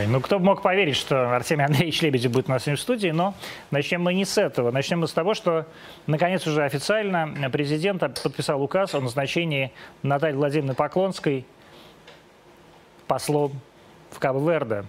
мой. 0.00 0.06
Ну, 0.06 0.20
кто 0.20 0.38
бы 0.38 0.44
мог 0.46 0.62
поверить, 0.62 0.96
что 0.96 1.34
Артемий 1.34 1.64
Андреевич 1.64 2.00
Лебедев 2.02 2.32
будет 2.32 2.48
у 2.48 2.52
нас 2.52 2.66
в 2.66 2.76
студии, 2.76 3.08
но 3.08 3.34
начнем 3.70 4.02
мы 4.02 4.14
не 4.14 4.24
с 4.24 4.38
этого. 4.38 4.70
Начнем 4.70 5.00
мы 5.00 5.06
с 5.06 5.12
того, 5.12 5.34
что, 5.34 5.66
наконец, 6.06 6.46
уже 6.46 6.64
официально 6.64 7.50
президент 7.50 8.00
подписал 8.00 8.62
указ 8.62 8.94
о 8.94 9.00
назначении 9.00 9.72
Натальи 10.02 10.34
Владимировны 10.34 10.74
Поклонской 10.74 11.44
послом 13.06 13.60
в 14.10 14.18
Кабо-Верде. 14.18 14.84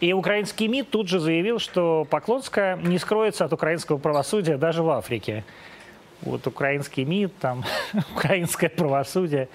И 0.00 0.12
украинский 0.12 0.66
МИД 0.66 0.90
тут 0.90 1.08
же 1.08 1.20
заявил, 1.20 1.58
что 1.58 2.04
Поклонская 2.10 2.76
не 2.76 2.98
скроется 2.98 3.44
от 3.44 3.52
украинского 3.52 3.98
правосудия 3.98 4.56
даже 4.56 4.82
в 4.82 4.90
Африке. 4.90 5.44
Вот 6.22 6.46
украинский 6.46 7.04
МИД, 7.04 7.38
там, 7.38 7.64
украинское 8.14 8.68
правосудие. 8.68 9.48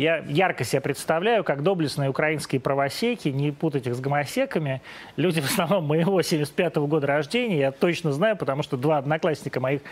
Я 0.00 0.24
ярко 0.28 0.64
себе 0.64 0.80
представляю, 0.80 1.44
как 1.44 1.62
доблестные 1.62 2.08
украинские 2.08 2.58
правосеки, 2.58 3.28
не 3.28 3.52
путать 3.52 3.86
их 3.86 3.94
с 3.94 4.00
гомосеками, 4.00 4.80
люди 5.16 5.42
в 5.42 5.44
основном 5.44 5.84
моего 5.84 6.22
75 6.22 6.76
-го 6.76 6.86
года 6.86 7.06
рождения, 7.06 7.58
я 7.58 7.70
точно 7.70 8.10
знаю, 8.10 8.34
потому 8.38 8.62
что 8.62 8.78
два 8.78 8.96
одноклассника 8.96 9.60
моих 9.60 9.82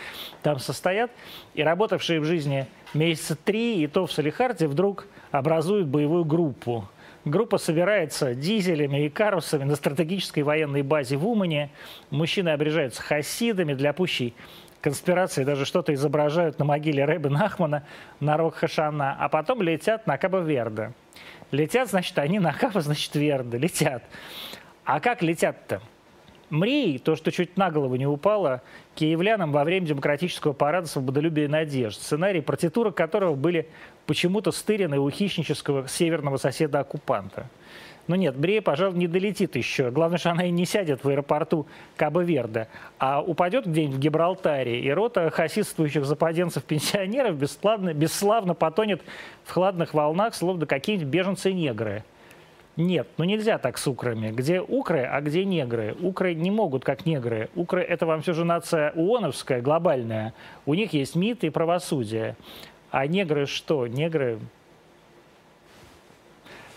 там 0.41 0.57
состоят, 0.57 1.11
и 1.53 1.61
работавшие 1.61 2.21
в 2.21 2.23
жизни 2.23 2.65
месяца 2.95 3.35
три, 3.35 3.83
и 3.83 3.85
то 3.85 4.07
в 4.07 4.11
Салихарде, 4.11 4.65
вдруг 4.65 5.05
образуют 5.29 5.85
боевую 5.85 6.25
группу. 6.25 6.89
Группа 7.23 7.59
собирается 7.59 8.33
дизелями 8.33 9.05
и 9.05 9.09
карусами 9.09 9.63
на 9.63 9.75
стратегической 9.75 10.41
военной 10.41 10.81
базе 10.81 11.17
в 11.17 11.27
Умане. 11.27 11.69
Мужчины 12.09 12.49
обрежаются 12.49 13.03
хасидами 13.03 13.75
для 13.75 13.93
пущей 13.93 14.33
конспирации 14.81 15.43
даже 15.43 15.65
что-то 15.65 15.93
изображают 15.93 16.59
на 16.59 16.65
могиле 16.65 17.05
Рэбе 17.05 17.29
Нахмана 17.29 17.83
на 18.19 18.37
рок 18.37 18.55
Хашана, 18.55 19.15
а 19.19 19.29
потом 19.29 19.61
летят 19.61 20.07
на 20.07 20.17
Кабо-Верде. 20.17 20.93
Летят, 21.51 21.89
значит, 21.89 22.17
они 22.19 22.39
на 22.39 22.53
Кабо, 22.53 22.81
значит, 22.81 23.15
Верде, 23.15 23.57
летят. 23.57 24.03
А 24.85 24.99
как 24.99 25.21
летят-то? 25.21 25.81
Мрей, 26.49 26.97
то, 26.97 27.15
что 27.15 27.31
чуть 27.31 27.57
на 27.57 27.69
голову 27.69 27.95
не 27.95 28.07
упало, 28.07 28.63
киевлянам 28.95 29.51
во 29.51 29.63
время 29.63 29.85
демократического 29.85 30.53
парада 30.53 30.87
свободолюбия 30.87 31.45
и 31.45 31.47
надежд, 31.47 32.01
сценарий, 32.01 32.41
партитура 32.41 32.89
которого 32.91 33.35
были 33.35 33.69
почему-то 34.07 34.51
стырены 34.51 34.99
у 34.99 35.09
хищнического 35.11 35.87
северного 35.87 36.37
соседа-оккупанта. 36.37 37.47
Ну 38.09 38.15
нет, 38.15 38.35
Брея, 38.35 38.63
пожалуй, 38.63 38.97
не 38.97 39.07
долетит 39.07 39.55
еще. 39.55 39.91
Главное, 39.91 40.17
что 40.17 40.31
она 40.31 40.45
и 40.45 40.49
не 40.49 40.65
сядет 40.65 41.03
в 41.03 41.09
аэропорту 41.09 41.67
Кабо-Верде, 41.95 42.67
а 42.97 43.21
упадет 43.21 43.67
где-нибудь 43.67 43.97
в 43.97 43.99
Гибралтаре, 43.99 44.81
и 44.81 44.89
рота 44.89 45.29
хасидствующих 45.29 46.05
западенцев-пенсионеров 46.05 47.37
бесславно, 47.37 47.93
бесславно 47.93 48.55
потонет 48.55 49.03
в 49.45 49.51
хладных 49.51 49.93
волнах, 49.93 50.33
словно 50.33 50.65
какие-нибудь 50.65 51.07
беженцы-негры. 51.07 52.03
Нет, 52.77 53.07
ну 53.17 53.25
нельзя 53.25 53.59
так 53.59 53.77
с 53.77 53.85
украми. 53.85 54.31
Где 54.31 54.59
укры, 54.59 55.01
а 55.01 55.21
где 55.21 55.45
негры? 55.45 55.95
Укры 56.01 56.33
не 56.33 56.49
могут, 56.49 56.83
как 56.83 57.05
негры. 57.05 57.51
Укры– 57.55 57.81
это 57.87 58.07
вам 58.07 58.23
все 58.23 58.33
же 58.33 58.43
нация 58.43 58.91
УОНовская, 58.95 59.61
глобальная. 59.61 60.33
У 60.65 60.73
них 60.73 60.93
есть 60.93 61.13
МИД 61.13 61.43
и 61.43 61.49
правосудие. 61.51 62.35
А 62.89 63.05
негры 63.05 63.45
что? 63.45 63.85
Негры 63.85 64.39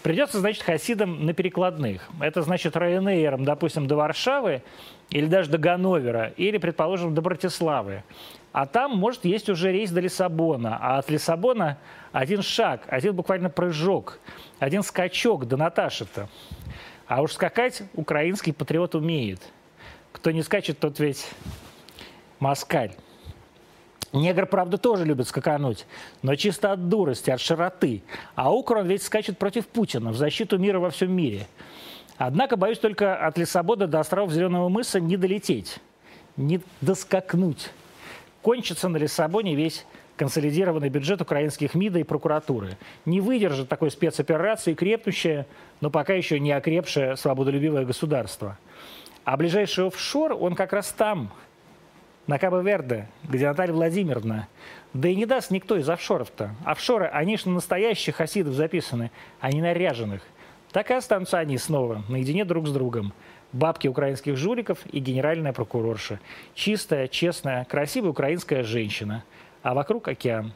Придется, 0.02 0.40
значит, 0.40 0.62
хасидам 0.62 1.24
на 1.26 1.32
перекладных. 1.32 2.08
Это 2.20 2.42
значит 2.42 2.74
Ryanair, 2.74 3.40
допустим, 3.44 3.86
до 3.86 3.94
Варшавы 3.94 4.62
или 5.10 5.26
даже 5.26 5.48
до 5.48 5.58
Ганновера, 5.58 6.32
или, 6.36 6.58
предположим, 6.58 7.14
до 7.14 7.22
Братиславы. 7.22 8.02
А 8.52 8.66
там, 8.66 8.96
может, 8.96 9.24
есть 9.24 9.48
уже 9.48 9.70
рейс 9.70 9.92
до 9.92 10.00
Лиссабона. 10.00 10.76
А 10.80 10.98
от 10.98 11.08
Лиссабона 11.08 11.78
один 12.10 12.42
шаг, 12.42 12.82
один 12.88 13.14
буквально 13.14 13.48
прыжок, 13.48 14.18
один 14.58 14.82
скачок 14.82 15.46
до 15.46 15.56
Наташи-то. 15.56 16.28
А 17.06 17.22
уж 17.22 17.32
скакать 17.32 17.82
украинский 17.94 18.52
патриот 18.52 18.96
умеет. 18.96 19.40
Кто 20.10 20.32
не 20.32 20.42
скачет, 20.42 20.80
тот 20.80 20.98
ведь 20.98 21.28
москаль. 22.40 22.92
Негр, 24.12 24.46
правда, 24.46 24.76
тоже 24.76 25.04
любит 25.04 25.26
скакануть, 25.26 25.86
но 26.20 26.34
чисто 26.36 26.72
от 26.72 26.88
дурости, 26.88 27.30
от 27.30 27.40
широты. 27.40 28.02
А 28.34 28.52
Укрон 28.52 28.86
ведь 28.86 29.02
скачет 29.02 29.38
против 29.38 29.66
Путина 29.66 30.10
в 30.10 30.16
защиту 30.16 30.58
мира 30.58 30.78
во 30.78 30.90
всем 30.90 31.12
мире. 31.12 31.46
Однако, 32.18 32.56
боюсь, 32.56 32.78
только 32.78 33.16
от 33.16 33.38
Лиссабона 33.38 33.86
до 33.86 34.00
островов 34.00 34.30
Зеленого 34.30 34.68
мыса 34.68 35.00
не 35.00 35.16
долететь, 35.16 35.78
не 36.36 36.60
доскакнуть. 36.82 37.70
Кончится 38.42 38.88
на 38.88 38.98
Лиссабоне 38.98 39.54
весь 39.54 39.86
консолидированный 40.16 40.90
бюджет 40.90 41.22
украинских 41.22 41.74
МИДа 41.74 42.00
и 42.00 42.04
прокуратуры. 42.04 42.76
Не 43.06 43.22
выдержит 43.22 43.70
такой 43.70 43.90
спецоперации 43.90 44.74
крепнущее, 44.74 45.46
но 45.80 45.90
пока 45.90 46.12
еще 46.12 46.38
не 46.38 46.52
окрепшее 46.52 47.16
свободолюбивое 47.16 47.86
государство. 47.86 48.58
А 49.24 49.38
ближайший 49.38 49.86
офшор, 49.86 50.36
он 50.38 50.54
как 50.54 50.74
раз 50.74 50.92
там– 50.92 51.32
на 52.26 52.38
Кабо-Верде, 52.38 53.08
где 53.24 53.48
Наталья 53.48 53.72
Владимировна. 53.72 54.48
Да 54.94 55.08
и 55.08 55.16
не 55.16 55.26
даст 55.26 55.50
никто 55.50 55.76
из 55.76 55.88
офшоров-то. 55.88 56.54
Офшоры, 56.64 57.06
они 57.06 57.36
же 57.36 57.48
на 57.48 57.54
настоящих 57.54 58.16
хасидов 58.16 58.54
записаны, 58.54 59.10
а 59.40 59.50
не 59.50 59.60
наряженных. 59.60 60.22
Так 60.70 60.90
и 60.90 60.94
останутся 60.94 61.38
они 61.38 61.58
снова, 61.58 62.02
наедине 62.08 62.44
друг 62.44 62.68
с 62.68 62.72
другом. 62.72 63.12
Бабки 63.52 63.88
украинских 63.88 64.36
жуликов 64.36 64.78
и 64.90 64.98
генеральная 64.98 65.52
прокурорша. 65.52 66.20
Чистая, 66.54 67.08
честная, 67.08 67.64
красивая 67.64 68.10
украинская 68.10 68.62
женщина. 68.62 69.24
А 69.62 69.74
вокруг 69.74 70.08
океан. 70.08 70.52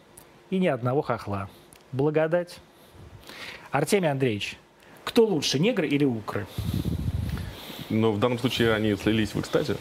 И 0.48 0.58
ни 0.58 0.66
одного 0.66 1.02
хохла. 1.02 1.50
Благодать. 1.92 2.58
Артемий 3.70 4.10
Андреевич, 4.10 4.56
кто 5.04 5.26
лучше, 5.26 5.58
негры 5.58 5.86
или 5.86 6.04
укры? 6.04 6.46
Ну, 7.90 8.12
в 8.12 8.18
данном 8.18 8.38
случае 8.38 8.72
они 8.72 8.94
слились 8.94 9.34
в 9.34 9.40
экстазе. 9.40 9.76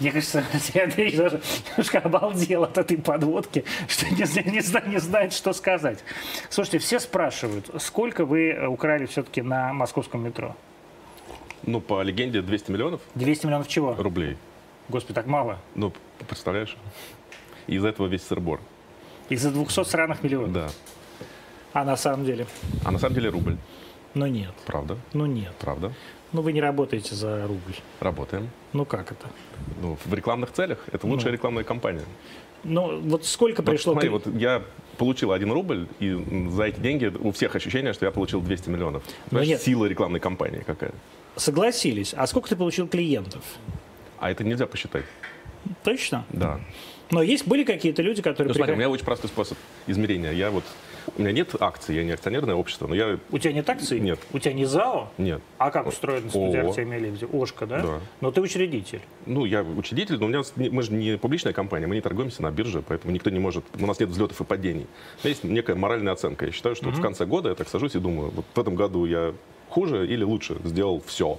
Мне 0.00 0.12
кажется, 0.12 0.44
Андрей 0.82 1.16
даже 1.16 1.40
немножко 1.70 1.98
обалдел 1.98 2.64
от 2.64 2.76
этой 2.76 2.98
подводки, 2.98 3.64
что 3.88 4.06
не, 4.06 4.22
не, 4.50 4.90
не, 4.90 4.98
знает, 5.00 5.32
что 5.32 5.52
сказать. 5.52 6.04
Слушайте, 6.50 6.78
все 6.78 7.00
спрашивают, 7.00 7.70
сколько 7.78 8.24
вы 8.24 8.66
украли 8.66 9.06
все-таки 9.06 9.42
на 9.42 9.72
московском 9.72 10.22
метро? 10.22 10.54
Ну, 11.62 11.80
по 11.80 12.02
легенде, 12.02 12.42
200 12.42 12.70
миллионов. 12.70 13.00
200 13.14 13.46
миллионов 13.46 13.68
чего? 13.68 13.94
Рублей. 13.94 14.36
Господи, 14.88 15.14
так 15.14 15.26
мало. 15.26 15.58
Ну, 15.74 15.92
представляешь? 16.28 16.76
Из-за 17.66 17.88
этого 17.88 18.06
весь 18.06 18.22
сырбор. 18.22 18.60
Из-за 19.28 19.50
200 19.50 19.84
сраных 19.84 20.22
миллионов? 20.22 20.52
Да. 20.52 20.68
А 21.72 21.84
на 21.84 21.96
самом 21.96 22.24
деле? 22.24 22.46
А 22.84 22.90
на 22.90 22.98
самом 22.98 23.14
деле 23.14 23.30
рубль. 23.30 23.56
Ну 24.14 24.26
нет. 24.26 24.52
Правда? 24.64 24.96
Ну 25.12 25.26
нет. 25.26 25.52
Правда. 25.58 25.92
Ну 26.36 26.42
вы 26.42 26.52
не 26.52 26.60
работаете 26.60 27.14
за 27.14 27.46
рубль. 27.46 27.74
Работаем. 27.98 28.50
Ну 28.74 28.84
как 28.84 29.10
это? 29.10 29.26
Ну, 29.80 29.96
в 30.04 30.12
рекламных 30.12 30.52
целях. 30.52 30.84
Это 30.92 31.06
лучшая 31.06 31.30
ну. 31.30 31.32
рекламная 31.32 31.64
кампания. 31.64 32.02
Ну, 32.62 33.00
вот 33.00 33.24
сколько 33.24 33.62
вот, 33.62 33.70
пришло... 33.70 33.94
Смотри, 33.94 34.10
вот 34.10 34.26
я 34.26 34.62
получил 34.98 35.32
один 35.32 35.50
рубль, 35.50 35.88
и 35.98 36.12
за 36.50 36.64
эти 36.64 36.78
деньги 36.78 37.06
у 37.06 37.32
всех 37.32 37.56
ощущение, 37.56 37.94
что 37.94 38.04
я 38.04 38.12
получил 38.12 38.42
200 38.42 38.68
миллионов. 38.68 39.02
Ну, 39.06 39.12
Знаешь, 39.30 39.48
нет. 39.48 39.62
сила 39.62 39.86
рекламной 39.86 40.20
кампании 40.20 40.62
какая. 40.66 40.92
Согласились. 41.36 42.12
А 42.14 42.26
сколько 42.26 42.50
ты 42.50 42.56
получил 42.56 42.86
клиентов? 42.86 43.42
А 44.18 44.30
это 44.30 44.44
нельзя 44.44 44.66
посчитать. 44.66 45.04
Точно? 45.84 46.26
Да. 46.28 46.60
Но 47.10 47.22
есть 47.22 47.46
были 47.46 47.64
какие-то 47.64 48.02
люди, 48.02 48.20
которые... 48.20 48.48
Ну, 48.48 48.54
смотри, 48.54 48.74
у 48.74 48.76
меня 48.76 48.90
очень 48.90 49.06
простой 49.06 49.30
способ 49.30 49.56
измерения. 49.86 50.32
Я 50.32 50.50
вот 50.50 50.64
у 51.16 51.22
меня 51.22 51.32
нет 51.32 51.54
акций, 51.60 51.96
я 51.96 52.04
не 52.04 52.12
акционерное 52.12 52.54
общество, 52.54 52.86
но 52.86 52.94
я... 52.94 53.18
У 53.30 53.38
тебя 53.38 53.52
нет 53.52 53.68
акций? 53.68 54.00
Нет. 54.00 54.18
У 54.32 54.38
тебя 54.38 54.52
не 54.52 54.64
ЗАО? 54.64 55.08
Нет. 55.18 55.40
А 55.58 55.70
как 55.70 55.86
устроена 55.86 56.28
студия 56.28 56.66
Артемия 56.66 56.98
Лебедева? 56.98 57.42
ОШКО, 57.42 57.66
да? 57.66 57.82
Да. 57.82 58.00
Но 58.20 58.30
ты 58.30 58.40
учредитель. 58.40 59.00
Ну, 59.24 59.44
я 59.44 59.62
учредитель, 59.62 60.18
но 60.18 60.26
у 60.26 60.28
меня, 60.28 60.42
мы 60.56 60.82
же 60.82 60.92
не 60.92 61.16
публичная 61.16 61.52
компания, 61.52 61.86
мы 61.86 61.94
не 61.94 62.00
торгуемся 62.00 62.42
на 62.42 62.50
бирже, 62.50 62.82
поэтому 62.86 63.12
никто 63.12 63.30
не 63.30 63.38
может, 63.38 63.64
у 63.78 63.86
нас 63.86 64.00
нет 64.00 64.08
взлетов 64.08 64.40
и 64.40 64.44
падений. 64.44 64.86
У 65.22 65.26
меня 65.26 65.30
есть 65.30 65.44
некая 65.44 65.76
моральная 65.76 66.12
оценка. 66.12 66.46
Я 66.46 66.52
считаю, 66.52 66.74
что 66.74 66.86
mm-hmm. 66.86 66.90
вот 66.90 66.98
в 66.98 67.02
конце 67.02 67.26
года 67.26 67.48
я 67.50 67.54
так 67.54 67.68
сажусь 67.68 67.94
и 67.94 67.98
думаю, 67.98 68.30
вот 68.30 68.44
в 68.52 68.58
этом 68.58 68.74
году 68.74 69.06
я 69.06 69.34
хуже 69.68 70.06
или 70.06 70.24
лучше 70.24 70.56
сделал 70.64 71.02
все, 71.06 71.38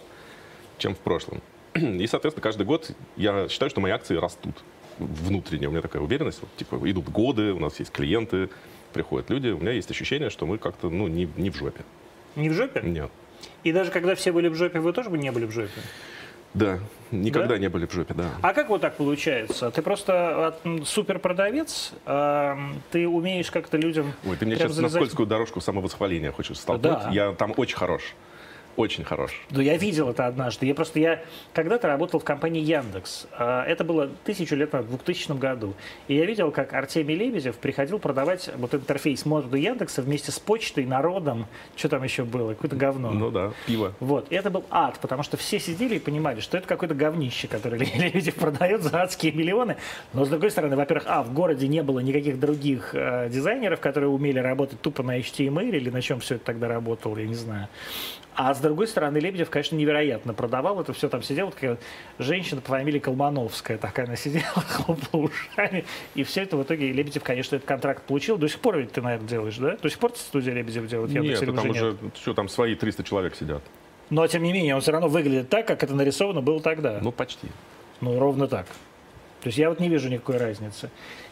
чем 0.77 0.95
в 0.95 0.99
прошлом. 0.99 1.41
И, 1.73 2.07
соответственно, 2.07 2.43
каждый 2.43 2.65
год 2.65 2.91
я 3.15 3.47
считаю, 3.49 3.69
что 3.69 3.81
мои 3.81 3.91
акции 3.91 4.15
растут 4.15 4.55
внутренне. 4.99 5.67
У 5.67 5.71
меня 5.71 5.81
такая 5.81 6.01
уверенность. 6.01 6.39
Вот, 6.41 6.49
типа, 6.55 6.79
идут 6.89 7.09
годы, 7.09 7.53
у 7.53 7.59
нас 7.59 7.79
есть 7.79 7.91
клиенты, 7.91 8.49
приходят 8.93 9.29
люди, 9.29 9.49
у 9.49 9.59
меня 9.59 9.71
есть 9.71 9.89
ощущение, 9.91 10.29
что 10.29 10.45
мы 10.45 10.57
как-то 10.57 10.89
ну, 10.89 11.07
не, 11.07 11.29
не 11.37 11.49
в 11.49 11.55
жопе. 11.55 11.81
Не 12.35 12.49
в 12.49 12.53
жопе? 12.53 12.81
Нет. 12.81 13.11
И 13.63 13.71
даже 13.71 13.91
когда 13.91 14.15
все 14.15 14.31
были 14.31 14.47
в 14.47 14.55
жопе, 14.55 14.79
вы 14.79 14.93
тоже 14.93 15.09
бы 15.09 15.17
не 15.17 15.31
были 15.31 15.45
в 15.45 15.51
жопе? 15.51 15.81
Да, 16.53 16.79
никогда 17.11 17.49
да? 17.49 17.57
не 17.57 17.67
были 17.67 17.85
в 17.85 17.93
жопе, 17.93 18.13
да. 18.13 18.29
А 18.41 18.53
как 18.53 18.69
вот 18.69 18.81
так 18.81 18.95
получается? 18.95 19.69
Ты 19.69 19.81
просто 19.81 20.57
супер 20.85 21.19
продавец, 21.19 21.91
а 22.05 22.57
ты 22.91 23.07
умеешь 23.07 23.51
как-то 23.51 23.77
людям... 23.77 24.13
Ой, 24.25 24.37
ты 24.37 24.45
мне 24.45 24.55
сейчас 24.55 24.71
залезать... 24.71 24.93
на 24.93 25.05
скользкую 25.05 25.27
дорожку 25.27 25.61
самовосхваления 25.61 26.31
хочешь 26.31 26.57
столкнуть. 26.57 26.93
Да. 26.93 27.09
Я 27.11 27.33
там 27.33 27.53
очень 27.57 27.77
хорош. 27.77 28.15
Очень 28.77 29.03
хорош. 29.03 29.31
Ну, 29.49 29.59
я 29.59 29.75
видел 29.75 30.09
это 30.09 30.27
однажды. 30.27 30.67
Я 30.67 30.75
просто, 30.75 30.99
я 30.99 31.23
когда-то 31.53 31.87
работал 31.87 32.19
в 32.19 32.23
компании 32.23 32.61
Яндекс. 32.61 33.25
А, 33.33 33.65
Это 33.65 33.83
было 33.83 34.09
тысячу 34.23 34.55
лет 34.55 34.71
назад, 34.71 34.87
в 34.87 34.95
2000 34.95 35.37
году. 35.37 35.73
И 36.07 36.15
я 36.15 36.25
видел, 36.25 36.51
как 36.51 36.73
Артемий 36.73 37.15
Лебедев 37.15 37.55
приходил 37.55 37.97
продавать 37.97 38.49
вот 38.55 38.75
интерфейс 38.75 39.25
моду 39.25 39.57
Яндекса 39.57 40.03
вместе 40.03 40.31
с 40.31 40.39
почтой, 40.39 40.85
народом, 40.85 41.47
что 41.75 41.89
там 41.89 42.03
еще 42.03 42.23
было, 42.23 42.53
какое-то 42.53 42.75
говно. 42.75 43.11
Ну 43.11 43.31
да, 43.31 43.51
пиво. 43.65 43.93
Вот, 43.99 44.27
и 44.29 44.35
это 44.35 44.51
был 44.51 44.63
ад, 44.69 44.99
потому 44.99 45.23
что 45.23 45.37
все 45.37 45.59
сидели 45.59 45.95
и 45.95 45.99
понимали, 45.99 46.39
что 46.39 46.57
это 46.57 46.67
какое-то 46.67 46.93
говнище, 46.93 47.47
которое 47.47 47.77
Лебедев 47.95 48.35
продает 48.35 48.83
за 48.83 49.01
адские 49.01 49.31
миллионы. 49.31 49.77
Но, 50.13 50.23
с 50.23 50.29
другой 50.29 50.51
стороны, 50.51 50.75
во-первых, 50.75 51.05
а, 51.07 51.23
в 51.23 51.33
городе 51.33 51.67
не 51.67 51.81
было 51.81 51.99
никаких 51.99 52.39
других 52.39 52.93
э, 52.93 53.29
дизайнеров, 53.29 53.79
которые 53.79 54.09
умели 54.09 54.37
работать 54.37 54.79
тупо 54.81 55.01
на 55.01 55.19
HTML 55.19 55.69
или 55.69 55.89
на 55.89 56.01
чем 56.01 56.19
все 56.19 56.35
это 56.35 56.45
тогда 56.45 56.67
работало, 56.67 57.17
я 57.17 57.25
не 57.25 57.35
знаю. 57.35 57.67
А 58.37 58.53
с 58.53 58.59
другой 58.59 58.87
стороны, 58.87 59.17
Лебедев, 59.17 59.49
конечно, 59.49 59.75
невероятно 59.75 60.31
продавал 60.31 60.79
это 60.79 60.93
все. 60.93 61.09
Там 61.09 61.23
сидела 61.23 61.49
такая 61.49 61.79
женщина 62.19 62.61
по 62.61 62.67
фамилии 62.67 62.99
Колмановская, 62.99 63.79
такая 63.79 64.05
она 64.05 64.15
сидела, 64.15 64.43
хлопала 64.69 65.23
ушами. 65.23 65.85
И 66.13 66.23
все 66.23 66.43
это 66.43 66.55
в 66.55 66.61
итоге 66.61 66.91
Лебедев, 66.91 67.23
конечно, 67.23 67.55
этот 67.55 67.67
контракт 67.67 68.03
получил. 68.03 68.37
До 68.37 68.47
сих 68.47 68.59
пор 68.59 68.77
ведь 68.77 68.91
ты, 68.91 69.01
наверное, 69.01 69.27
делаешь, 69.27 69.57
да? 69.57 69.75
До 69.77 69.89
сих 69.89 69.97
пор 69.97 70.11
студия 70.15 70.53
Лебедев 70.53 70.85
делает? 70.87 71.09
Нет, 71.09 71.23
Яндекс, 71.23 71.41
или 71.41 71.51
там 71.51 71.69
уже 71.71 71.85
уже, 71.87 71.97
нет? 71.99 72.15
что 72.15 72.35
там, 72.35 72.47
свои 72.47 72.75
300 72.75 73.03
человек 73.03 73.35
сидят. 73.35 73.63
Но, 74.11 74.27
тем 74.27 74.43
не 74.43 74.53
менее, 74.53 74.75
он 74.75 74.81
все 74.81 74.91
равно 74.91 75.07
выглядит 75.07 75.49
так, 75.49 75.65
как 75.65 75.81
это 75.81 75.95
нарисовано 75.95 76.41
было 76.41 76.61
тогда. 76.61 76.99
Ну, 77.01 77.11
почти. 77.11 77.47
Ну, 78.01 78.19
ровно 78.19 78.47
так. 78.47 78.67
То 79.41 79.47
есть 79.47 79.57
я 79.57 79.69
вот 79.69 79.79
не 79.79 79.89
вижу 79.89 80.09
никакой 80.09 80.37
разницы. 80.37 80.91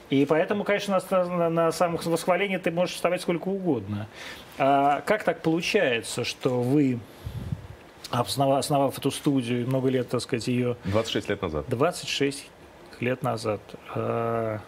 И 0.09 0.25
поэтому, 0.25 0.63
конечно, 0.63 0.99
на, 1.09 1.25
на, 1.25 1.49
на 1.49 1.71
самых 1.71 2.05
восхвалениях 2.05 2.61
ты 2.61 2.71
можешь 2.71 2.95
вставать 2.95 3.21
сколько 3.21 3.47
угодно. 3.47 4.07
А 4.57 5.01
как 5.01 5.23
так 5.23 5.41
получается, 5.41 6.23
что 6.23 6.61
вы, 6.61 6.99
основав, 8.11 8.59
основав 8.59 8.97
эту 8.97 9.09
студию, 9.11 9.67
много 9.67 9.89
лет, 9.89 10.09
так 10.09 10.21
сказать, 10.21 10.47
ее 10.47 10.77
26 10.85 11.29
лет 11.29 11.41
назад. 11.41 11.65
26 11.67 12.49
лет 12.99 13.23
назад, 13.23 13.61
а, 13.95 14.59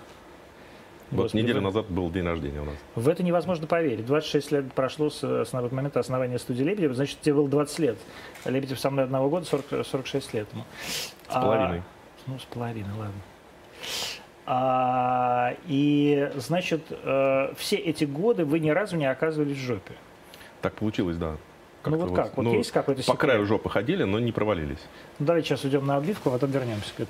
Вот 1.12 1.24
Господи, 1.24 1.44
неделю 1.44 1.62
назад 1.62 1.86
был 1.88 2.10
день 2.10 2.26
рождения 2.26 2.60
у 2.60 2.66
нас. 2.66 2.76
в 2.96 3.08
это 3.08 3.24
невозможно 3.24 3.68
поверить. 3.68 4.06
26 4.06 4.52
лет 4.52 4.74
прошло 4.74 5.10
с, 5.10 5.24
с 5.24 5.54
момента 5.54 6.00
основания 6.00 6.40
студии 6.40 6.64
Лебедева, 6.64 6.94
значит, 6.94 7.22
тебе 7.22 7.36
было 7.36 7.48
20 7.48 7.80
лет. 7.80 7.98
А 8.44 8.50
Лебедев 8.50 8.80
со 8.80 8.90
мной 8.90 9.06
одного 9.06 9.30
года, 9.30 9.46
40, 9.46 9.86
46 9.86 10.34
лет. 10.34 10.48
С 11.30 11.34
половиной. 11.34 11.84
ну, 12.26 12.40
с 12.40 12.44
половиной, 12.44 12.92
ладно. 12.98 13.22
А, 14.50 15.56
и, 15.68 16.32
значит, 16.36 16.82
э, 16.90 17.54
все 17.58 17.76
эти 17.76 18.06
годы 18.06 18.46
вы 18.46 18.60
ни 18.60 18.70
разу 18.70 18.96
не 18.96 19.06
оказывались 19.06 19.58
в 19.58 19.60
жопе. 19.60 19.92
Так 20.62 20.74
получилось, 20.76 21.18
да. 21.18 21.36
Ну 21.86 21.98
вот 21.98 22.16
как? 22.16 22.38
Вот 22.38 22.44
ну, 22.44 22.54
есть 22.54 22.72
какой-то 22.72 23.02
По 23.02 23.04
секрет? 23.04 23.20
краю 23.20 23.46
жопы 23.46 23.70
ходили, 23.70 24.04
но 24.04 24.20
не 24.20 24.32
провалились. 24.32 24.80
Ну, 25.20 25.26
давайте 25.26 25.50
сейчас 25.50 25.66
уйдем 25.66 25.86
на 25.86 25.98
отбивку, 25.98 26.30
а 26.30 26.32
потом 26.32 26.52
вернемся 26.52 26.92
к 26.96 27.02
этому. 27.02 27.10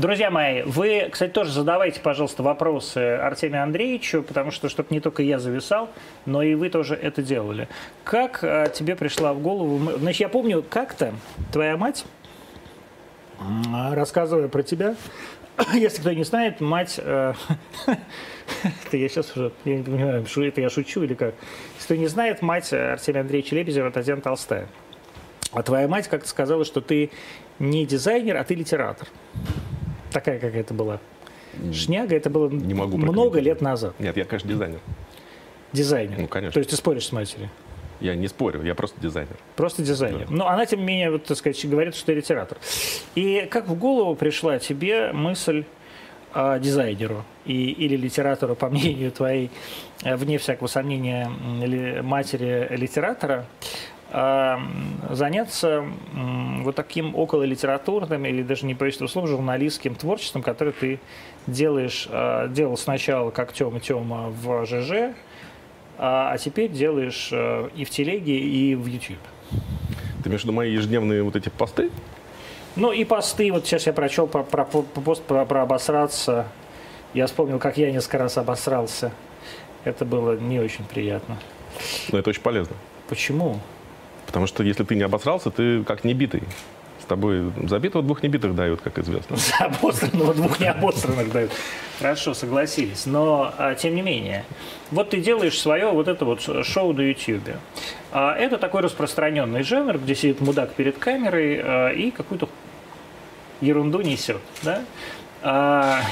Друзья 0.00 0.30
мои, 0.30 0.62
вы, 0.62 1.08
кстати, 1.10 1.30
тоже 1.30 1.52
задавайте, 1.52 2.00
пожалуйста, 2.00 2.42
вопросы 2.42 2.98
Артемию 2.98 3.62
Андреевичу, 3.62 4.22
потому 4.22 4.50
что, 4.50 4.68
чтобы 4.68 4.88
не 4.90 5.00
только 5.00 5.22
я 5.22 5.38
зависал, 5.38 5.90
но 6.26 6.42
и 6.42 6.54
вы 6.54 6.70
тоже 6.70 6.94
это 6.94 7.22
делали. 7.22 7.68
Как 8.02 8.40
а, 8.42 8.68
тебе 8.68 8.96
пришла 8.96 9.32
в 9.32 9.40
голову... 9.40 9.98
Значит, 9.98 10.20
я 10.20 10.28
помню, 10.28 10.64
как-то 10.68 11.14
твоя 11.52 11.76
мать, 11.76 12.04
м, 13.40 13.92
рассказывая 13.92 14.48
про 14.48 14.62
тебя, 14.62 14.96
если 15.74 16.00
кто 16.00 16.12
не 16.12 16.24
знает, 16.24 16.60
мать... 16.60 16.98
э, 16.98 17.34
Это 18.86 18.96
я 18.96 19.08
сейчас 19.08 19.36
уже, 19.36 19.52
я 19.64 19.76
не 19.76 19.82
понимаю, 19.84 20.26
что 20.26 20.42
это 20.42 20.60
я 20.60 20.70
шучу 20.70 21.02
или 21.02 21.14
как. 21.14 21.34
Если 21.76 21.84
кто 21.84 21.94
не 21.94 22.08
знает, 22.08 22.42
мать 22.42 22.72
Артемия 22.72 23.20
Андреевича 23.20 23.54
Лебедева 23.54 23.90
Татьяна 23.90 24.20
Толстая. 24.20 24.68
А 25.52 25.62
твоя 25.62 25.88
мать 25.88 26.08
как-то 26.08 26.28
сказала, 26.28 26.64
что 26.64 26.80
ты 26.80 27.10
не 27.58 27.86
дизайнер, 27.86 28.36
а 28.36 28.44
ты 28.44 28.54
литератор. 28.54 29.06
Такая 30.12 30.38
какая-то 30.38 30.74
была. 30.74 30.98
Шняга, 31.72 32.14
это 32.14 32.30
было 32.30 32.48
Не 32.48 32.74
могу 32.74 32.96
много 32.96 33.40
лет 33.40 33.60
назад. 33.60 33.94
Нет, 33.98 34.16
я, 34.16 34.24
конечно, 34.24 34.48
дизайнер. 34.48 34.80
Дизайнер. 35.72 36.18
Ну, 36.18 36.28
конечно. 36.28 36.52
То 36.52 36.58
есть 36.58 36.70
ты 36.70 36.76
споришь 36.76 37.06
с 37.06 37.12
матерью? 37.12 37.48
Я 38.00 38.14
не 38.14 38.28
спорю, 38.28 38.62
я 38.62 38.74
просто 38.74 39.00
дизайнер. 39.00 39.36
Просто 39.56 39.82
дизайнер. 39.82 40.30
Но 40.30 40.48
она, 40.48 40.64
тем 40.64 40.80
не 40.80 40.86
менее, 40.86 41.10
вот, 41.10 41.24
так 41.24 41.36
сказать, 41.36 41.64
говорит, 41.68 41.94
что 41.94 42.06
ты 42.06 42.14
литератор. 42.14 42.56
И 43.14 43.46
как 43.50 43.68
в 43.68 43.74
голову 43.78 44.14
пришла 44.14 44.58
тебе 44.58 45.12
мысль 45.12 45.64
а, 46.32 46.58
дизайнеру 46.58 47.24
и, 47.44 47.70
или 47.72 47.96
литератору, 47.96 48.54
по 48.54 48.68
мнению 48.70 49.12
твоей, 49.12 49.50
э, 50.02 50.16
вне 50.16 50.38
всякого 50.38 50.68
сомнения, 50.68 51.30
ли- 51.60 52.00
матери 52.00 52.68
литератора, 52.70 53.44
заняться 54.12 55.84
м, 56.14 56.64
вот 56.64 56.74
таким 56.76 57.14
около 57.14 57.42
литературным 57.44 58.24
или 58.26 58.42
даже 58.42 58.66
не 58.66 58.74
боюсь 58.74 58.96
этого 58.96 59.08
слова, 59.08 59.28
журналистским 59.28 59.94
творчеством, 59.94 60.42
которое 60.42 60.72
ты 60.72 61.00
делаешь, 61.46 62.08
а, 62.10 62.48
делал 62.48 62.76
сначала 62.76 63.30
как 63.30 63.52
Тёма 63.52 63.80
Тёма 63.80 64.30
в 64.30 64.66
ЖЖ, 64.66 65.14
а, 65.98 66.32
а 66.32 66.38
теперь 66.38 66.70
делаешь 66.70 67.28
э, 67.32 67.68
и 67.76 67.84
в 67.84 67.90
телеге, 67.90 68.38
и 68.38 68.74
в 68.74 68.86
YouTube. 68.86 69.18
Ты 70.22 70.28
имеешь 70.28 70.40
в 70.42 70.44
виду 70.44 70.52
мои 70.54 70.72
ежедневные 70.72 71.22
вот 71.22 71.36
эти 71.36 71.48
посты? 71.48 71.90
Ну 72.76 72.92
и 72.92 73.04
посты, 73.04 73.50
вот 73.52 73.66
сейчас 73.66 73.86
я 73.86 73.92
прочел 73.92 74.26
про, 74.26 74.42
про, 74.42 74.64
по- 74.64 74.82
пост 74.82 75.22
про, 75.24 75.44
про 75.44 75.62
обосраться. 75.62 76.46
Я 77.14 77.26
вспомнил, 77.26 77.58
как 77.58 77.76
я 77.76 77.90
несколько 77.90 78.18
раз 78.18 78.38
обосрался. 78.38 79.12
Это 79.84 80.04
было 80.04 80.36
не 80.36 80.60
очень 80.60 80.84
приятно. 80.84 81.36
Но 82.12 82.18
это 82.18 82.30
очень 82.30 82.42
полезно. 82.42 82.76
Почему? 83.08 83.58
Потому 84.30 84.46
что 84.46 84.62
если 84.62 84.84
ты 84.84 84.94
не 84.94 85.02
обосрался, 85.02 85.50
ты 85.50 85.82
как 85.82 86.04
небитый. 86.04 86.44
С 87.02 87.04
тобой 87.04 87.50
забитого 87.64 88.04
двух 88.04 88.22
небитых 88.22 88.54
дают, 88.54 88.80
как 88.80 89.00
известно. 89.00 89.36
За 89.36 89.56
обосранного 89.64 90.34
двух 90.34 90.60
необосранных 90.60 91.32
дают. 91.32 91.50
Хорошо, 91.98 92.32
согласились. 92.32 93.06
Но, 93.06 93.52
а, 93.58 93.74
тем 93.74 93.96
не 93.96 94.02
менее, 94.02 94.44
вот 94.92 95.10
ты 95.10 95.20
делаешь 95.20 95.58
свое 95.58 95.90
вот 95.90 96.06
это 96.06 96.24
вот 96.24 96.42
шоу 96.64 96.92
на 96.92 97.00
YouTube. 97.00 97.56
А, 98.12 98.36
это 98.36 98.56
такой 98.56 98.82
распространенный 98.82 99.64
жанр, 99.64 99.98
где 99.98 100.14
сидит 100.14 100.40
мудак 100.40 100.74
перед 100.74 100.96
камерой 100.96 101.60
а, 101.60 101.88
и 101.88 102.12
какую-то 102.12 102.48
ерунду 103.60 104.00
несет. 104.00 104.40
Да? 104.62 106.04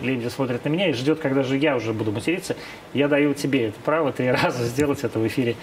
Лебедев 0.00 0.32
смотрит 0.32 0.64
на 0.64 0.70
меня 0.70 0.88
и 0.88 0.94
ждет, 0.94 1.18
когда 1.18 1.42
же 1.42 1.58
я 1.58 1.76
уже 1.76 1.92
буду 1.92 2.12
материться. 2.12 2.56
Я 2.94 3.08
даю 3.08 3.34
тебе 3.34 3.66
это 3.66 3.80
право 3.80 4.10
три 4.10 4.30
раза 4.30 4.64
сделать 4.64 5.04
это 5.04 5.18
в 5.18 5.26
эфире, 5.26 5.56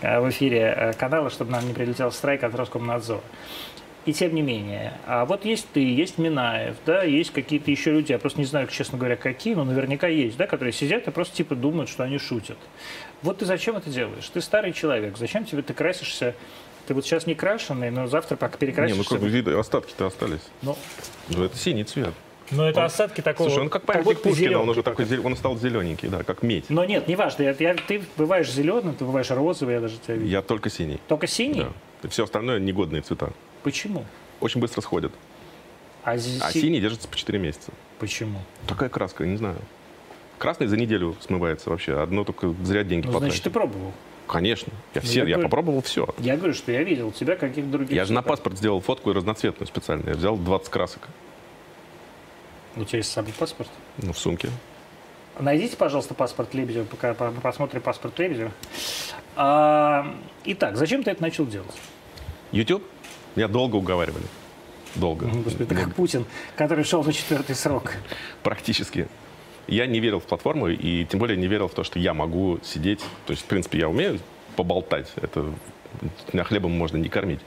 в 0.00 0.30
эфире 0.30 0.74
э, 0.76 0.92
канала, 0.92 1.30
чтобы 1.30 1.52
нам 1.52 1.66
не 1.66 1.74
прилетел 1.74 2.12
страйк 2.12 2.44
от 2.44 2.54
Роскомнадзора. 2.54 3.22
И 4.06 4.12
тем 4.12 4.36
не 4.36 4.42
менее, 4.42 4.92
а 5.04 5.24
вот 5.24 5.44
есть 5.44 5.66
ты, 5.72 5.80
есть 5.80 6.16
Минаев, 6.16 6.76
да, 6.86 7.02
есть 7.02 7.32
какие-то 7.32 7.72
еще 7.72 7.90
люди, 7.90 8.12
я 8.12 8.20
просто 8.20 8.38
не 8.38 8.44
знаю, 8.44 8.68
честно 8.68 8.98
говоря, 8.98 9.16
какие, 9.16 9.54
но 9.54 9.64
наверняка 9.64 10.06
есть, 10.06 10.36
да, 10.36 10.46
которые 10.46 10.72
сидят 10.72 11.08
и 11.08 11.10
просто 11.10 11.34
типа 11.34 11.56
думают, 11.56 11.90
что 11.90 12.04
они 12.04 12.18
шутят. 12.18 12.56
Вот 13.22 13.38
ты 13.38 13.46
зачем 13.46 13.76
это 13.76 13.90
делаешь? 13.90 14.28
Ты 14.28 14.40
старый 14.40 14.72
человек, 14.72 15.16
зачем 15.18 15.44
тебе 15.44 15.62
ты 15.62 15.74
красишься? 15.74 16.36
Ты 16.86 16.94
вот 16.94 17.04
сейчас 17.04 17.26
не 17.26 17.34
крашеный, 17.34 17.90
но 17.90 18.06
завтра 18.06 18.36
пока 18.36 18.52
Не, 18.52 18.52
ну 18.52 18.58
перекрасишься. 18.58 19.18
как 19.18 19.20
бы 19.20 19.58
остатки-то 19.58 20.06
остались. 20.06 20.42
ну, 20.62 20.78
Ну, 21.28 21.42
это 21.42 21.56
синий 21.56 21.82
цвет. 21.82 22.14
Но 22.50 22.68
это 22.68 22.80
Он- 22.80 22.86
остатки 22.86 23.20
такого. 23.20 23.48
Слушай, 23.48 23.62
он 23.62 23.68
как 23.70 23.82
памятник 23.84 24.20
ты 24.20 24.28
Пушкина, 24.30 24.60
он 24.60 24.68
уже 24.68 24.82
такой, 24.82 25.06
он 25.18 25.36
стал 25.36 25.56
зелененький, 25.58 26.08
да, 26.08 26.22
как 26.22 26.42
медь. 26.42 26.64
Но 26.68 26.84
нет, 26.84 27.08
неважно, 27.08 27.42
я, 27.42 27.54
я- 27.58 27.74
ты 27.74 28.02
бываешь 28.16 28.50
зеленым, 28.50 28.94
ты 28.94 29.04
бываешь 29.04 29.30
розовый, 29.30 29.74
я 29.74 29.80
даже 29.80 29.98
тебя 29.98 30.14
видел. 30.14 30.28
Я 30.30 30.42
только 30.42 30.70
синий. 30.70 31.00
Только 31.08 31.26
синий? 31.26 31.66
Да. 32.02 32.08
Все 32.08 32.24
остальное 32.24 32.58
негодные 32.60 33.02
цвета. 33.02 33.30
Почему? 33.62 34.04
Очень 34.40 34.60
быстро 34.60 34.80
сходят. 34.80 35.12
А, 36.04 36.16
зи- 36.16 36.38
А 36.42 36.52
си- 36.52 36.60
синий 36.60 36.80
держится 36.80 37.08
по 37.08 37.16
4 37.16 37.38
месяца. 37.38 37.72
Почему? 37.98 38.38
Такая 38.68 38.88
краска, 38.88 39.24
не 39.26 39.36
знаю. 39.36 39.56
Красный 40.38 40.66
за 40.66 40.76
неделю 40.76 41.16
смывается 41.20 41.70
вообще. 41.70 41.98
Одно 42.00 42.22
только 42.24 42.54
зря 42.62 42.84
деньги 42.84 43.06
Ну, 43.06 43.12
потратил. 43.12 43.30
значит, 43.32 43.44
ты 43.44 43.50
пробовал. 43.50 43.92
Конечно. 44.28 44.72
Я, 44.94 45.00
Ну, 45.00 45.06
все, 45.08 45.20
я 45.20 45.24
я 45.24 45.34
говорю- 45.36 45.48
попробовал 45.48 45.82
все. 45.82 46.06
Я 46.18 46.36
говорю, 46.36 46.52
что 46.52 46.70
я 46.72 46.82
видел 46.82 47.10
тебя 47.12 47.36
каких 47.36 47.70
других. 47.70 47.92
Я 47.96 48.04
же 48.04 48.12
на 48.12 48.22
паспорт 48.22 48.58
сделал 48.58 48.80
фотку 48.80 49.12
разноцветную 49.12 49.66
специально. 49.66 50.10
Я 50.10 50.14
взял 50.16 50.36
20 50.36 50.68
красок. 50.68 51.08
У 52.76 52.84
тебя 52.84 52.98
есть 52.98 53.10
с 53.10 53.12
собой 53.12 53.32
паспорт? 53.38 53.70
Ну, 53.98 54.12
в 54.12 54.18
сумке. 54.18 54.50
Найдите, 55.38 55.76
пожалуйста, 55.76 56.14
паспорт 56.14 56.54
Лебедева, 56.54 56.84
пока 56.84 57.14
по- 57.14 57.30
посмотрим 57.30 57.82
паспорт 57.82 58.18
Лебедева. 58.18 58.52
А, 59.34 60.14
итак, 60.44 60.76
зачем 60.76 61.02
ты 61.02 61.10
это 61.10 61.22
начал 61.22 61.46
делать? 61.46 61.74
YouTube? 62.52 62.82
Меня 63.34 63.48
долго 63.48 63.76
уговаривали. 63.76 64.24
Долго. 64.94 65.26
Господи, 65.26 65.64
это 65.64 65.74
Мне 65.74 65.84
как 65.84 65.94
Путин, 65.94 66.24
который 66.56 66.84
шел 66.84 67.04
на 67.04 67.12
четвертый 67.12 67.54
срок. 67.54 67.92
Практически. 68.42 69.08
Я 69.66 69.86
не 69.86 70.00
верил 70.00 70.20
в 70.20 70.24
платформу 70.24 70.68
и 70.68 71.04
тем 71.04 71.20
более 71.20 71.36
не 71.36 71.48
верил 71.48 71.68
в 71.68 71.74
то, 71.74 71.84
что 71.84 71.98
я 71.98 72.14
могу 72.14 72.58
сидеть. 72.62 73.00
То 73.26 73.32
есть, 73.32 73.42
в 73.42 73.46
принципе, 73.46 73.78
я 73.78 73.88
умею 73.90 74.20
поболтать. 74.54 75.08
Это 75.16 75.52
Меня 76.32 76.44
хлебом 76.44 76.72
можно 76.72 76.96
не 76.96 77.08
кормить. 77.10 77.40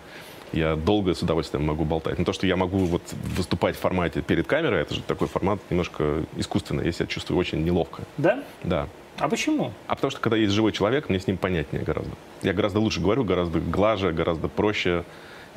Я 0.52 0.76
долго 0.76 1.14
с 1.14 1.22
удовольствием 1.22 1.66
могу 1.66 1.86
болтать. 1.86 2.18
Но 2.18 2.26
то, 2.26 2.34
что 2.34 2.48
я 2.48 2.56
могу 2.56 2.80
вот 2.80 3.02
выступать 3.36 3.76
в 3.76 3.80
формате 3.80 4.22
перед 4.22 4.48
камерой, 4.48 4.82
это 4.82 4.96
же 4.96 5.02
такой 5.02 5.28
формат 5.28 5.60
немножко 5.70 6.24
искусственный. 6.38 6.86
Я 6.86 6.92
себя 6.92 7.06
чувствую 7.08 7.38
очень 7.38 7.64
неловко. 7.64 8.04
Да? 8.18 8.44
Да. 8.64 8.88
А 9.18 9.28
почему? 9.28 9.74
А 9.88 9.96
потому 9.96 10.12
что, 10.12 10.20
когда 10.22 10.38
есть 10.38 10.54
живой 10.54 10.72
человек, 10.72 11.10
мне 11.10 11.20
с 11.20 11.28
ним 11.28 11.38
понятнее 11.38 11.84
гораздо. 11.84 12.12
Я 12.42 12.54
гораздо 12.54 12.80
лучше 12.80 13.02
говорю, 13.02 13.24
гораздо 13.24 13.60
глаже, 13.60 14.12
гораздо 14.12 14.48
проще. 14.48 15.04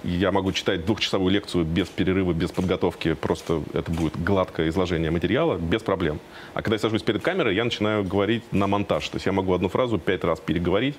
Я 0.04 0.32
могу 0.32 0.50
читать 0.52 0.84
двухчасовую 0.84 1.30
лекцию 1.30 1.64
без 1.64 1.88
перерыва, 1.88 2.32
без 2.32 2.50
подготовки. 2.50 3.14
Просто 3.14 3.62
это 3.72 3.90
будет 3.90 4.20
гладкое 4.20 4.68
изложение 4.68 5.12
материала, 5.12 5.56
без 5.58 5.82
проблем. 5.82 6.18
А 6.54 6.62
когда 6.62 6.74
я 6.74 6.78
сажусь 6.80 7.02
перед 7.02 7.22
камерой, 7.22 7.54
я 7.54 7.62
начинаю 7.64 8.02
говорить 8.02 8.42
на 8.52 8.66
монтаж. 8.66 9.08
То 9.08 9.16
есть 9.16 9.26
я 9.26 9.32
могу 9.32 9.52
одну 9.52 9.68
фразу 9.68 9.98
пять 9.98 10.24
раз 10.24 10.40
переговорить. 10.40 10.96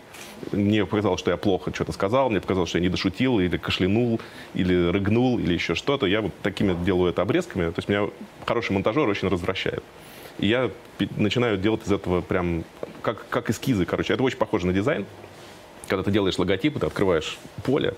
Мне 0.54 0.86
показалось, 0.86 1.20
что 1.20 1.32
я 1.32 1.38
плохо 1.38 1.74
что-то 1.74 1.92
сказал, 1.92 2.30
мне 2.30 2.40
показалось, 2.40 2.70
что 2.70 2.78
я 2.78 2.82
не 2.84 2.90
дошутил, 2.90 3.40
или 3.42 3.58
кашлянул, 3.58 4.22
или 4.54 4.90
рыгнул, 4.90 5.38
или 5.38 5.54
еще 5.54 5.76
что-то. 5.76 6.06
Я 6.06 6.22
вот 6.22 6.32
такими 6.42 6.74
делаю 6.86 7.10
это 7.10 7.22
обрезками. 7.24 7.70
То 7.72 7.80
есть 7.80 7.90
меня 7.90 8.08
хороший 8.46 8.72
монтажер 8.72 9.08
очень 9.08 9.28
развращает. 9.28 9.84
И 10.40 10.48
я 10.48 10.72
начинаю 11.18 11.58
делать 11.58 11.86
из 11.86 11.92
этого 11.92 12.22
прям 12.22 12.64
как, 13.02 13.28
как 13.30 13.50
эскизы, 13.50 13.86
короче. 13.86 14.14
Это 14.14 14.24
очень 14.24 14.38
похоже 14.38 14.68
на 14.68 14.74
дизайн. 14.74 15.06
Когда 15.88 16.04
ты 16.04 16.12
делаешь 16.12 16.38
логотип, 16.40 16.80
ты 16.80 16.86
открываешь 16.86 17.38
поле, 17.64 17.94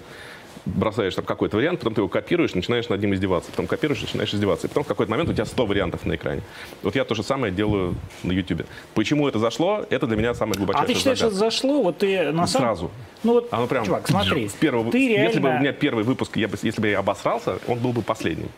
бросаешь 0.65 1.13
там 1.15 1.25
какой-то 1.25 1.57
вариант, 1.57 1.79
потом 1.79 1.93
ты 1.93 2.01
его 2.01 2.07
копируешь, 2.07 2.53
начинаешь 2.55 2.89
над 2.89 2.99
ним 2.99 3.13
издеваться. 3.13 3.51
Потом 3.51 3.67
копируешь, 3.67 4.01
начинаешь 4.01 4.33
издеваться. 4.33 4.67
И 4.67 4.69
потом 4.69 4.83
в 4.83 4.87
какой-то 4.87 5.11
момент 5.11 5.29
у 5.29 5.33
тебя 5.33 5.45
100 5.45 5.65
вариантов 5.65 6.05
на 6.05 6.15
экране. 6.15 6.41
Вот 6.81 6.95
я 6.95 7.05
то 7.05 7.13
же 7.15 7.23
самое 7.23 7.53
делаю 7.53 7.95
на 8.23 8.31
YouTube. 8.31 8.63
Почему 8.93 9.27
это 9.27 9.39
зашло, 9.39 9.85
это 9.89 10.07
для 10.07 10.17
меня 10.17 10.33
самая 10.33 10.55
А 10.55 10.57
глубочайшая 10.57 10.87
ты 10.93 10.99
считаешь, 10.99 11.19
это 11.19 11.29
загадка. 11.31 11.51
зашло? 11.57 11.83
Вот 11.83 11.97
ты 11.99 12.31
на 12.31 12.47
самом... 12.47 12.67
Сразу. 12.67 12.91
Ну 13.23 13.33
вот, 13.33 13.47
Оно 13.51 13.67
прям 13.67 13.85
чувак, 13.85 14.07
смотри. 14.07 14.49
первый, 14.59 14.91
ты 14.91 15.07
реально... 15.09 15.27
Если 15.27 15.39
бы 15.39 15.49
у 15.49 15.59
меня 15.59 15.71
первый 15.73 16.03
выпуск, 16.03 16.35
я 16.37 16.47
бы, 16.47 16.57
если 16.61 16.81
бы 16.81 16.87
я 16.89 16.99
обосрался, 16.99 17.59
он 17.67 17.79
был 17.79 17.91
бы 17.93 18.01
последним. 18.01 18.49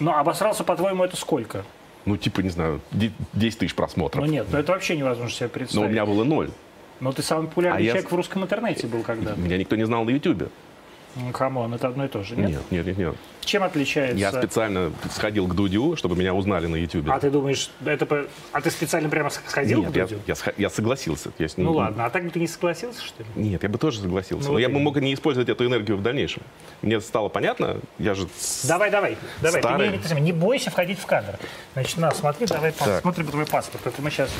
Ну, 0.00 0.12
обосрался, 0.12 0.64
по-твоему, 0.64 1.04
это 1.04 1.16
сколько? 1.16 1.64
Ну, 2.04 2.16
типа, 2.16 2.40
не 2.40 2.50
знаю, 2.50 2.80
де- 2.92 3.10
10 3.34 3.58
тысяч 3.58 3.74
просмотров. 3.74 4.24
Ну 4.24 4.30
нет, 4.30 4.46
ну 4.50 4.58
это 4.58 4.72
вообще 4.72 4.96
невозможно 4.96 5.30
себе 5.34 5.46
Но 5.46 5.52
представить. 5.52 5.88
у 5.88 5.90
меня 5.90 6.06
было 6.06 6.24
ноль. 6.24 6.50
Но 7.00 7.12
ты 7.12 7.22
самый 7.22 7.48
популярный 7.48 7.78
А 7.80 7.82
я- 7.82 7.90
человек 7.92 8.10
в 8.12 8.14
русском 8.16 8.42
интернете 8.42 8.86
был 8.86 9.02
когда-то. 9.02 9.38
Меня 9.38 9.56
никто 9.58 9.76
не 9.76 9.84
знал 9.84 10.04
на 10.04 10.10
YouTube. 10.10 10.50
Ну, 11.16 11.32
come 11.32 11.56
on, 11.56 11.74
это 11.74 11.88
одно 11.88 12.04
и 12.04 12.08
то 12.08 12.22
же, 12.22 12.36
нет? 12.36 12.50
Нет, 12.50 12.60
нет, 12.70 12.86
нет, 12.86 12.98
нет. 12.98 13.14
Чем 13.40 13.62
отличается? 13.62 14.16
Я 14.18 14.30
специально 14.30 14.92
сходил 15.10 15.46
к 15.48 15.54
Дудю, 15.54 15.96
чтобы 15.96 16.16
меня 16.16 16.34
узнали 16.34 16.66
на 16.66 16.76
YouTube. 16.76 17.08
А 17.10 17.18
ты 17.18 17.30
думаешь, 17.30 17.70
это... 17.84 18.26
А 18.52 18.60
ты 18.60 18.70
специально 18.70 19.08
прямо 19.08 19.30
сходил 19.30 19.80
Нет, 19.80 19.92
к 19.92 19.96
я, 19.96 20.02
Дудю? 20.06 20.20
я 20.26 20.34
сх- 20.34 20.52
я 20.58 20.68
согласился. 20.68 21.30
Я 21.38 21.48
с 21.48 21.56
ним- 21.56 21.66
Ну 21.66 21.72
ладно, 21.72 22.04
а 22.04 22.10
так 22.10 22.24
бы 22.24 22.30
ты 22.30 22.38
не 22.40 22.46
согласился, 22.46 23.02
что 23.02 23.22
ли? 23.22 23.28
Нет, 23.36 23.62
я 23.62 23.68
бы 23.70 23.78
тоже 23.78 24.00
согласился. 24.00 24.48
Ну, 24.48 24.52
Но 24.54 24.58
я 24.58 24.68
вот 24.68 24.74
бы 24.74 24.80
мог 24.80 25.00
не 25.00 25.14
использовать 25.14 25.48
эту 25.48 25.64
энергию 25.66 25.96
в 25.96 26.02
дальнейшем. 26.02 26.42
Мне 26.82 27.00
стало 27.00 27.30
понятно, 27.30 27.78
я 27.98 28.14
же... 28.14 28.28
Давай, 28.64 28.90
давай, 28.90 29.16
давай. 29.40 29.62
Старый. 29.62 29.88
не, 29.92 29.98
ты 29.98 30.08
сам- 30.08 30.22
не 30.22 30.32
бойся 30.32 30.70
входить 30.70 30.98
в 30.98 31.06
кадр. 31.06 31.38
Значит, 31.72 31.96
на, 31.96 32.10
смотри, 32.10 32.46
давай 32.46 32.72
посмотрим 32.72 33.26
твой 33.28 33.46
паспорт. 33.46 33.86
Это 33.86 34.02
мы 34.02 34.10
сейчас... 34.10 34.30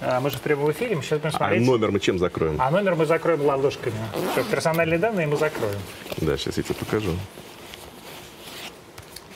Мы 0.00 0.30
же 0.30 0.38
в 0.38 0.40
прямом 0.42 0.70
эфире, 0.70 0.94
мы 0.96 1.02
сейчас 1.02 1.18
будем 1.18 1.34
А 1.34 1.38
смотреть. 1.38 1.66
номер 1.66 1.90
мы 1.90 1.98
чем 2.00 2.18
закроем? 2.18 2.56
А 2.60 2.70
номер 2.70 2.94
мы 2.94 3.04
закроем 3.04 3.40
ладошками. 3.42 3.96
Что, 4.32 4.44
персональные 4.44 4.98
данные 4.98 5.26
мы 5.26 5.36
закроем. 5.36 5.78
Да, 6.18 6.36
сейчас 6.36 6.56
я 6.56 6.62
тебе 6.62 6.74
покажу. 6.76 7.10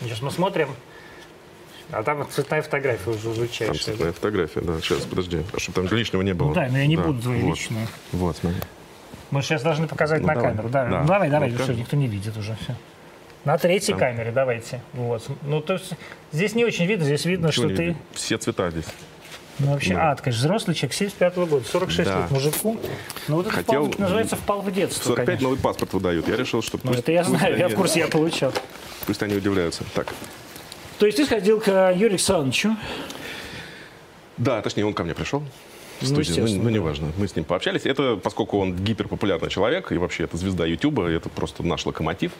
Сейчас 0.00 0.22
мы 0.22 0.30
смотрим. 0.30 0.68
А 1.90 2.02
там 2.02 2.26
цветная 2.30 2.62
фотография 2.62 3.10
уже 3.10 3.20
Там 3.22 3.32
изучаешь. 3.34 3.84
цветная 3.84 4.12
фотография, 4.12 4.60
да. 4.60 4.80
Сейчас, 4.80 5.00
подожди. 5.00 5.42
А 5.52 5.58
чтобы 5.60 5.86
там 5.88 5.98
лишнего 5.98 6.22
не 6.22 6.32
было. 6.32 6.48
Ну 6.48 6.54
да, 6.54 6.68
но 6.70 6.78
я 6.78 6.86
не 6.86 6.96
Да, 6.96 7.02
буду 7.02 7.20
твои 7.22 7.40
вот. 7.42 7.50
личные. 7.56 7.86
Вот, 8.12 8.36
смотри. 8.36 8.60
Мы 9.30 9.42
сейчас 9.42 9.62
должны 9.62 9.86
показать 9.88 10.20
Ну, 10.20 10.28
на 10.28 10.34
давай. 10.34 10.50
камеру. 10.50 10.68
Да. 10.68 10.84
Да. 10.84 11.00
Ну, 11.00 11.06
давай, 11.06 11.28
давай, 11.28 11.50
Ну, 11.50 11.58
все, 11.58 11.72
никто 11.74 11.96
не 11.96 12.06
видит 12.06 12.36
уже. 12.36 12.56
Все. 12.62 12.74
На 13.44 13.58
третьей 13.58 13.94
камере 13.94 14.30
давайте. 14.30 14.80
Вот. 14.92 15.28
Ну, 15.42 15.60
то 15.60 15.74
есть 15.74 15.92
здесь 16.30 16.54
не 16.54 16.64
очень 16.64 16.86
видно, 16.86 17.04
здесь 17.04 17.24
видно, 17.24 17.48
Ничего 17.48 17.66
что 17.66 17.76
ты... 17.76 17.84
видно. 17.86 18.00
Все 18.12 18.38
цвета 18.38 18.70
здесь. 18.70 18.86
Ну, 19.58 19.72
вообще, 19.72 19.94
Да. 19.94 20.10
а, 20.12 20.16
ты, 20.16 20.22
конечно, 20.22 20.46
взрослый 20.46 20.74
человек, 20.74 20.94
75 20.94 21.36
года, 21.46 21.64
46 21.66 22.08
Да. 22.08 22.20
лет 22.22 22.30
мужику. 22.30 22.78
Ну, 23.28 23.36
вот 23.36 23.46
это 23.46 23.54
Хотел- 23.54 23.86
впал- 23.86 24.00
называется 24.00 24.36
впал 24.36 24.62
в 24.62 24.72
детство, 24.72 25.04
45 25.04 25.26
конечно. 25.26 25.48
новый 25.48 25.60
паспорт 25.60 25.92
выдают. 25.92 26.26
Я 26.28 26.36
решил, 26.36 26.62
что 26.62 26.78
Ну, 26.82 26.88
пусть, 26.90 27.00
это 27.00 27.12
я 27.12 27.22
пусть 27.24 27.38
знаю, 27.38 27.58
я 27.58 27.66
они- 27.66 27.74
в 27.74 27.76
курсе, 27.76 28.00
я 28.00 28.08
получал. 28.08 28.52
Пусть 29.06 29.22
они 29.22 29.34
удивляются. 29.36 29.84
Так. 29.94 30.08
То 30.98 31.06
есть 31.06 31.18
ты 31.18 31.26
сходил 31.26 31.60
к 31.60 31.68
э, 31.68 31.92
Юрию 31.94 32.10
Александровичу. 32.10 32.76
Да, 34.38 34.62
точнее, 34.62 34.86
он 34.86 34.94
ко 34.94 35.04
мне 35.04 35.14
пришел. 35.14 35.40
В 36.00 36.10
Ну, 36.10 36.22
студию. 36.22 36.46
Ну, 36.48 36.56
ну, 36.56 36.64
да. 36.64 36.70
неважно. 36.70 37.12
Мы 37.16 37.28
с 37.28 37.36
ним 37.36 37.44
пообщались. 37.44 37.82
Это, 37.86 38.16
поскольку 38.16 38.58
он 38.58 38.74
гиперпопулярный 38.74 39.50
человек, 39.50 39.92
и 39.92 39.98
вообще 39.98 40.24
это 40.24 40.36
звезда 40.36 40.66
Ютуба, 40.66 41.06
это 41.08 41.28
просто 41.28 41.62
наш 41.62 41.86
локомотив 41.86 42.32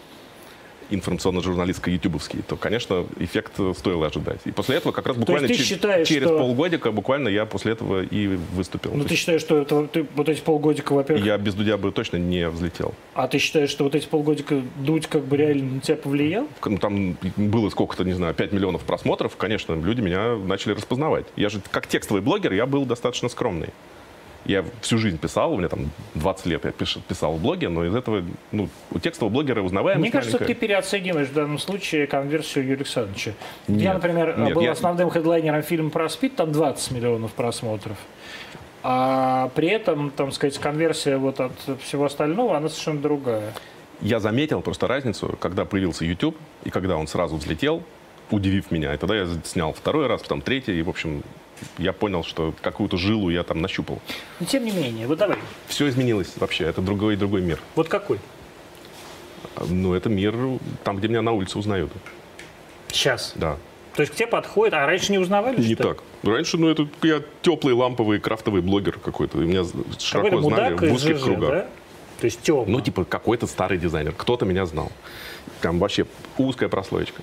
информационно-журналистско 0.95 1.91
ютубовский, 1.91 2.41
то, 2.47 2.57
конечно, 2.57 3.07
эффект 3.19 3.53
стоило 3.77 4.07
ожидать. 4.07 4.41
И 4.45 4.51
после 4.53 4.77
этого 4.77 4.93
как 4.93 5.07
раз 5.07 5.17
буквально 5.17 5.49
ты 5.49 5.55
че- 5.55 5.63
считаешь, 5.65 6.09
через 6.09 6.29
что- 6.29 6.39
полгодика 6.39 6.91
буквально 6.93 7.29
я 7.29 7.47
после 7.47 7.73
этого 7.73 8.03
и 8.03 8.27
выступил. 8.53 8.93
Ну, 8.95 9.05
ты 9.05 9.15
считаешь, 9.15 9.41
что 9.41 9.59
это, 9.59 9.87
ты, 9.87 10.07
вот 10.15 10.29
эти 10.29 10.41
полгодика, 10.41 10.93
во-первых, 10.93 11.25
Я 11.25 11.39
без 11.39 11.55
Дудя 11.55 11.77
бы 11.77 11.93
точно 11.93 12.17
не 12.17 12.49
взлетел. 12.49 12.95
а 13.15 13.29
ты 13.29 13.39
считаешь, 13.39 13.71
что 13.71 13.85
вот 13.85 13.95
эти 13.95 14.07
полгодика 14.07 14.63
Дудь 14.77 15.07
как 15.07 15.25
бы 15.25 15.37
реально 15.37 15.75
на 15.75 15.81
тебя 15.81 15.97
повлиял? 15.97 16.47
Ну, 16.65 16.79
Там 16.79 17.17
было 17.37 17.69
сколько-то, 17.71 18.05
не 18.05 18.13
знаю, 18.13 18.35
5 18.35 18.53
миллионов 18.53 18.83
просмотров. 18.83 19.37
Конечно, 19.37 19.75
люди 19.75 20.01
меня 20.01 20.37
начали 20.37 20.73
распознавать. 20.73 21.27
Я 21.37 21.49
же, 21.49 21.61
как 21.71 21.87
текстовый 21.87 22.23
блогер, 22.23 22.53
я 22.53 22.67
был 22.67 22.85
достаточно 22.85 23.29
скромный. 23.29 23.69
Я 24.45 24.65
всю 24.81 24.99
жизнь 24.99 25.19
писал, 25.19 25.53
у 25.53 25.57
меня 25.59 25.69
там 25.69 25.91
20 26.15 26.47
лет 26.47 26.65
я 26.65 26.73
писал 26.73 27.35
в 27.35 27.41
блоге, 27.41 27.69
но 27.69 27.85
из 27.85 27.95
этого, 27.95 28.25
ну, 28.51 28.69
у 28.91 28.99
текстового 28.99 29.33
блогера 29.33 29.63
узнаваемость 29.63 30.01
Мне 30.03 30.11
кажется, 30.11 30.39
ты 30.39 30.45
маленькая. 30.45 30.61
переоцениваешь 30.61 31.29
в 31.29 31.33
данном 31.35 31.59
случае 31.59 32.07
конверсию 32.09 32.65
Юрия 32.65 32.77
Александровича. 32.79 33.33
я, 33.69 33.75
Нет, 33.75 33.95
например, 33.95 34.39
нет, 34.39 34.55
был 34.55 34.63
я- 34.63 34.73
основным 34.73 35.11
хедлайнером 35.11 35.63
фильма 35.63 35.91
про 35.91 36.09
СПИД, 36.09 36.35
там 36.37 36.53
20 36.53 36.91
миллионов 36.91 37.33
просмотров. 37.33 37.97
А 38.83 39.51
при 39.55 39.69
этом, 39.69 40.11
там 40.11 40.33
сказать, 40.33 40.59
конверсия 40.59 41.17
вот 41.17 41.39
от 41.39 41.53
всего 41.83 42.07
остального, 42.07 42.57
она 42.57 42.69
совершенно 42.69 43.01
другая. 43.01 43.53
Я 44.01 44.19
заметил 44.19 44.61
просто 44.61 44.89
разницу, 44.89 45.37
когда 45.41 45.65
появился 45.65 46.05
YouTube, 46.05 46.37
и 46.65 46.71
когда 46.71 46.97
он 46.97 47.07
сразу 47.07 47.37
взлетел, 47.37 47.85
удивив 48.33 48.73
меня. 48.73 48.93
И 48.93 48.97
тогда 48.97 49.15
я 49.17 49.29
снял 49.45 49.73
второй 49.73 50.09
раз, 50.09 50.23
потом 50.23 50.41
третий, 50.41 50.77
и, 50.81 50.83
в 50.83 50.89
общем, 50.89 51.23
я 51.79 51.93
понял, 51.93 52.25
что 52.25 52.55
какую-то 52.61 52.97
жилу 52.97 53.31
я 53.31 53.43
там 53.43 53.61
нащупал. 53.61 54.01
Но 54.41 54.47
тем 54.47 54.65
не 54.65 54.73
менее, 54.73 55.07
вот 55.07 55.19
давай, 55.19 55.39
Все 55.67 55.89
изменилось 55.89 56.33
вообще, 56.37 56.65
это 56.65 56.81
другой 56.81 57.17
другой 57.17 57.43
мир. 57.43 57.61
вот 57.75 57.89
какой? 57.89 58.19
Ну, 59.69 59.95
это 59.95 60.09
мир 60.09 60.35
там, 60.85 60.97
где 60.97 61.09
меня 61.09 61.23
на 61.23 61.33
улице 61.33 61.59
узнают. 61.59 61.93
Сейчас. 62.89 63.33
Да. 63.35 63.57
То 63.95 64.01
есть 64.03 64.13
к 64.13 64.17
тебе 64.17 64.27
подходит, 64.27 64.75
а 64.75 64.87
раньше 64.87 65.13
не 65.13 65.19
узнавали? 65.19 65.61
Не 65.61 65.75
что 65.75 65.83
так. 65.83 66.03
Раньше, 66.23 66.57
ну, 66.57 66.69
это 66.69 66.89
я 67.03 67.21
теплый, 67.43 67.75
ламповый, 67.75 68.21
крафтовый 68.21 68.63
блогер 68.63 68.99
какой-то. 68.99 69.43
И 69.43 69.45
меня 69.45 69.65
широко 69.99 70.41
знали 70.41 70.75
в 70.75 70.93
узких 70.93 71.19
ЖЖ, 71.19 71.23
кругах. 71.25 71.51
да? 71.51 71.67
То 72.21 72.25
есть 72.27 72.41
темный. 72.41 72.73
Ну, 72.73 72.81
типа, 72.81 73.05
какой-то 73.05 73.47
старый 73.47 73.79
дизайнер. 73.79 74.15
Кто-то 74.17 74.47
меня 74.47 74.65
знал. 74.65 74.91
Там 75.61 75.79
вообще 75.79 76.07
узкая 76.39 76.69
прослоечка. 76.69 77.23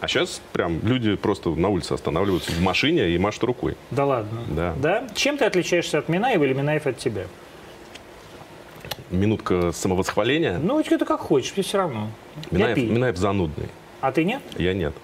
А 0.00 0.08
сейчас 0.08 0.40
прям 0.52 0.80
люди 0.86 1.16
просто 1.16 1.50
на 1.50 1.68
улице 1.68 1.92
останавливаются 1.94 2.52
в 2.52 2.60
машине 2.60 3.10
и 3.10 3.18
машут 3.18 3.44
рукой. 3.44 3.76
Да 3.90 4.04
ладно. 4.04 4.74
Да. 4.76 5.04
Чем 5.14 5.38
ты 5.38 5.44
отличаешься 5.44 5.98
от 5.98 6.08
Минаева 6.08 6.44
или 6.44 6.52
Минаев 6.52 6.86
от 6.86 6.98
тебя? 6.98 7.26
Минутка 9.10 9.72
самовосхваления. 9.72 10.58
Ну, 10.58 10.80
это 10.80 11.04
как 11.04 11.20
хочешь, 11.20 11.52
мне 11.56 11.62
все 11.62 11.78
равно. 11.78 12.10
Минаев. 12.50 12.76
Минаев 12.76 13.16
занудный. 13.16 13.68
А 14.00 14.12
ты 14.12 14.24
нет? 14.24 14.42
Я 14.58 14.74
нет. 14.74 14.94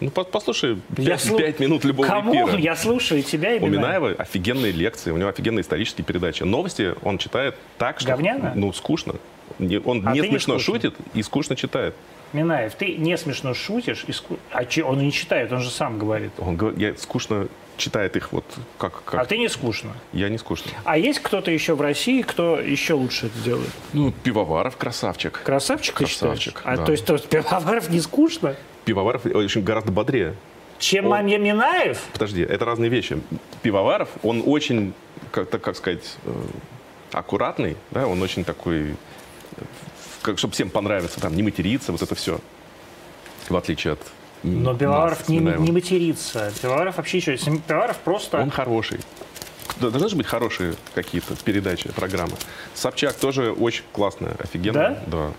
Ну, 0.00 0.10
по- 0.10 0.24
послушай, 0.24 0.78
Я 0.98 1.04
пять, 1.16 1.24
слу- 1.26 1.60
минут 1.62 1.84
любого 1.84 2.06
Кому? 2.06 2.34
эфира. 2.34 2.58
Я 2.58 2.76
слушаю 2.76 3.22
тебя 3.22 3.54
и 3.54 3.60
У 3.60 3.66
Минаева. 3.68 4.10
Офигенные 4.18 4.72
лекции, 4.72 5.12
у 5.12 5.16
него 5.16 5.28
офигенные 5.28 5.62
исторические 5.62 6.04
передачи. 6.04 6.42
Новости 6.42 6.94
он 7.02 7.16
читает 7.18 7.54
так, 7.78 8.00
что... 8.00 8.10
Говняно? 8.10 8.52
Ну, 8.56 8.72
скучно. 8.72 9.14
Не- 9.60 9.78
Он 9.78 10.02
А 10.06 10.12
не 10.12 10.20
не 10.20 10.28
смешно 10.28 10.58
скучно? 10.58 10.74
шутит 10.74 10.94
и 11.14 11.22
скучно 11.22 11.54
читает. 11.54 11.94
Минаев, 12.34 12.74
ты 12.74 12.96
не 12.96 13.16
смешно 13.16 13.54
шутишь, 13.54 14.04
и 14.06 14.12
ску- 14.12 14.38
а 14.50 14.64
че- 14.64 14.84
он 14.84 14.98
не 14.98 15.12
читает, 15.12 15.52
он 15.52 15.60
же 15.60 15.70
сам 15.70 15.98
говорит. 15.98 16.32
Он 16.38 16.56
говорит, 16.56 16.78
я 16.80 16.96
скучно 16.96 17.48
читает 17.76 18.16
их 18.16 18.32
вот 18.32 18.44
как... 18.78 19.02
как... 19.04 19.20
А 19.20 19.24
ты 19.24 19.38
не 19.38 19.48
скучно. 19.48 19.92
Я 20.12 20.28
не 20.28 20.38
скучно. 20.38 20.70
А 20.84 20.96
есть 20.98 21.20
кто-то 21.20 21.50
еще 21.50 21.74
в 21.74 21.80
России, 21.80 22.22
кто 22.22 22.60
еще 22.60 22.94
лучше 22.94 23.26
это 23.26 23.38
делает? 23.44 23.70
Ну, 23.92 24.12
Пивоваров 24.12 24.76
красавчик. 24.76 25.40
Красавчик, 25.44 25.94
Красавчик? 25.94 26.60
А 26.64 26.76
да. 26.76 26.84
то 26.84 26.92
есть, 26.92 27.04
то 27.04 27.14
есть 27.14 27.28
Пивоваров 27.28 27.88
не 27.90 28.00
скучно? 28.00 28.54
Пивоваров 28.84 29.24
очень 29.26 29.62
гораздо 29.62 29.90
бодрее. 29.92 30.34
Чем 30.78 31.06
Он- 31.06 31.12
Мамья 31.12 31.38
Минаев? 31.38 32.00
Подожди, 32.12 32.42
это 32.42 32.64
разные 32.64 32.90
вещи. 32.90 33.18
Пивоваров, 33.62 34.08
он 34.22 34.42
очень, 34.44 34.92
как, 35.32 35.48
так, 35.48 35.60
как 35.62 35.76
сказать, 35.76 36.16
э, 36.26 36.32
аккуратный, 37.12 37.76
да, 37.90 38.06
он 38.06 38.20
очень 38.22 38.44
такой, 38.44 38.90
э, 38.90 38.94
как, 40.24 40.38
чтобы 40.38 40.54
всем 40.54 40.70
понравиться, 40.70 41.20
там, 41.20 41.36
не 41.36 41.42
материться, 41.42 41.92
вот 41.92 42.02
это 42.02 42.14
все. 42.14 42.40
В 43.48 43.56
отличие 43.56 43.92
от 43.92 44.00
Но 44.42 44.74
Пивоваров 44.74 45.28
не, 45.28 45.38
не 45.38 45.70
матерится. 45.70 46.50
Пивоваров 46.62 46.96
вообще 46.96 47.18
еще... 47.18 47.36
Пивоваров 47.36 47.98
просто... 47.98 48.38
Он 48.40 48.50
хороший. 48.50 49.00
должны 49.78 50.08
же 50.08 50.16
быть 50.16 50.26
хорошие 50.26 50.76
какие-то 50.94 51.36
передачи, 51.36 51.92
программы. 51.92 52.32
Собчак 52.72 53.14
тоже 53.14 53.52
очень 53.52 53.84
классная, 53.92 54.34
офигенная. 54.38 55.02
Да? 55.06 55.28
Да. 55.28 55.32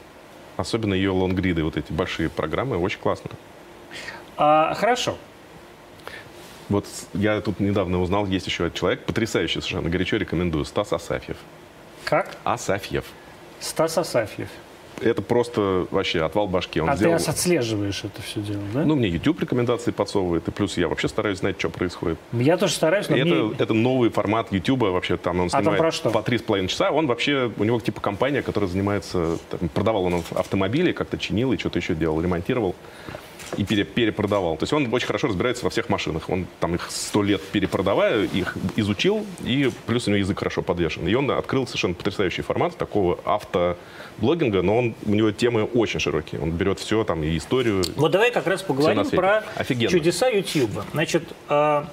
Особенно 0.58 0.94
ее 0.94 1.10
лонгриды, 1.10 1.63
вот 1.63 1.77
эти 1.77 1.92
большие 1.92 2.30
программы, 2.30 2.77
очень 2.77 3.00
классно. 3.00 3.32
А, 4.38 4.75
хорошо. 4.75 5.18
Вот 6.70 6.86
я 7.13 7.42
тут 7.42 7.60
недавно 7.60 8.00
узнал, 8.01 8.27
есть 8.27 8.46
еще 8.46 8.70
человек, 8.72 9.04
потрясающий 9.06 9.62
совершенно, 9.62 9.89
горячо 9.89 10.18
рекомендую, 10.18 10.63
Стас 10.63 10.94
Асафьев. 10.94 11.38
Как? 12.04 12.38
Асафьев. 12.44 13.06
Стас 13.60 13.98
Асафьев. 13.98 14.50
Это 15.02 15.22
просто 15.22 15.88
вообще 15.92 16.24
отвал 16.24 16.48
башки. 16.48 16.80
Он 16.80 16.90
а 16.90 16.96
сделал... 16.96 17.18
ты 17.18 17.30
отслеживаешь 17.30 18.04
это 18.04 18.22
все 18.22 18.42
дело, 18.42 18.62
да? 18.74 18.84
Ну, 18.86 18.96
мне 18.96 19.08
YouTube 19.08 19.42
рекомендации 19.42 19.92
подсовывает, 19.92 20.48
и 20.48 20.52
плюс 20.52 20.78
я 20.78 20.88
вообще 20.88 21.08
стараюсь 21.08 21.40
знать, 21.40 21.58
что 21.60 21.70
происходит. 21.70 22.18
я 22.34 22.58
тоже 22.58 22.74
стараюсь, 22.74 23.10
но 23.10 23.18
И 23.18 23.24
мне... 23.24 23.34
это, 23.34 23.64
это 23.64 23.74
новый 23.74 24.10
формат 24.10 24.52
YouTube, 24.52 24.84
вообще 24.84 25.18
там 25.18 25.40
он 25.40 25.48
А 25.48 25.50
там 25.50 25.62
снимает 25.64 25.80
про 25.80 25.92
что? 25.92 26.10
по 26.12 26.22
три 26.22 26.38
с 26.38 26.42
половиной 26.42 26.68
часа. 26.68 26.92
Он 26.92 27.08
вообще, 27.08 27.52
у 27.58 27.64
него 27.64 27.80
типа 27.80 28.02
компания, 28.02 28.42
которая 28.42 28.70
занимается, 28.70 29.38
там, 29.50 29.70
продавал 29.70 30.06
он 30.06 30.24
автомобили, 30.32 30.92
как-то 30.92 31.18
чинил 31.18 31.54
и 31.54 31.58
что-то 31.58 31.80
еще 31.80 31.96
делал, 31.96 32.22
ремонтировал 32.22 32.75
и 33.58 33.64
пере- 33.64 33.84
перепродавал. 33.84 34.58
То 34.58 34.64
есть 34.64 34.74
он 34.74 34.94
очень 34.94 35.08
хорошо 35.08 35.28
разбирается 35.28 35.64
во 35.64 35.70
всех 35.70 35.90
машинах. 35.90 36.30
Он 36.30 36.48
там 36.60 36.75
их 36.75 36.90
сто 36.92 37.24
лет 37.24 37.42
перепродавая, 37.42 38.24
их 38.24 38.58
изучил, 38.75 39.25
и 39.44 39.72
плюс 39.86 40.08
у 40.08 40.12
него 40.12 40.20
язык 40.20 40.40
хорошо 40.40 40.62
подвешен. 40.62 41.08
И 41.08 41.14
он 41.14 41.30
открыл 41.32 41.66
совершенно 41.68 41.94
потрясающий 41.94 42.42
формат 42.42 42.78
такого 42.78 43.20
автоблогинга, 43.25 44.62
но 44.62 44.78
он, 44.78 44.96
у 45.06 45.10
него 45.12 45.32
темы 45.32 45.64
очень 45.64 46.00
широкие. 46.00 46.42
Он 46.42 46.52
берет 46.52 46.80
все, 46.80 47.04
там, 47.04 47.24
и 47.24 47.38
историю. 47.38 47.84
Вот 47.96 48.12
давай 48.12 48.32
как 48.32 48.48
раз 48.48 48.62
поговорим 48.62 49.10
про 49.10 49.44
Офигенно. 49.56 49.92
чудеса 49.92 50.28
YouTube. 50.30 50.72
Значит, 50.94 51.24
а, 51.48 51.88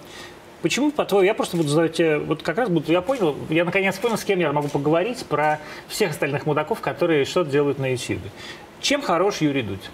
почему, 0.62 0.90
по-твоему, 0.92 1.26
я 1.26 1.34
просто 1.34 1.56
буду 1.56 1.68
задавать 1.68 1.94
тебе, 1.94 2.18
вот 2.18 2.42
как 2.42 2.58
раз 2.58 2.68
буду, 2.68 2.90
я 2.90 3.00
понял, 3.02 3.36
я 3.48 3.64
наконец 3.64 3.96
понял, 3.98 4.16
с 4.16 4.24
кем 4.24 4.38
я 4.40 4.52
могу 4.52 4.68
поговорить 4.68 5.24
про 5.26 5.60
всех 5.88 6.10
остальных 6.12 6.46
мудаков, 6.46 6.80
которые 6.80 7.24
что-то 7.24 7.50
делают 7.50 7.78
на 7.78 7.92
YouTube. 7.92 8.20
Чем 8.80 9.00
хорош 9.02 9.40
Юрий 9.40 9.62
Дудь? 9.62 9.90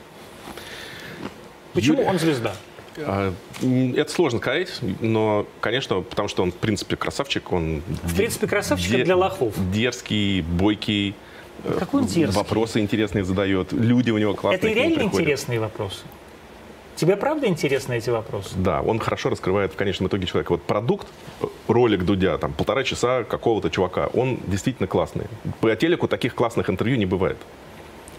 Почему 1.81 1.99
Юрий- 1.99 2.09
он 2.11 2.19
звезда? 2.19 2.53
А, 3.01 3.33
Это 3.97 4.11
сложно 4.11 4.39
сказать, 4.41 4.69
но, 5.01 5.47
конечно, 5.61 6.01
потому 6.01 6.29
что 6.29 6.43
он, 6.43 6.51
в 6.51 6.57
принципе, 6.57 6.97
красавчик, 6.97 7.53
он 7.53 7.83
В 8.03 8.17
принципе, 8.17 8.47
красавчик 8.49 8.91
де- 8.91 9.05
для 9.05 9.17
лохов. 9.17 9.55
дерзкий, 9.73 10.43
бойкий, 10.43 11.15
э, 11.65 11.77
Какой 11.79 12.03
он 12.03 12.07
дерзкий? 12.09 12.37
вопросы 12.37 12.81
интересные 12.81 13.25
задает, 13.25 13.73
люди 13.73 14.11
у 14.11 14.19
него 14.19 14.35
классные. 14.35 14.73
Это 14.73 14.81
реально 14.81 15.03
интересные 15.03 15.61
вопросы? 15.61 16.01
Тебе 16.97 17.15
правда 17.17 17.47
интересны 17.47 17.95
эти 17.99 18.11
вопросы? 18.11 18.51
Да, 18.57 18.83
он 18.83 18.99
хорошо 18.99 19.29
раскрывает 19.31 19.73
в 19.73 19.77
конечном 19.77 20.09
итоге 20.09 20.27
человека. 20.27 20.51
Вот 20.51 20.63
продукт, 20.65 21.07
э, 21.41 21.47
ролик 21.69 22.03
Дудя, 22.05 22.37
там 22.39 22.53
полтора 22.53 22.83
часа 22.83 23.23
какого-то 23.23 23.71
чувака, 23.71 24.09
он 24.09 24.41
действительно 24.49 24.89
классный. 24.89 25.27
По 25.61 25.77
телеку 25.77 26.09
таких 26.09 26.35
классных 26.35 26.69
интервью 26.69 26.97
не 26.99 27.07
бывает. 27.07 27.37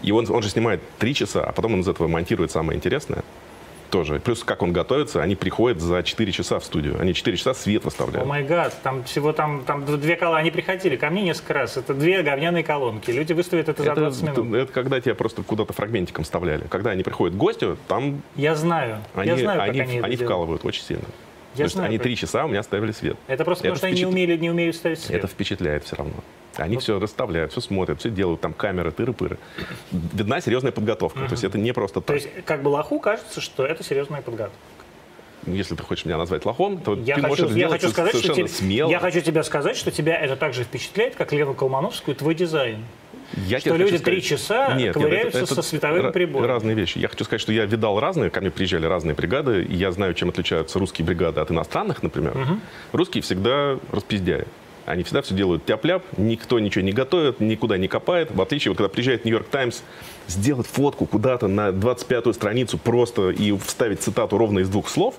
И 0.00 0.12
он, 0.12 0.24
он 0.30 0.42
же 0.42 0.48
снимает 0.48 0.80
три 0.98 1.12
часа, 1.14 1.44
а 1.44 1.52
потом 1.52 1.74
он 1.74 1.80
из 1.80 1.88
этого 1.88 2.08
монтирует 2.08 2.50
самое 2.50 2.78
интересное. 2.78 3.22
Тоже. 3.90 4.20
Плюс, 4.20 4.44
как 4.44 4.62
он 4.62 4.72
готовится, 4.72 5.22
они 5.22 5.34
приходят 5.36 5.80
за 5.80 6.02
4 6.02 6.32
часа 6.32 6.58
в 6.58 6.64
студию. 6.64 6.96
Они 7.00 7.12
4 7.12 7.36
часа 7.36 7.54
свет 7.54 7.82
О 7.82 7.86
выставляют. 7.86 8.26
май 8.28 8.44
гад, 8.44 8.74
там 8.82 9.04
всего 9.04 9.32
там, 9.32 9.64
там 9.64 9.84
две 9.84 10.16
колонки. 10.16 10.40
Они 10.40 10.50
приходили 10.50 10.96
ко 10.96 11.10
мне 11.10 11.22
несколько 11.22 11.54
раз. 11.54 11.76
Это 11.76 11.92
две 11.94 12.22
говняные 12.22 12.62
колонки. 12.62 13.10
Люди 13.10 13.32
выставят 13.32 13.68
это 13.68 13.82
за 13.82 13.92
это, 13.92 14.00
20 14.00 14.22
минут. 14.22 14.54
это 14.54 14.72
когда 14.72 15.00
тебя 15.00 15.14
просто 15.14 15.42
куда-то 15.42 15.72
фрагментиком 15.72 16.24
вставляли. 16.24 16.64
Когда 16.68 16.90
они 16.90 17.02
приходят 17.02 17.34
к 17.34 17.38
гостю, 17.38 17.76
там 17.88 18.22
Я 18.36 18.54
знаю. 18.54 18.98
они, 19.14 19.30
я 19.30 19.36
знаю, 19.36 19.62
они, 19.62 19.78
как 19.78 19.88
они, 19.88 19.96
это 19.98 20.06
они 20.06 20.16
делают. 20.16 20.30
вкалывают 20.32 20.64
очень 20.64 20.82
сильно. 20.82 21.04
Я 21.54 21.56
То 21.56 21.62
есть 21.64 21.74
знаю, 21.74 21.88
они 21.88 21.98
три 21.98 22.16
часа 22.16 22.44
у 22.44 22.48
меня 22.48 22.62
ставили 22.62 22.92
свет. 22.92 23.16
Это 23.26 23.44
просто 23.44 23.62
потому, 23.64 23.76
что 23.76 23.86
они 23.88 23.94
не 23.96 24.02
впечат- 24.02 24.12
умели, 24.12 24.36
не 24.36 24.50
умеют 24.50 24.76
ставить 24.76 25.00
свет. 25.00 25.18
Это 25.18 25.26
впечатляет 25.26 25.84
все 25.84 25.96
равно. 25.96 26.14
Они 26.56 26.76
все 26.78 26.98
расставляют, 27.00 27.52
все 27.52 27.60
смотрят, 27.60 27.98
все 28.00 28.10
делают, 28.10 28.40
там 28.40 28.52
камеры, 28.52 28.90
тыры-пыры. 28.90 29.38
Видна 29.90 30.40
серьезная 30.40 30.72
подготовка. 30.72 31.20
То 31.20 31.32
есть 31.32 31.42
это 31.44 31.58
не 31.58 31.72
просто 31.72 32.00
То 32.00 32.06
так. 32.08 32.16
есть, 32.16 32.28
как 32.44 32.62
бы 32.62 32.68
лоху 32.68 33.00
кажется, 33.00 33.40
что 33.40 33.64
это 33.66 33.82
серьезная 33.82 34.22
подготовка. 34.22 34.56
Если 35.46 35.74
ты 35.74 35.82
хочешь 35.82 36.04
меня 36.04 36.18
назвать 36.18 36.44
лохом, 36.44 36.78
то 36.78 36.94
Я 36.94 37.14
ты 37.14 37.22
хочу, 37.22 37.28
можешь 37.44 37.56
я 37.56 37.68
хочу 37.70 37.88
сказать, 37.88 38.10
что 38.14 38.20
совершенно 38.22 38.48
те- 38.48 38.54
смело. 38.54 38.90
я 38.90 38.98
хочу 38.98 39.20
тебя 39.22 39.42
сказать, 39.42 39.76
что 39.76 39.90
тебя 39.90 40.16
это 40.20 40.36
также 40.36 40.64
впечатляет, 40.64 41.14
как 41.16 41.32
Лену 41.32 41.54
Колмановскую, 41.54 42.14
твой 42.14 42.34
дизайн. 42.34 42.84
Я 43.46 43.60
что 43.60 43.76
люди 43.76 43.98
три 43.98 44.22
часа 44.22 44.68
Нет, 44.74 44.78
нет, 44.78 44.94
ковыряются 44.94 45.38
это- 45.38 45.44
это 45.46 45.54
со 45.54 45.62
световыми 45.62 46.06
ра- 46.08 46.12
приборами. 46.12 46.48
Разные 46.48 46.74
вещи. 46.74 46.98
Я 46.98 47.08
хочу 47.08 47.24
сказать, 47.24 47.40
что 47.40 47.52
я 47.52 47.64
видал 47.64 47.98
разные, 48.00 48.30
ко 48.30 48.40
мне 48.40 48.50
приезжали 48.50 48.86
разные 48.86 49.14
бригады, 49.14 49.62
и 49.62 49.74
я 49.74 49.92
знаю, 49.92 50.14
чем 50.14 50.30
отличаются 50.30 50.78
русские 50.78 51.06
бригады 51.06 51.40
от 51.40 51.50
иностранных, 51.50 52.02
например. 52.02 52.34
Русские 52.92 53.22
всегда 53.22 53.78
распиздяи. 53.92 54.46
Они 54.86 55.04
всегда 55.04 55.22
все 55.22 55.34
делают 55.34 55.64
тяп-ляп, 55.66 56.02
никто 56.16 56.58
ничего 56.58 56.82
не 56.84 56.90
готовит, 56.92 57.38
никуда 57.38 57.76
не 57.78 57.86
копает. 57.86 58.32
В 58.32 58.40
отличие, 58.42 58.72
вот, 58.72 58.78
когда 58.78 58.88
приезжает 58.88 59.24
Нью-Йорк 59.24 59.46
Таймс, 59.48 59.82
сделать 60.26 60.66
фотку 60.66 61.06
куда-то 61.06 61.46
на 61.46 61.68
25-ю 61.70 62.32
страницу 62.32 62.78
просто 62.78 63.30
и 63.30 63.56
вставить 63.58 64.00
цитату 64.02 64.36
ровно 64.38 64.60
из 64.60 64.68
двух 64.68 64.88
слов, 64.88 65.14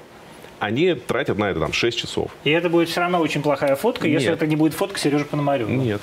они 0.62 0.94
тратят 0.94 1.38
на 1.38 1.50
это 1.50 1.60
там 1.60 1.74
6 1.74 1.98
часов. 1.98 2.32
И 2.44 2.52
это 2.52 2.70
будет 2.70 2.88
все 2.88 3.02
равно 3.02 3.20
очень 3.20 3.42
плохая 3.42 3.76
фотка, 3.76 4.08
если 4.08 4.28
Нет. 4.28 4.36
это 4.38 4.48
не 4.48 4.56
будет 4.56 4.74
фотка 4.74 5.00
Сережи 5.00 5.26
Пономарева. 5.26 5.70
Нет. 5.70 6.00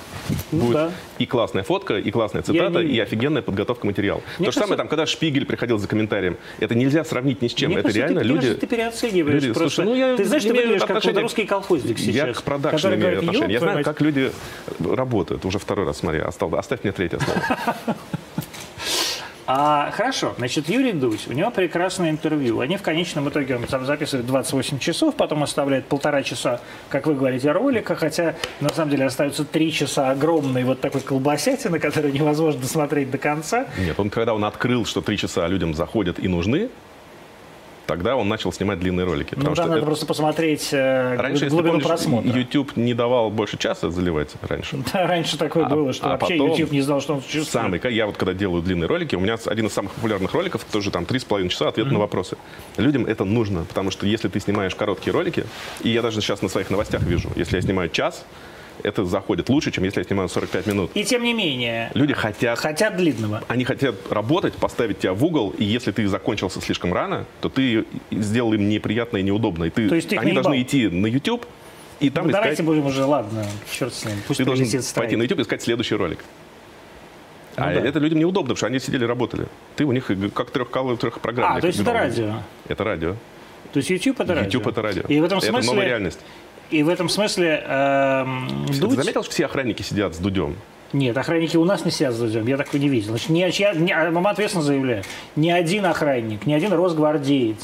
Ну 0.53 0.59
Будет 0.67 0.73
да. 0.75 0.91
и 1.19 1.27
классная 1.27 1.63
фотка, 1.63 1.97
и 1.97 2.11
классная 2.11 2.43
цитата, 2.43 2.83
не- 2.83 2.93
и 2.97 2.99
офигенная 3.01 3.41
подготовка 3.43 3.87
материала. 3.87 4.21
Мне 4.39 4.47
То 4.47 4.53
же 4.53 4.59
самое, 4.59 4.77
там, 4.77 4.89
когда 4.89 5.07
Шпигель 5.07 5.47
приходил 5.47 5.79
за 5.79 5.87
комментарием, 5.89 6.37
это 6.59 6.75
нельзя 6.75 7.05
сравнить 7.05 7.41
ни 7.41 7.49
с 7.49 7.55
чем. 7.55 7.69
Мне 7.71 7.77
это 7.79 7.85
кажется, 7.85 8.01
реально 8.01 8.21
ты, 8.21 8.27
люди... 8.27 8.41
кажется, 8.41 8.61
ты 8.61 8.67
переоцениваешь 8.67 9.35
люди- 9.43 9.53
просто. 9.55 9.71
Слушай, 9.71 9.87
ну 9.89 9.95
я 9.95 10.17
ты 10.17 10.25
знаешь, 10.25 10.43
ты 10.43 10.49
выглядишь 10.53 10.81
как 10.83 10.91
отношение- 10.91 11.23
русский 11.23 11.45
колхозник 11.47 11.99
сейчас. 11.99 12.15
Я 12.27 12.33
к 12.35 12.43
продакшну 12.43 12.79
который 12.79 12.97
имею 12.97 13.11
говорит, 13.13 13.29
отношение. 13.29 13.49
Я 13.49 13.55
«Ёб 13.55 13.61
твою 13.61 13.73
знаю, 13.73 13.79
мать». 13.79 13.85
как 13.87 14.01
люди 14.01 14.33
работают. 14.97 15.45
Уже 15.45 15.59
второй 15.59 15.87
раз, 15.87 15.99
смотри, 15.99 16.19
остав- 16.21 16.53
оставь 16.55 16.83
мне 16.83 16.93
третье 16.93 17.19
слово. 17.21 17.97
А, 19.51 19.91
хорошо, 19.93 20.35
значит, 20.37 20.69
Юрий 20.69 20.93
Дудь, 20.93 21.27
у 21.27 21.33
него 21.33 21.51
прекрасное 21.51 22.11
интервью. 22.11 22.61
Они 22.61 22.77
в 22.77 22.83
конечном 22.83 23.31
итоге, 23.31 23.57
он 23.57 23.63
там 23.63 23.87
записывает 23.87 24.27
28 24.27 24.79
часов, 24.79 25.15
потом 25.15 25.43
оставляет 25.43 25.87
полтора 25.87 26.23
часа, 26.23 26.61
как 26.91 27.07
вы 27.07 27.15
говорите, 27.15 27.51
ролика, 27.51 27.97
хотя 27.97 28.35
на 28.61 28.69
самом 28.69 28.91
деле 28.91 29.07
остаются 29.07 29.47
три 29.47 29.73
часа 29.73 30.11
огромной 30.11 30.65
вот 30.65 30.83
такой 30.83 31.01
колбасятины, 31.01 31.79
которую 31.79 32.13
невозможно 32.13 32.61
досмотреть 32.61 33.11
до 33.11 33.17
конца. 33.17 33.65
Нет, 33.79 33.99
он 33.99 34.11
когда 34.11 34.35
он 34.35 34.45
открыл, 34.45 34.85
что 34.85 35.01
три 35.01 35.17
часа 35.17 35.49
людям 35.49 35.73
заходят 35.73 36.19
и 36.19 36.29
нужны, 36.29 36.69
тогда 37.89 38.17
он 38.17 38.29
начал 38.29 38.53
снимать 38.53 38.79
длинные 38.79 39.07
ролики. 39.07 39.35
Ну, 39.35 39.55
что 39.55 39.63
надо 39.65 39.79
это- 39.79 39.87
просто 39.87 40.05
посмотреть 40.07 40.69
э, 40.73 41.17
Раньше, 41.17 41.45
если 41.45 41.49
глубину 41.49 41.81
помнишь, 41.81 41.87
просмотра. 41.87 42.31
YouTube 42.39 42.77
не 42.77 42.93
давал 42.93 43.31
больше 43.31 43.57
часа 43.57 43.91
заливать 43.91 44.33
раньше. 44.43 44.79
Да, 44.93 45.07
раньше 45.07 45.39
такое 45.39 45.65
А- 45.65 45.69
было, 45.71 45.93
что 45.93 46.07
а 46.07 46.11
вообще 46.11 46.35
потом 46.35 46.51
YouTube 46.51 46.71
не 46.73 46.83
знал, 46.83 47.01
что 47.01 47.15
он 47.15 47.23
существует. 47.23 47.49
Самый, 47.49 47.81
я 47.93 48.07
вот 48.07 48.17
когда 48.19 48.35
делаю 48.35 48.63
длинные 48.63 48.87
ролики, 48.87 49.15
у 49.17 49.21
меня 49.21 49.37
один 49.47 49.67
из 49.67 49.73
самых 49.73 49.93
популярных 49.93 50.35
роликов, 50.35 50.65
тоже 50.65 50.91
там 50.91 51.07
три 51.07 51.19
с 51.19 51.25
половиной 51.25 51.49
часа 51.49 51.69
ответ 51.69 51.91
на 51.91 51.99
вопросы. 51.99 52.37
Людям 52.77 53.07
это 53.07 53.25
нужно, 53.25 53.65
потому 53.65 53.91
что 53.91 54.07
если 54.07 54.29
ты 54.29 54.39
снимаешь 54.39 54.75
короткие 54.75 55.15
ролики, 55.15 55.47
и 55.83 55.89
я 55.89 56.03
даже 56.03 56.21
сейчас 56.21 56.43
на 56.43 56.49
своих 56.51 56.69
новостях 56.71 57.03
вижу, 57.03 57.31
если 57.37 57.57
я 57.57 57.63
снимаю 57.63 57.89
час, 57.89 58.25
это 58.83 59.05
заходит 59.05 59.49
лучше, 59.49 59.71
чем 59.71 59.85
если 59.85 60.01
я 60.01 60.05
снимаю 60.05 60.29
45 60.29 60.67
минут. 60.67 60.91
И 60.95 61.05
тем 61.05 61.23
не 61.23 61.33
менее, 61.35 61.91
Люди 61.95 62.15
хотят 62.15 62.59
хотят 62.59 62.97
длинного. 62.97 63.43
они 63.49 63.65
хотят 63.65 63.95
работать, 64.11 64.55
поставить 64.55 64.99
тебя 65.01 65.15
в 65.15 65.25
угол, 65.25 65.51
и 65.57 65.65
если 65.65 65.93
ты 65.93 66.07
закончился 66.09 66.61
слишком 66.61 66.93
рано, 66.93 67.27
то 67.41 67.49
ты 67.49 67.85
сделал 68.11 68.53
им 68.53 68.69
неприятно 68.69 69.19
и 69.19 69.23
неудобно. 69.23 69.65
И 69.65 69.71
ты, 69.71 69.89
То 69.89 69.95
есть 69.95 70.09
ты 70.09 70.17
они 70.17 70.33
должны 70.33 70.61
идти 70.63 70.89
на 70.89 71.07
YouTube 71.07 71.47
и 72.01 72.11
там 72.11 72.25
Ну, 72.25 72.31
искать... 72.31 72.43
давайте 72.43 72.63
будем 72.63 72.87
уже, 72.87 73.05
ладно, 73.05 73.45
черт 73.73 73.93
с 73.93 74.05
ним, 74.05 74.17
пусть 74.27 74.39
Ты 74.39 74.45
должен 74.45 74.67
страйк. 74.67 74.95
пойти 74.95 75.17
на 75.17 75.23
YouTube 75.23 75.41
и 75.41 75.43
искать 75.43 75.63
следующий 75.63 75.97
ролик. 75.97 76.21
а 77.57 77.71
Ну 77.71 77.81
да. 77.81 77.89
это 77.89 77.99
людям 77.99 78.19
неудобно, 78.21 78.49
потому 78.55 78.57
что 78.57 78.67
они 78.67 78.79
сидели 78.79 79.05
работали. 79.05 79.47
Ты 79.77 79.85
у 79.85 79.93
них 79.93 80.11
как 80.35 80.51
трехкаловый 80.51 80.97
трехпрограммник. 80.97 81.59
А, 81.59 81.61
то 81.61 81.67
есть 81.67 81.81
это 81.81 81.93
радио. 81.93 82.35
Это 82.69 82.85
радио. 82.85 83.17
То 83.73 83.79
есть 83.79 83.91
YouTube 83.91 84.21
это 84.21 84.35
радио. 84.35 84.47
YouTube 84.47 84.67
это 84.69 84.83
радио. 84.83 85.03
И 85.09 85.21
в 85.21 85.25
этом 85.25 85.39
это 85.39 85.49
смысле, 85.49 85.71
новая 85.73 85.87
реальность. 85.87 86.21
И 86.71 86.83
в 86.83 86.89
этом 86.89 87.09
смысле 87.09 87.63
Ты 88.69 88.79
Дудь... 88.79 88.93
заметил, 88.93 89.23
что 89.23 89.33
все 89.33 89.47
охранники 89.47 89.83
сидят 89.83 90.15
с 90.15 90.19
Дудем? 90.19 90.57
Нет, 90.93 91.17
охранники 91.17 91.57
у 91.57 91.65
нас 91.65 91.85
не 91.85 91.91
сидят 91.91 92.15
за 92.15 92.27
Дудем, 92.27 92.47
я 92.47 92.57
такого 92.57 92.81
не 92.81 92.89
видел. 92.89 93.11
Значит, 93.11 93.29
ни, 93.29 93.39
я, 93.39 93.73
ни- 93.75 93.93
а, 93.93 94.11
вам 94.11 94.27
ответственно 94.27 94.65
заявляю, 94.65 95.05
ни 95.37 95.51
один 95.51 95.85
охранник, 95.87 96.47
ни 96.47 96.53
один 96.53 96.73
росгвардеец 96.73 97.59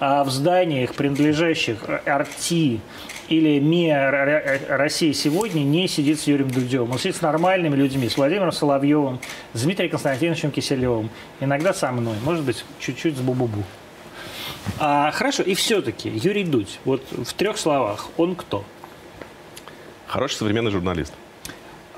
а 0.00 0.24
в 0.24 0.30
зданиях, 0.30 0.94
принадлежащих 0.94 1.78
Арти 2.06 2.80
или 3.28 3.58
МИА 3.58 4.60
России 4.68 5.12
сегодня, 5.12 5.60
не 5.60 5.88
сидит 5.88 6.20
с 6.20 6.24
Юрием 6.26 6.50
Дудем. 6.50 6.90
Он 6.90 6.98
сидит 6.98 7.16
с 7.16 7.20
нормальными 7.20 7.76
людьми, 7.76 8.08
с 8.08 8.16
Владимиром 8.16 8.52
Соловьевым, 8.52 9.18
с 9.52 9.62
Дмитрием 9.62 9.90
Константиновичем 9.90 10.50
Киселевым, 10.50 11.10
иногда 11.40 11.74
со 11.74 11.90
мной, 11.90 12.14
может 12.24 12.44
быть, 12.44 12.64
чуть-чуть 12.78 13.16
с 13.16 13.20
Бубубу. 13.20 13.64
А, 14.78 15.10
хорошо, 15.10 15.42
и 15.42 15.54
все-таки 15.54 16.08
Юрий 16.08 16.44
Дудь, 16.44 16.78
вот 16.84 17.02
в 17.10 17.32
трех 17.34 17.58
словах, 17.58 18.08
он 18.16 18.34
кто? 18.36 18.64
Хороший 20.06 20.34
современный 20.34 20.70
журналист. 20.70 21.12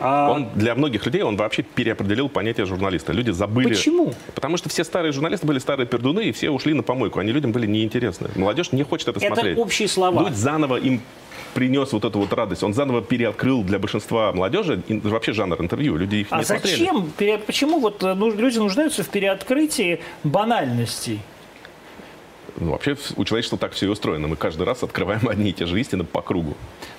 А, 0.02 0.30
Он 0.30 0.48
для 0.54 0.74
многих 0.74 1.04
людей 1.04 1.22
он 1.22 1.37
вообще 1.37 1.62
переопределил 1.62 2.28
понятие 2.30 2.64
журналиста. 2.64 3.12
Люди 3.12 3.30
забыли. 3.30 3.68
Почему? 3.68 4.14
Потому 4.35 4.56
что 4.56 4.70
все 4.70 4.83
старые 4.83 5.12
журналисты 5.12 5.46
были 5.46 5.59
старые 5.59 5.87
пердуны, 5.87 6.20
и 6.24 6.33
все 6.33 6.48
ушли 6.50 6.72
на 6.72 6.83
помойку. 6.83 7.20
Они 7.20 7.33
людям 7.33 7.52
были 7.52 7.66
неинтересны. 7.66 8.30
Молодежь 8.35 8.72
не 8.72 8.83
хочет 8.83 9.09
это, 9.09 9.18
Это 9.22 9.35
смотреть. 9.35 9.59
общие 9.59 9.88
слова. 9.88 10.24
Дудь 10.24 10.37
заново 10.37 10.76
им 10.76 11.02
принес 11.52 11.92
вот 11.92 12.04
эту 12.06 12.18
вот 12.18 12.33
радость. 12.33 12.62
Он 12.62 12.72
заново 12.72 13.02
переоткрыл 13.02 13.62
для 13.62 13.78
большинства 13.78 14.33
молодежи 14.33 14.80
вообще 14.88 15.33
жанр 15.35 15.61
интервью. 15.61 15.96
Люди 15.96 16.16
их 16.16 16.26
А 16.30 16.38
не 16.38 16.44
смотрели. 16.44 16.76
зачем? 16.76 17.12
Пере- 17.18 17.38
Почему 17.38 17.78
вот 17.80 18.02
э, 18.02 18.14
люди 18.14 18.56
нуждаются 18.59 19.02
в 19.04 19.09
переоткрытии 19.11 20.00
банальностей? 20.24 21.20
Ну, 22.61 22.73
вообще 22.73 22.96
у 23.16 23.25
человечества 23.25 23.59
так 23.59 23.73
все 23.73 23.87
и 23.87 23.88
устроено. 23.88 24.29
Мы 24.29 24.37
каждый 24.37 24.62
раз 24.64 24.83
открываем 24.83 25.29
одни 25.29 25.51
и 25.51 25.53
те 25.53 25.66
же 25.66 25.81
истины 25.81 26.05
по 26.05 26.20
кругу. 26.23 26.55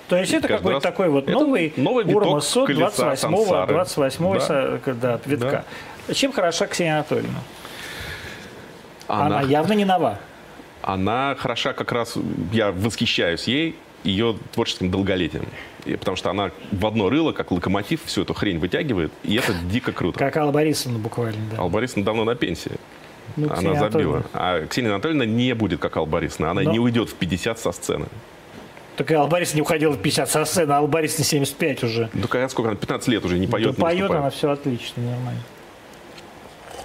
То 0.08 0.16
есть 0.16 0.32
это 0.32 0.48
Каждый 0.48 0.58
какой-то 0.58 0.74
раз- 0.74 0.82
такой 0.82 1.08
вот 1.08 1.24
это 1.28 1.32
новый, 1.32 1.72
новый 1.76 2.04
колеса 2.04 2.60
28-го, 2.64 3.16
сансары. 3.16 3.72
28 3.72 4.82
Да. 4.84 4.92
да, 4.94 5.20
витка. 5.24 5.64
Чем 6.12 6.32
хороша 6.32 6.66
Ксения 6.66 6.94
Анатольевна? 6.94 7.38
Она, 9.08 9.26
Она 9.26 9.40
явно 9.42 9.72
не 9.74 9.84
нова. 9.84 10.18
она 10.82 11.34
хороша 11.38 11.72
как 11.72 11.92
раз, 11.92 12.14
я 12.52 12.72
восхищаюсь 12.72 13.44
ей, 13.44 13.76
ее 14.04 14.36
творческим 14.52 14.90
долголетием. 14.90 15.46
И 15.84 15.96
потому 15.96 16.16
что 16.16 16.30
она 16.30 16.50
в 16.70 16.86
одно 16.86 17.08
рыло, 17.08 17.32
как 17.32 17.50
локомотив, 17.52 18.00
всю 18.04 18.22
эту 18.22 18.34
хрень 18.34 18.58
вытягивает, 18.58 19.12
и 19.22 19.36
это 19.36 19.52
дико 19.70 19.92
круто. 19.92 20.18
Как 20.18 20.36
Алла 20.36 20.50
Борисовна 20.52 20.98
буквально, 20.98 21.38
да. 21.50 21.58
Алла 21.60 21.68
Борисовна 21.68 22.04
давно 22.04 22.24
на 22.24 22.34
пенсии. 22.34 22.72
Ну, 23.36 23.46
она 23.46 23.54
Ксения 23.56 23.78
забила. 23.78 24.16
Анатольевна. 24.16 24.22
А 24.34 24.66
Ксения 24.66 24.90
Анатольевна 24.90 25.24
не 25.26 25.54
будет 25.54 25.80
как 25.80 25.96
Алла 25.96 26.06
Борисовна. 26.06 26.50
Она 26.50 26.62
Но- 26.62 26.72
не 26.72 26.78
уйдет 26.78 27.08
в 27.10 27.14
50 27.14 27.58
со 27.58 27.72
сцены. 27.72 28.06
Так 28.96 29.10
и 29.10 29.16
Борисовна 29.26 29.56
не 29.56 29.62
уходила 29.62 29.92
в 29.92 29.98
50 29.98 30.30
со 30.30 30.44
сцены, 30.44 30.72
а 30.72 30.76
Алла 30.76 30.86
Борисовна 30.86 31.24
75 31.24 31.82
уже. 31.84 32.10
Ну, 32.12 32.22
какая- 32.22 32.48
сколько 32.48 32.70
она, 32.70 32.76
15 32.78 33.08
лет 33.08 33.24
уже 33.24 33.38
не 33.38 33.46
поет, 33.46 33.68
да 33.68 33.70
не 33.72 33.76
поет 34.00 34.10
она 34.10 34.30
все 34.30 34.50
отлично, 34.50 35.02
нормально. 35.02 35.40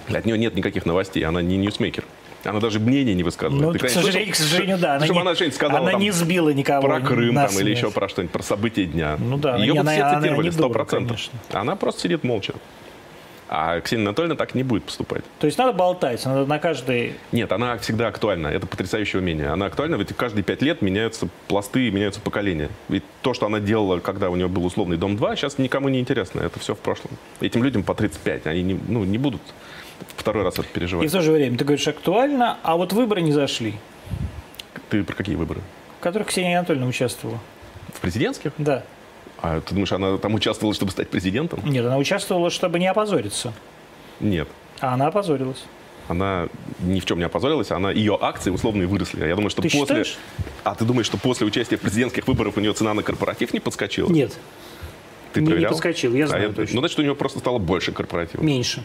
От 0.08 0.24
нее 0.24 0.38
нет 0.38 0.54
никаких 0.54 0.86
новостей, 0.86 1.22
она 1.24 1.42
не 1.42 1.56
ньюсмейкер. 1.58 2.04
Она 2.44 2.60
даже 2.60 2.78
мнение 2.80 3.14
не 3.14 3.24
высказывает. 3.24 3.62
Ну, 3.62 3.72
Ты 3.72 3.80
к 3.80 3.90
сожалению, 3.90 4.32
к 4.32 4.36
слышал, 4.36 4.50
сожалению, 4.52 4.78
да. 4.78 4.94
Она, 4.94 5.04
чтобы 5.04 5.14
не, 5.16 5.20
она 5.22 5.34
что-нибудь 5.34 5.56
сказала 5.56 5.78
она 5.80 5.90
там 5.90 6.00
не 6.00 6.10
сбила 6.12 6.50
никого 6.50 6.86
про 6.86 7.00
Крым 7.00 7.34
на 7.34 7.48
там, 7.48 7.58
или 7.58 7.70
еще 7.72 7.90
про 7.90 8.08
что-нибудь, 8.08 8.32
про 8.32 8.42
события 8.42 8.84
дня. 8.86 9.16
Ну 9.18 9.36
да, 9.36 9.56
Ее 9.56 9.72
не, 9.72 9.72
бы 9.74 9.80
она- 9.80 9.92
все 9.92 10.02
она 10.02 10.20
цитировали, 10.20 10.50
100%. 10.50 11.08
конечно. 11.08 11.38
Она 11.52 11.76
просто 11.76 12.02
сидит 12.02 12.22
молча. 12.24 12.54
А 13.50 13.80
Ксения 13.80 14.04
Анатольевна 14.04 14.36
так 14.36 14.54
не 14.54 14.62
будет 14.62 14.84
поступать. 14.84 15.24
То 15.38 15.46
есть 15.46 15.56
надо 15.58 15.72
болтать, 15.72 16.24
надо 16.26 16.44
на 16.44 16.58
каждой... 16.58 17.14
Нет, 17.32 17.50
она 17.50 17.78
всегда 17.78 18.08
актуальна. 18.08 18.48
Это 18.48 18.66
потрясающее 18.66 19.20
умение. 19.22 19.48
Она 19.48 19.66
актуальна, 19.66 19.96
ведь 19.96 20.14
каждые 20.14 20.44
пять 20.44 20.60
лет 20.60 20.82
меняются 20.82 21.28
пласты 21.46 21.88
и 21.88 21.90
меняются 21.90 22.20
поколения. 22.20 22.68
Ведь 22.88 23.04
то, 23.22 23.32
что 23.32 23.46
она 23.46 23.58
делала, 23.60 24.00
когда 24.00 24.28
у 24.28 24.36
нее 24.36 24.48
был 24.48 24.66
условный 24.66 24.98
Дом-2, 24.98 25.36
сейчас 25.36 25.56
никому 25.58 25.88
не 25.88 25.98
интересно. 26.00 26.40
Это 26.40 26.58
все 26.60 26.74
в 26.74 26.78
прошлом. 26.78 27.12
Этим 27.40 27.64
людям 27.64 27.82
по 27.84 27.94
35. 27.94 28.46
Они 28.46 28.62
не, 28.62 28.78
ну, 28.88 29.04
не 29.04 29.16
будут 29.16 29.40
второй 30.16 30.44
раз 30.44 30.54
это 30.58 30.68
И 30.68 30.72
переживать. 30.72 31.08
в 31.08 31.12
то 31.12 31.22
же 31.22 31.32
время 31.32 31.56
ты 31.56 31.64
говоришь 31.64 31.88
актуально, 31.88 32.58
а 32.62 32.76
вот 32.76 32.92
выборы 32.92 33.22
не 33.22 33.32
зашли, 33.32 33.74
Ты 34.90 35.02
про 35.04 35.14
какие 35.14 35.36
выборы? 35.36 35.60
в 35.98 36.02
которых 36.02 36.28
Ксения 36.28 36.58
Анатольевна 36.58 36.86
участвовала. 36.86 37.40
В 37.94 38.00
президентских? 38.00 38.52
Да. 38.58 38.84
А 39.40 39.60
ты 39.60 39.74
думаешь, 39.74 39.92
она 39.92 40.18
там 40.18 40.34
участвовала, 40.34 40.74
чтобы 40.74 40.90
стать 40.92 41.08
президентом? 41.10 41.60
Нет, 41.64 41.84
она 41.86 41.96
участвовала, 41.96 42.50
чтобы 42.50 42.78
не 42.78 42.86
опозориться. 42.88 43.52
Нет. 44.20 44.48
А 44.80 44.94
она 44.94 45.06
опозорилась. 45.08 45.64
Она 46.08 46.48
ни 46.80 47.00
в 47.00 47.04
чем 47.04 47.18
не 47.18 47.24
опозорилась, 47.24 47.70
она, 47.70 47.90
ее 47.90 48.16
акции 48.20 48.50
условные 48.50 48.86
выросли. 48.88 49.26
Я 49.26 49.34
думаю, 49.34 49.50
что 49.50 49.60
Ты 49.62 49.68
после... 49.68 49.80
считаешь? 49.80 50.18
А 50.64 50.74
ты 50.74 50.84
думаешь, 50.84 51.06
что 51.06 51.18
после 51.18 51.46
участия 51.46 51.76
в 51.76 51.80
президентских 51.80 52.26
выборах 52.26 52.56
у 52.56 52.60
нее 52.60 52.72
цена 52.72 52.94
на 52.94 53.02
корпоратив 53.02 53.52
не 53.52 53.60
подскочила? 53.60 54.10
Нет, 54.10 54.36
Ты 55.34 55.40
не- 55.40 55.46
не 55.46 55.50
проверял? 55.52 55.70
подскочила, 55.72 56.16
я 56.16 56.24
А 56.24 56.28
знаю 56.28 56.48
я- 56.48 56.52
точно. 56.54 56.74
Ну, 56.76 56.80
значит, 56.80 56.98
у 56.98 57.02
нее 57.02 57.14
просто 57.14 57.38
стало 57.40 57.58
больше 57.58 57.92
корпоративов. 57.92 58.44
меньше. 58.44 58.82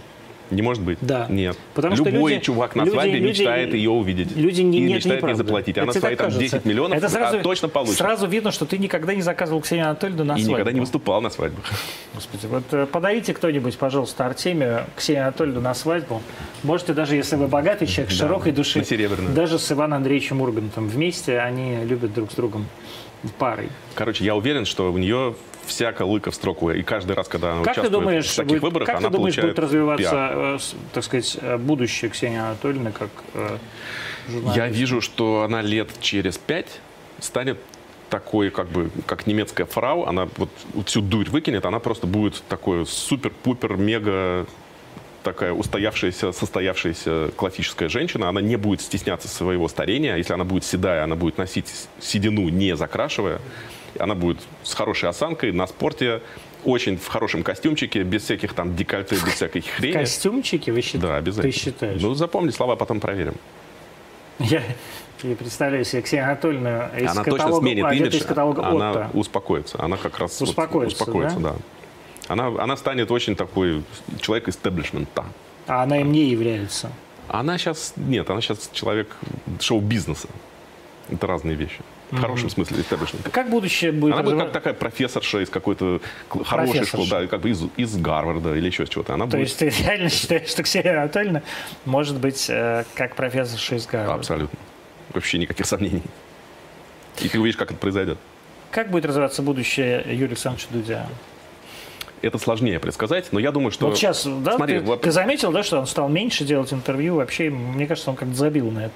Не 0.53 0.61
может 0.61 0.83
быть? 0.83 0.97
Да. 1.01 1.25
Нет. 1.29 1.57
Потому 1.73 1.95
что 1.95 2.09
Любой 2.09 2.33
люди- 2.33 2.43
чувак 2.45 2.75
на 2.75 2.81
люди- 2.83 2.93
свадьбе 2.93 3.19
люди- 3.19 3.39
мечтает 3.41 3.73
ее 3.73 3.89
увидеть. 3.89 4.35
Люди 4.35 4.61
не, 4.61 4.77
и 4.77 4.81
нет, 4.81 4.95
мечтает 4.97 5.05
ей 5.15 5.17
неправда. 5.17 5.37
заплатить. 5.43 5.77
Это 5.77 5.83
Она 5.83 5.93
свои 5.93 6.15
там 6.15 6.25
кажется. 6.27 6.39
10 6.39 6.65
миллионов 6.65 6.97
Это 6.97 7.09
сразу, 7.09 7.37
а 7.37 7.41
точно 7.41 7.67
получит. 7.69 7.97
Сразу 7.97 8.27
видно, 8.27 8.51
что 8.51 8.65
ты 8.65 8.77
никогда 8.77 9.13
не 9.15 9.21
заказывал 9.21 9.61
Ксению 9.61 9.85
Анатольевну 9.87 10.23
на 10.23 10.33
и 10.33 10.35
свадьбу. 10.37 10.51
никогда 10.51 10.71
не 10.71 10.79
выступал 10.79 11.21
на 11.21 11.29
свадьбах. 11.29 11.63
Господи, 12.13 12.45
вот 12.45 12.63
э, 12.71 12.85
подарите 12.85 13.33
кто-нибудь, 13.33 13.77
пожалуйста, 13.77 14.25
Артемию, 14.25 14.85
Ксению 14.95 15.23
Анатольевну 15.23 15.61
на 15.61 15.73
свадьбу. 15.73 16.21
Можете 16.63 16.93
даже, 16.93 17.15
если 17.15 17.35
вы 17.35 17.47
богатый 17.47 17.87
человек, 17.87 18.09
Да, 18.11 18.15
широкой 18.15 18.51
души, 18.51 18.79
на 18.79 18.85
Серебряную. 18.85 19.33
даже 19.33 19.57
с 19.59 19.71
Иваном 19.71 19.97
Андреевичем 19.97 20.41
Ургантом 20.41 20.87
вместе, 20.87 21.39
они 21.39 21.77
любят 21.83 22.13
друг 22.13 22.31
с 22.31 22.35
другом 22.35 22.67
парой. 23.39 23.69
Короче, 23.95 24.23
я 24.25 24.35
уверен, 24.35 24.65
что 24.65 24.91
у 24.91 24.97
нее 24.97 25.35
вся 25.65 25.91
колыка 25.91 26.31
в 26.31 26.35
строку. 26.35 26.71
И 26.71 26.81
каждый 26.83 27.15
раз, 27.15 27.27
когда 27.27 27.53
она 27.53 27.63
Как 27.63 27.75
ты 27.75 27.81
участвует 27.81 28.03
думаешь, 28.03 28.25
в 28.25 28.35
таких 28.35 28.51
будет, 28.51 28.63
выборах, 28.63 28.85
как 28.87 28.97
она 28.97 29.09
ты 29.09 29.15
думаешь, 29.15 29.35
будет 29.35 29.59
развиваться, 29.59 30.03
пиар. 30.03 30.37
э, 30.37 30.59
так 30.93 31.03
сказать, 31.03 31.37
э, 31.41 31.57
будущее 31.57 32.11
Ксении 32.11 32.37
Анатольевны 32.37 32.91
как 32.91 33.09
э, 33.33 33.57
журналист? 34.27 34.57
Я 34.57 34.67
вижу, 34.67 35.01
что 35.01 35.43
она 35.43 35.61
лет 35.61 35.89
через 36.01 36.37
пять 36.37 36.79
станет 37.19 37.57
такой, 38.09 38.51
как 38.51 38.67
бы, 38.67 38.91
как 39.05 39.25
немецкая 39.25 39.65
фрау, 39.65 40.05
она 40.05 40.27
вот 40.37 40.49
всю 40.85 41.01
дурь 41.01 41.29
выкинет, 41.29 41.65
она 41.65 41.79
просто 41.79 42.05
будет 42.05 42.43
такой 42.47 42.85
супер-пупер, 42.85 43.75
мега 43.75 44.45
такая 45.23 45.53
устоявшаяся, 45.53 46.31
состоявшаяся 46.31 47.31
классическая 47.35 47.89
женщина, 47.89 48.29
она 48.29 48.41
не 48.41 48.57
будет 48.57 48.81
стесняться 48.81 49.27
своего 49.27 49.67
старения. 49.67 50.17
Если 50.17 50.33
она 50.33 50.43
будет 50.43 50.65
седая, 50.65 51.03
она 51.03 51.15
будет 51.15 51.37
носить 51.37 51.87
седину, 51.99 52.49
не 52.49 52.75
закрашивая. 52.75 53.39
Она 53.99 54.15
будет 54.15 54.39
с 54.63 54.73
хорошей 54.73 55.09
осанкой, 55.09 55.51
на 55.51 55.67
спорте, 55.67 56.21
очень 56.63 56.97
в 56.97 57.07
хорошем 57.07 57.43
костюмчике, 57.43 58.03
без 58.03 58.23
всяких 58.23 58.53
там 58.53 58.75
декольте, 58.75 59.15
без 59.15 59.33
всякой 59.33 59.61
хрени. 59.61 59.93
Костюмчики, 59.93 60.69
вы 60.69 60.81
считаете? 60.81 61.07
Да, 61.07 61.17
обязательно. 61.17 61.51
Ты 61.53 61.59
считаешь? 61.59 62.01
Ну, 62.01 62.13
запомни 62.15 62.51
слова, 62.51 62.75
потом 62.75 62.99
проверим. 62.99 63.35
Я, 64.39 64.63
я 65.21 65.35
представляю 65.35 65.85
себе 65.85 66.01
Ксения 66.01 66.25
Анатольевна 66.25 66.89
из 66.97 67.11
она 67.11 67.23
каталога, 67.23 67.43
точно 67.43 67.59
сменит 67.59 67.85
а, 67.85 67.93
имидж, 67.93 68.15
из 68.15 68.25
каталога 68.25 68.65
она 68.67 68.91
Отто. 68.91 69.09
успокоится. 69.13 69.81
Она 69.81 69.97
как 69.97 70.17
раз 70.19 70.39
вот 70.39 70.49
Успокоится, 70.49 70.95
успокоится, 71.03 71.39
да? 71.39 71.51
да. 71.51 71.55
Она, 72.29 72.47
она 72.63 72.77
станет 72.77 73.11
очень 73.11 73.35
такой 73.35 73.83
человек 74.19 74.47
истеблишмента. 74.47 75.25
А 75.67 75.83
она 75.83 75.99
им 76.01 76.11
не 76.11 76.25
является. 76.25 76.91
Она 77.27 77.57
сейчас, 77.57 77.93
нет, 77.95 78.29
она 78.29 78.41
сейчас 78.41 78.69
человек 78.73 79.15
шоу-бизнеса. 79.59 80.27
Это 81.09 81.27
разные 81.27 81.55
вещи. 81.55 81.79
В 82.13 82.21
хорошем 82.21 82.49
смысле 82.49 82.81
истеблишмента. 82.81 83.29
Как 83.31 83.49
будущее 83.49 83.91
будет 83.91 84.13
Она 84.13 84.23
будет 84.23 84.37
как 84.39 84.51
такая 84.51 84.73
профессорша 84.73 85.41
из 85.41 85.49
какой-то 85.49 85.99
хорошей 86.29 86.85
школы, 86.85 87.07
Профессорша. 87.07 87.21
да, 87.21 87.27
как 87.27 87.41
бы 87.41 87.49
из, 87.49 87.63
из 87.75 87.95
Гарварда 87.97 88.55
или 88.55 88.67
еще 88.67 88.85
чего-то. 88.85 89.15
Она 89.15 89.25
То 89.25 89.31
будет 89.37 89.47
есть 89.47 89.57
ты 89.59 89.69
реально 89.69 90.09
считаешь, 90.09 90.47
что 90.47 90.61
Ксения 90.63 90.91
Анатольевна 91.01 91.41
может 91.85 92.17
быть 92.19 92.45
э, 92.49 92.83
как 92.93 93.15
профессор 93.15 93.59
из 93.77 93.87
Гарварда? 93.87 94.13
абсолютно. 94.15 94.59
Вообще 95.13 95.39
никаких 95.39 95.65
сомнений. 95.65 96.03
И 97.19 97.29
ты 97.29 97.39
увидишь, 97.39 97.57
как 97.57 97.71
это 97.71 97.79
произойдет. 97.79 98.17
Как 98.71 98.89
будет 98.91 99.05
развиваться 99.05 99.41
будущее 99.41 100.03
Юрия 100.07 100.27
Александровича 100.27 100.67
Дудя? 100.71 101.07
Это 102.21 102.37
сложнее 102.37 102.79
предсказать, 102.79 103.27
но 103.31 103.39
я 103.39 103.51
думаю, 103.51 103.71
что... 103.71 103.87
вот 103.87 103.97
сейчас, 103.97 104.25
да, 104.25 104.55
Смотри, 104.55 104.79
ты, 104.79 104.85
вот- 104.85 105.01
ты 105.01 105.11
заметил, 105.11 105.51
да, 105.51 105.61
что 105.61 105.79
он 105.79 105.87
стал 105.87 106.09
меньше 106.09 106.45
делать 106.45 106.71
интервью? 106.71 107.15
Вообще, 107.15 107.49
мне 107.49 107.85
кажется, 107.85 108.09
он 108.11 108.15
как-то 108.15 108.33
забил 108.35 108.71
на 108.71 108.85
это. 108.85 108.93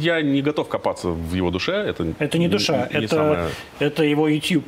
Я 0.00 0.22
не 0.22 0.42
готов 0.42 0.68
копаться 0.68 1.08
в 1.08 1.34
его 1.34 1.50
душе. 1.50 1.72
Это, 1.72 2.12
Это 2.18 2.38
не 2.38 2.48
душа, 2.48 2.88
не 2.92 2.98
это, 3.04 3.08
самое- 3.16 3.48
это 3.78 4.02
его 4.04 4.28
YouTube. 4.28 4.64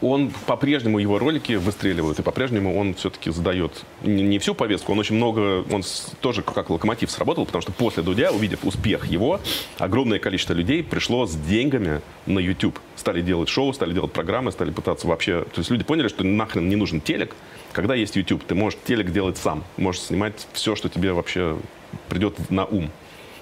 Он 0.00 0.30
по-прежнему, 0.46 0.98
его 0.98 1.18
ролики 1.18 1.54
выстреливают, 1.54 2.18
и 2.18 2.22
по-прежнему 2.22 2.78
он 2.78 2.94
все-таки 2.94 3.30
задает 3.30 3.72
не, 4.02 4.22
не 4.22 4.38
всю 4.38 4.54
повестку, 4.54 4.92
он 4.92 4.98
очень 4.98 5.14
много, 5.16 5.64
он 5.72 5.82
с- 5.82 6.12
тоже 6.20 6.42
как 6.42 6.68
локомотив 6.68 7.10
сработал, 7.10 7.46
потому 7.46 7.62
что 7.62 7.72
после 7.72 8.02
Дудя, 8.02 8.30
увидев 8.30 8.64
успех 8.64 9.06
его, 9.06 9.40
огромное 9.78 10.18
количество 10.18 10.52
людей 10.52 10.82
пришло 10.82 11.24
с 11.26 11.34
деньгами 11.34 12.02
на 12.26 12.38
YouTube. 12.38 12.78
Стали 12.96 13.22
делать 13.22 13.48
шоу, 13.48 13.72
стали 13.72 13.94
делать 13.94 14.12
программы, 14.12 14.52
стали 14.52 14.70
пытаться 14.72 15.06
вообще... 15.06 15.42
То 15.54 15.60
есть 15.60 15.70
люди 15.70 15.84
поняли, 15.84 16.08
что 16.08 16.22
нахрен 16.22 16.68
не 16.68 16.76
нужен 16.76 17.00
телек, 17.00 17.34
когда 17.72 17.94
есть 17.94 18.14
YouTube. 18.16 18.44
Ты 18.44 18.54
можешь 18.54 18.78
телек 18.84 19.10
делать 19.10 19.38
сам, 19.38 19.64
можешь 19.78 20.02
снимать 20.02 20.46
все, 20.52 20.76
что 20.76 20.90
тебе 20.90 21.12
вообще 21.14 21.56
придет 22.10 22.50
на 22.50 22.66
ум. 22.66 22.90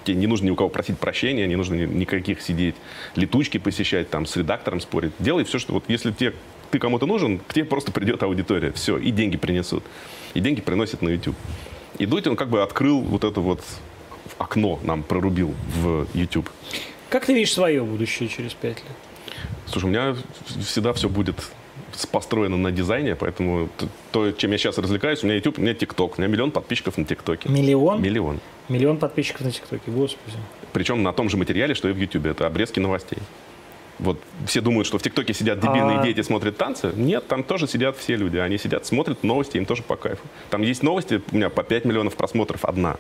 Тебе 0.05 0.17
не 0.17 0.27
нужно 0.27 0.47
ни 0.47 0.51
у 0.51 0.57
кого 0.57 0.69
просить 0.69 0.99
прощения, 0.99 1.47
не 1.47 1.57
нужно 1.57 1.75
ни- 1.75 1.87
никаких 1.87 2.41
сидеть, 2.41 2.75
летучки 3.17 3.59
посещать, 3.59 4.11
там, 4.11 4.27
с 4.27 4.37
редактором 4.37 4.81
спорить. 4.81 5.13
Делай 5.19 5.45
все, 5.45 5.59
что... 5.59 5.73
Вот 5.75 5.85
если 5.89 6.11
тебе, 6.11 6.35
ты 6.71 6.79
кому-то 6.79 7.07
нужен, 7.07 7.39
к 7.39 7.55
тебе 7.55 7.65
просто 7.65 7.93
придет 7.93 8.23
аудитория. 8.23 8.73
Все, 8.73 8.99
и 8.99 9.11
деньги 9.11 9.37
принесут. 9.37 9.85
И 10.35 10.41
деньги 10.41 10.61
приносят 10.61 11.03
на 11.03 11.11
YouTube. 11.11 11.37
И 11.99 12.07
Дудь, 12.07 12.27
он 12.27 12.37
как 12.37 12.49
бы 12.49 12.63
открыл 12.63 13.01
вот 13.01 13.25
это 13.25 13.41
вот 13.41 13.63
окно 14.39 14.81
нам 14.83 15.03
прорубил 15.03 15.55
в 15.77 16.07
YouTube. 16.15 16.49
Как 17.11 17.27
ты 17.27 17.35
видишь 17.35 17.53
свое 17.53 17.83
будущее 17.83 18.29
через 18.29 18.55
пять 18.55 18.79
лет? 18.79 18.97
Слушай, 19.67 19.85
у 19.85 19.89
меня 19.89 20.17
всегда 20.67 20.93
все 20.93 21.09
будет 21.09 21.37
построено 22.11 22.57
на 22.57 22.73
дизайне, 22.73 23.15
поэтому 23.17 23.69
то, 24.11 24.33
чем 24.33 24.51
я 24.53 24.59
сейчас 24.59 24.79
развлекаюсь, 24.79 25.23
у 25.23 25.27
меня 25.27 25.37
YouTube, 25.37 25.59
у 25.59 25.63
меня 25.63 25.73
TikTok, 25.73 26.15
у 26.17 26.21
меня 26.21 26.29
миллион 26.29 26.51
подписчиков 26.51 26.97
на 26.99 27.05
ТикТоке. 27.05 27.49
Миллион? 27.49 28.01
Миллион. 28.03 28.41
Миллион 28.69 28.99
подписчиков 28.99 29.43
на 29.43 29.51
ТикТоке, 29.53 29.91
господи. 29.91 30.37
Причем 30.73 31.03
на 31.03 31.13
том 31.13 31.29
же 31.29 31.37
материале, 31.37 31.75
что 31.75 31.89
и 31.89 31.93
в 31.93 31.99
Ютубе. 31.99 32.31
Это 32.31 32.47
обрезки 32.47 32.81
новостей. 32.81 33.19
Вот 33.99 34.19
все 34.47 34.61
думают, 34.61 34.87
что 34.87 34.99
в 34.99 35.03
ТикТоке 35.03 35.33
сидят 35.35 35.61
дебильные 35.61 36.01
А- 36.01 36.03
дети, 36.03 36.23
смотрят 36.23 36.57
танцы. 36.57 36.93
Нет, 36.97 37.29
там 37.29 37.45
тоже 37.45 37.69
сидят 37.69 37.97
все 37.97 38.17
люди. 38.17 38.37
Они 38.39 38.59
сидят, 38.59 38.85
смотрят 38.87 39.23
новости, 39.23 39.59
им 39.59 39.65
тоже 39.67 39.83
по 39.83 39.97
кайфу. 39.97 40.23
Там 40.51 40.63
есть 40.63 40.83
новости, 40.83 41.23
у 41.31 41.37
меня 41.37 41.51
по 41.51 41.63
5 41.63 41.85
миллионов 41.85 42.17
просмотров 42.17 42.65
одна. 42.65 42.97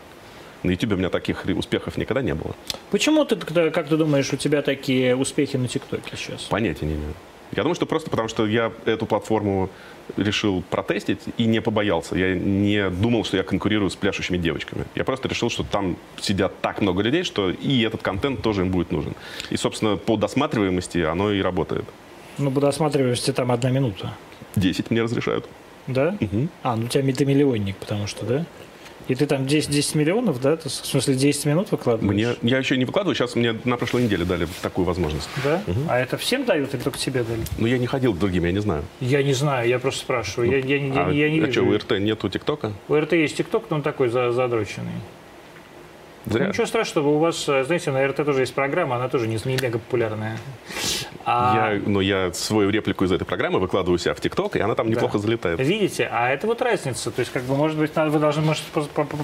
На 0.62 0.70
YouTube 0.70 0.92
у 0.92 0.96
меня 0.96 1.08
таких 1.08 1.44
успехов 1.56 1.96
никогда 1.96 2.22
не 2.22 2.34
было. 2.34 2.54
Почему 2.92 3.24
ты, 3.24 3.34
как 3.36 3.88
ты 3.88 3.96
думаешь, 3.96 4.32
у 4.32 4.36
тебя 4.36 4.62
такие 4.62 5.16
успехи 5.16 5.56
на 5.56 5.66
ТикТоке 5.66 6.16
сейчас? 6.16 6.42
Понятия 6.42 6.86
не 6.86 6.94
имею. 6.94 7.14
Я 7.54 7.62
думаю, 7.62 7.74
что 7.74 7.86
просто 7.86 8.10
потому, 8.10 8.28
что 8.28 8.46
я 8.46 8.72
эту 8.86 9.04
платформу 9.06 9.68
решил 10.16 10.62
протестить 10.62 11.20
и 11.36 11.44
не 11.44 11.60
побоялся. 11.60 12.16
Я 12.16 12.34
не 12.34 12.88
думал, 12.90 13.24
что 13.24 13.36
я 13.36 13.42
конкурирую 13.42 13.90
с 13.90 13.96
пляшущими 13.96 14.38
девочками. 14.38 14.84
Я 14.94 15.04
просто 15.04 15.28
решил, 15.28 15.50
что 15.50 15.62
там 15.62 15.96
сидят 16.20 16.60
так 16.60 16.80
много 16.80 17.02
людей, 17.02 17.24
что 17.24 17.50
и 17.50 17.82
этот 17.82 18.02
контент 18.02 18.42
тоже 18.42 18.62
им 18.62 18.70
будет 18.70 18.90
нужен. 18.90 19.14
И, 19.50 19.56
собственно, 19.56 19.96
по 19.96 20.16
досматриваемости 20.16 20.98
оно 20.98 21.30
и 21.30 21.42
работает. 21.42 21.84
Ну, 22.38 22.50
по 22.50 22.60
досматриваемости 22.60 23.32
там 23.32 23.52
одна 23.52 23.70
минута. 23.70 24.14
Десять 24.56 24.90
мне 24.90 25.02
разрешают. 25.02 25.46
Да? 25.86 26.16
Угу. 26.20 26.48
А, 26.62 26.76
ну 26.76 26.86
у 26.86 26.88
тебя 26.88 27.12
ты 27.12 27.24
миллионник, 27.26 27.76
потому 27.76 28.06
что, 28.06 28.24
да? 28.24 28.46
И 29.12 29.14
ты 29.14 29.26
там 29.26 29.46
10, 29.46 29.68
10 29.68 29.94
миллионов, 29.94 30.40
да? 30.40 30.56
Ты, 30.56 30.70
в 30.70 30.72
смысле, 30.72 31.14
10 31.14 31.44
минут 31.44 31.70
выкладываешь? 31.70 32.14
Мне, 32.14 32.50
я 32.50 32.56
еще 32.56 32.78
не 32.78 32.86
выкладываю, 32.86 33.14
сейчас 33.14 33.36
мне 33.36 33.54
на 33.64 33.76
прошлой 33.76 34.04
неделе 34.04 34.24
дали 34.24 34.48
такую 34.62 34.86
возможность. 34.86 35.28
Да? 35.44 35.62
Угу. 35.66 35.80
А 35.90 35.98
это 35.98 36.16
всем 36.16 36.46
дают 36.46 36.72
или 36.72 36.80
только 36.80 36.98
тебе 36.98 37.22
дали? 37.22 37.42
Ну, 37.58 37.66
я 37.66 37.76
не 37.76 37.86
ходил 37.86 38.14
к 38.14 38.18
другим, 38.18 38.46
я 38.46 38.52
не 38.52 38.60
знаю. 38.60 38.84
Я 39.00 39.22
не 39.22 39.34
знаю, 39.34 39.68
я 39.68 39.78
просто 39.78 40.00
спрашиваю. 40.00 40.50
Ну, 40.50 40.56
я, 40.56 40.64
я, 40.64 40.86
я, 40.86 41.06
а, 41.08 41.10
я 41.10 41.28
не 41.28 41.40
а 41.40 41.46
вижу. 41.46 41.52
что, 41.52 41.62
у 41.64 41.76
РТ 41.76 41.90
нету 42.00 42.30
ТикТока? 42.30 42.72
У 42.88 42.94
РТ 42.94 43.12
есть 43.12 43.36
ТикТок, 43.36 43.64
но 43.68 43.76
он 43.76 43.82
такой 43.82 44.08
задроченный. 44.08 44.92
Зря. 46.26 46.44
Ну, 46.44 46.48
ничего 46.50 46.66
страшного, 46.66 47.08
у 47.08 47.18
вас, 47.18 47.44
знаете, 47.44 47.90
на 47.90 48.06
РТ 48.06 48.16
тоже 48.16 48.40
есть 48.40 48.54
программа, 48.54 48.96
она 48.96 49.08
тоже 49.08 49.26
не, 49.26 49.38
не 49.44 49.56
мега 49.56 49.78
популярная. 49.78 50.38
А... 51.24 51.72
Я, 51.74 51.82
ну, 51.84 52.00
я 52.00 52.32
свою 52.32 52.70
реплику 52.70 53.04
из 53.04 53.12
этой 53.12 53.24
программы 53.24 53.58
выкладываю 53.58 53.98
себя 53.98 54.14
в 54.14 54.20
ТикТок, 54.20 54.56
и 54.56 54.60
она 54.60 54.74
там 54.74 54.88
неплохо 54.88 55.14
да. 55.14 55.18
залетает. 55.18 55.60
Видите, 55.60 56.08
а 56.10 56.30
это 56.30 56.46
вот 56.46 56.62
разница. 56.62 57.10
То 57.10 57.20
есть, 57.20 57.32
как 57.32 57.42
бы, 57.44 57.56
может 57.56 57.78
быть, 57.78 57.92
вы 57.94 58.18
должны 58.18 58.42
может, 58.42 58.62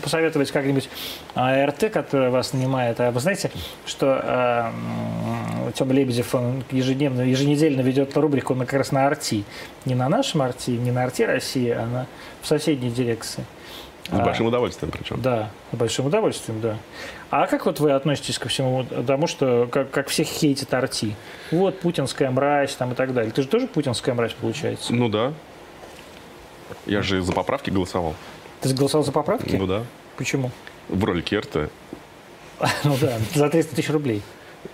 посоветовать 0.02 0.50
как-нибудь 0.50 0.88
а, 1.34 1.66
РТ, 1.66 1.90
который 1.92 2.30
вас 2.30 2.52
нанимает. 2.52 3.00
А 3.00 3.10
вы 3.10 3.20
знаете, 3.20 3.50
что 3.86 4.20
э, 4.22 5.72
Тёма 5.74 5.92
Лебедев, 5.92 6.34
он 6.34 6.64
ежедневно, 6.70 7.22
еженедельно 7.22 7.80
ведет 7.80 8.16
рубрику 8.16 8.54
на, 8.54 8.64
как 8.66 8.78
раз 8.78 8.92
на 8.92 9.06
Арти. 9.06 9.44
Не 9.84 9.94
на 9.94 10.08
нашем 10.08 10.42
Арти, 10.42 10.70
не 10.70 10.92
на 10.92 11.04
Арти 11.04 11.22
России, 11.22 11.70
а 11.70 11.86
на, 11.86 12.06
в 12.42 12.46
соседней 12.46 12.90
дирекции. 12.90 13.44
С 14.10 14.14
а, 14.14 14.24
большим 14.24 14.46
удовольствием 14.46 14.90
причем. 14.90 15.20
Да, 15.20 15.50
с 15.72 15.76
большим 15.76 16.06
удовольствием, 16.06 16.60
да. 16.60 16.78
А 17.30 17.46
как 17.46 17.66
вот 17.66 17.78
вы 17.78 17.92
относитесь 17.92 18.38
ко 18.38 18.48
всему 18.48 18.84
тому, 18.84 19.26
что 19.26 19.68
как, 19.70 19.90
как 19.90 20.08
всех 20.08 20.26
хейтит 20.28 20.72
Арти? 20.72 21.14
Вот 21.50 21.80
путинская 21.80 22.30
мразь 22.30 22.74
там 22.74 22.92
и 22.92 22.94
так 22.94 23.12
далее. 23.12 23.30
Ты 23.32 23.42
же 23.42 23.48
тоже 23.48 23.66
путинская 23.66 24.14
мразь, 24.14 24.32
получается? 24.32 24.94
Ну 24.94 25.08
да. 25.08 25.34
Я 26.86 27.02
же 27.02 27.20
за 27.22 27.32
поправки 27.32 27.70
голосовал. 27.70 28.14
Ты 28.62 28.72
голосовал 28.74 29.04
за 29.04 29.12
поправки? 29.12 29.54
Ну 29.56 29.66
да. 29.66 29.84
Почему? 30.16 30.50
В 30.88 31.04
ролике 31.04 31.38
РТ. 31.38 31.70
Ну 32.84 32.96
да, 33.00 33.18
за 33.34 33.48
300 33.48 33.76
тысяч 33.76 33.90
рублей. 33.90 34.22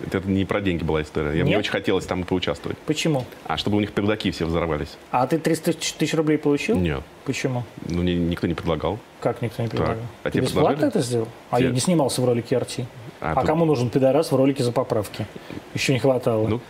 Это 0.00 0.20
не 0.20 0.44
про 0.44 0.60
деньги 0.60 0.82
была 0.82 1.02
история. 1.02 1.36
Я, 1.38 1.44
мне 1.44 1.58
очень 1.58 1.70
хотелось 1.70 2.06
там 2.06 2.24
поучаствовать. 2.24 2.78
Почему? 2.78 3.24
А 3.44 3.56
чтобы 3.56 3.76
у 3.76 3.80
них 3.80 3.92
пердаки 3.92 4.30
все 4.30 4.44
взорвались. 4.44 4.96
А 5.10 5.26
ты 5.26 5.38
300 5.38 5.72
тысяч 5.72 6.14
рублей 6.14 6.38
получил? 6.38 6.76
Нет. 6.76 7.02
Почему? 7.24 7.64
Ну, 7.88 8.02
мне 8.02 8.14
никто 8.14 8.46
не 8.46 8.54
предлагал. 8.54 8.98
Как 9.20 9.40
никто 9.40 9.62
не 9.62 9.68
предлагал? 9.68 9.96
Так. 9.96 10.04
А 10.24 10.30
ты 10.30 10.32
тебе 10.32 10.42
бесплатно 10.42 10.86
это 10.86 11.00
сделал? 11.00 11.28
А 11.50 11.58
Те... 11.58 11.64
я 11.64 11.70
не 11.70 11.80
снимался 11.80 12.20
в 12.20 12.24
ролике 12.24 12.56
Арти. 12.56 12.86
А, 13.20 13.32
а 13.32 13.34
тут... 13.36 13.46
кому 13.46 13.64
нужен 13.64 13.88
пидорас 13.88 14.32
в 14.32 14.36
ролике 14.36 14.62
за 14.62 14.72
поправки? 14.72 15.26
Еще 15.72 15.92
не 15.92 15.98
хватало. 15.98 16.46
Ну, 16.46 16.60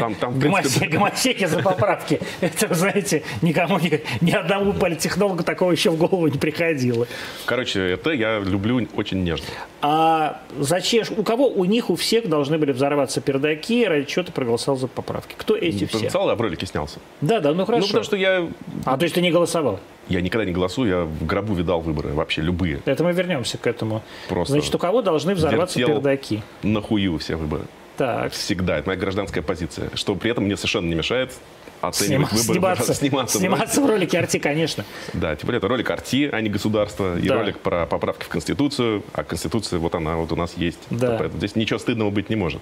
там, 0.00 0.14
там, 0.14 0.40
принципе... 0.40 0.88
Гомосеки 0.88 1.46
за 1.46 1.62
поправки. 1.62 2.20
Это, 2.40 2.74
знаете, 2.74 3.22
никому, 3.42 3.78
ни, 3.78 4.00
ни 4.20 4.32
одному 4.32 4.72
политтехнологу 4.72 5.42
такого 5.42 5.72
еще 5.72 5.90
в 5.90 5.96
голову 5.96 6.26
не 6.28 6.38
приходило. 6.38 7.06
Короче, 7.46 7.80
это 7.80 8.10
я 8.10 8.38
люблю 8.38 8.86
очень 8.96 9.22
нежно. 9.22 9.46
А 9.82 10.40
зачем? 10.58 11.04
У 11.16 11.22
кого? 11.22 11.48
У 11.48 11.64
них, 11.64 11.90
у 11.90 11.96
всех 11.96 12.28
должны 12.28 12.58
были 12.58 12.72
взорваться 12.72 13.20
пердаки, 13.20 13.86
ради 13.86 14.06
чего 14.06 14.24
ты 14.24 14.32
проголосовал 14.32 14.78
за 14.78 14.88
поправки. 14.88 15.34
Кто 15.36 15.56
эти 15.56 15.84
все? 15.84 15.86
Проголосовал, 15.86 16.30
а 16.30 16.34
в 16.36 16.40
ролике 16.40 16.66
снялся. 16.66 16.98
Да, 17.20 17.40
да, 17.40 17.52
ну 17.52 17.64
хорошо. 17.64 17.82
Ну, 17.82 17.86
потому 17.86 18.04
что 18.04 18.16
я... 18.16 18.48
А, 18.84 18.96
то 18.96 19.04
есть 19.04 19.14
ты 19.14 19.20
не 19.20 19.30
голосовал? 19.30 19.80
Я 20.08 20.20
никогда 20.20 20.44
не 20.44 20.52
голосую, 20.52 20.90
я 20.90 21.04
в 21.04 21.24
гробу 21.24 21.54
видал 21.54 21.80
выборы, 21.80 22.10
вообще 22.10 22.42
любые. 22.42 22.82
Это 22.84 23.04
мы 23.04 23.12
вернемся 23.12 23.56
к 23.56 23.66
этому. 23.66 24.02
Просто 24.28 24.52
Значит, 24.52 24.74
у 24.74 24.78
кого 24.78 25.00
должны 25.02 25.34
взорваться 25.34 25.78
пердаки? 25.78 26.42
нахую 26.62 27.18
все 27.18 27.36
выборы. 27.36 27.64
Так. 27.96 28.32
Всегда. 28.32 28.78
Это 28.78 28.88
моя 28.88 28.98
гражданская 28.98 29.42
позиция. 29.42 29.90
Что 29.94 30.14
при 30.14 30.30
этом 30.30 30.44
мне 30.44 30.56
совершенно 30.56 30.86
не 30.86 30.94
мешает 30.94 31.32
оценивать 31.80 32.28
Снима, 32.28 32.42
выборы. 32.42 32.76
Сниматься, 32.76 32.94
сниматься, 33.00 33.38
сниматься 33.38 33.80
в 33.80 33.86
ролике 33.86 34.18
Арти, 34.18 34.38
конечно. 34.38 34.84
Да, 35.12 35.36
тем 35.36 35.46
более 35.46 35.58
это 35.58 35.68
ролик 35.68 35.90
Арти, 35.90 36.28
а 36.32 36.40
не 36.40 36.48
государство. 36.48 37.18
И 37.18 37.28
да. 37.28 37.36
ролик 37.36 37.58
про 37.58 37.86
поправки 37.86 38.24
в 38.24 38.28
Конституцию. 38.28 39.02
А 39.12 39.22
Конституция, 39.24 39.78
вот 39.78 39.94
она 39.94 40.16
вот 40.16 40.32
у 40.32 40.36
нас 40.36 40.54
есть. 40.56 40.80
Да. 40.90 41.16
Поэтому 41.18 41.38
здесь 41.38 41.56
ничего 41.56 41.78
стыдного 41.78 42.10
быть 42.10 42.30
не 42.30 42.36
может. 42.36 42.60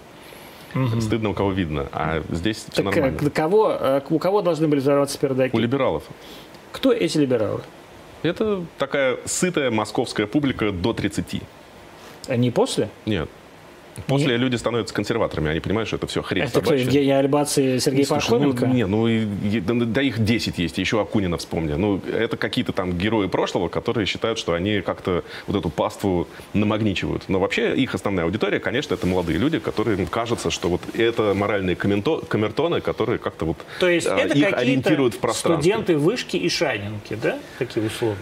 Угу. 0.74 1.00
Стыдно, 1.00 1.30
у 1.30 1.34
кого 1.34 1.52
видно. 1.52 1.88
А 1.92 2.22
здесь 2.30 2.62
так 2.62 2.72
все 2.74 2.82
нормально. 2.82 3.18
Э, 3.20 3.30
кого, 3.30 3.76
э, 3.78 4.00
у 4.08 4.18
кого 4.18 4.42
должны 4.42 4.68
были 4.68 4.80
взорваться 4.80 5.18
пердаки? 5.18 5.54
У 5.54 5.58
либералов. 5.58 6.04
Кто 6.72 6.92
эти 6.92 7.18
либералы? 7.18 7.60
Это 8.22 8.64
такая 8.78 9.18
сытая 9.26 9.70
московская 9.70 10.26
публика 10.26 10.72
до 10.72 10.94
30. 10.94 11.42
Они 12.28 12.50
после? 12.50 12.88
Нет. 13.04 13.28
После 14.06 14.32
не... 14.32 14.38
люди 14.38 14.56
становятся 14.56 14.94
консерваторами, 14.94 15.50
они 15.50 15.60
понимают, 15.60 15.88
что 15.88 15.96
это 15.96 16.06
все 16.06 16.22
хрень 16.22 16.44
Это 16.44 16.60
кто, 16.60 16.74
Евгений 16.74 17.12
Альбац 17.12 17.58
и 17.58 17.78
Сергей 17.78 18.06
ну, 18.08 18.16
Пархоменко? 18.16 18.66
Ну, 18.66 18.74
не, 18.74 18.86
ну, 18.86 19.08
и, 19.08 19.60
да, 19.60 19.74
да 19.74 20.02
их 20.02 20.24
10 20.24 20.58
есть, 20.58 20.78
еще 20.78 21.00
Акунина 21.00 21.36
вспомни. 21.36 21.74
Ну, 21.74 22.00
это 22.12 22.36
какие-то 22.36 22.72
там 22.72 22.96
герои 22.96 23.26
прошлого, 23.26 23.68
которые 23.68 24.06
считают, 24.06 24.38
что 24.38 24.54
они 24.54 24.80
как-то 24.80 25.24
вот 25.46 25.56
эту 25.56 25.68
паству 25.68 26.26
намагничивают. 26.54 27.24
Но 27.28 27.38
вообще 27.38 27.74
их 27.74 27.94
основная 27.94 28.24
аудитория, 28.24 28.60
конечно, 28.60 28.94
это 28.94 29.06
молодые 29.06 29.38
люди, 29.38 29.58
которым 29.58 30.06
кажется, 30.06 30.50
что 30.50 30.68
вот 30.68 30.82
это 30.94 31.34
моральные 31.34 31.76
комменто... 31.76 32.20
камертоны, 32.26 32.80
которые 32.80 33.18
как-то 33.18 33.44
вот 33.44 33.58
То 33.80 33.88
есть 33.88 34.06
а, 34.06 34.16
это 34.16 34.36
их 34.36 34.52
ориентируют 34.52 35.14
в 35.14 35.18
пространстве. 35.18 35.72
студенты 35.72 35.96
вышки 35.96 36.36
и 36.36 36.48
шайнинки, 36.48 37.16
да? 37.20 37.38
Такие 37.58 37.86
условно. 37.86 38.16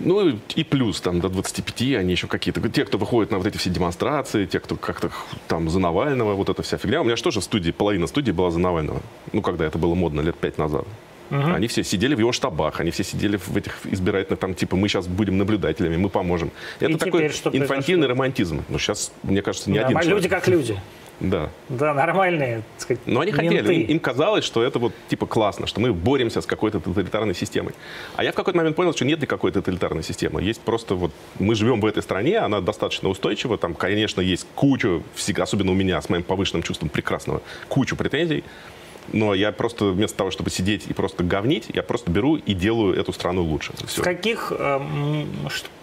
Ну 0.00 0.38
и 0.54 0.64
плюс 0.64 1.00
там 1.00 1.20
до 1.20 1.28
25 1.28 1.96
они 1.96 2.12
еще 2.12 2.26
какие-то. 2.26 2.66
Те, 2.68 2.84
кто 2.84 2.98
выходит 2.98 3.30
на 3.30 3.38
вот 3.38 3.46
эти 3.46 3.56
все 3.56 3.70
демонстрации, 3.70 4.46
те, 4.46 4.60
кто 4.60 4.76
как-то 4.76 5.10
там 5.48 5.70
за 5.70 5.78
Навального, 5.78 6.34
вот 6.34 6.48
эта 6.48 6.62
вся 6.62 6.76
фигня. 6.76 7.00
У 7.00 7.04
меня 7.04 7.16
же 7.16 7.22
тоже 7.22 7.40
в 7.40 7.44
студии, 7.44 7.70
половина 7.70 8.06
студии 8.06 8.32
была 8.32 8.50
за 8.50 8.58
Навального. 8.58 9.00
Ну, 9.32 9.42
когда 9.42 9.64
это 9.64 9.78
было 9.78 9.94
модно, 9.94 10.20
лет 10.20 10.36
пять 10.36 10.58
назад. 10.58 10.84
Угу. 11.30 11.54
Они 11.54 11.66
все 11.66 11.82
сидели 11.82 12.14
в 12.14 12.18
его 12.20 12.32
штабах, 12.32 12.80
они 12.80 12.90
все 12.90 13.02
сидели 13.02 13.36
в 13.36 13.56
этих 13.56 13.78
избирательных, 13.84 14.38
там, 14.38 14.54
типа, 14.54 14.76
мы 14.76 14.88
сейчас 14.88 15.08
будем 15.08 15.38
наблюдателями, 15.38 15.96
мы 15.96 16.08
поможем. 16.08 16.52
Это 16.78 16.92
и 16.92 16.96
такой 16.96 17.26
инфантильный 17.26 17.66
произошло? 17.66 18.08
романтизм. 18.08 18.64
Но 18.68 18.78
сейчас, 18.78 19.12
мне 19.22 19.42
кажется, 19.42 19.70
не 19.70 19.78
да, 19.78 19.86
один 19.86 19.98
Люди 19.98 20.08
человек. 20.08 20.30
как 20.30 20.48
люди. 20.48 20.76
Да. 21.20 21.48
Да, 21.68 21.94
нормальные, 21.94 22.62
так 22.74 22.82
сказать, 22.82 23.00
Но 23.06 23.20
они 23.20 23.32
менты. 23.32 23.58
хотели, 23.58 23.74
им, 23.74 23.88
им 23.88 24.00
казалось, 24.00 24.44
что 24.44 24.62
это 24.62 24.78
вот 24.78 24.92
типа 25.08 25.26
классно, 25.26 25.66
что 25.66 25.80
мы 25.80 25.92
боремся 25.92 26.42
с 26.42 26.46
какой-то 26.46 26.78
тоталитарной 26.78 27.34
системой. 27.34 27.72
А 28.16 28.24
я 28.24 28.32
в 28.32 28.34
какой-то 28.34 28.56
момент 28.58 28.76
понял, 28.76 28.92
что 28.92 29.04
нет 29.06 29.20
никакой 29.22 29.50
тоталитарной 29.50 30.02
системы. 30.02 30.42
Есть 30.42 30.60
просто 30.60 30.94
вот, 30.94 31.12
мы 31.38 31.54
живем 31.54 31.80
в 31.80 31.86
этой 31.86 32.02
стране, 32.02 32.38
она 32.38 32.60
достаточно 32.60 33.08
устойчива, 33.08 33.56
там, 33.56 33.74
конечно, 33.74 34.20
есть 34.20 34.46
кучу, 34.54 35.02
особенно 35.38 35.72
у 35.72 35.74
меня 35.74 36.00
с 36.02 36.10
моим 36.10 36.22
повышенным 36.22 36.62
чувством 36.62 36.90
прекрасного, 36.90 37.40
кучу 37.68 37.96
претензий, 37.96 38.44
но 39.12 39.34
я 39.34 39.52
просто 39.52 39.86
вместо 39.86 40.18
того, 40.18 40.30
чтобы 40.30 40.50
сидеть 40.50 40.86
и 40.88 40.92
просто 40.92 41.24
говнить, 41.24 41.66
я 41.72 41.82
просто 41.82 42.10
беру 42.10 42.36
и 42.36 42.52
делаю 42.52 42.94
эту 42.94 43.12
страну 43.12 43.42
лучше. 43.42 43.72
Все. 43.86 44.02
Каких, 44.02 44.52
э, 44.56 44.80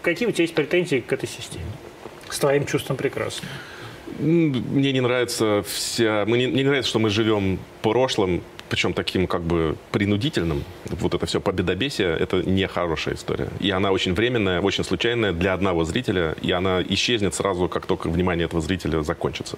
какие 0.02 0.28
у 0.28 0.32
тебя 0.32 0.44
есть 0.44 0.54
претензии 0.54 1.00
к 1.00 1.12
этой 1.12 1.28
системе? 1.28 1.66
С 2.30 2.40
твоим 2.40 2.66
чувством 2.66 2.98
прекрасного? 2.98 3.52
Мне 4.20 4.92
не 4.92 5.02
нравится 5.02 5.64
вся... 5.68 6.26
Мне 6.26 6.48
не 6.48 6.64
нравится, 6.64 6.90
что 6.90 7.00
мы 7.00 7.10
живем 7.10 7.60
прошлым, 7.82 8.42
причем 8.70 8.94
таким 8.94 9.28
как 9.28 9.42
бы 9.44 9.76
принудительным. 9.92 10.64
Вот 10.86 11.14
это 11.14 11.26
все 11.26 11.40
победобесие, 11.40 12.18
это 12.18 12.38
не 12.38 12.68
хорошая 12.68 13.16
история. 13.16 13.50
И 13.60 13.70
она 13.70 13.92
очень 13.92 14.14
временная, 14.14 14.62
очень 14.62 14.84
случайная 14.84 15.32
для 15.32 15.54
одного 15.54 15.84
зрителя, 15.86 16.36
и 16.42 16.52
она 16.52 16.82
исчезнет 16.82 17.36
сразу, 17.36 17.70
как 17.70 17.86
только 17.86 18.10
внимание 18.10 18.46
этого 18.46 18.62
зрителя 18.62 19.04
закончится. 19.04 19.58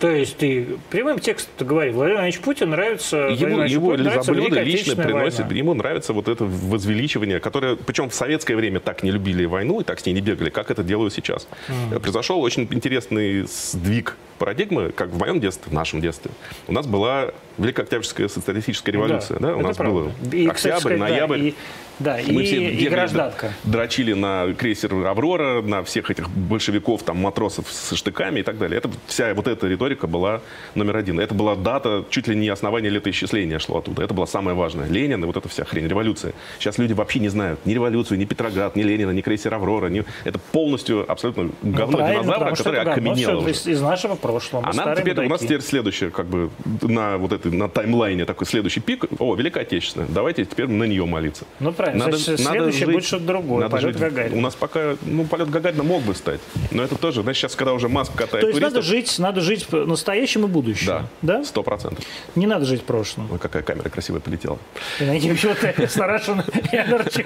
То 0.00 0.10
есть 0.10 0.38
ты 0.38 0.78
прямым 0.88 1.18
текстом 1.18 1.66
говоришь, 1.66 1.94
Владимир 1.94 2.20
Владимирович 2.20 2.40
Путин 2.40 2.70
нравится... 2.70 3.16
Ему, 3.28 3.62
его 3.64 3.94
лизоблюдо 3.94 4.62
лично 4.62 4.96
приносит, 4.96 5.40
война. 5.40 5.54
ему 5.54 5.74
нравится 5.74 6.14
вот 6.14 6.26
это 6.26 6.46
возвеличивание, 6.46 7.38
которое, 7.38 7.76
причем 7.76 8.08
в 8.08 8.14
советское 8.14 8.56
время 8.56 8.80
так 8.80 9.02
не 9.02 9.10
любили 9.10 9.44
войну 9.44 9.82
и 9.82 9.84
так 9.84 10.00
с 10.00 10.06
ней 10.06 10.14
не 10.14 10.22
бегали, 10.22 10.48
как 10.48 10.70
это 10.70 10.82
делают 10.82 11.12
сейчас. 11.12 11.46
Mm. 11.68 12.00
Произошел 12.00 12.40
очень 12.40 12.66
интересный 12.70 13.42
сдвиг 13.42 14.16
парадигмы, 14.40 14.90
как 14.90 15.10
в 15.10 15.18
моем 15.18 15.38
детстве, 15.38 15.70
в 15.70 15.74
нашем 15.74 16.00
детстве, 16.00 16.30
у 16.66 16.72
нас 16.72 16.86
была 16.86 17.32
Великая 17.58 17.82
Октябрьская 17.82 18.26
социалистическая 18.26 18.90
революция. 18.90 19.38
Да, 19.38 19.48
да? 19.48 19.56
У 19.56 19.60
нас 19.60 19.76
правда. 19.76 19.94
было 19.94 20.12
и, 20.32 20.48
октябрь, 20.48 20.76
кстати, 20.78 20.94
ноябрь. 20.94 21.52
Да, 21.98 22.18
и, 22.18 22.26
да, 22.26 22.32
Мы 22.32 22.42
и, 22.42 22.46
все 22.46 22.70
и 22.70 22.88
гражданка. 22.88 23.52
Дрочили 23.64 24.14
на 24.14 24.54
крейсер 24.54 24.94
«Аврора», 25.06 25.60
на 25.60 25.84
всех 25.84 26.10
этих 26.10 26.30
большевиков, 26.30 27.02
там, 27.02 27.18
матросов 27.18 27.70
со 27.70 27.94
штыками 27.94 28.40
и 28.40 28.42
так 28.42 28.56
далее. 28.56 28.78
Это, 28.78 28.90
вся 29.06 29.34
вот 29.34 29.46
эта 29.46 29.66
риторика 29.66 30.06
была 30.06 30.40
номер 30.74 30.96
один. 30.96 31.20
Это 31.20 31.34
была 31.34 31.54
дата, 31.54 32.06
чуть 32.08 32.26
ли 32.26 32.34
не 32.34 32.48
основание 32.48 32.90
летоисчисления 32.90 33.58
шло 33.58 33.78
оттуда. 33.78 34.02
Это 34.02 34.14
была 34.14 34.26
самая 34.26 34.54
важная. 34.54 34.88
Ленин 34.88 35.22
и 35.22 35.26
вот 35.26 35.36
эта 35.36 35.50
вся 35.50 35.64
хрень, 35.64 35.86
революция. 35.86 36.32
Сейчас 36.58 36.78
люди 36.78 36.94
вообще 36.94 37.18
не 37.18 37.28
знают 37.28 37.60
ни 37.66 37.74
революцию, 37.74 38.18
ни 38.18 38.24
Петроград, 38.24 38.76
ни 38.76 38.82
Ленина, 38.82 39.10
ни 39.10 39.20
крейсер 39.20 39.52
«Аврора». 39.52 39.88
Ни... 39.88 40.02
Это 40.24 40.38
полностью 40.38 41.04
абсолютно 41.10 41.50
говно 41.60 41.98
ну, 41.98 42.08
динозавра, 42.08 42.54
который 42.54 42.80
окаменел 42.80 43.40
уже. 43.40 43.50
из 43.50 43.80
нашего 43.82 44.14
прошлого. 44.30 44.68
А 44.68 44.72
нам 44.72 44.96
теперь, 44.96 45.18
у 45.18 45.28
нас 45.28 45.40
теперь 45.40 45.60
следующее, 45.60 46.10
как 46.10 46.26
бы, 46.26 46.50
на 46.82 47.18
вот 47.18 47.32
этой, 47.32 47.52
на 47.52 47.68
таймлайне 47.68 48.24
такой 48.24 48.46
следующий 48.46 48.80
пик. 48.80 49.04
О, 49.18 49.34
Великая 49.34 49.60
Отечественная. 49.60 50.08
Давайте 50.08 50.44
теперь 50.44 50.68
на 50.68 50.84
нее 50.84 51.04
молиться. 51.06 51.44
Ну, 51.58 51.72
правильно. 51.72 52.06
Надо, 52.06 52.16
Значит, 52.16 52.44
надо 52.44 52.58
следующее 52.58 52.86
жить, 52.86 52.94
будет 52.94 53.04
что-то 53.04 53.24
другое. 53.24 53.62
Надо 53.64 53.76
полет 53.76 53.92
жить. 53.92 54.02
Гагарина. 54.02 54.36
У 54.36 54.40
нас 54.40 54.54
пока, 54.54 54.96
ну, 55.02 55.24
полет 55.24 55.50
Гагарина 55.50 55.82
мог 55.82 56.02
бы 56.02 56.14
стать. 56.14 56.40
Но 56.70 56.82
это 56.82 56.96
тоже, 56.96 57.22
знаешь, 57.22 57.38
сейчас, 57.38 57.56
когда 57.56 57.72
уже 57.72 57.88
Маск 57.88 58.12
катает 58.12 58.30
То 58.30 58.48
есть 58.48 58.52
туристов, 58.52 58.72
надо 58.72 58.82
жить, 58.82 59.18
надо 59.18 59.40
жить 59.40 59.72
настоящим 59.72 60.44
и 60.44 60.48
будущим. 60.48 60.86
Да, 60.86 61.06
да? 61.22 61.44
сто 61.44 61.62
процентов. 61.62 62.04
Не 62.34 62.46
надо 62.46 62.64
жить 62.64 62.82
прошлым. 62.82 63.30
Ой, 63.30 63.38
какая 63.38 63.62
камера 63.62 63.88
красивая 63.88 64.20
полетела. 64.20 64.58
Почему-то 64.98 65.88
Russian 65.88 66.40
Energy 66.72 67.24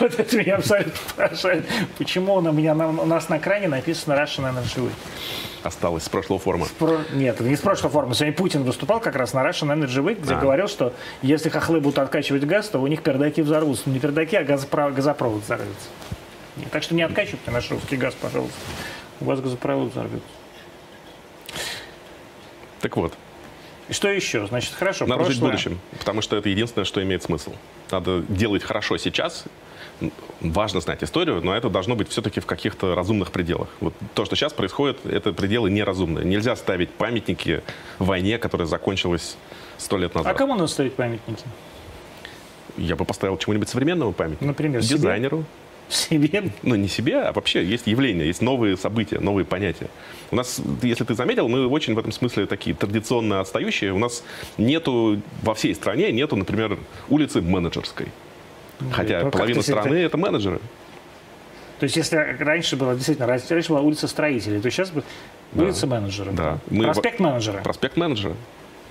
Вот 0.00 0.18
это 0.18 0.36
меня 0.36 0.56
абсолютно 0.56 0.92
поражает. 1.16 1.64
Почему 1.98 2.34
у 2.34 2.40
меня 2.40 2.74
у 2.74 3.06
нас 3.06 3.28
на 3.28 3.38
экране 3.38 3.68
написано 3.68 4.14
Russian 4.14 4.52
Energy 4.52 4.78
Week? 4.78 4.92
Осталось 5.62 6.04
с 6.04 6.08
прошлого 6.08 6.40
форума. 6.40 6.66
Про... 6.78 7.00
Нет, 7.12 7.40
не 7.40 7.56
с 7.56 7.60
прошлого 7.60 7.92
форума. 7.92 8.14
Сегодня 8.14 8.34
Путин 8.34 8.62
выступал 8.64 9.00
как 9.00 9.16
раз 9.16 9.32
на 9.32 9.40
Russian 9.40 9.72
Energy 9.72 10.02
Week, 10.02 10.20
где 10.20 10.34
а. 10.34 10.38
говорил, 10.38 10.68
что 10.68 10.92
если 11.22 11.48
хохлы 11.48 11.80
будут 11.80 11.98
откачивать 11.98 12.44
газ, 12.44 12.68
то 12.68 12.78
у 12.78 12.86
них 12.86 13.02
пердаки 13.02 13.42
взорвутся. 13.42 13.84
Ну, 13.86 13.94
не 13.94 14.00
пердаки, 14.00 14.36
а 14.36 14.44
газопровод, 14.44 14.94
газопровод 14.94 15.42
взорвется. 15.42 15.88
Так 16.70 16.82
что 16.82 16.94
не 16.94 17.02
откачивайте 17.02 17.50
наш 17.50 17.70
русский 17.70 17.96
газ, 17.96 18.14
пожалуйста. 18.20 18.56
У 19.20 19.24
вас 19.24 19.40
газопровод 19.40 19.92
взорвется. 19.92 20.28
Так 22.80 22.96
вот. 22.96 23.14
И 23.88 23.92
что 23.92 24.08
еще? 24.08 24.46
Значит, 24.46 24.74
хорошо. 24.74 25.06
Надо 25.06 25.24
прошлое... 25.24 25.32
жить 25.32 25.42
в 25.42 25.44
будущем, 25.44 25.80
потому 25.98 26.22
что 26.22 26.36
это 26.36 26.48
единственное, 26.48 26.84
что 26.84 27.02
имеет 27.02 27.22
смысл. 27.22 27.52
Надо 27.90 28.22
делать 28.28 28.62
хорошо 28.62 28.96
сейчас 28.96 29.44
важно 30.40 30.80
знать 30.80 31.02
историю, 31.04 31.40
но 31.42 31.54
это 31.54 31.68
должно 31.68 31.94
быть 31.96 32.08
все-таки 32.08 32.40
в 32.40 32.46
каких-то 32.46 32.94
разумных 32.94 33.30
пределах. 33.30 33.68
Вот 33.80 33.94
то, 34.14 34.24
что 34.24 34.36
сейчас 34.36 34.52
происходит, 34.52 35.04
это 35.06 35.32
пределы 35.32 35.70
неразумные. 35.70 36.24
Нельзя 36.24 36.56
ставить 36.56 36.90
памятники 36.90 37.62
войне, 37.98 38.38
которая 38.38 38.66
закончилась 38.66 39.36
сто 39.78 39.96
лет 39.98 40.14
назад. 40.14 40.34
А 40.34 40.38
кому 40.38 40.54
надо 40.54 40.66
ставить 40.66 40.94
памятники? 40.94 41.44
Я 42.76 42.96
бы 42.96 43.04
поставил 43.04 43.36
чему-нибудь 43.36 43.68
современному 43.68 44.12
памятнику. 44.12 44.44
Например, 44.46 44.80
Дизайнеру. 44.80 45.44
Себе? 45.88 46.50
Ну, 46.62 46.74
не 46.74 46.88
себе, 46.88 47.20
а 47.20 47.32
вообще 47.32 47.62
есть 47.62 47.86
явления, 47.86 48.24
есть 48.24 48.40
новые 48.40 48.78
события, 48.78 49.20
новые 49.20 49.44
понятия. 49.44 49.88
У 50.30 50.36
нас, 50.36 50.58
если 50.80 51.04
ты 51.04 51.14
заметил, 51.14 51.48
мы 51.48 51.66
очень 51.66 51.94
в 51.94 51.98
этом 51.98 52.12
смысле 52.12 52.46
такие 52.46 52.74
традиционно 52.74 53.40
отстающие. 53.40 53.92
У 53.92 53.98
нас 53.98 54.24
нету, 54.56 55.20
во 55.42 55.54
всей 55.54 55.74
стране 55.74 56.10
нету, 56.10 56.36
например, 56.36 56.78
улицы 57.10 57.42
менеджерской. 57.42 58.06
Хотя 58.92 59.22
ну, 59.24 59.30
половина 59.30 59.62
страны 59.62 59.94
это... 59.96 60.06
это 60.06 60.16
менеджеры. 60.16 60.60
То 61.78 61.84
есть, 61.84 61.96
если 61.96 62.16
раньше 62.16 62.76
была 62.76 62.94
действительно 62.94 63.26
раньше 63.26 63.68
была 63.68 63.80
улица 63.80 64.06
строителей, 64.06 64.60
то 64.60 64.70
сейчас 64.70 64.92
да. 65.52 65.62
улица 65.62 65.86
менеджеров. 65.86 66.34
Да. 66.34 66.58
Мы 66.70 66.84
проспект 66.84 67.20
менеджера. 67.20 67.60
Проспект 67.62 67.96
менеджера. 67.96 68.36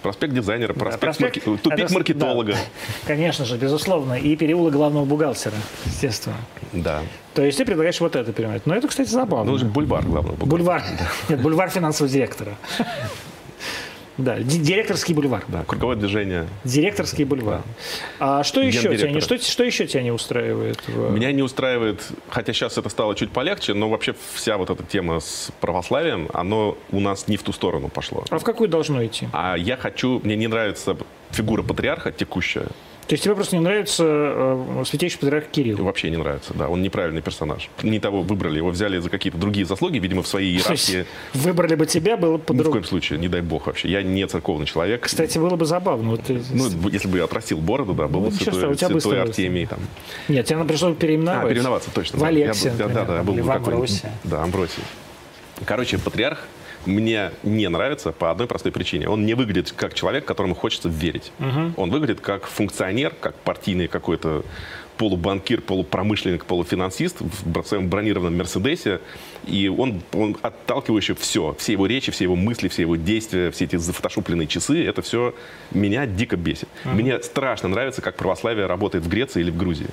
Проспект 0.01 0.33
дизайнера, 0.33 0.73
проспект, 0.73 0.99
да, 0.99 1.07
проспект 1.07 1.47
марки... 1.47 1.61
тупик 1.61 1.79
это, 1.79 1.93
маркетолога. 1.93 2.53
Да, 2.53 2.57
конечно 3.07 3.45
же, 3.45 3.55
безусловно. 3.57 4.15
И 4.15 4.35
переулок 4.35 4.73
главного 4.73 5.05
бухгалтера, 5.05 5.55
естественно. 5.85 6.37
Да. 6.73 7.01
То 7.35 7.45
есть 7.45 7.59
ты 7.59 7.65
предлагаешь 7.65 8.01
вот 8.01 8.15
это 8.15 8.33
переименовать. 8.33 8.65
Но 8.65 8.75
это, 8.75 8.87
кстати, 8.87 9.09
забавно. 9.09 9.51
Ну, 9.51 9.65
бульвар 9.65 10.03
главного 10.03 10.35
бухгалтера. 10.35 10.57
Бульвар. 10.57 10.83
Нет, 11.29 11.41
бульвар 11.41 11.69
финансового 11.69 12.11
директора. 12.11 12.57
Да, 14.23 14.39
директорский 14.39 15.13
бульвар. 15.13 15.43
Да, 15.47 15.63
круговое 15.63 15.95
движение. 15.95 16.47
Директорский 16.63 17.23
бульвар. 17.25 17.61
Да. 18.19 18.39
А 18.39 18.43
что 18.43 18.61
еще, 18.61 18.95
тебя 18.95 19.11
не, 19.11 19.19
что, 19.21 19.37
что 19.37 19.63
еще 19.63 19.87
тебя 19.87 20.03
не 20.03 20.11
устраивает? 20.11 20.79
В... 20.87 21.11
Меня 21.11 21.31
не 21.31 21.41
устраивает, 21.41 22.01
хотя 22.29 22.53
сейчас 22.53 22.77
это 22.77 22.89
стало 22.89 23.15
чуть 23.15 23.31
полегче, 23.31 23.73
но 23.73 23.89
вообще 23.89 24.15
вся 24.33 24.57
вот 24.57 24.69
эта 24.69 24.83
тема 24.83 25.19
с 25.19 25.51
православием, 25.59 26.29
оно 26.33 26.77
у 26.91 26.99
нас 26.99 27.27
не 27.27 27.37
в 27.37 27.43
ту 27.43 27.51
сторону 27.51 27.89
пошло. 27.89 28.25
А 28.29 28.39
в 28.39 28.43
какую 28.43 28.69
должно 28.69 29.05
идти? 29.05 29.27
А 29.33 29.55
я 29.55 29.77
хочу, 29.77 30.21
мне 30.23 30.35
не 30.35 30.47
нравится 30.47 30.97
фигура 31.31 31.63
патриарха 31.63 32.11
текущая. 32.11 32.67
То 33.11 33.15
есть 33.15 33.25
тебе 33.25 33.35
просто 33.35 33.57
не 33.57 33.61
нравится 33.61 34.05
э, 34.07 34.83
святейший 34.85 35.19
патриарх 35.19 35.47
Кирилл? 35.47 35.83
Вообще 35.83 36.09
не 36.09 36.15
нравится, 36.15 36.53
да. 36.53 36.69
Он 36.69 36.81
неправильный 36.81 37.21
персонаж. 37.21 37.69
Не 37.83 37.99
того 37.99 38.21
выбрали. 38.21 38.55
Его 38.55 38.69
взяли 38.69 38.99
за 38.99 39.09
какие-то 39.09 39.37
другие 39.37 39.65
заслуги, 39.65 39.97
видимо, 39.97 40.23
в 40.23 40.27
своей 40.29 40.55
иерархии. 40.55 41.05
Выбрали 41.33 41.75
бы 41.75 41.85
тебя, 41.85 42.15
было 42.15 42.37
бы 42.37 42.39
по-другому. 42.39 42.63
Ни 42.63 42.69
в 42.69 42.71
коем 42.71 42.83
случае, 42.85 43.19
не 43.19 43.27
дай 43.27 43.41
бог 43.41 43.67
вообще. 43.67 43.89
Я 43.89 44.01
не 44.01 44.25
церковный 44.27 44.65
человек. 44.65 45.01
Кстати, 45.01 45.37
было 45.37 45.57
бы 45.57 45.65
забавно. 45.65 46.11
Вот 46.11 46.21
Ну, 46.29 46.89
если 46.89 47.09
бы 47.09 47.17
я 47.17 47.25
отрастил 47.25 47.57
бороду, 47.57 47.93
да, 47.95 48.07
был 48.07 48.21
бы 48.21 48.29
ну, 48.29 48.31
святой, 48.31 48.77
святой 48.77 49.21
Артемий. 49.21 49.65
Там. 49.65 49.79
Нет, 50.29 50.45
тебе 50.45 50.63
пришлось 50.63 50.95
переименовать. 50.95 51.43
А, 51.43 51.49
переименоваться, 51.49 51.89
точно. 51.93 52.17
В 52.17 52.23
Алексия, 52.23 52.73
да, 52.77 52.87
да, 52.87 53.03
да, 53.03 53.23
был 53.23 53.33
в 53.33 53.51
Амбросия. 53.51 54.13
Да, 54.23 54.41
Амбросий. 54.41 54.83
Короче, 55.65 55.97
патриарх 55.97 56.47
мне 56.85 57.31
не 57.43 57.67
нравится 57.69 58.11
по 58.11 58.31
одной 58.31 58.47
простой 58.47 58.71
причине. 58.71 59.09
Он 59.09 59.25
не 59.25 59.33
выглядит 59.33 59.71
как 59.71 59.93
человек, 59.93 60.25
которому 60.25 60.55
хочется 60.55 60.89
верить. 60.89 61.31
Угу. 61.39 61.73
Он 61.77 61.91
выглядит 61.91 62.21
как 62.21 62.47
функционер, 62.47 63.13
как 63.19 63.35
партийный 63.35 63.87
какой-то 63.87 64.43
полубанкир, 64.97 65.61
полупромышленник, 65.61 66.45
полуфинансист 66.45 67.17
в 67.21 67.63
своем 67.63 67.89
бронированном 67.89 68.37
Мерседесе. 68.37 68.99
И 69.47 69.67
он, 69.67 70.01
он 70.13 70.37
отталкивающий 70.41 71.15
все. 71.15 71.55
Все 71.57 71.71
его 71.71 71.87
речи, 71.87 72.11
все 72.11 72.25
его 72.25 72.35
мысли, 72.35 72.67
все 72.67 72.83
его 72.83 72.95
действия, 72.95 73.49
все 73.49 73.65
эти 73.65 73.77
зафотошупленные 73.77 74.47
часы, 74.47 74.85
это 74.85 75.01
все 75.01 75.33
меня 75.71 76.05
дико 76.05 76.37
бесит. 76.37 76.69
Uh-huh. 76.83 76.93
Мне 76.93 77.23
страшно 77.23 77.69
нравится, 77.69 78.01
как 78.01 78.15
православие 78.15 78.67
работает 78.67 79.03
в 79.03 79.09
Греции 79.09 79.39
или 79.39 79.49
в 79.49 79.57
Грузии 79.57 79.87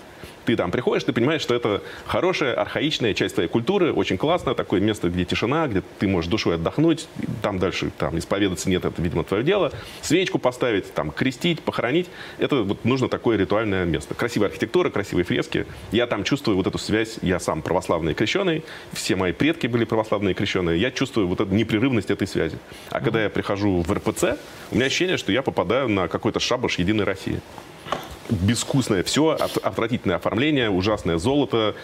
ты 0.49 0.57
там 0.57 0.71
приходишь, 0.71 1.05
ты 1.05 1.13
понимаешь, 1.13 1.43
что 1.43 1.55
это 1.55 1.83
хорошая, 2.07 2.55
архаичная 2.55 3.13
часть 3.13 3.35
твоей 3.35 3.51
культуры, 3.51 3.93
очень 3.93 4.17
классно, 4.17 4.55
такое 4.55 4.81
место, 4.81 5.11
где 5.11 5.27
тишина, 5.27 5.69
где 5.69 5.83
ты 5.99 6.09
можешь 6.09 6.31
душой 6.31 6.55
отдохнуть, 6.55 7.07
там 7.43 7.59
дальше 7.59 7.91
там 7.99 8.19
исповедаться 8.19 8.71
нет, 8.71 8.87
это, 8.87 9.03
видимо, 9.03 9.25
твое 9.25 9.45
дело. 9.45 9.73
Свечку 10.01 10.39
поставить, 10.39 10.91
там, 10.95 11.11
крестить, 11.11 11.61
похоронить, 11.61 12.07
это 12.39 12.63
вот 12.63 12.87
нужно 12.87 13.11
такое 13.11 13.37
ритуальное 13.37 13.85
место. 13.85 14.15
Красивая 14.15 14.49
архитектура, 14.49 14.89
красивые 14.89 15.27
фрески. 15.27 15.67
Я 15.93 16.07
там 16.07 16.25
чувствую 16.25 16.57
вот 16.57 16.67
эту 16.67 16.79
связь, 16.79 17.19
я 17.21 17.41
сам 17.41 17.61
православный 17.61 18.15
крещеный, 18.15 18.65
все 18.95 19.17
мои 19.17 19.33
предки 19.35 19.67
были 19.67 19.85
православные 19.85 20.33
крещеные, 20.33 20.81
я 20.81 20.91
чувствую 20.91 21.27
вот 21.27 21.43
эту 21.43 21.53
непрерывность 21.55 22.11
этой 22.11 22.27
связи. 22.27 22.57
А 22.89 23.01
когда 23.01 23.23
я 23.23 23.29
прихожу 23.29 23.83
в 23.83 23.93
РПЦ, 23.93 24.39
у 24.71 24.77
меня 24.77 24.87
ощущение, 24.87 25.19
что 25.19 25.31
я 25.31 25.43
попадаю 25.43 25.91
на 25.91 26.09
какой-то 26.09 26.41
шабаш 26.41 26.79
Единой 26.79 27.05
России 27.05 27.43
безвкусное 28.31 29.03
все, 29.03 29.37
отвратительное 29.63 30.17
оформление, 30.17 30.71
ужасное 30.71 31.19
золото, 31.19 31.75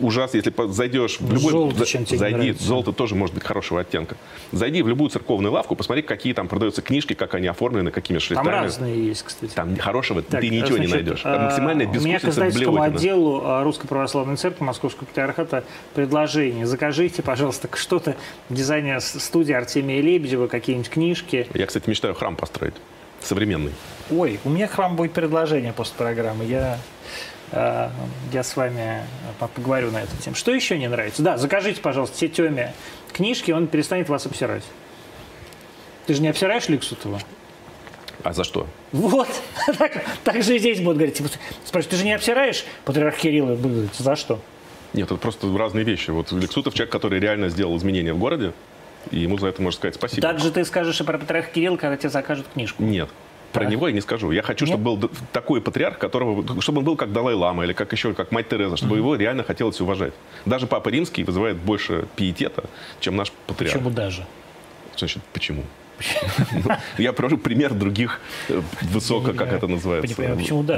ужасно, 0.00 0.38
если 0.38 0.52
зайдешь 0.68 1.20
в 1.20 1.32
любой... 1.32 1.50
Золото, 1.50 1.86
чем 1.86 2.04
тебе 2.04 2.18
зайди, 2.18 2.36
нравится. 2.36 2.64
золото 2.64 2.92
тоже 2.92 3.14
может 3.14 3.34
быть 3.34 3.44
хорошего 3.44 3.80
оттенка. 3.80 4.16
Зайди 4.52 4.82
в 4.82 4.88
любую 4.88 5.10
церковную 5.10 5.52
лавку, 5.52 5.76
посмотри, 5.76 6.02
какие 6.02 6.32
там 6.32 6.48
продаются 6.48 6.82
книжки, 6.82 7.14
как 7.14 7.34
они 7.34 7.46
оформлены, 7.46 7.90
какими 7.90 8.18
шрифтами. 8.18 8.46
Там 8.46 8.62
разные 8.64 9.06
есть, 9.06 9.22
кстати. 9.22 9.52
Там 9.54 9.76
хорошего 9.76 10.22
так, 10.22 10.40
ты 10.40 10.48
ничего 10.48 10.76
значит, 10.76 10.86
не 10.86 10.92
найдешь. 10.92 11.20
А, 11.24 11.44
максимальная 11.46 11.86
У 11.86 11.94
меня 11.94 12.20
к 12.20 12.24
издательскому 12.24 12.82
отделу 12.82 13.42
а, 13.44 13.62
Русской 13.62 13.86
Православной 13.86 14.36
Церкви 14.36 14.64
Московского 14.64 15.06
Патриархата 15.06 15.64
предложение. 15.94 16.66
Закажите, 16.66 17.22
пожалуйста, 17.22 17.68
что-то 17.76 18.16
дизайнер 18.48 19.00
студии 19.00 19.52
Артемия 19.52 20.00
Лебедева, 20.00 20.46
какие-нибудь 20.46 20.90
книжки. 20.90 21.46
Я, 21.54 21.66
кстати, 21.66 21.88
мечтаю 21.88 22.14
храм 22.14 22.36
построить 22.36 22.74
современный. 23.26 23.72
Ой, 24.10 24.40
у 24.44 24.50
меня 24.50 24.68
к 24.68 24.76
вам 24.78 24.96
будет 24.96 25.12
предложение 25.12 25.72
после 25.72 25.94
программы. 25.96 26.44
Я, 26.44 26.78
э, 27.52 27.90
я 28.32 28.42
с 28.42 28.56
вами 28.56 29.02
поговорю 29.38 29.90
на 29.90 30.02
эту 30.02 30.16
тему. 30.16 30.36
Что 30.36 30.52
еще 30.52 30.78
не 30.78 30.88
нравится? 30.88 31.22
Да, 31.22 31.38
закажите, 31.38 31.80
пожалуйста, 31.80 32.16
все 32.16 32.28
Теме 32.28 32.74
книжки, 33.12 33.50
он 33.52 33.66
перестанет 33.66 34.08
вас 34.08 34.26
обсирать. 34.26 34.64
Ты 36.06 36.14
же 36.14 36.22
не 36.22 36.28
обсираешь 36.28 36.68
Ликсутова? 36.68 37.20
А 38.22 38.32
за 38.32 38.44
что? 38.44 38.66
Вот. 38.92 39.28
так, 39.78 40.04
так 40.24 40.42
же 40.42 40.56
и 40.56 40.58
здесь 40.58 40.80
будут 40.80 40.98
говорить. 40.98 41.16
Типа, 41.16 41.28
спрашивают, 41.64 41.90
ты 41.90 41.96
же 41.96 42.04
не 42.04 42.12
обсираешь 42.12 42.64
патриарх 42.84 43.16
Кирилла? 43.16 43.58
За 43.98 44.16
что? 44.16 44.40
Нет, 44.92 45.06
это 45.06 45.16
просто 45.16 45.46
разные 45.56 45.84
вещи. 45.84 46.10
Вот 46.10 46.32
Лексутов 46.32 46.74
человек, 46.74 46.92
который 46.92 47.18
реально 47.18 47.48
сделал 47.48 47.76
изменения 47.76 48.12
в 48.12 48.18
городе, 48.18 48.52
и 49.10 49.18
ему 49.18 49.38
за 49.38 49.48
это 49.48 49.60
можно 49.62 49.78
сказать 49.78 49.94
спасибо. 49.94 50.22
Так 50.22 50.38
же 50.38 50.50
ты 50.50 50.64
скажешь 50.64 51.00
и 51.00 51.04
про 51.04 51.18
патриарха 51.18 51.50
Кирилла, 51.50 51.76
когда 51.76 51.96
тебе 51.96 52.10
закажут 52.10 52.46
книжку. 52.52 52.82
Нет. 52.82 53.08
Про 53.52 53.66
него 53.66 53.86
я 53.86 53.92
не 53.92 54.00
скажу. 54.00 54.30
Я 54.30 54.42
хочу, 54.42 54.66
чтобы 54.66 54.96
был 54.96 55.10
такой 55.32 55.60
патриарх, 55.60 55.98
которого, 55.98 56.62
чтобы 56.62 56.78
он 56.78 56.84
был 56.84 56.96
как 56.96 57.12
Далай-Лама 57.12 57.64
или 57.64 57.74
как 57.74 57.92
еще 57.92 58.14
как 58.14 58.32
мать 58.32 58.48
Тереза, 58.48 58.78
чтобы 58.78 58.94
mm-hmm. 58.94 58.98
его 58.98 59.16
реально 59.16 59.44
хотелось 59.44 59.78
уважать. 59.80 60.14
Даже 60.46 60.66
Папа 60.66 60.88
Римский 60.88 61.22
вызывает 61.22 61.58
больше 61.58 62.06
пиетета, 62.16 62.64
чем 63.00 63.16
наш 63.16 63.30
патриарх. 63.46 63.74
Почему 63.74 63.90
даже? 63.90 64.24
Значит, 64.96 65.22
почему? 65.34 65.64
Я 66.98 67.12
привожу 67.12 67.38
пример 67.38 67.74
других 67.74 68.20
э, 68.48 68.60
высоко, 68.82 69.32
как 69.32 69.52
это 69.52 69.66
называется, 69.66 70.14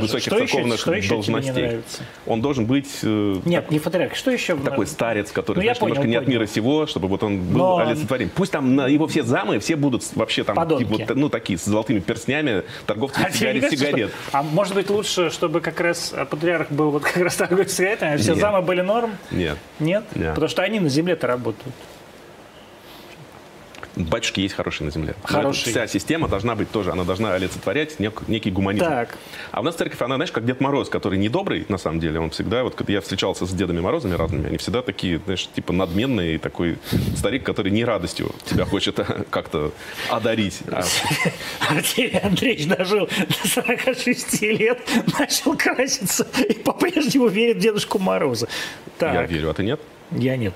высоких 0.00 0.32
церковных 0.32 1.08
должностей. 1.08 1.80
Он 2.26 2.40
должен 2.40 2.66
быть... 2.66 2.98
э, 3.02 3.40
Нет, 3.44 3.70
не 3.70 3.78
патриарх. 3.78 4.14
Что 4.14 4.30
еще? 4.30 4.56
Такой 4.56 4.86
старец, 4.86 5.32
который, 5.32 5.58
Ну, 5.58 5.62
знаешь, 5.62 5.80
немножко 5.80 6.02
понял, 6.02 6.10
не 6.10 6.16
от 6.16 6.28
мира 6.28 6.46
сего, 6.46 6.86
чтобы 6.86 7.08
вот 7.08 7.22
он 7.22 7.40
был 7.40 7.78
олицетворим. 7.78 8.30
Пусть 8.34 8.52
там 8.52 8.86
его 8.86 9.06
все 9.06 9.22
замы, 9.22 9.58
все 9.58 9.76
будут 9.76 10.04
вообще 10.14 10.44
там, 10.44 10.56
типа, 10.78 11.14
ну, 11.14 11.28
такие, 11.28 11.58
с 11.58 11.64
золотыми 11.64 12.00
перстнями, 12.00 12.62
торговцы 12.86 13.20
А 13.20 13.30
сигарет, 13.30 14.12
а 14.32 14.42
может 14.42 14.74
быть 14.74 14.90
лучше, 14.90 15.30
чтобы 15.30 15.60
как 15.60 15.80
раз 15.80 16.12
э, 16.14 16.24
патриарх 16.24 16.70
был 16.70 16.90
вот 16.90 17.02
как 17.02 17.16
раз 17.16 17.36
торговец 17.36 17.72
сигаретами, 17.72 18.14
а 18.14 18.18
все 18.18 18.34
замы 18.34 18.62
были 18.62 18.80
норм? 18.80 19.12
Нет? 19.30 19.58
Нет. 19.80 20.04
Потому 20.14 20.48
что 20.48 20.62
они 20.62 20.80
на 20.80 20.88
земле-то 20.88 21.26
работают. 21.26 21.74
Батюшки 23.96 24.40
есть 24.40 24.54
хорошие 24.54 24.86
на 24.86 24.90
земле. 24.90 25.14
Хорошие. 25.22 25.70
Вся 25.72 25.86
система 25.86 26.26
должна 26.28 26.54
быть 26.56 26.70
тоже, 26.70 26.90
она 26.90 27.04
должна 27.04 27.34
олицетворять 27.34 28.00
нек- 28.00 28.24
некий 28.26 28.50
гуманизм. 28.50 28.84
Так. 28.84 29.16
А 29.52 29.60
у 29.60 29.62
нас 29.62 29.76
церковь, 29.76 30.00
она, 30.02 30.16
знаешь, 30.16 30.32
как 30.32 30.44
Дед 30.44 30.60
Мороз, 30.60 30.88
который 30.88 31.18
недобрый, 31.18 31.64
на 31.68 31.78
самом 31.78 32.00
деле. 32.00 32.18
Он 32.18 32.30
всегда, 32.30 32.64
вот 32.64 32.74
когда 32.74 32.92
я 32.94 33.00
встречался 33.00 33.46
с 33.46 33.50
Дедами 33.50 33.80
Морозами 33.80 34.14
разными, 34.14 34.48
они 34.48 34.56
всегда 34.58 34.82
такие, 34.82 35.18
знаешь, 35.24 35.48
типа 35.54 35.72
надменные, 35.72 36.38
такой 36.38 36.78
старик, 37.16 37.44
который 37.44 37.70
не 37.70 37.84
радостью 37.84 38.34
тебя 38.44 38.64
хочет 38.64 38.98
как-то 39.30 39.72
одарить. 40.10 40.60
А 40.72 40.82
Артемий 41.70 42.18
Андреевич 42.18 42.66
дожил 42.66 43.06
до 43.06 43.48
46 43.48 44.42
лет, 44.42 44.80
начал 45.18 45.56
краситься 45.56 46.26
и 46.48 46.54
по-прежнему 46.54 47.28
верит 47.28 47.58
в 47.58 47.60
Дедушку 47.60 47.98
Мороза. 47.98 48.48
Я 49.00 49.22
верю, 49.22 49.50
а 49.50 49.54
ты 49.54 49.62
нет? 49.62 49.80
Я 50.10 50.36
нет. 50.36 50.54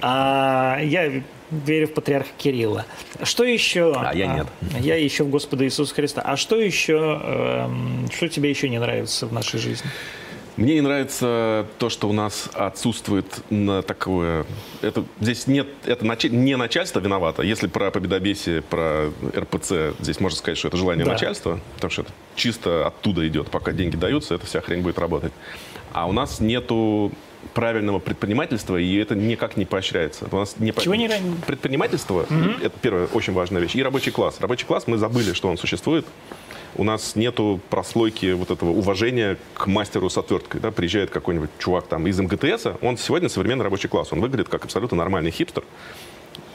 А, 0.00 0.78
я 0.82 1.22
верю 1.50 1.88
в 1.88 1.94
патриарха 1.94 2.30
Кирилла. 2.38 2.86
Что 3.22 3.44
еще? 3.44 3.92
А 3.96 4.14
я 4.14 4.26
нет. 4.34 4.46
Я 4.80 4.96
еще 4.96 5.24
в 5.24 5.30
Господа 5.30 5.64
Иисуса 5.64 5.94
Христа. 5.94 6.22
А 6.22 6.36
что 6.36 6.56
еще, 6.60 7.20
эм, 7.22 8.08
что 8.14 8.28
тебе 8.28 8.50
еще 8.50 8.68
не 8.68 8.78
нравится 8.78 9.26
в 9.26 9.32
нашей 9.32 9.58
жизни? 9.60 9.88
Мне 10.56 10.74
не 10.74 10.80
нравится 10.82 11.66
то, 11.78 11.88
что 11.88 12.08
у 12.08 12.12
нас 12.12 12.50
отсутствует 12.52 13.24
на 13.48 13.82
такое... 13.82 14.44
Это, 14.82 15.04
здесь 15.18 15.46
нет... 15.46 15.68
Это 15.86 16.04
начи- 16.04 16.28
не 16.28 16.56
начальство 16.56 17.00
виновато. 17.00 17.42
Если 17.42 17.66
про 17.66 17.90
победобесие, 17.90 18.60
про 18.60 19.10
РПЦ, 19.34 19.94
здесь 20.00 20.20
можно 20.20 20.36
сказать, 20.36 20.58
что 20.58 20.68
это 20.68 20.76
желание 20.76 21.06
Да. 21.06 21.12
начальства, 21.12 21.60
потому 21.76 21.90
что 21.90 22.02
это 22.02 22.12
чисто 22.36 22.86
оттуда 22.86 23.26
идет. 23.26 23.50
Пока 23.50 23.72
деньги 23.72 23.96
даются, 23.96 24.34
эта 24.34 24.44
вся 24.44 24.60
хрень 24.60 24.82
будет 24.82 24.98
работать. 24.98 25.32
А 25.92 26.06
у 26.06 26.12
нас 26.12 26.40
нету 26.40 27.10
правильного 27.54 27.98
предпринимательства, 27.98 28.76
и 28.76 28.96
это 28.96 29.14
никак 29.14 29.56
не 29.56 29.64
поощряется. 29.64 30.26
У 30.30 30.36
нас 30.36 30.56
не 30.58 30.72
по- 30.72 30.80
Чего 30.82 30.94
не- 30.94 31.08
Предпринимательство– 31.46 32.26
это 32.62 32.76
первая 32.80 33.06
очень 33.06 33.32
важная 33.32 33.60
вещь. 33.62 33.74
И 33.74 33.82
рабочий 33.82 34.10
класс. 34.10 34.36
Рабочий 34.40 34.66
класс, 34.66 34.86
мы 34.86 34.98
забыли, 34.98 35.32
что 35.32 35.48
он 35.48 35.58
существует. 35.58 36.06
У 36.76 36.84
нас 36.84 37.16
нету 37.16 37.60
прослойки 37.68 38.32
вот 38.32 38.50
этого 38.52 38.70
уважения 38.70 39.36
к 39.54 39.66
мастеру 39.66 40.08
с 40.08 40.16
отверткой. 40.16 40.60
Да? 40.60 40.70
Приезжает 40.70 41.10
какой-нибудь 41.10 41.50
чувак 41.58 41.86
там 41.88 42.06
из 42.06 42.18
МГТС, 42.20 42.66
он 42.80 42.96
сегодня 42.96 43.28
современный 43.28 43.64
рабочий 43.64 43.88
класс. 43.88 44.12
Он 44.12 44.20
выглядит 44.20 44.48
как 44.48 44.64
абсолютно 44.64 44.96
нормальный 44.96 45.32
хипстер. 45.32 45.64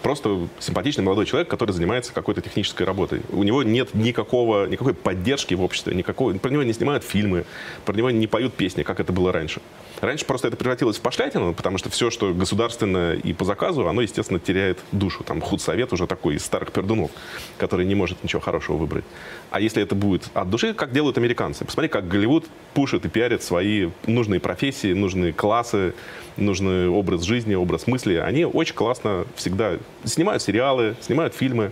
Просто 0.01 0.47
симпатичный 0.59 1.03
молодой 1.03 1.25
человек, 1.25 1.47
который 1.49 1.71
занимается 1.71 2.13
какой-то 2.13 2.41
технической 2.41 2.85
работой. 2.85 3.21
У 3.31 3.43
него 3.43 3.63
нет 3.63 3.93
никакого, 3.93 4.67
никакой 4.67 4.93
поддержки 4.93 5.53
в 5.55 5.61
обществе, 5.61 5.95
никакого, 5.95 6.33
про 6.33 6.49
него 6.49 6.63
не 6.63 6.73
снимают 6.73 7.03
фильмы, 7.03 7.45
про 7.85 7.95
него 7.95 8.11
не 8.11 8.27
поют 8.27 8.53
песни, 8.53 8.83
как 8.83 8.99
это 8.99 9.11
было 9.11 9.31
раньше. 9.31 9.61
Раньше 10.01 10.25
просто 10.25 10.49
это 10.49 10.57
превратилось 10.57 10.97
в 10.97 11.01
пошлятину, 11.01 11.53
потому 11.53 11.77
что 11.77 11.89
все, 11.89 12.11
что 12.11 12.33
государственное 12.33 13.15
и 13.15 13.33
по 13.33 13.45
заказу, 13.45 13.87
оно, 13.87 14.01
естественно, 14.01 14.39
теряет 14.39 14.79
душу. 14.91 15.23
Там 15.23 15.41
худсовет 15.41 15.93
уже 15.93 16.05
такой 16.05 16.35
из 16.35 16.45
старых 16.45 16.71
пердунов, 16.71 17.11
который 17.57 17.85
не 17.85 17.95
может 17.95 18.23
ничего 18.23 18.41
хорошего 18.41 18.77
выбрать. 18.77 19.05
А 19.51 19.59
если 19.59 19.81
это 19.81 19.95
будет 19.95 20.29
от 20.33 20.49
души, 20.49 20.73
как 20.73 20.91
делают 20.91 21.17
американцы? 21.17 21.65
Посмотри, 21.65 21.89
как 21.89 22.07
Голливуд 22.07 22.45
пушит 22.73 23.05
и 23.05 23.09
пиарит 23.09 23.41
свои 23.41 23.89
нужные 24.05 24.39
профессии, 24.39 24.93
нужные 24.93 25.33
классы, 25.33 25.93
нужный 26.37 26.89
образ 26.89 27.23
жизни, 27.23 27.55
образ 27.55 27.87
мысли. 27.87 28.15
Они 28.15 28.45
очень 28.45 28.75
классно 28.75 29.25
всегда 29.35 29.77
снимают 30.03 30.43
сериалы, 30.43 30.95
снимают 31.01 31.33
фильмы, 31.33 31.71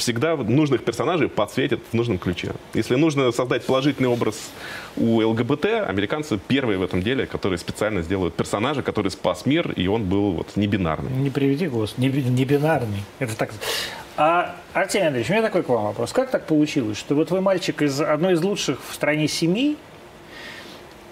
всегда 0.00 0.36
нужных 0.36 0.82
персонажей 0.82 1.28
подсветят 1.28 1.80
в 1.90 1.94
нужном 1.94 2.18
ключе. 2.18 2.52
Если 2.74 2.96
нужно 2.96 3.30
создать 3.32 3.64
положительный 3.64 4.08
образ 4.08 4.50
у 4.96 5.20
ЛГБТ, 5.20 5.66
американцы 5.86 6.38
первые 6.48 6.78
в 6.78 6.82
этом 6.82 7.02
деле, 7.02 7.26
которые 7.26 7.58
специально 7.58 8.02
сделают 8.02 8.34
персонажа, 8.34 8.82
который 8.82 9.10
спас 9.10 9.46
мир, 9.46 9.70
и 9.72 9.86
он 9.86 10.04
был 10.04 10.32
вот 10.32 10.56
не 10.56 10.66
бинарный. 10.66 11.10
Не 11.10 11.30
приведи, 11.30 11.68
Господи, 11.68 12.06
не, 12.06 12.22
не 12.22 12.44
бинарный. 12.44 13.02
Это 13.18 13.36
так. 13.36 13.50
А, 14.16 14.56
Артемий 14.72 15.08
Андреевич, 15.08 15.30
у 15.30 15.34
меня 15.34 15.42
такой 15.42 15.62
к 15.62 15.68
вам 15.68 15.84
вопрос. 15.84 16.12
Как 16.12 16.30
так 16.30 16.46
получилось, 16.46 16.98
что 16.98 17.14
вот 17.14 17.30
вы 17.30 17.40
мальчик 17.40 17.82
из 17.82 18.00
одной 18.00 18.34
из 18.34 18.42
лучших 18.42 18.78
в 18.88 18.94
стране 18.94 19.28
семей, 19.28 19.76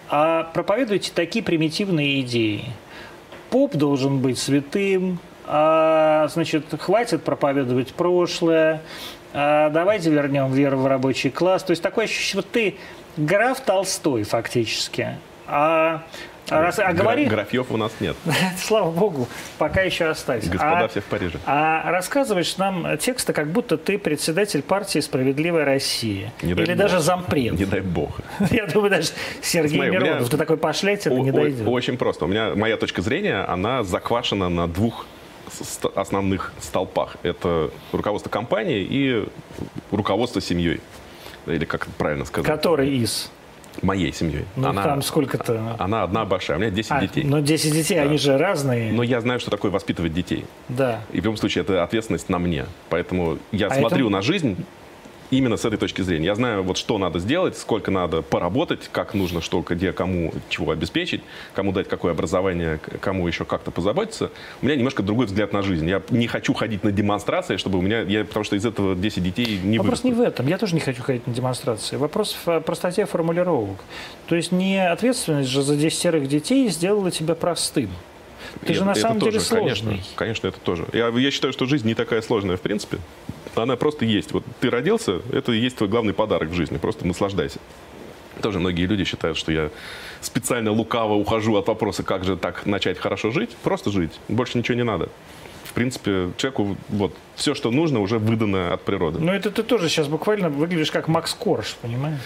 а 0.09 0.45
проповедуете 0.55 1.13
такие 1.15 1.45
примитивные 1.45 2.23
идеи? 2.23 2.65
Поп 3.51 3.75
должен 3.75 4.21
быть 4.21 4.39
святым, 4.39 5.21
значит, 6.31 6.65
хватит 6.79 7.23
проповедовать 7.23 7.93
прошлое, 7.95 8.83
а, 9.33 9.71
давайте 9.71 10.11
вернем 10.11 10.53
веру 10.53 10.79
в 10.79 10.87
рабочий 10.87 11.31
класс. 11.31 11.63
То 11.63 11.71
есть 11.73 11.83
такое 11.83 12.05
ощущение, 12.07 12.43
что 12.43 12.51
ты 12.53 12.77
граф 13.17 13.61
Толстой 13.61 14.23
фактически. 14.25 15.09
А, 15.47 16.03
а 16.51 16.63
раз, 16.63 16.79
а 16.79 16.93
говори, 16.95 17.27
Графьев 17.27 17.71
у 17.71 17.77
нас 17.77 17.93
нет. 18.01 18.17
слава 18.59 18.91
богу, 18.91 19.29
пока 19.59 19.83
еще 19.83 20.07
остались. 20.07 20.49
Господа 20.49 20.85
А- 20.85 20.89
все 20.89 21.01
в 21.01 21.05
Париже. 21.05 21.39
а 21.47 21.91
рассказываешь 21.91 22.57
нам 22.57 22.97
тексты, 22.99 23.33
как 23.35 23.49
будто 23.49 23.77
ты 23.77 23.99
председатель 23.99 24.63
партии 24.63 24.99
«Справедливая 25.01 25.65
Россия». 25.67 26.33
Не 26.43 26.53
Или 26.53 26.65
бог. 26.67 26.77
даже 26.77 27.01
зампред. 27.01 27.53
Не 27.59 27.67
дай 27.67 27.81
бог. 27.81 28.19
Я 28.51 28.67
думаю, 28.67 28.91
даже 28.91 29.11
Сергей 29.43 29.77
Смотри, 29.77 29.91
у 29.91 30.01
меня- 30.01 30.13
Миронов, 30.13 30.31
ты 30.31 30.37
такой 30.39 30.57
пошлятина, 30.57 31.17
О- 31.17 31.19
не 31.19 31.33
дойдет. 31.33 31.67
Очень 31.69 31.99
просто. 31.99 32.25
У 32.25 32.29
меня 32.29 32.55
моя 32.55 32.77
точка 32.79 33.03
зрения, 33.03 33.45
она 33.45 33.83
заквашена 33.83 34.49
на 34.49 34.67
двух 34.69 35.07
основных 35.95 36.53
столпах. 36.61 37.17
Это 37.23 37.71
руководство 37.93 38.31
компании 38.31 38.87
и 38.89 39.27
руководство 39.91 40.41
семьей. 40.41 40.81
Или 41.47 41.65
как 41.65 41.83
это 41.83 41.93
правильно 41.97 42.25
сказать? 42.25 42.47
Который 42.47 42.97
из? 42.99 43.31
Моей 43.81 44.13
семьей. 44.13 44.45
Ну, 44.57 44.73
там 44.75 45.03
сколько-то... 45.03 45.77
она 45.79 46.03
одна 46.03 46.25
большая. 46.25 46.57
У 46.57 46.61
меня 46.61 46.71
10 46.73 46.91
А, 46.91 47.01
детей. 47.01 47.23
Ну, 47.23 47.41
10 47.41 47.73
детей, 47.73 48.01
они 48.03 48.19
же 48.19 48.37
разные. 48.37 48.93
Но 48.93 49.05
я 49.05 49.21
знаю, 49.21 49.39
что 49.39 49.53
такое 49.53 49.71
воспитывать 49.71 50.13
детей. 50.13 50.45
Да. 50.69 51.01
И 51.13 51.21
в 51.21 51.25
любом 51.25 51.37
случае 51.37 51.63
это 51.63 51.85
ответственность 51.85 52.29
на 52.29 52.41
мне. 52.41 52.67
Поэтому 52.89 53.39
я 53.53 53.69
А 53.69 53.75
смотрю 53.75 54.07
это- 54.07 54.13
на 54.15 54.23
жизнь 54.23 54.57
именно 55.31 55.57
с 55.57 55.65
этой 55.65 55.79
точки 55.79 56.03
зрения. 56.03 56.27
Я 56.27 56.35
знаю, 56.35 56.63
вот 56.63 56.77
что 56.77 56.99
надо 56.99 57.19
сделать, 57.19 57.57
сколько 57.57 57.91
надо 57.91 58.23
поработать, 58.23 58.89
как 58.93 59.15
нужно, 59.15 59.41
что, 59.41 59.65
где, 59.69 59.93
кому, 59.93 60.33
чего 60.49 60.73
обеспечить, 60.73 61.23
кому 61.55 61.73
дать 61.73 61.89
какое 61.89 62.13
образование, 62.13 62.79
кому 63.01 63.27
еще 63.27 63.45
как-то 63.45 63.71
позаботиться. 63.71 64.31
У 64.63 64.67
меня 64.67 64.77
немножко 64.77 65.03
другой 65.03 65.27
взгляд 65.27 65.53
на 65.53 65.63
жизнь. 65.63 65.89
Я 65.89 66.03
не 66.11 66.27
хочу 66.27 66.55
ходить 66.55 66.85
на 66.85 66.93
демонстрации, 66.93 67.57
чтобы 67.57 67.79
у 67.79 67.83
меня... 67.83 68.01
Я, 68.03 68.25
потому 68.25 68.45
что 68.45 68.57
из 68.57 68.65
этого 68.65 68.95
10 68.95 69.23
детей 69.23 69.61
не 69.63 69.79
Вопрос 69.79 70.05
не 70.05 70.13
вырастут. 70.13 70.27
в 70.27 70.41
этом. 70.41 70.47
Я 70.49 70.59
тоже 70.59 70.75
не 70.75 70.81
хочу 70.81 71.03
ходить 71.03 71.27
на 71.27 71.35
демонстрации. 71.35 71.97
Вопрос 71.97 72.37
в 72.45 72.61
простоте 72.61 73.05
формулировок. 73.07 73.79
То 74.29 74.37
есть 74.37 74.53
не 74.53 74.79
ответственность 74.87 75.49
же 75.49 75.63
за 75.63 75.77
десятерых 75.77 76.29
детей 76.29 76.69
сделала 76.69 77.11
тебя 77.11 77.35
простым. 77.35 77.91
Ты 78.67 78.75
же 78.75 78.85
на 78.85 78.93
это 78.93 79.01
самом 79.01 79.19
деле 79.21 79.33
тоже, 79.33 79.45
сложный. 79.45 79.91
Конечно, 79.91 80.17
конечно, 80.17 80.49
это 80.49 80.61
тоже. 80.61 80.87
Я, 80.93 81.09
я 81.09 81.31
считаю, 81.31 81.53
что 81.53 81.67
жизнь 81.67 81.87
не 81.87 81.95
такая 81.95 82.23
сложная, 82.23 82.57
в 82.57 82.61
принципе. 82.61 82.99
Она 83.55 83.77
просто 83.77 84.05
есть. 84.05 84.33
Вот 84.33 84.45
ты 84.61 84.71
родился, 84.71 85.21
это 85.33 85.53
и 85.53 85.59
есть 85.59 85.77
твой 85.77 85.89
главный 85.89 86.13
подарок 86.13 86.51
в 86.51 86.55
жизни. 86.55 86.79
Просто 86.79 87.07
наслаждайся. 87.07 87.59
Тоже 88.43 88.61
многие 88.61 88.87
люди 88.87 89.05
считают, 89.05 89.37
что 89.37 89.51
я 89.51 89.71
специально 90.21 90.71
лукаво 90.71 91.15
ухожу 91.15 91.57
от 91.57 91.67
вопроса, 91.67 92.03
как 92.03 92.25
же 92.25 92.37
так 92.37 92.67
начать 92.67 92.99
хорошо 92.99 93.31
жить. 93.31 93.57
Просто 93.63 93.91
жить. 93.91 94.13
Больше 94.29 94.59
ничего 94.59 94.77
не 94.77 94.85
надо. 94.85 95.09
В 95.65 95.73
принципе, 95.73 96.31
человеку 96.37 96.77
вот 96.89 97.15
все, 97.35 97.55
что 97.55 97.71
нужно, 97.71 98.01
уже 98.01 98.19
выдано 98.19 98.73
от 98.73 98.83
природы. 98.83 99.21
Но 99.21 99.35
это 99.35 99.51
ты 99.51 99.63
тоже 99.63 99.89
сейчас 99.89 100.09
буквально 100.09 100.51
выглядишь 100.51 100.91
как 100.91 101.09
Макс 101.09 101.35
Корж, 101.35 101.77
понимаешь? 101.83 102.19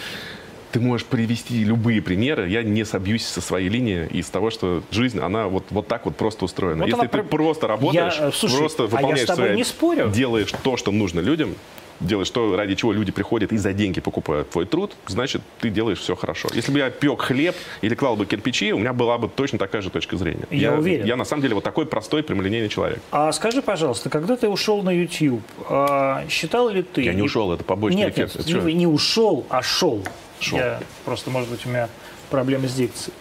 Ты 0.73 0.81
можешь 0.81 1.07
привести 1.07 1.65
любые 1.65 2.01
примеры, 2.01 2.49
я 2.49 2.63
не 2.63 2.85
собьюсь 2.85 3.27
со 3.27 3.43
своей 3.43 3.69
линии 3.69 4.07
из 4.11 4.31
того, 4.31 4.51
что 4.51 4.83
жизнь, 4.91 5.19
она 5.21 5.47
вот, 5.49 5.65
вот 5.69 5.87
так 5.87 6.07
вот 6.07 6.17
просто 6.17 6.47
устроена. 6.47 6.79
Вот 6.79 6.87
Если 6.87 7.01
она 7.01 7.09
ты 7.09 7.19
про- 7.19 7.25
просто 7.25 7.67
работаешь, 7.67 8.17
Я, 8.19 8.29
э, 8.29 8.33
слушай, 8.33 8.57
просто 8.59 8.85
а 8.85 8.87
я 8.87 8.91
выполняешь 8.91 9.21
с 9.25 9.27
тобой 9.27 9.45
свои- 9.49 9.57
не 9.57 9.65
спорю. 9.65 10.09
делаешь 10.09 10.51
то, 10.65 10.79
что 10.79 10.91
нужно 10.91 11.21
людям, 11.21 11.55
делаешь 12.01 12.31
то, 12.31 12.57
ради 12.57 12.75
чего 12.75 12.93
люди 12.95 13.13
приходят 13.13 13.53
и 13.53 13.59
за 13.59 13.75
деньги 13.75 14.01
покупают 14.01 14.49
твой 14.49 14.65
труд, 14.65 14.97
значит, 15.07 15.43
ты 15.61 15.69
делаешь 15.69 15.99
все 15.99 16.17
хорошо. 16.17 16.49
Если 16.55 16.73
бы 16.73 16.79
я 16.79 16.89
пек 16.89 17.21
хлеб 17.21 17.55
или 17.83 17.95
клал 17.95 18.17
бы 18.17 18.25
кирпичи, 18.25 18.73
у 18.73 18.79
меня 18.79 18.95
была 18.95 19.19
бы 19.19 19.29
точно 19.29 19.59
такая 19.59 19.83
же 19.83 19.91
точка 19.91 20.17
зрения. 20.17 20.47
Я 20.51 20.73
уверен. 20.73 21.05
Я 21.05 21.17
на 21.17 21.27
самом 21.27 21.43
деле 21.43 21.55
вот 21.55 21.65
такой 21.65 21.85
простой, 21.85 22.23
прямолинейный 22.23 22.71
человек. 22.71 23.01
А 23.11 23.31
скажи, 23.33 23.61
пожалуйста, 23.61 24.09
когда 24.09 24.39
ты 24.39 24.49
ушел 24.49 24.83
на 24.83 24.91
YouTube, 24.91 25.43
а, 25.69 26.25
считал 26.31 26.71
ли 26.71 26.83
ты... 26.83 27.03
Я 27.03 27.13
не 27.13 27.21
ушел, 27.23 27.53
это 27.53 27.63
побочный 27.63 27.99
Нет, 28.05 28.15
эффект. 28.15 28.37
нет, 28.37 28.47
Это 28.47 28.49
что? 28.59 28.61
не, 28.67 28.73
не 28.73 28.87
ушел, 28.87 29.45
а 29.51 29.61
шел. 29.63 30.03
Шел. 30.43 30.59
Я, 30.59 30.81
просто, 31.05 31.31
может 31.31 31.51
быть, 31.51 31.67
у 31.67 31.69
меня 31.69 31.89
проблемы 32.31 32.69
с 32.69 32.75
дикцией. 32.75 33.15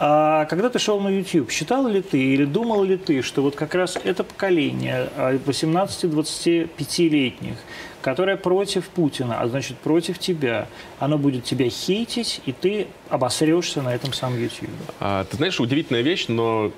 А 0.00 0.44
когда 0.44 0.70
ты 0.70 0.78
шел 0.78 1.00
на 1.00 1.08
YouTube, 1.08 1.50
считал 1.50 1.88
ли 1.88 2.00
ты 2.02 2.18
или 2.18 2.44
думал 2.44 2.84
ли 2.84 2.96
ты, 2.96 3.20
что 3.22 3.42
вот 3.42 3.56
как 3.56 3.74
раз 3.74 3.98
это 4.02 4.22
поколение 4.22 5.10
18-25-летних, 5.16 7.56
которое 8.00 8.36
против 8.36 8.86
Путина, 8.88 9.40
а 9.40 9.48
значит 9.48 9.76
против 9.78 10.20
тебя, 10.20 10.68
оно 11.00 11.18
будет 11.18 11.42
тебя 11.44 11.68
хейтить, 11.68 12.40
и 12.46 12.52
ты 12.52 12.86
обосрешься 13.08 13.82
на 13.82 13.92
этом 13.92 14.12
самом 14.12 14.40
YouTube? 14.40 14.70
А, 15.00 15.24
ты 15.24 15.36
знаешь, 15.36 15.58
удивительная 15.58 16.02
вещь, 16.02 16.26
но 16.28 16.70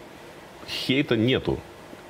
хейта 0.66 1.14
нету. 1.14 1.60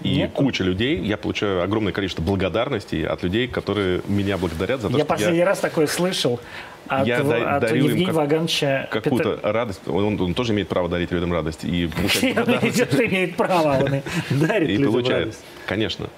И 0.03 0.17
Нет? 0.17 0.33
куча 0.33 0.65
людей, 0.65 0.99
я 0.99 1.17
получаю 1.17 1.63
огромное 1.63 1.93
количество 1.93 2.23
благодарностей 2.23 3.07
от 3.07 3.23
людей, 3.23 3.49
которые 3.49 4.01
меня 4.07 4.39
благодарят 4.39 4.81
за 4.81 4.89
то, 4.89 4.97
я 4.97 5.05
что 5.05 5.09
последний 5.09 5.39
я... 5.39 5.45
раз 5.45 5.59
такое 5.59 5.87
слышал 5.87 6.41
от, 6.89 7.07
я 7.07 7.23
да, 7.23 7.57
от 7.57 7.63
дарю 7.63 7.85
Евгения 7.85 8.01
им 8.01 8.07
как, 8.07 8.17
Вагановича 8.17 8.89
какую-то 8.91 9.37
Петр... 9.37 9.53
радость. 9.53 9.81
Он, 9.87 10.21
он 10.21 10.35
тоже 10.35 10.53
имеет 10.53 10.69
право 10.69 10.89
дарить 10.89 11.11
людям 11.13 11.33
радость. 11.33 11.65
И 11.65 11.87
получает 11.87 12.95
имеет 13.01 13.37
право, 13.37 13.85
он 13.85 14.03
дарит 14.31 14.71
И 14.71 14.83
получает, 14.83 15.37
конечно 15.67 16.09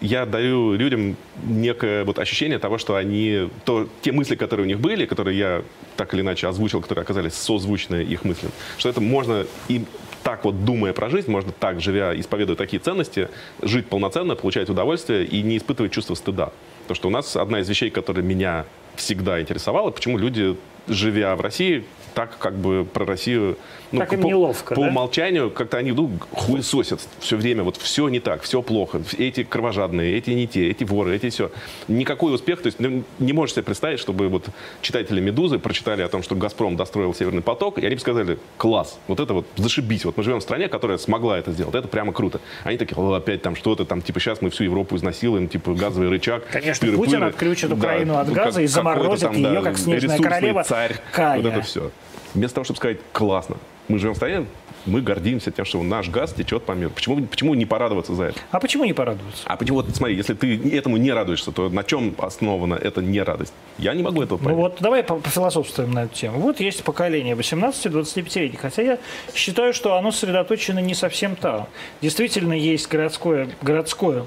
я 0.00 0.26
даю 0.26 0.74
людям 0.74 1.16
некое 1.44 2.04
вот 2.04 2.18
ощущение 2.18 2.58
того, 2.58 2.78
что 2.78 2.96
они, 2.96 3.48
то, 3.64 3.88
те 4.02 4.12
мысли, 4.12 4.36
которые 4.36 4.64
у 4.64 4.68
них 4.68 4.80
были, 4.80 5.06
которые 5.06 5.38
я 5.38 5.62
так 5.96 6.14
или 6.14 6.22
иначе 6.22 6.48
озвучил, 6.48 6.80
которые 6.80 7.02
оказались 7.02 7.34
созвучны 7.34 7.96
их 7.96 8.24
мыслям, 8.24 8.52
что 8.78 8.88
это 8.88 9.00
можно 9.00 9.46
им 9.68 9.86
так 10.26 10.44
вот 10.44 10.64
думая 10.64 10.92
про 10.92 11.08
жизнь, 11.08 11.30
можно 11.30 11.52
так, 11.52 11.80
живя, 11.80 12.18
исповедуя 12.18 12.56
такие 12.56 12.80
ценности, 12.80 13.28
жить 13.62 13.86
полноценно, 13.86 14.34
получать 14.34 14.68
удовольствие 14.68 15.24
и 15.24 15.40
не 15.40 15.56
испытывать 15.56 15.92
чувство 15.92 16.16
стыда. 16.16 16.50
Потому 16.82 16.96
что 16.96 17.06
у 17.06 17.10
нас 17.12 17.36
одна 17.36 17.60
из 17.60 17.68
вещей, 17.68 17.90
которая 17.90 18.24
меня 18.24 18.64
всегда 18.96 19.40
интересовала, 19.40 19.92
почему 19.92 20.18
люди, 20.18 20.56
живя 20.88 21.36
в 21.36 21.40
России, 21.40 21.84
так 22.14 22.38
как 22.38 22.56
бы 22.56 22.84
про 22.84 23.06
Россию... 23.06 23.56
Ну, 23.92 23.98
так 24.00 24.12
им 24.12 24.22
по, 24.22 24.26
неловко, 24.26 24.74
По 24.74 24.80
да? 24.82 24.88
умолчанию 24.88 25.50
как-то 25.50 25.78
они 25.78 25.92
ну, 25.92 26.10
хуесосят 26.32 27.00
все 27.20 27.36
время, 27.36 27.62
вот 27.62 27.76
все 27.76 28.08
не 28.08 28.20
так, 28.20 28.42
все 28.42 28.62
плохо, 28.62 29.02
эти 29.18 29.44
кровожадные, 29.44 30.16
эти 30.16 30.30
не 30.30 30.46
те, 30.46 30.70
эти 30.70 30.84
воры, 30.84 31.14
эти 31.14 31.30
все. 31.30 31.50
Никакой 31.88 32.34
успех, 32.34 32.62
то 32.62 32.66
есть 32.66 32.80
ну, 32.80 33.04
не 33.18 33.32
можешь 33.32 33.54
себе 33.54 33.62
представить, 33.62 34.00
чтобы 34.00 34.28
вот 34.28 34.46
читатели 34.82 35.20
«Медузы» 35.20 35.58
прочитали 35.58 36.02
о 36.02 36.08
том, 36.08 36.22
что 36.22 36.34
«Газпром» 36.34 36.76
достроил 36.76 37.14
«Северный 37.14 37.42
поток», 37.42 37.78
и 37.78 37.86
они 37.86 37.94
бы 37.94 38.00
сказали, 38.00 38.38
класс, 38.56 38.98
вот 39.06 39.20
это 39.20 39.34
вот 39.34 39.46
зашибись, 39.56 40.04
вот 40.04 40.16
мы 40.16 40.22
живем 40.22 40.40
в 40.40 40.42
стране, 40.42 40.68
которая 40.68 40.98
смогла 40.98 41.38
это 41.38 41.52
сделать, 41.52 41.74
это 41.74 41.88
прямо 41.88 42.12
круто. 42.12 42.40
Они 42.64 42.78
такие, 42.78 42.96
опять 43.16 43.42
там 43.42 43.56
что-то, 43.56 43.84
там 43.84 44.02
типа 44.02 44.20
сейчас 44.20 44.42
мы 44.42 44.50
всю 44.50 44.64
Европу 44.64 44.96
изнасилуем, 44.96 45.48
типа 45.48 45.74
газовый 45.74 46.08
рычаг. 46.08 46.44
Конечно, 46.50 46.86
пыры, 46.86 46.96
Путин 46.96 47.22
отключит 47.22 47.72
Украину 47.72 48.14
да, 48.14 48.20
от 48.20 48.32
газа 48.32 48.52
как, 48.52 48.62
и 48.62 48.66
заморозит 48.66 49.28
там, 49.28 49.36
ее, 49.36 49.50
да, 49.50 49.62
как 49.62 49.78
снежная 49.78 50.18
королева. 50.18 50.64
царь, 50.64 50.96
Кая. 51.12 51.40
вот 51.40 51.46
это 51.52 51.62
все. 51.62 51.90
Вместо 52.34 52.56
того, 52.56 52.64
чтобы 52.64 52.76
сказать, 52.78 52.98
классно, 53.12 53.56
мы 53.88 53.98
живем 53.98 54.14
в 54.14 54.16
стране, 54.16 54.46
мы 54.86 55.00
гордимся 55.00 55.50
тем, 55.50 55.64
что 55.64 55.82
наш 55.82 56.08
газ 56.08 56.32
течет 56.32 56.64
по 56.64 56.72
миру. 56.72 56.90
Почему, 56.90 57.26
почему 57.26 57.54
не 57.54 57.66
порадоваться 57.66 58.14
за 58.14 58.24
это? 58.24 58.40
А 58.50 58.60
почему 58.60 58.84
не 58.84 58.92
порадоваться? 58.92 59.42
А 59.44 59.56
почему, 59.56 59.78
вот 59.78 59.94
смотри, 59.94 60.16
если 60.16 60.34
ты 60.34 60.56
этому 60.70 60.96
не 60.96 61.12
радуешься, 61.12 61.52
то 61.52 61.68
на 61.68 61.82
чем 61.82 62.14
основана 62.18 62.74
эта 62.74 63.02
нерадость? 63.02 63.52
Я 63.78 63.94
не 63.94 64.02
могу 64.02 64.22
этого 64.22 64.38
ну 64.38 64.44
понять. 64.44 64.56
Ну 64.56 64.62
вот 64.62 64.76
давай 64.80 65.02
пофилософствуем 65.02 65.92
на 65.92 66.04
эту 66.04 66.14
тему. 66.14 66.38
Вот 66.38 66.60
есть 66.60 66.84
поколение 66.84 67.34
18-25-летних, 67.34 68.60
хотя 68.60 68.82
я 68.82 68.98
считаю, 69.34 69.74
что 69.74 69.96
оно 69.96 70.12
сосредоточено 70.12 70.78
не 70.78 70.94
совсем 70.94 71.36
там. 71.36 71.66
Действительно 72.00 72.52
есть 72.52 72.88
городское, 72.88 73.48
городское 73.62 74.24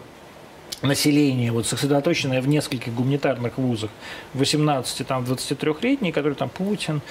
население, 0.81 1.51
вот 1.51 1.65
сосредоточенное 1.67 2.41
в 2.41 2.47
нескольких 2.47 2.93
гуманитарных 2.93 3.57
вузах, 3.57 3.89
18-23-летние, 4.33 6.13
которые 6.13 6.35
там 6.35 6.49
Путин, 6.49 7.01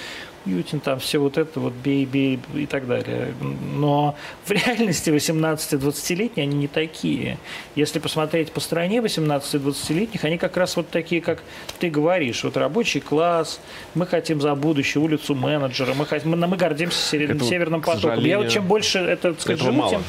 Ютин, 0.45 0.79
там 0.79 0.99
все 0.99 1.19
вот 1.19 1.37
это 1.37 1.59
вот 1.59 1.73
бей, 1.73 2.05
бей 2.05 2.39
и 2.53 2.65
так 2.65 2.87
далее. 2.87 3.33
Но 3.75 4.15
в 4.45 4.51
реальности 4.51 5.09
18-20-летние 5.09 6.43
они 6.43 6.57
не 6.57 6.67
такие. 6.67 7.37
Если 7.75 7.99
посмотреть 7.99 8.51
по 8.51 8.59
стране 8.59 8.97
18-20-летних, 8.99 10.23
они 10.23 10.37
как 10.37 10.57
раз 10.57 10.75
вот 10.75 10.89
такие, 10.89 11.21
как 11.21 11.43
ты 11.79 11.89
говоришь. 11.89 12.43
Вот 12.43 12.57
рабочий 12.57 12.99
класс, 12.99 13.59
мы 13.95 14.05
хотим 14.05 14.41
за 14.41 14.55
будущее, 14.55 15.03
улицу 15.03 15.35
менеджера, 15.35 15.93
мы, 15.93 16.05
хотим, 16.05 16.31
мы, 16.31 16.47
мы 16.47 16.57
гордимся 16.57 16.97
Северным 16.99 17.81
потоком. 17.81 18.23
Я 18.23 18.39
вот 18.39 18.49
чем 18.49 18.65
больше 18.65 18.99
это 18.99 19.35
скажу, 19.39 19.71
тем 19.89 20.03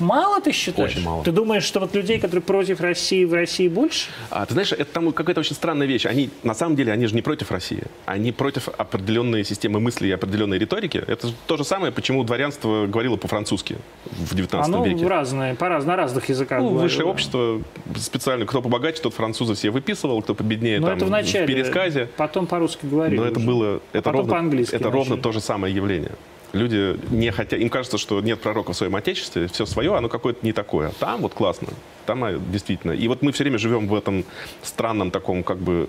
Мало 0.00 0.40
ты 0.40 0.52
считаешь? 0.52 0.92
Очень 0.92 1.02
мало. 1.04 1.24
Ты 1.24 1.32
думаешь, 1.32 1.64
что 1.64 1.80
вот 1.80 1.94
людей, 1.94 2.18
которые 2.18 2.42
против 2.42 2.80
России, 2.80 3.24
в 3.24 3.32
России 3.32 3.68
больше? 3.68 4.08
А, 4.30 4.44
ты 4.46 4.52
знаешь, 4.54 4.72
это 4.72 4.84
там 4.86 5.12
какая-то 5.12 5.40
очень 5.40 5.54
странная 5.54 5.86
вещь. 5.86 6.06
Они, 6.06 6.30
на 6.42 6.54
самом 6.54 6.76
деле, 6.76 6.92
они 6.92 7.06
же 7.06 7.14
не 7.14 7.22
против 7.22 7.50
России. 7.50 7.82
Они 8.06 8.32
против 8.32 8.68
определенной 8.68 9.44
системы 9.44 9.80
мысли 9.80 10.08
и 10.08 10.10
определенной 10.10 10.58
риторики. 10.58 11.02
Это 11.06 11.28
то 11.46 11.56
же 11.56 11.64
самое, 11.64 11.92
почему 11.92 12.24
дворянство 12.24 12.86
говорило 12.86 13.16
по-французски 13.16 13.76
в 14.06 14.34
19 14.34 14.68
Оно 14.74 14.84
веке. 14.84 15.06
разное, 15.06 15.54
по 15.54 15.68
раз, 15.68 15.84
на 15.84 15.96
разных 15.96 16.28
языках 16.28 16.60
Ну, 16.60 16.70
говорило. 16.70 16.82
высшее 16.82 17.04
общество 17.06 17.62
специально, 17.96 18.46
кто 18.46 18.62
побогаче, 18.62 19.02
тот 19.02 19.14
французы 19.14 19.54
себе 19.54 19.70
выписывал, 19.70 20.22
кто 20.22 20.34
победнее 20.34 20.80
Но 20.80 20.88
там 20.88 20.96
это 20.96 21.06
в, 21.06 21.10
начале, 21.10 21.44
в 21.44 21.48
пересказе. 21.48 22.08
Потом 22.16 22.46
по-русски 22.46 22.86
говорили. 22.86 23.18
Но 23.20 23.26
это 23.26 23.38
уже. 23.38 23.46
было, 23.46 23.80
это 23.92 24.02
потом 24.02 24.12
ровно, 24.20 24.32
по-английски 24.32 24.74
это 24.74 24.90
ровно 24.90 25.16
то 25.16 25.32
же 25.32 25.40
самое 25.40 25.74
явление 25.74 26.12
люди 26.54 26.98
не 27.10 27.30
хотят, 27.30 27.60
им 27.60 27.68
кажется, 27.68 27.98
что 27.98 28.20
нет 28.20 28.40
пророка 28.40 28.72
в 28.72 28.76
своем 28.76 28.96
отечестве, 28.96 29.48
все 29.48 29.66
свое, 29.66 29.94
оно 29.96 30.08
какое-то 30.08 30.44
не 30.46 30.52
такое. 30.52 30.90
Там 31.00 31.20
вот 31.20 31.34
классно, 31.34 31.68
там 32.06 32.24
а, 32.24 32.32
действительно. 32.32 32.92
И 32.92 33.08
вот 33.08 33.22
мы 33.22 33.32
все 33.32 33.44
время 33.44 33.58
живем 33.58 33.88
в 33.88 33.94
этом 33.94 34.24
странном 34.62 35.10
таком 35.10 35.42
как 35.42 35.58
бы 35.58 35.88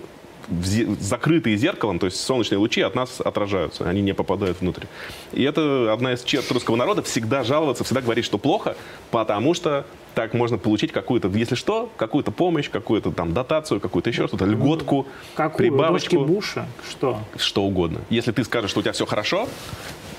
закрытые 1.00 1.56
зеркалом, 1.56 1.98
то 1.98 2.06
есть 2.06 2.20
солнечные 2.20 2.58
лучи 2.58 2.80
от 2.80 2.94
нас 2.94 3.20
отражаются, 3.20 3.88
они 3.88 4.00
не 4.00 4.14
попадают 4.14 4.60
внутрь. 4.60 4.84
И 5.32 5.42
это 5.42 5.92
одна 5.92 6.12
из 6.12 6.22
черт 6.22 6.50
русского 6.52 6.76
народа, 6.76 7.02
всегда 7.02 7.42
жаловаться, 7.42 7.84
всегда 7.84 8.00
говорить, 8.00 8.24
что 8.24 8.38
плохо, 8.38 8.76
потому 9.10 9.54
что 9.54 9.86
так 10.14 10.34
можно 10.34 10.56
получить 10.56 10.92
какую-то, 10.92 11.28
если 11.28 11.56
что, 11.56 11.92
какую-то 11.96 12.30
помощь, 12.30 12.70
какую-то 12.70 13.10
там 13.10 13.34
дотацию, 13.34 13.80
какую-то 13.80 14.10
еще 14.10 14.28
что-то, 14.28 14.46
льготку, 14.46 15.06
Какую? 15.34 15.58
прибавочку. 15.58 16.24
Буша? 16.24 16.66
Что? 16.88 17.18
Что 17.36 17.64
угодно. 17.64 18.00
Если 18.08 18.32
ты 18.32 18.44
скажешь, 18.44 18.70
что 18.70 18.80
у 18.80 18.82
тебя 18.82 18.92
все 18.92 19.04
хорошо, 19.04 19.48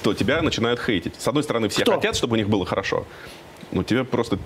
то 0.08 0.14
тебя 0.14 0.42
начинают 0.42 0.80
хейтить. 0.80 1.16
С 1.18 1.28
одной 1.28 1.44
стороны, 1.44 1.68
все 1.68 1.82
Кто? 1.82 1.96
хотят, 1.96 2.16
чтобы 2.16 2.34
у 2.34 2.38
них 2.38 2.48
было 2.48 2.66
хорошо. 2.66 3.06
Но 3.74 3.84
тебе 3.84 4.06
просто... 4.06 4.40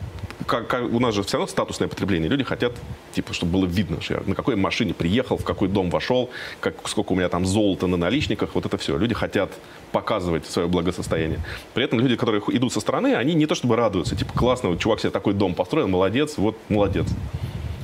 Как, 0.47 0.67
как, 0.67 0.91
у 0.91 0.99
нас 0.99 1.13
же 1.13 1.21
все 1.21 1.37
равно 1.37 1.47
статусное 1.47 1.87
потребление. 1.87 2.27
Люди 2.27 2.43
хотят, 2.43 2.73
типа, 3.13 3.31
чтобы 3.33 3.51
было 3.51 3.65
видно, 3.67 4.01
что 4.01 4.15
я 4.15 4.23
на 4.25 4.33
какой 4.33 4.55
машине 4.55 4.95
приехал, 4.95 5.37
в 5.37 5.43
какой 5.43 5.67
дом 5.67 5.91
вошел, 5.91 6.31
как, 6.59 6.73
сколько 6.87 7.13
у 7.13 7.15
меня 7.15 7.29
там 7.29 7.45
золота 7.45 7.85
на 7.85 7.95
наличниках. 7.95 8.55
Вот 8.55 8.65
это 8.65 8.77
все. 8.77 8.97
Люди 8.97 9.13
хотят 9.13 9.51
показывать 9.91 10.47
свое 10.47 10.67
благосостояние. 10.67 11.39
При 11.75 11.83
этом 11.83 11.99
люди, 11.99 12.15
которые 12.15 12.41
идут 12.47 12.73
со 12.73 12.79
стороны, 12.79 13.13
они 13.13 13.35
не 13.35 13.45
то 13.45 13.53
чтобы 13.53 13.75
радуются. 13.75 14.15
Типа, 14.15 14.33
классно, 14.33 14.69
вот 14.69 14.79
чувак 14.79 14.99
себе 14.99 15.11
такой 15.11 15.35
дом 15.35 15.53
построил, 15.53 15.87
молодец, 15.87 16.37
вот 16.37 16.57
молодец 16.69 17.05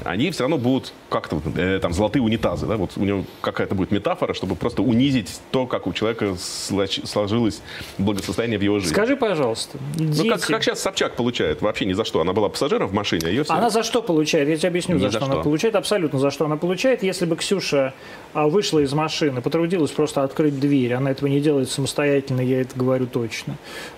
они 0.07 0.31
все 0.31 0.43
равно 0.43 0.57
будут 0.57 0.93
как-то, 1.09 1.41
э, 1.55 1.79
там, 1.81 1.93
золотые 1.93 2.23
унитазы, 2.23 2.65
да, 2.65 2.77
вот 2.77 2.91
у 2.95 3.03
него 3.03 3.25
какая-то 3.41 3.75
будет 3.75 3.91
метафора, 3.91 4.33
чтобы 4.33 4.55
просто 4.55 4.81
унизить 4.81 5.39
то, 5.51 5.67
как 5.67 5.87
у 5.87 5.93
человека 5.93 6.35
сложилось 6.37 7.61
благосостояние 7.97 8.57
в 8.57 8.61
его 8.61 8.79
жизни. 8.79 8.93
Скажи, 8.93 9.15
пожалуйста, 9.15 9.77
дети... 9.95 10.23
Ну, 10.23 10.29
как, 10.29 10.41
как 10.41 10.63
сейчас 10.63 10.81
Собчак 10.81 11.15
получает? 11.15 11.61
Вообще 11.61 11.85
ни 11.85 11.93
за 11.93 12.05
что. 12.05 12.21
Она 12.21 12.33
была 12.33 12.49
пассажиром 12.49 12.87
в 12.87 12.93
машине, 12.93 13.27
а 13.27 13.29
ее 13.29 13.43
все... 13.43 13.53
Она 13.53 13.69
за 13.69 13.83
что 13.83 14.01
получает? 14.01 14.47
Я 14.47 14.57
тебе 14.57 14.69
объясню, 14.69 14.97
за, 14.97 15.05
за 15.05 15.09
что, 15.11 15.25
что 15.25 15.33
она 15.33 15.43
получает. 15.43 15.75
Абсолютно 15.75 16.19
за 16.19 16.31
что 16.31 16.45
она 16.45 16.57
получает. 16.57 17.03
Если 17.03 17.25
бы 17.25 17.35
Ксюша 17.35 17.93
а, 18.33 18.47
вышла 18.47 18.79
из 18.79 18.93
машины, 18.93 19.41
потрудилась 19.41 19.91
просто 19.91 20.23
открыть 20.23 20.59
дверь, 20.59 20.93
она 20.93 21.11
этого 21.11 21.27
не 21.27 21.41
делает 21.41 21.69
самостоятельно, 21.69 22.41
я 22.41 22.61
это 22.61 22.77
говорю 22.77 23.07
точно, 23.07 23.57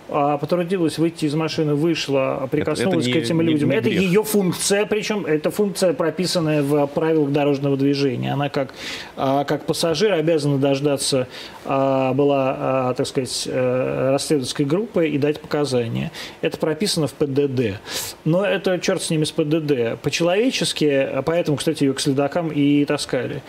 потрудилась 0.09 0.97
выйти 0.97 1.25
из 1.25 1.35
машины, 1.35 1.75
вышла, 1.75 2.47
прикоснулась 2.51 3.05
это, 3.05 3.09
это 3.09 3.17
не, 3.17 3.21
к 3.21 3.25
этим 3.25 3.41
людям. 3.41 3.69
Не, 3.69 3.75
не 3.75 3.79
это 3.79 3.89
ее 3.89 4.23
функция, 4.23 4.85
причем 4.85 5.25
это 5.25 5.51
функция, 5.51 5.93
прописанная 5.93 6.61
в 6.63 6.87
правилах 6.87 7.31
дорожного 7.31 7.77
движения. 7.77 8.33
Она 8.33 8.49
как, 8.49 8.73
а, 9.15 9.43
как 9.43 9.65
пассажир 9.65 10.13
обязана 10.13 10.57
дождаться, 10.57 11.27
а, 11.65 12.13
была, 12.13 12.93
так 12.95 13.05
сказать, 13.07 13.47
э, 13.49 14.11
расследовательской 14.11 14.65
группы 14.65 15.07
и 15.07 15.17
дать 15.17 15.39
показания. 15.39 16.11
Это 16.41 16.57
прописано 16.57 17.07
в 17.07 17.13
ПДД. 17.13 17.79
Но 18.25 18.45
это 18.45 18.79
черт 18.79 19.01
с 19.01 19.09
ними 19.09 19.23
с 19.23 19.31
ПДД. 19.31 20.01
По-человечески, 20.01 21.09
поэтому, 21.25 21.57
кстати, 21.57 21.83
ее 21.83 21.93
к 21.93 21.99
следакам 21.99 22.49
и 22.49 22.85
таскали 22.85 23.41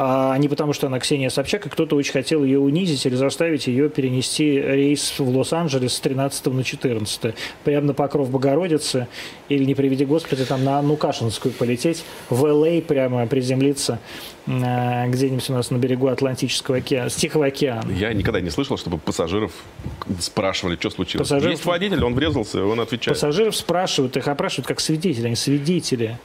а 0.00 0.38
не 0.38 0.46
потому, 0.46 0.72
что 0.72 0.86
она 0.86 1.00
Ксения 1.00 1.28
Собчак, 1.28 1.66
и 1.66 1.68
кто-то 1.68 1.96
очень 1.96 2.12
хотел 2.12 2.44
ее 2.44 2.60
унизить 2.60 3.04
или 3.04 3.16
заставить 3.16 3.66
ее 3.66 3.90
перенести 3.90 4.60
рейс 4.60 5.18
в 5.18 5.28
Лос-Анджелес 5.36 5.92
с 5.92 5.98
13 5.98 6.46
на 6.46 6.62
14. 6.62 7.34
Прямо 7.64 7.88
на 7.88 7.94
Покров 7.94 8.30
Богородицы, 8.30 9.08
или, 9.48 9.64
не 9.64 9.74
приведи 9.74 10.04
Господи, 10.04 10.44
там 10.44 10.62
на 10.62 10.80
Нукашинскую 10.82 11.52
полететь, 11.52 12.04
в 12.30 12.46
Л.А. 12.46 12.80
прямо 12.80 13.26
приземлиться 13.26 13.98
э, 14.46 15.08
где-нибудь 15.08 15.50
у 15.50 15.54
нас 15.54 15.72
на 15.72 15.78
берегу 15.78 16.06
Атлантического 16.06 16.76
океана, 16.76 17.10
Тихого 17.10 17.46
океана. 17.46 17.90
Я 17.90 18.12
никогда 18.12 18.40
не 18.40 18.50
слышал, 18.50 18.78
чтобы 18.78 18.98
пассажиров 18.98 19.50
спрашивали, 20.20 20.76
что 20.76 20.90
случилось. 20.90 21.26
Пассажиров... 21.26 21.54
Есть 21.54 21.64
водитель, 21.64 22.04
он 22.04 22.14
врезался, 22.14 22.64
он 22.64 22.78
отвечает. 22.78 23.16
Пассажиров 23.16 23.56
спрашивают, 23.56 24.16
их 24.16 24.28
опрашивают 24.28 24.68
как 24.68 24.78
свидетели, 24.78 25.26
они 25.26 25.34
свидетели. 25.34 26.18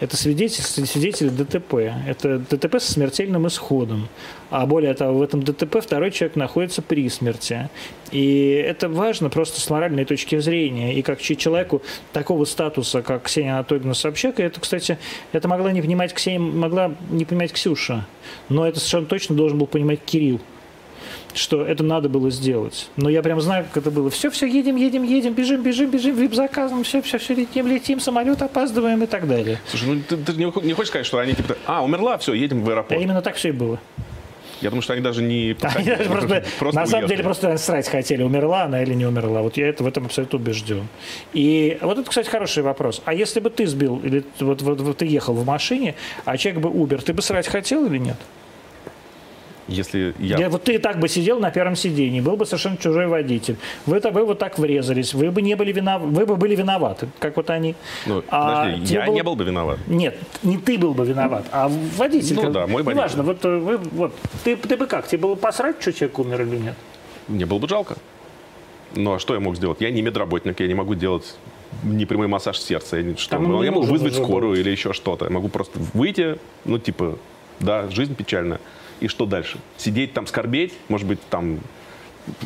Это 0.00 0.16
свидетель, 0.16 0.64
свидетель 0.64 1.30
ДТП. 1.30 1.74
Это 2.06 2.38
ДТП 2.38 2.80
со 2.80 2.92
смертельным 2.92 3.46
исходом. 3.46 4.08
А 4.50 4.66
более 4.66 4.94
того, 4.94 5.18
в 5.18 5.22
этом 5.22 5.42
ДТП 5.42 5.80
второй 5.80 6.10
человек 6.10 6.36
находится 6.36 6.82
при 6.82 7.08
смерти. 7.08 7.70
И 8.10 8.64
это 8.66 8.88
важно 8.88 9.30
просто 9.30 9.60
с 9.60 9.70
моральной 9.70 10.04
точки 10.04 10.38
зрения. 10.38 10.94
И 10.94 11.02
как 11.02 11.20
человеку 11.20 11.82
такого 12.12 12.44
статуса, 12.44 13.02
как 13.02 13.24
Ксения 13.24 13.54
Анатольевна 13.54 13.94
Собчак, 13.94 14.40
это, 14.40 14.60
кстати, 14.60 14.98
это 15.32 15.48
могла 15.48 15.72
не 15.72 15.80
понимать 15.80 16.12
Ксения, 16.12 16.40
могла 16.40 16.92
не 17.10 17.24
понимать 17.24 17.52
Ксюша. 17.52 18.06
Но 18.48 18.66
это 18.66 18.80
совершенно 18.80 19.06
точно 19.06 19.36
должен 19.36 19.58
был 19.58 19.66
понимать 19.66 20.00
Кирилл 20.04 20.40
что 21.36 21.64
это 21.64 21.82
надо 21.84 22.08
было 22.08 22.30
сделать. 22.30 22.88
Но 22.96 23.08
я 23.08 23.22
прям 23.22 23.40
знаю, 23.40 23.64
как 23.64 23.82
это 23.82 23.90
было. 23.90 24.10
Все, 24.10 24.30
все, 24.30 24.46
едем, 24.46 24.76
едем, 24.76 25.02
едем, 25.02 25.34
бежим, 25.34 25.62
бежим, 25.62 25.90
бежим, 25.90 26.16
вип-заказом, 26.16 26.84
все, 26.84 27.02
все, 27.02 27.18
все, 27.18 27.34
летим, 27.34 27.66
летим, 27.66 28.00
самолет 28.00 28.42
опаздываем 28.42 29.02
и 29.02 29.06
так 29.06 29.28
далее. 29.28 29.60
Слушай, 29.68 29.88
ну 29.88 30.00
ты, 30.08 30.16
ты 30.16 30.32
не, 30.32 30.44
не 30.66 30.72
хочешь 30.72 30.88
сказать, 30.88 31.06
что 31.06 31.18
они 31.18 31.34
типа, 31.34 31.56
а, 31.66 31.84
умерла, 31.84 32.18
все, 32.18 32.34
едем 32.34 32.62
в 32.62 32.70
аэропорт. 32.70 33.00
А 33.00 33.02
именно 33.02 33.22
так 33.22 33.36
все 33.36 33.48
и 33.48 33.52
было. 33.52 33.78
Я 34.60 34.70
думаю, 34.70 34.82
что 34.82 34.94
они 34.94 35.02
даже 35.02 35.22
не 35.22 35.56
они 35.62 35.84
даже 35.84 36.08
просто, 36.08 36.44
просто 36.58 36.80
На 36.80 36.86
самом 36.86 37.08
деле 37.08 37.22
просто 37.22 37.56
срать 37.58 37.88
хотели, 37.88 38.22
умерла 38.22 38.62
она 38.62 38.82
или 38.82 38.94
не 38.94 39.04
умерла. 39.04 39.42
Вот 39.42 39.56
я 39.56 39.68
это, 39.68 39.84
в 39.84 39.86
этом 39.86 40.06
абсолютно 40.06 40.38
убежден. 40.38 40.88
И 41.34 41.78
вот 41.82 41.98
это, 41.98 42.08
кстати, 42.08 42.28
хороший 42.28 42.62
вопрос. 42.62 43.02
А 43.04 43.12
если 43.12 43.40
бы 43.40 43.50
ты 43.50 43.66
сбил, 43.66 44.00
или 44.02 44.24
вот, 44.40 44.62
вот, 44.62 44.80
вот 44.80 44.96
ты 44.98 45.06
ехал 45.06 45.34
в 45.34 45.44
машине, 45.44 45.94
а 46.24 46.38
человек 46.38 46.62
бы 46.62 46.70
умер, 46.70 47.02
ты 47.02 47.12
бы 47.12 47.20
срать 47.20 47.46
хотел 47.46 47.84
или 47.86 47.98
нет? 47.98 48.16
Если 49.68 50.14
я... 50.18 50.38
я... 50.38 50.50
Вот 50.50 50.64
ты 50.64 50.74
и 50.74 50.78
так 50.78 50.98
бы 50.98 51.08
сидел 51.08 51.40
на 51.40 51.50
первом 51.50 51.76
сидении, 51.76 52.20
был 52.20 52.36
бы 52.36 52.44
совершенно 52.44 52.76
чужой 52.76 53.06
водитель. 53.06 53.56
Вы, 53.86 54.00
вы 54.00 54.24
вот 54.24 54.38
так 54.38 54.58
врезались, 54.58 55.14
вы 55.14 55.30
бы 55.30 55.42
не 55.42 55.54
были 55.54 55.72
виноваты, 55.72 56.06
вы 56.06 56.26
бы 56.26 56.36
были 56.36 56.54
виноваты, 56.54 57.08
как 57.18 57.36
вот 57.36 57.50
они. 57.50 57.74
Ну, 58.06 58.22
а, 58.28 58.64
подожди, 58.64 58.94
я 58.94 59.06
был... 59.06 59.14
не 59.14 59.22
был 59.22 59.36
бы 59.36 59.44
виноват. 59.44 59.78
Нет, 59.86 60.16
не 60.42 60.58
ты 60.58 60.78
был 60.78 60.94
бы 60.94 61.04
виноват, 61.04 61.46
а 61.50 61.68
водитель. 61.68 62.36
Ну 62.36 62.42
как... 62.42 62.52
да, 62.52 62.66
мой 62.66 62.82
водитель. 62.82 62.96
Неважно, 62.96 63.22
вот, 63.22 63.44
э, 63.44 63.58
вы, 63.58 63.78
вот 63.78 64.14
ты, 64.44 64.56
ты 64.56 64.76
бы 64.76 64.86
как, 64.86 65.06
тебе 65.08 65.18
было 65.22 65.34
посрать, 65.34 65.76
что 65.80 65.92
человек 65.92 66.18
умер 66.18 66.42
или 66.42 66.56
нет? 66.56 66.74
Мне 67.28 67.46
было 67.46 67.58
бы 67.58 67.68
жалко. 67.68 67.96
Ну 68.94 69.14
а 69.14 69.18
что 69.18 69.34
я 69.34 69.40
мог 69.40 69.56
сделать? 69.56 69.80
Я 69.80 69.90
не 69.90 70.02
медработник, 70.02 70.60
я 70.60 70.66
не 70.66 70.74
могу 70.74 70.94
делать 70.94 71.36
непрямой 71.82 72.28
массаж 72.28 72.58
сердца. 72.58 72.98
Я, 72.98 73.16
что? 73.16 73.30
Там 73.30 73.62
я 73.62 73.72
могу 73.72 73.86
вызвать 73.86 74.14
скорую 74.14 74.52
быть. 74.52 74.60
или 74.60 74.70
еще 74.70 74.92
что-то. 74.92 75.24
Я 75.24 75.30
могу 75.30 75.48
просто 75.48 75.78
выйти, 75.94 76.38
ну 76.64 76.78
типа, 76.78 77.18
да, 77.60 77.88
жизнь 77.88 78.14
печальная 78.14 78.60
и 79.00 79.08
что 79.08 79.26
дальше? 79.26 79.58
Сидеть 79.76 80.12
там, 80.12 80.26
скорбеть, 80.26 80.72
может 80.88 81.06
быть, 81.06 81.20
там 81.30 81.60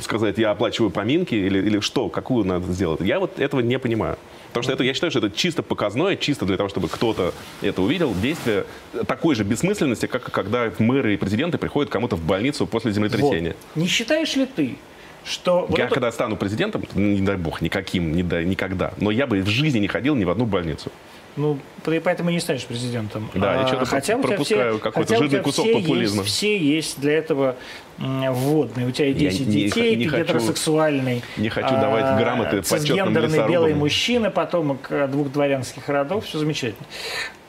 сказать, 0.02 0.38
я 0.38 0.50
оплачиваю 0.50 0.90
поминки 0.90 1.34
или, 1.34 1.58
или 1.58 1.80
что, 1.80 2.08
какую 2.08 2.44
надо 2.44 2.72
сделать. 2.72 3.00
Я 3.00 3.20
вот 3.20 3.38
этого 3.38 3.60
не 3.60 3.78
понимаю. 3.78 4.18
Потому 4.48 4.62
что 4.62 4.72
это, 4.72 4.82
я 4.82 4.94
считаю, 4.94 5.10
что 5.10 5.20
это 5.20 5.30
чисто 5.30 5.62
показное, 5.62 6.16
чисто 6.16 6.46
для 6.46 6.56
того, 6.56 6.68
чтобы 6.68 6.88
кто-то 6.88 7.34
это 7.60 7.82
увидел, 7.82 8.14
действие 8.14 8.64
такой 9.06 9.34
же 9.34 9.44
бессмысленности, 9.44 10.06
как 10.06 10.24
когда 10.32 10.72
мэры 10.78 11.14
и 11.14 11.16
президенты 11.16 11.58
приходят 11.58 11.90
кому-то 11.92 12.16
в 12.16 12.22
больницу 12.24 12.66
после 12.66 12.92
землетрясения. 12.92 13.54
Вот. 13.74 13.82
Не 13.82 13.86
считаешь 13.86 14.34
ли 14.36 14.46
ты, 14.46 14.76
что... 15.24 15.68
Я 15.76 15.84
вот 15.84 15.92
когда 15.92 16.10
стану 16.10 16.36
президентом, 16.36 16.82
не 16.94 17.20
дай 17.20 17.36
бог, 17.36 17.60
никаким, 17.60 18.16
не 18.16 18.22
дай, 18.22 18.44
никогда, 18.44 18.94
но 18.98 19.10
я 19.10 19.26
бы 19.26 19.40
в 19.42 19.48
жизни 19.48 19.78
не 19.78 19.88
ходил 19.88 20.16
ни 20.16 20.24
в 20.24 20.30
одну 20.30 20.46
больницу. 20.46 20.90
Ну, 21.38 21.56
поэтому 21.84 22.30
не 22.30 22.40
станешь 22.40 22.66
президентом. 22.66 23.30
Да, 23.32 23.60
я 23.60 23.66
что-то 23.68 23.86
хотя 23.86 24.18
пропускаю 24.18 24.80
какой-то 24.80 25.16
жирный 25.16 25.40
кусок 25.40 25.66
все 25.66 25.74
популизма. 25.80 26.22
Есть, 26.22 26.34
все 26.34 26.58
есть 26.58 27.00
для 27.00 27.12
этого 27.12 27.56
вводные. 27.96 28.88
У 28.88 28.90
тебя 28.90 29.06
и 29.06 29.14
10 29.14 29.40
я 29.40 29.46
детей, 29.46 29.90
не, 29.90 29.96
не 29.96 30.04
ты 30.04 30.10
хочу, 30.10 30.24
гетеросексуальный. 30.24 31.22
Не 31.36 31.48
хочу 31.48 31.68
а, 31.70 31.80
давать 31.80 32.18
грамоты 32.18 32.62
почетным 32.62 33.16
лесорубам. 33.16 33.50
белый 33.50 33.74
мужчина, 33.74 34.30
потомок 34.30 34.90
э, 34.90 35.06
двух 35.06 35.30
дворянских 35.30 35.88
родов. 35.88 36.26
Все 36.26 36.38
замечательно. 36.38 36.86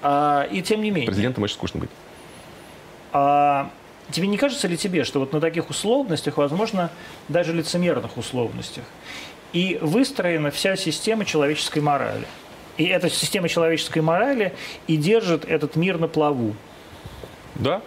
А, 0.03 0.47
и 0.51 0.61
тем 0.61 0.81
не 0.83 0.91
менее. 0.91 1.07
Президентом 1.07 1.43
очень 1.43 1.55
скучно 1.55 1.79
быть. 1.79 1.89
А, 3.11 3.71
тебе 4.11 4.27
не 4.27 4.37
кажется 4.37 4.67
ли 4.67 4.77
тебе, 4.77 5.03
что 5.03 5.19
вот 5.19 5.33
на 5.33 5.41
таких 5.41 5.71
условностях, 5.71 6.37
возможно, 6.37 6.91
даже 7.27 7.53
лицемерных 7.53 8.17
условностях, 8.17 8.83
и 9.51 9.79
выстроена 9.81 10.51
вся 10.51 10.75
система 10.75 11.25
человеческой 11.25 11.79
морали? 11.79 12.27
И 12.79 12.85
эта 12.85 13.09
система 13.09 13.49
человеческой 13.49 14.01
морали 14.01 14.53
и 14.87 14.95
держит 14.95 15.43
этот 15.43 15.75
мир 15.75 15.99
на 15.99 16.07
плаву. 16.07 16.55
Да. 17.55 17.81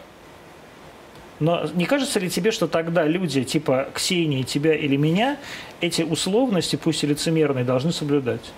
Но 1.40 1.64
не 1.74 1.86
кажется 1.86 2.20
ли 2.20 2.28
тебе, 2.28 2.50
что 2.50 2.68
тогда 2.68 3.04
люди 3.04 3.42
типа 3.42 3.88
Ксении, 3.94 4.42
тебя 4.42 4.74
или 4.74 4.96
меня, 4.96 5.38
эти 5.80 6.02
условности, 6.02 6.76
пусть 6.76 7.02
и 7.04 7.06
лицемерные, 7.06 7.64
должны 7.64 7.90
соблюдать? 7.90 8.52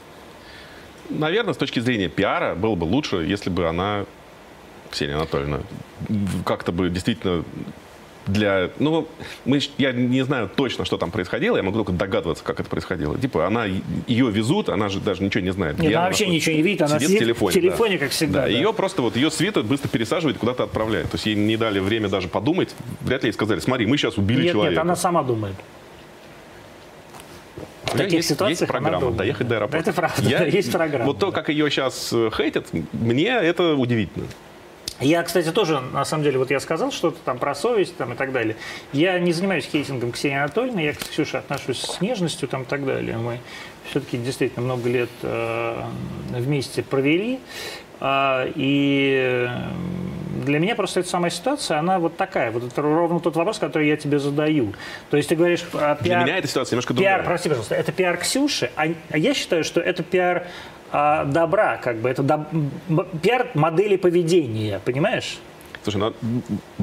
Наверное, 1.08 1.54
с 1.54 1.56
точки 1.56 1.78
зрения 1.78 2.08
пиара 2.08 2.56
было 2.56 2.74
бы 2.74 2.84
лучше, 2.84 3.18
если 3.18 3.48
бы 3.48 3.68
она, 3.68 4.04
Ксения 4.90 5.14
Анатольевна, 5.14 5.60
как-то 6.44 6.72
бы 6.72 6.90
действительно 6.90 7.44
для... 8.26 8.70
Ну, 8.78 9.06
мы, 9.44 9.60
я 9.78 9.92
не 9.92 10.22
знаю 10.22 10.50
точно, 10.54 10.84
что 10.84 10.96
там 10.96 11.10
происходило, 11.10 11.56
я 11.56 11.62
могу 11.62 11.78
только 11.78 11.92
догадываться, 11.92 12.44
как 12.44 12.60
это 12.60 12.68
происходило. 12.68 13.18
Типа, 13.18 13.46
она, 13.46 13.66
ее 14.06 14.30
везут, 14.30 14.68
она 14.68 14.88
же 14.88 15.00
даже 15.00 15.22
ничего 15.22 15.44
не 15.44 15.52
знает. 15.52 15.78
Нет, 15.78 15.94
она 15.94 16.06
вообще 16.06 16.26
ничего 16.26 16.56
не 16.56 16.62
видит, 16.62 16.82
она 16.82 16.98
сидит, 16.98 17.08
сидит 17.08 17.20
в 17.20 17.24
телефоне, 17.24 17.50
в 17.50 17.54
телефоне 17.54 17.92
да. 17.94 17.98
как 17.98 18.10
всегда. 18.10 18.40
Да, 18.40 18.46
да. 18.46 18.48
Ее 18.48 18.72
просто 18.72 19.02
вот, 19.02 19.16
ее 19.16 19.30
свита 19.30 19.62
быстро 19.62 19.88
пересаживает, 19.88 20.38
куда-то 20.38 20.64
отправляет. 20.64 21.10
То 21.10 21.16
есть 21.16 21.26
ей 21.26 21.34
не 21.34 21.56
дали 21.56 21.78
время 21.78 22.08
даже 22.08 22.28
подумать, 22.28 22.74
вряд 23.00 23.22
ли 23.22 23.28
ей 23.28 23.32
сказали, 23.32 23.60
смотри, 23.60 23.86
мы 23.86 23.96
сейчас 23.96 24.16
убили 24.16 24.44
нет, 24.44 24.52
человека. 24.52 24.74
Нет, 24.74 24.82
она 24.82 24.96
сама 24.96 25.22
думает. 25.22 25.56
В 27.84 27.96
таких 27.96 28.14
есть, 28.14 28.28
ситуациях 28.28 28.60
есть 28.60 28.72
программа 28.72 29.12
«Доехать 29.12 29.46
до 29.46 29.56
аэропорта». 29.56 29.90
Это 29.90 29.92
правда, 29.96 30.28
я, 30.28 30.44
есть 30.46 30.72
программа. 30.72 31.04
Вот 31.04 31.18
то, 31.18 31.30
как 31.30 31.48
ее 31.48 31.70
сейчас 31.70 32.12
хейтят, 32.36 32.66
мне 32.92 33.28
это 33.28 33.74
удивительно. 33.74 34.26
Я, 35.00 35.22
кстати, 35.22 35.50
тоже, 35.50 35.80
на 35.80 36.04
самом 36.04 36.24
деле, 36.24 36.38
вот 36.38 36.50
я 36.50 36.60
сказал 36.60 36.92
что-то 36.92 37.18
там 37.24 37.38
про 37.38 37.54
совесть 37.54 37.96
там, 37.96 38.12
и 38.12 38.16
так 38.16 38.32
далее. 38.32 38.56
Я 38.92 39.18
не 39.18 39.32
занимаюсь 39.32 39.66
хейтингом 39.66 40.12
Ксении 40.12 40.38
Анатольевны, 40.38 40.80
я 40.80 40.92
к 40.92 40.98
Ксюше 40.98 41.38
отношусь 41.38 41.80
с 41.80 42.00
нежностью 42.00 42.48
там, 42.48 42.62
и 42.62 42.64
так 42.64 42.84
далее. 42.84 43.16
Мы 43.16 43.40
все-таки 43.90 44.16
действительно 44.18 44.64
много 44.64 44.88
лет 44.88 45.10
э, 45.22 45.82
вместе 46.30 46.82
провели. 46.82 47.40
Э, 48.00 48.50
и 48.54 49.48
для 50.44 50.58
меня 50.58 50.74
просто 50.76 51.00
эта 51.00 51.08
самая 51.08 51.30
ситуация, 51.30 51.78
она 51.78 51.98
вот 51.98 52.16
такая. 52.16 52.50
Вот 52.50 52.64
это 52.64 52.82
ровно 52.82 53.20
тот 53.20 53.34
вопрос, 53.36 53.58
который 53.58 53.88
я 53.88 53.96
тебе 53.96 54.18
задаю. 54.18 54.74
То 55.10 55.16
есть 55.16 55.28
ты 55.28 55.36
говоришь... 55.36 55.64
А, 55.72 55.96
пиар, 55.96 56.18
для 56.18 56.24
меня 56.24 56.38
эта 56.38 56.48
ситуация 56.48 56.74
немножко 56.76 56.94
другая. 56.94 57.16
Пиар, 57.16 57.26
прости, 57.26 57.48
пожалуйста, 57.48 57.74
это 57.74 57.92
пиар 57.92 58.16
Ксюши, 58.16 58.70
а, 58.76 58.86
а 59.10 59.18
я 59.18 59.34
считаю, 59.34 59.64
что 59.64 59.80
это 59.80 60.02
пиар 60.02 60.46
а, 60.96 61.24
добра, 61.24 61.76
как 61.76 61.96
бы 61.96 62.08
это 62.08 62.22
доб... 62.22 62.42
пиар 63.20 63.48
модели 63.54 63.96
поведения, 63.96 64.80
понимаешь? 64.84 65.40
Слушай, 65.82 65.96
ну, 65.96 66.14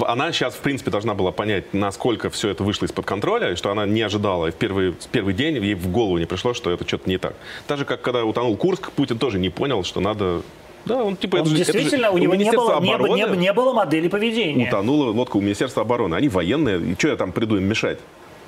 она 0.05 0.33
сейчас, 0.33 0.53
в 0.53 0.59
принципе, 0.59 0.91
должна 0.91 1.13
была 1.13 1.31
понять, 1.31 1.73
насколько 1.73 2.29
все 2.29 2.49
это 2.49 2.61
вышло 2.65 2.85
из-под 2.85 3.05
контроля, 3.05 3.53
и 3.53 3.55
что 3.55 3.71
она 3.71 3.85
не 3.85 4.01
ожидала. 4.01 4.47
И 4.47 4.51
в 4.51 4.55
первый, 4.55 4.91
в 4.91 5.07
первый 5.07 5.33
день 5.33 5.55
ей 5.63 5.75
в 5.75 5.89
голову 5.89 6.17
не 6.17 6.25
пришло, 6.25 6.53
что 6.53 6.71
это 6.71 6.85
что-то 6.85 7.09
не 7.09 7.17
так. 7.17 7.35
Так 7.67 7.79
же, 7.79 7.85
как 7.85 8.01
когда 8.01 8.25
утонул 8.25 8.57
Курск, 8.57 8.91
Путин 8.91 9.17
тоже 9.17 9.39
не 9.39 9.49
понял, 9.49 9.85
что 9.85 10.01
надо 10.01 10.41
да, 10.85 11.03
он 11.03 11.15
типа 11.15 11.37
он 11.37 11.41
это 11.43 11.51
действительно 11.51 12.07
это 12.07 12.11
же, 12.11 12.15
у 12.15 12.17
него 12.17 12.35
не 12.35 12.51
было, 12.51 12.75
обороны, 12.75 13.15
не, 13.15 13.37
не 13.37 13.53
было 13.53 13.71
модели 13.71 14.09
поведения. 14.09 14.67
Утонула 14.67 15.11
лодка 15.11 15.37
у 15.37 15.41
Министерства 15.41 15.83
обороны. 15.83 16.15
Они 16.15 16.27
военные, 16.27 16.81
и 16.81 16.95
что 16.95 17.07
я 17.07 17.15
там 17.15 17.31
приду 17.31 17.55
им 17.55 17.63
мешать? 17.63 17.99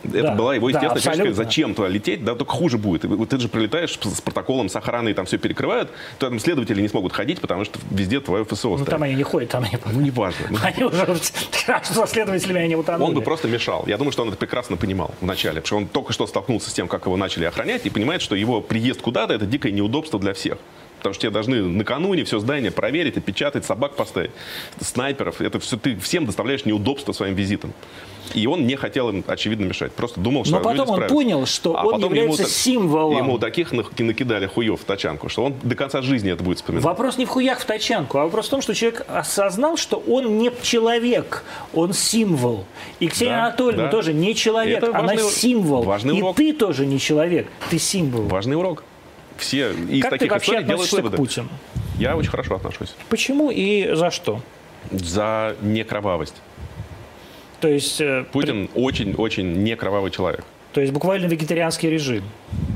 Это 0.04 0.22
да, 0.24 0.36
была 0.36 0.56
его 0.56 0.70
естественная 0.70 1.18
да, 1.18 1.26
часть. 1.26 1.36
Зачем 1.36 1.74
туда 1.74 1.88
лететь? 1.88 2.24
Да, 2.24 2.36
только 2.36 2.52
хуже 2.52 2.78
будет. 2.78 3.06
Вот 3.06 3.30
ты 3.30 3.40
же 3.40 3.48
прилетаешь 3.48 3.98
с 4.02 4.22
протоколом, 4.22 4.70
с 4.70 4.76
охраной, 4.76 5.14
там 5.14 5.26
все 5.26 5.38
перекрывают, 5.38 5.90
то 6.20 6.30
там 6.30 6.40
следователи 6.40 6.82
не 6.82 6.88
смогут 6.88 7.14
ходить, 7.14 7.40
потому 7.40 7.66
что 7.66 7.80
везде 7.90 8.20
твое 8.20 8.44
ФСО 8.46 8.70
Ну, 8.70 8.78
стоит. 8.78 8.90
там 8.90 9.04
они 9.04 9.16
не 9.16 9.24
ходят, 9.24 9.50
там 9.50 9.64
они... 9.64 9.78
Ну, 9.86 10.02
неважно. 10.02 10.60
Они 10.64 10.84
уже 10.84 11.06
со 11.84 12.08
следователями 12.08 12.62
они 12.62 12.76
утонули. 12.76 13.10
Он 13.10 13.16
бы 13.16 13.22
просто 13.22 13.48
мешал. 13.48 13.84
Я 13.88 13.98
думаю, 13.98 14.12
что 14.12 14.24
он 14.24 14.30
это 14.30 14.38
прекрасно 14.38 14.78
понимал 14.78 15.14
вначале, 15.22 15.62
потому 15.62 15.68
что 15.68 15.78
он 15.78 15.88
только 15.88 16.14
что 16.14 16.28
столкнулся 16.28 16.70
с 16.70 16.74
тем, 16.74 16.88
как 16.88 17.06
его 17.06 17.18
начали 17.18 17.46
охранять, 17.46 17.86
и 17.86 17.90
понимает, 17.90 18.22
что 18.22 18.36
его 18.36 18.62
приезд 18.62 19.02
куда-то– 19.02 19.34
это 19.36 19.46
дикое 19.46 19.72
неудобство 19.72 20.20
для 20.20 20.34
всех. 20.34 20.58
Потому 20.98 21.16
что 21.16 21.22
тебе 21.24 21.32
должны 21.32 21.62
накануне 21.62 22.24
все 22.24 22.40
здание 22.40 22.72
проверить, 22.72 23.18
опечатать, 23.18 23.66
собак 23.66 23.96
поставить, 23.96 24.32
снайперов. 24.80 25.42
Это 25.42 25.60
все 25.60 25.78
ты 25.78 25.98
всем 25.98 26.26
доставляешь 26.26 26.64
неудобство 26.64 27.12
своим 27.12 27.36
визитом. 27.36 27.74
И 28.34 28.48
он 28.48 28.66
не 28.66 28.76
хотел 28.76 29.10
им, 29.10 29.24
очевидно, 29.28 29.66
мешать. 29.66 29.92
Просто 29.92 30.20
думал, 30.20 30.46
что 30.46 30.56
Но 30.56 30.62
потом 30.62 30.90
он 30.90 31.08
понял, 31.08 31.46
что 31.46 31.78
а 31.78 31.86
он 31.86 32.02
является 32.02 32.44
ему, 32.44 32.50
символом. 32.52 33.18
Ему 33.18 33.38
таких 33.38 33.72
накидали 33.72 34.48
хуев 34.48 34.82
в 34.82 34.84
тачанку, 34.84 35.30
что 35.30 35.46
он 35.46 35.56
до 35.62 35.76
конца 35.76 36.02
жизни 36.02 36.32
это 36.32 36.44
будет 36.44 36.58
вспоминать. 36.58 36.84
Вопрос 36.84 37.18
не 37.18 37.26
в 37.26 37.30
хуях 37.30 37.60
в 37.60 37.66
тачанку, 37.66 38.18
а 38.18 38.24
вопрос 38.24 38.48
в 38.48 38.50
том, 38.50 38.62
что 38.62 38.74
человек 38.74 39.06
осознал, 39.08 39.78
что 39.78 39.98
он 39.98 40.38
не 40.38 40.52
человек, 40.62 41.44
он 41.74 41.94
символ. 41.94 42.66
И 43.00 43.08
Ксения 43.08 43.34
да, 43.34 43.46
Анатольевна 43.48 43.86
да. 43.86 43.92
тоже 43.92 44.14
не 44.14 44.36
человек, 44.36 44.84
это 44.84 44.98
она 44.98 45.14
важный, 45.16 45.30
символ. 45.30 45.84
Важный 45.84 46.20
урок. 46.20 46.40
И 46.40 46.44
ты 46.44 46.54
тоже 46.54 46.86
не 46.86 47.00
человек, 47.00 47.48
ты 47.70 47.78
символ. 47.78 48.24
Важный 48.24 48.56
урок 48.56 48.84
все 49.38 49.72
из 49.72 50.02
как 50.02 50.12
таких 50.12 50.28
ты 50.28 50.34
вообще 50.34 50.52
историй 50.52 50.68
делают 50.68 50.92
выводы. 50.92 51.18
к 51.18 51.20
Путину? 51.20 51.50
Я 51.98 52.16
очень 52.16 52.30
хорошо 52.30 52.56
отношусь. 52.56 52.96
Почему 53.10 53.52
и 53.52 53.94
за 53.94 54.12
что? 54.12 54.42
За 54.92 55.56
некровавость. 55.62 56.36
То 57.64 57.70
есть... 57.70 58.02
Э, 58.02 58.26
Путин 58.30 58.70
очень-очень 58.76 59.54
при... 59.54 59.60
некровавый 59.62 60.12
человек. 60.12 60.44
То 60.74 60.82
есть 60.82 60.92
буквально 60.92 61.28
вегетарианский 61.28 61.90
режим. 61.90 62.26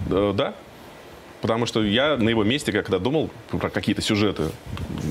Э, 0.09 0.33
да. 0.33 0.55
Потому 1.41 1.65
что 1.65 1.83
я 1.83 2.15
на 2.15 2.29
его 2.29 2.45
месте, 2.45 2.71
когда 2.71 2.97
думал 2.97 3.29
про 3.49 3.69
какие-то 3.69 4.01
сюжеты 4.01 4.43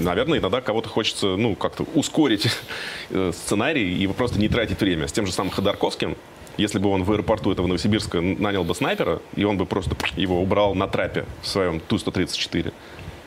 наверное, 0.00 0.38
иногда 0.38 0.62
кого-то 0.62 0.88
хочется, 0.88 1.36
ну, 1.36 1.54
как-то 1.54 1.84
ускорить 1.94 2.48
э, 3.10 3.32
сценарий 3.34 4.02
и 4.02 4.06
просто 4.06 4.38
не 4.38 4.48
тратить 4.48 4.80
время. 4.80 5.08
С 5.08 5.12
тем 5.12 5.26
же 5.26 5.32
самым 5.32 5.52
Ходорковским, 5.52 6.16
если 6.56 6.78
бы 6.78 6.88
он 6.88 7.04
в 7.04 7.12
аэропорту 7.12 7.52
этого 7.52 7.66
Новосибирска 7.66 8.22
нанял 8.22 8.64
бы 8.64 8.74
снайпера, 8.74 9.20
и 9.34 9.44
он 9.44 9.58
бы 9.58 9.66
просто 9.66 9.94
его 10.16 10.40
убрал 10.40 10.74
на 10.74 10.88
трапе 10.88 11.26
в 11.42 11.48
своем 11.48 11.80
Ту-134. 11.80 12.72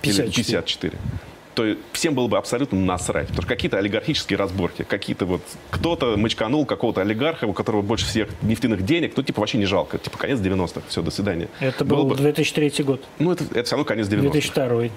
54. 0.01 0.17
Или 0.23 0.31
54 0.31 0.99
то 1.59 1.75
всем 1.91 2.15
было 2.15 2.27
бы 2.27 2.37
абсолютно 2.37 2.79
насрать. 2.79 3.27
Потому 3.27 3.41
что 3.41 3.49
какие-то 3.49 3.77
олигархические 3.77 4.37
разборки, 4.37 4.83
какие-то 4.83 5.25
вот... 5.25 5.41
Кто-то 5.71 6.15
мочканул 6.15 6.65
какого-то 6.65 7.01
олигарха, 7.01 7.45
у 7.47 7.53
которого 7.53 7.81
больше 7.81 8.05
всех 8.05 8.29
нефтяных 8.41 8.85
денег, 8.85 9.11
ну, 9.17 9.23
типа, 9.23 9.41
вообще 9.41 9.57
не 9.57 9.65
жалко. 9.65 9.97
Типа, 9.97 10.17
конец 10.17 10.39
90-х, 10.39 10.81
все, 10.87 11.01
до 11.01 11.11
свидания. 11.11 11.49
Это 11.59 11.83
был 11.83 12.05
бы... 12.05 12.15
2003 12.15 12.83
год. 12.85 13.03
Ну, 13.19 13.33
это, 13.33 13.43
это 13.43 13.63
все 13.63 13.75
равно 13.75 13.83
конец 13.83 14.07
90-х. 14.07 14.31
2002 14.31 14.89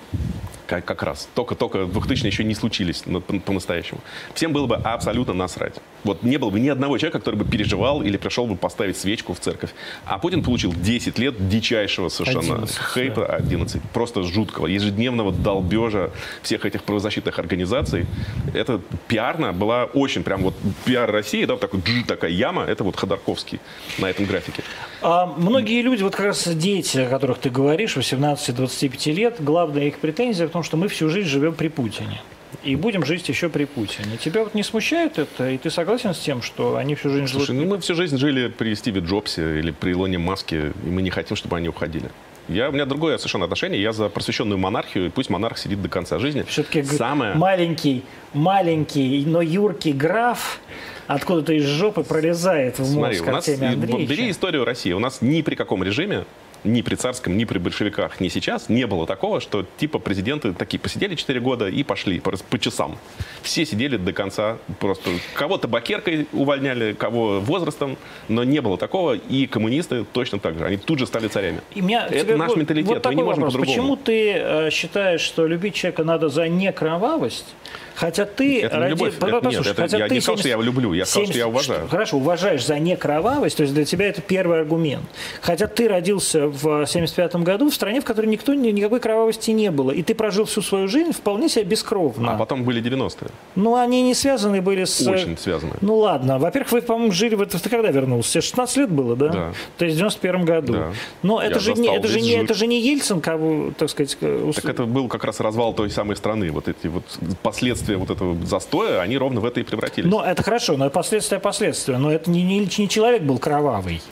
как, 0.73 0.85
как 0.85 1.03
раз. 1.03 1.29
Только-только 1.35 1.85
2000 1.87 2.27
еще 2.27 2.45
не 2.45 2.55
случились 2.55 3.05
по-настоящему. 3.45 4.01
Всем 4.35 4.53
было 4.53 4.67
бы 4.67 4.77
абсолютно 4.77 5.35
насрать. 5.35 5.75
Вот 6.05 6.23
не 6.23 6.37
было 6.39 6.51
бы 6.51 6.61
ни 6.61 6.69
одного 6.69 6.99
человека, 6.99 7.19
который 7.19 7.37
бы 7.37 7.45
переживал 7.45 8.03
или 8.03 8.17
пришел 8.17 8.47
бы 8.47 8.57
поставить 8.57 8.97
свечку 8.97 9.35
в 9.35 9.41
церковь. 9.41 9.71
А 10.05 10.19
Путин 10.19 10.43
получил 10.43 10.73
10 10.73 11.19
лет 11.19 11.49
дичайшего 11.49 12.09
совершенно 12.09 12.55
11, 12.55 12.79
хейта, 12.95 13.21
да. 13.21 13.37
11, 13.37 13.83
просто 13.93 14.23
жуткого, 14.23 14.67
ежедневного 14.67 15.33
долбежа 15.33 16.11
всех 16.43 16.52
этих 16.65 16.83
правозащитных 16.85 17.39
организаций. 17.39 18.07
Это 18.55 18.81
пиарно 19.09 19.53
была 19.53 19.85
очень 19.85 20.23
прям 20.23 20.43
вот 20.43 20.55
пиар 20.85 21.11
России, 21.11 21.45
да, 21.45 21.55
вот 21.55 21.61
такой, 21.61 21.81
такая 22.07 22.31
яма, 22.31 22.65
это 22.65 22.85
вот 22.85 22.97
Ходорковский 22.97 23.61
на 23.99 24.11
этом 24.11 24.27
графике. 24.27 24.63
А 25.01 25.27
многие 25.27 25.83
люди, 25.83 26.03
вот 26.03 26.15
как 26.15 26.27
раз 26.27 26.49
дети, 26.49 26.99
о 26.99 27.09
которых 27.09 27.39
ты 27.39 27.51
говоришь, 27.51 27.97
18-25 27.97 29.13
лет, 29.13 29.37
главная 29.41 29.85
их 29.85 29.99
претензия 29.99 30.47
в 30.47 30.51
том, 30.51 30.63
что 30.63 30.77
мы 30.77 30.89
всю 30.89 31.09
жизнь 31.09 31.29
живем 31.29 31.55
при 31.55 31.69
Путине. 31.69 32.21
И 32.63 32.77
будем 32.77 33.05
жить 33.05 33.29
еще 33.29 33.49
при 33.49 33.65
Путине. 33.65 34.17
Тебя 34.19 34.45
вот 34.45 34.55
не 34.55 34.63
смущает 34.63 35.19
это? 35.19 35.51
И 35.51 35.59
ты 35.59 35.71
согласен 35.71 36.15
с 36.15 36.19
тем, 36.19 36.43
что 36.43 36.77
они 36.77 36.95
всю 36.95 37.09
жизнь 37.09 37.27
живут... 37.27 37.47
Слушай, 37.47 37.59
ну 37.59 37.67
мы 37.69 37.81
всю 37.81 37.95
жизнь 37.95 38.19
жили 38.19 38.49
при 38.49 38.75
Стиве 38.75 39.01
Джобсе 39.01 39.59
или 39.59 39.71
при 39.71 39.93
Илоне 39.93 40.19
Маске, 40.19 40.73
и 40.85 40.89
мы 40.89 41.03
не 41.03 41.11
хотим, 41.11 41.37
чтобы 41.37 41.57
они 41.57 41.69
уходили. 41.69 42.11
Я, 42.49 42.69
у 42.69 42.73
меня 42.73 42.87
другое 42.87 43.19
совершенно 43.19 43.45
отношение. 43.45 43.81
Я 43.81 43.93
за 43.93 44.09
просвещенную 44.09 44.59
монархию, 44.59 45.07
и 45.07 45.09
пусть 45.09 45.31
монарх 45.31 45.59
сидит 45.59 45.81
до 45.81 45.89
конца 45.89 46.19
жизни. 46.19 46.43
Все-таки 46.43 46.83
Самое... 46.83 47.35
маленький, 47.35 48.05
маленький, 48.35 49.25
но 49.27 49.41
юркий 49.41 49.93
граф 49.93 50.61
откуда-то 51.07 51.53
из 51.53 51.65
жопы 51.65 52.03
пролезает 52.03 52.79
в 52.79 52.85
Смотри, 52.85 53.19
мозг 53.19 53.29
у 53.29 53.33
нас, 53.33 53.49
Артемия 53.49 53.73
Андреевича. 53.73 54.11
бери 54.11 54.31
историю 54.31 54.65
России. 54.65 54.93
У 54.93 54.99
нас 54.99 55.21
ни 55.21 55.43
при 55.43 55.55
каком 55.55 55.83
режиме, 55.83 56.25
ни 56.65 56.83
при 56.83 56.95
царском, 56.95 57.37
ни 57.37 57.45
при 57.45 57.59
большевиках, 57.59 58.21
ни 58.21 58.29
сейчас 58.29 58.69
не 58.69 58.87
было 58.87 59.07
такого, 59.07 59.41
что 59.41 59.67
типа 59.79 59.99
президенты 59.99 60.53
такие 60.53 60.79
посидели 60.79 61.15
4 61.15 61.41
года 61.41 61.69
и 61.69 61.83
пошли 61.83 62.21
по, 62.21 62.33
по 62.33 62.59
часам. 62.59 62.99
Все 63.43 63.65
сидели 63.65 63.97
до 63.97 64.13
конца. 64.13 64.59
Просто 64.79 65.11
кого 65.35 65.59
табакеркой 65.59 66.27
увольняли, 66.33 66.93
кого 66.93 67.41
возрастом, 67.41 67.97
но 68.29 68.45
не 68.45 68.61
было 68.61 68.79
такого. 68.79 69.15
И 69.15 69.47
коммунисты 69.47 70.05
точно 70.13 70.39
так 70.39 70.59
же. 70.59 70.65
Они 70.65 70.77
тут 70.77 70.99
же 70.99 71.07
стали 71.07 71.29
царями. 71.29 71.61
И 71.75 71.81
меня, 71.81 72.07
Это 72.07 72.21
тебе 72.21 72.37
наш 72.37 72.49
вот- 72.49 72.59
менталитет, 72.59 72.89
Вот 72.95 73.07
мы 73.07 73.15
не 73.15 73.23
можем 73.23 73.45
по-другому. 73.45 73.71
Почему 73.71 73.97
ты 73.97 74.33
э, 74.33 74.71
считаешь, 74.71 75.21
что 75.21 75.47
любить 75.47 75.75
человека 75.75 76.05
надо 76.05 76.29
за 76.29 76.49
некровавость, 76.49 77.55
хотя 78.03 78.25
ты... 78.25 78.63
Это 78.63 78.79
ради- 78.81 78.91
любовь. 78.91 79.15
Это- 79.17 79.27
нет, 79.27 79.43
послушай, 79.43 79.71
это 79.73 79.83
хотя 79.83 79.99
я 79.99 80.09
ты 80.09 80.15
не 80.15 80.21
сказал, 80.21 80.39
что 80.39 80.49
я 80.49 80.57
люблю, 80.61 80.93
я 80.93 81.07
сказал, 81.07 81.27
что 81.29 81.39
я 81.39 81.47
уважаю. 81.47 81.89
Хорошо, 81.89 82.17
уважаешь 82.17 82.67
за 82.67 82.79
некровавость, 82.81 83.57
то 83.57 83.63
есть 83.63 83.75
для 83.75 83.85
тебя 83.85 84.09
это 84.09 84.21
первый 84.21 84.59
аргумент. 84.61 85.05
Хотя 85.41 85.69
ты 85.69 85.87
родился 85.89 86.49
в 86.49 86.85
75 86.87 87.37
году 87.37 87.71
в 87.71 87.75
стране, 87.75 88.01
в 88.01 88.05
которой 88.05 88.27
никто, 88.27 88.55
ни- 88.55 88.71
никакой 88.73 88.99
кровавости 88.99 89.53
не 89.53 89.71
было, 89.71 89.93
и 89.93 90.03
ты 90.03 90.15
прожил 90.17 90.45
всю 90.47 90.63
свою 90.63 90.89
жизнь 90.89 91.13
вполне 91.13 91.49
себе 91.49 91.65
бескровно. 91.65 92.33
А 92.33 92.37
потом 92.37 92.65
были 92.65 92.83
90-е. 92.83 93.31
Ну, 93.55 93.77
они 93.77 94.03
не 94.03 94.15
связаны 94.15 94.61
были 94.61 94.85
с... 94.85 95.01
Очень 95.07 95.39
связаны. 95.39 95.75
Ну 95.81 95.97
ладно. 95.97 96.39
Во-первых, 96.41 96.73
вы, 96.73 96.83
по-моему, 96.83 97.13
жили... 97.13 97.37
Вот 97.37 97.51
ты 97.51 97.69
когда 97.71 97.91
вернулся? 97.91 98.33
Тебе 98.33 98.43
16 98.43 98.77
лет 98.79 98.91
было, 98.91 99.15
да? 99.17 99.29
Да. 99.29 99.53
То 99.79 99.85
есть 99.85 99.97
в 99.97 99.99
91 99.99 100.45
году. 100.45 100.73
Да. 100.73 100.93
Но 101.23 101.41
это 101.41 101.55
Я 101.55 101.61
же, 101.61 101.75
не, 101.75 101.89
это, 101.97 102.09
же 102.09 102.21
не, 102.21 102.33
это 102.33 102.55
же 102.55 102.67
не 102.67 102.81
Ельцин, 102.81 103.21
кого, 103.21 103.71
так 103.79 103.91
сказать... 103.91 104.17
ус- 104.23 104.57
Так 104.57 104.65
это 104.67 104.85
был 104.85 105.09
как 105.09 105.25
раз 105.25 105.39
развал 105.41 105.73
той 105.75 105.91
самой 105.91 106.17
страны. 106.17 106.51
Вот 106.51 106.69
эти 106.69 106.87
вот 106.89 107.05
последствия 107.43 107.92
вот 107.97 108.11
этого 108.11 108.37
застоя, 108.45 109.01
они 109.01 109.17
ровно 109.19 109.41
в 109.41 109.45
это 109.45 109.61
и 109.61 109.63
превратились. 109.63 110.11
Но 110.11 110.25
это 110.25 110.43
хорошо, 110.43 110.77
но 110.77 110.91
последствия 110.91 111.39
последствия. 111.39 111.99
Но 111.99 112.13
это 112.13 112.31
не, 112.31 112.43
не, 112.43 112.61
не 112.61 112.89
человек 112.89 113.23
был 113.23 113.39
кровавый. 113.39 114.03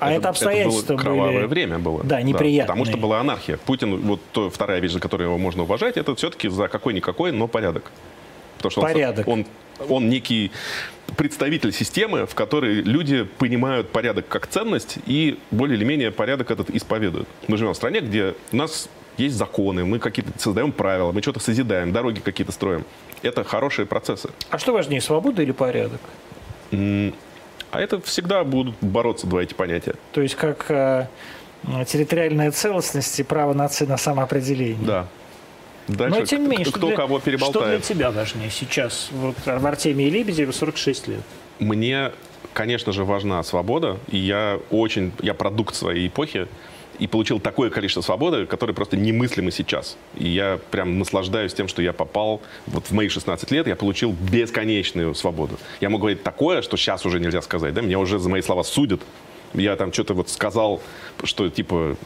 А 0.00 0.12
это, 0.12 0.28
обстоятельства 0.28 0.94
было 0.94 1.02
кровавое 1.02 1.32
были... 1.34 1.46
время 1.46 1.78
было. 1.78 2.02
Да, 2.04 2.20
неприятные. 2.20 2.66
потому 2.66 2.84
что 2.84 2.96
была 2.98 3.20
анархия. 3.20 3.56
Путин, 3.56 4.00
вот 4.02 4.20
то, 4.32 4.50
вторая 4.50 4.80
вещь, 4.80 4.92
за 4.92 5.00
которую 5.00 5.28
его 5.28 5.38
можно 5.38 5.62
уважать, 5.62 5.96
это 5.96 6.14
все-таки 6.14 6.48
за 6.48 6.68
какой-никакой, 6.68 7.32
но 7.32 7.48
порядок. 7.48 7.90
Потому 8.56 8.70
что 8.70 8.80
он- 8.80 8.86
Порядок. 8.86 9.28
Он, 9.28 9.46
он, 9.88 10.08
некий 10.08 10.50
представитель 11.16 11.72
системы, 11.72 12.26
в 12.26 12.34
которой 12.34 12.82
люди 12.82 13.24
понимают 13.24 13.90
порядок 13.90 14.26
как 14.28 14.46
ценность 14.46 14.98
и 15.06 15.38
более 15.50 15.76
или 15.76 15.84
менее 15.84 16.10
порядок 16.10 16.50
этот 16.50 16.70
исповедуют. 16.70 17.28
Мы 17.46 17.56
живем 17.56 17.72
в 17.72 17.76
стране, 17.76 18.00
где 18.00 18.34
у 18.52 18.56
нас 18.56 18.88
есть 19.16 19.36
законы, 19.36 19.84
мы 19.84 19.98
какие-то 19.98 20.32
создаем 20.38 20.72
правила, 20.72 21.12
мы 21.12 21.22
что-то 21.22 21.40
созидаем, 21.40 21.92
дороги 21.92 22.20
какие-то 22.20 22.52
строим. 22.52 22.84
Это 23.22 23.44
хорошие 23.44 23.86
процессы. 23.86 24.30
А 24.50 24.58
что 24.58 24.72
важнее, 24.72 25.00
свобода 25.00 25.42
или 25.42 25.52
порядок? 25.52 26.00
А 26.72 27.80
это 27.80 28.00
всегда 28.00 28.44
будут 28.44 28.76
бороться 28.80 29.26
два 29.26 29.42
эти 29.42 29.54
понятия. 29.54 29.94
То 30.12 30.20
есть 30.20 30.36
как 30.36 30.66
э, 30.68 31.06
территориальная 31.86 32.50
целостность 32.52 33.18
и 33.18 33.22
право 33.22 33.52
нации 33.52 33.84
на 33.84 33.96
самоопределение. 33.96 34.86
Да. 34.86 35.06
Дальше 35.88 36.20
Но 36.20 36.24
тем 36.24 36.42
не 36.42 36.48
менее, 36.48 36.66
кто, 36.66 36.78
что 36.78 36.86
для, 36.86 36.96
кого 36.96 37.18
Что 37.18 37.30
для 37.30 37.38
переболтает. 37.38 37.82
тебя 37.82 38.10
важнее 38.10 38.50
сейчас? 38.50 39.08
Вот 39.12 39.36
в 39.44 39.66
Артемии 39.66 40.08
Лебедеве 40.08 40.52
46 40.52 41.08
лет. 41.08 41.20
Мне, 41.58 42.12
конечно 42.52 42.92
же, 42.92 43.04
важна 43.04 43.42
свобода, 43.42 43.98
и 44.08 44.16
я 44.18 44.60
очень, 44.70 45.12
я 45.20 45.34
продукт 45.34 45.74
своей 45.74 46.08
эпохи, 46.08 46.48
и 46.98 47.06
получил 47.06 47.40
такое 47.40 47.70
количество 47.70 48.00
свободы, 48.00 48.46
которое 48.46 48.72
просто 48.72 48.96
немыслимо 48.96 49.50
сейчас. 49.50 49.96
И 50.16 50.28
я 50.28 50.58
прям 50.70 50.98
наслаждаюсь 50.98 51.54
тем, 51.54 51.68
что 51.68 51.82
я 51.82 51.92
попал, 51.92 52.40
вот 52.66 52.86
в 52.86 52.92
мои 52.92 53.08
16 53.08 53.50
лет 53.50 53.66
я 53.66 53.76
получил 53.76 54.12
бесконечную 54.12 55.14
свободу. 55.14 55.58
Я 55.80 55.90
могу 55.90 56.02
говорить 56.02 56.22
такое, 56.22 56.62
что 56.62 56.76
сейчас 56.76 57.04
уже 57.06 57.20
нельзя 57.20 57.42
сказать, 57.42 57.74
да, 57.74 57.80
меня 57.80 57.98
уже 57.98 58.18
за 58.18 58.28
мои 58.28 58.42
слова 58.42 58.62
судят. 58.62 59.00
Я 59.54 59.76
там 59.76 59.92
что-то 59.92 60.14
вот 60.14 60.28
сказал, 60.28 60.80
что 61.22 61.48
типа 61.48 61.96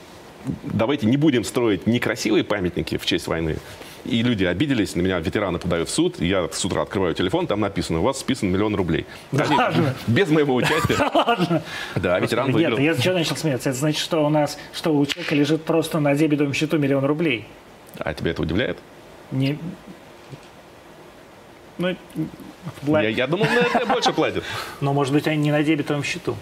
давайте 0.64 1.06
не 1.06 1.16
будем 1.16 1.44
строить 1.44 1.86
некрасивые 1.86 2.44
памятники 2.44 2.96
в 2.96 3.06
честь 3.06 3.26
войны. 3.26 3.56
И 4.04 4.22
люди 4.22 4.44
обиделись, 4.44 4.94
на 4.94 5.00
меня 5.02 5.18
ветераны 5.18 5.58
подают 5.58 5.88
в 5.88 5.92
суд, 5.92 6.20
я 6.20 6.48
с 6.50 6.64
утра 6.64 6.82
открываю 6.82 7.14
телефон, 7.14 7.46
там 7.46 7.60
написано, 7.60 8.00
у 8.00 8.02
вас 8.02 8.18
списан 8.18 8.50
миллион 8.50 8.74
рублей. 8.74 9.06
Они- 9.32 9.54
ладно? 9.56 9.94
без 10.06 10.28
моего 10.30 10.54
участия. 10.54 10.96
Да, 11.96 12.18
ветеран 12.18 12.46
Нет, 12.46 12.54
выиграл. 12.54 12.78
я 12.78 12.94
что 12.94 13.12
начал 13.12 13.36
смеяться? 13.36 13.70
Это 13.70 13.78
значит, 13.78 14.00
что 14.00 14.24
у 14.24 14.28
нас, 14.28 14.58
что 14.72 14.94
у 14.96 15.04
человека 15.04 15.34
лежит 15.34 15.64
просто 15.64 16.00
на 16.00 16.14
дебетовом 16.14 16.54
счету 16.54 16.78
миллион 16.78 17.04
рублей. 17.04 17.46
А 17.98 18.14
тебя 18.14 18.30
это 18.30 18.42
удивляет? 18.42 18.78
Не... 19.30 19.58
Ну, 21.78 21.94
Я, 22.86 23.08
я 23.08 23.26
думал, 23.26 23.46
на 23.46 23.58
это 23.78 23.86
больше 23.86 24.12
платят. 24.12 24.44
но, 24.80 24.92
может 24.92 25.12
быть, 25.12 25.26
они 25.26 25.36
не 25.42 25.52
на 25.52 25.62
дебетовом 25.62 26.02
счету. 26.02 26.36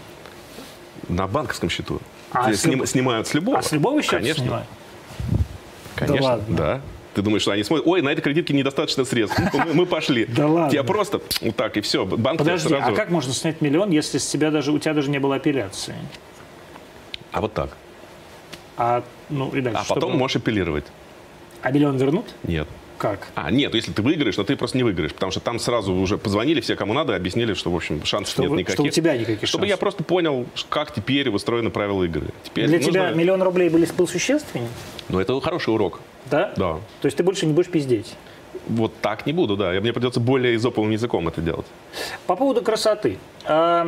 На 1.08 1.26
банковском 1.26 1.68
счету. 1.68 2.00
А, 2.32 2.52
с 2.52 2.64
сним- 2.64 2.86
снимают 2.86 3.26
с 3.28 3.34
любого. 3.34 3.58
А 3.58 3.62
с 3.62 3.70
любого 3.72 4.02
счета 4.02 4.18
Конечно. 4.18 4.42
снимают? 4.44 4.66
Конечно, 5.94 6.26
ладно. 6.26 6.56
да. 6.56 6.80
Ты 7.16 7.22
думаешь, 7.22 7.40
что 7.40 7.52
они 7.52 7.62
смотрят, 7.62 7.86
ой, 7.86 8.02
на 8.02 8.10
этой 8.10 8.20
кредитке 8.20 8.52
недостаточно 8.52 9.06
средств. 9.06 9.40
Ну, 9.54 9.64
мы, 9.64 9.72
мы 9.72 9.86
пошли. 9.86 10.26
Да 10.36 10.46
ладно. 10.46 10.70
Тебя 10.70 10.84
просто 10.84 11.22
вот 11.40 11.56
так, 11.56 11.78
и 11.78 11.80
все. 11.80 12.04
Банк 12.04 12.40
Подожди, 12.40 12.68
сразу... 12.68 12.92
а 12.92 12.94
как 12.94 13.08
можно 13.08 13.32
снять 13.32 13.62
миллион, 13.62 13.88
если 13.88 14.18
с 14.18 14.26
тебя 14.26 14.50
даже, 14.50 14.70
у 14.70 14.78
тебя 14.78 14.92
даже 14.92 15.08
не 15.08 15.18
было 15.18 15.36
апелляции? 15.36 15.94
А 17.32 17.40
вот 17.40 17.54
так. 17.54 17.74
А, 18.76 19.02
ну, 19.30 19.48
и 19.48 19.62
дальше 19.62 19.80
А 19.82 19.94
потом 19.94 20.10
было? 20.12 20.18
можешь 20.18 20.36
апеллировать. 20.36 20.84
А 21.62 21.70
миллион 21.70 21.96
вернут? 21.96 22.26
Нет. 22.42 22.68
Как? 22.98 23.28
А, 23.34 23.50
нет, 23.50 23.74
если 23.74 23.92
ты 23.92 24.00
выиграешь, 24.02 24.36
но 24.36 24.44
ты 24.44 24.56
просто 24.56 24.76
не 24.78 24.82
выиграешь, 24.84 25.12
потому 25.12 25.30
что 25.30 25.40
там 25.40 25.58
сразу 25.58 25.92
уже 25.92 26.16
позвонили 26.18 26.60
все, 26.60 26.76
кому 26.76 26.94
надо, 26.94 27.14
объяснили, 27.14 27.54
что, 27.54 27.70
в 27.70 27.76
общем, 27.76 28.04
шансов 28.04 28.32
Что 28.32 28.42
нет 28.44 28.52
никаких. 28.52 28.74
что 28.74 28.82
у 28.84 28.88
тебя 28.88 29.16
никаких 29.16 29.48
Чтобы 29.48 29.66
я 29.66 29.70
шансов. 29.72 29.80
просто 29.80 30.04
понял, 30.04 30.46
как 30.68 30.94
теперь 30.94 31.28
устроены 31.28 31.70
правила 31.70 32.04
игры. 32.04 32.28
Теперь 32.42 32.66
Для 32.68 32.78
нужно- 32.78 32.92
тебя 32.92 33.10
миллион 33.10 33.42
рублей 33.42 33.68
были, 33.68 33.86
был 33.96 34.08
существеннее? 34.08 34.70
Ну, 35.08 35.18
это 35.20 35.38
хороший 35.40 35.74
урок. 35.74 36.00
Да? 36.30 36.52
Да. 36.56 36.74
То 37.02 37.06
есть 37.06 37.16
ты 37.16 37.22
больше 37.22 37.46
не 37.46 37.52
будешь 37.52 37.68
пиздеть? 37.70 38.14
Вот 38.66 38.92
так 39.00 39.26
не 39.26 39.32
буду, 39.32 39.56
да. 39.56 39.70
Мне 39.80 39.92
придется 39.92 40.20
более 40.20 40.56
изоповым 40.56 40.90
языком 40.90 41.28
это 41.28 41.40
делать. 41.40 41.66
По 42.26 42.36
поводу 42.36 42.62
красоты. 42.62 43.18
А, 43.44 43.86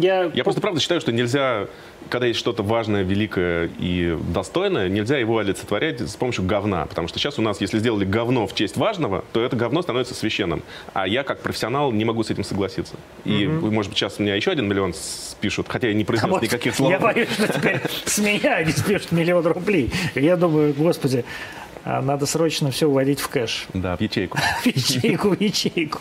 я, 0.00 0.30
Я 0.32 0.44
просто 0.44 0.60
правда 0.60 0.80
считаю, 0.80 1.00
что 1.00 1.10
нельзя, 1.10 1.66
когда 2.08 2.26
есть 2.26 2.38
что-то 2.38 2.62
важное, 2.62 3.02
великое 3.02 3.70
и 3.80 4.16
достойное, 4.32 4.88
нельзя 4.88 5.18
его 5.18 5.38
олицетворять 5.38 6.00
с 6.00 6.14
помощью 6.14 6.44
говна. 6.44 6.86
Потому 6.86 7.08
что 7.08 7.18
сейчас 7.18 7.38
у 7.38 7.42
нас, 7.42 7.60
если 7.60 7.78
сделали 7.78 8.04
говно 8.04 8.46
в 8.46 8.54
честь 8.54 8.76
важного, 8.76 9.24
то 9.32 9.42
это 9.44 9.56
говно 9.56 9.82
становится 9.82 10.14
священным. 10.14 10.62
А 10.92 11.08
я, 11.08 11.24
как 11.24 11.40
профессионал, 11.40 11.90
не 11.90 12.04
могу 12.04 12.22
с 12.22 12.30
этим 12.30 12.44
согласиться. 12.44 12.94
И, 13.24 13.46
может 13.46 13.90
быть, 13.90 13.98
сейчас 13.98 14.20
у 14.20 14.22
меня 14.22 14.36
еще 14.36 14.52
один 14.52 14.68
миллион 14.68 14.94
спишут, 14.94 15.66
хотя 15.68 15.88
я 15.88 15.94
не 15.94 16.04
А 16.04 16.06
произнес 16.06 16.30
вот 16.30 16.42
никаких 16.42 16.74
слов. 16.74 16.90
Я 16.90 17.00
боюсь, 17.00 17.30
что 17.30 17.52
теперь 17.52 17.80
с 18.04 18.18
меня 18.18 18.56
они 18.56 18.70
спишут 18.70 19.10
миллион 19.10 19.44
рублей. 19.46 19.92
Я 20.14 20.36
думаю, 20.36 20.72
господи, 20.74 21.24
А 21.24 21.63
надо 21.84 22.26
срочно 22.26 22.70
все 22.70 22.86
уводить 22.86 23.20
в 23.20 23.28
кэш. 23.28 23.66
Да, 23.74 23.96
в 23.96 24.00
ячейку. 24.00 24.38
В 24.62 24.66
ячейку, 24.66 25.28
в 25.30 25.40
ячейку. 25.40 26.00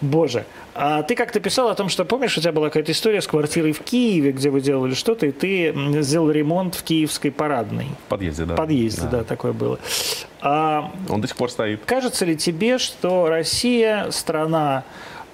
Боже. 0.00 0.44
А 0.74 1.02
ты 1.02 1.14
как-то 1.14 1.40
писал 1.40 1.68
о 1.68 1.74
том, 1.74 1.88
что, 1.88 2.04
помнишь, 2.04 2.38
у 2.38 2.40
тебя 2.40 2.52
была 2.52 2.68
какая-то 2.68 2.92
история 2.92 3.20
с 3.20 3.26
квартирой 3.26 3.72
в 3.72 3.80
Киеве, 3.80 4.32
где 4.32 4.48
вы 4.50 4.60
делали 4.60 4.94
что-то, 4.94 5.26
и 5.26 5.30
ты 5.30 5.74
сделал 6.00 6.30
ремонт 6.30 6.74
в 6.74 6.82
киевской 6.82 7.30
парадной. 7.30 7.86
В 8.06 8.08
подъезде, 8.08 8.44
да. 8.44 8.54
В 8.54 8.56
подъезде, 8.56 9.02
да, 9.02 9.18
да 9.18 9.24
такое 9.24 9.52
было. 9.52 9.78
А, 10.40 10.90
Он 11.08 11.20
до 11.20 11.28
сих 11.28 11.36
пор 11.36 11.50
стоит. 11.50 11.82
Кажется 11.84 12.24
ли 12.24 12.36
тебе, 12.36 12.78
что 12.78 13.28
Россия 13.28 14.10
страна... 14.10 14.84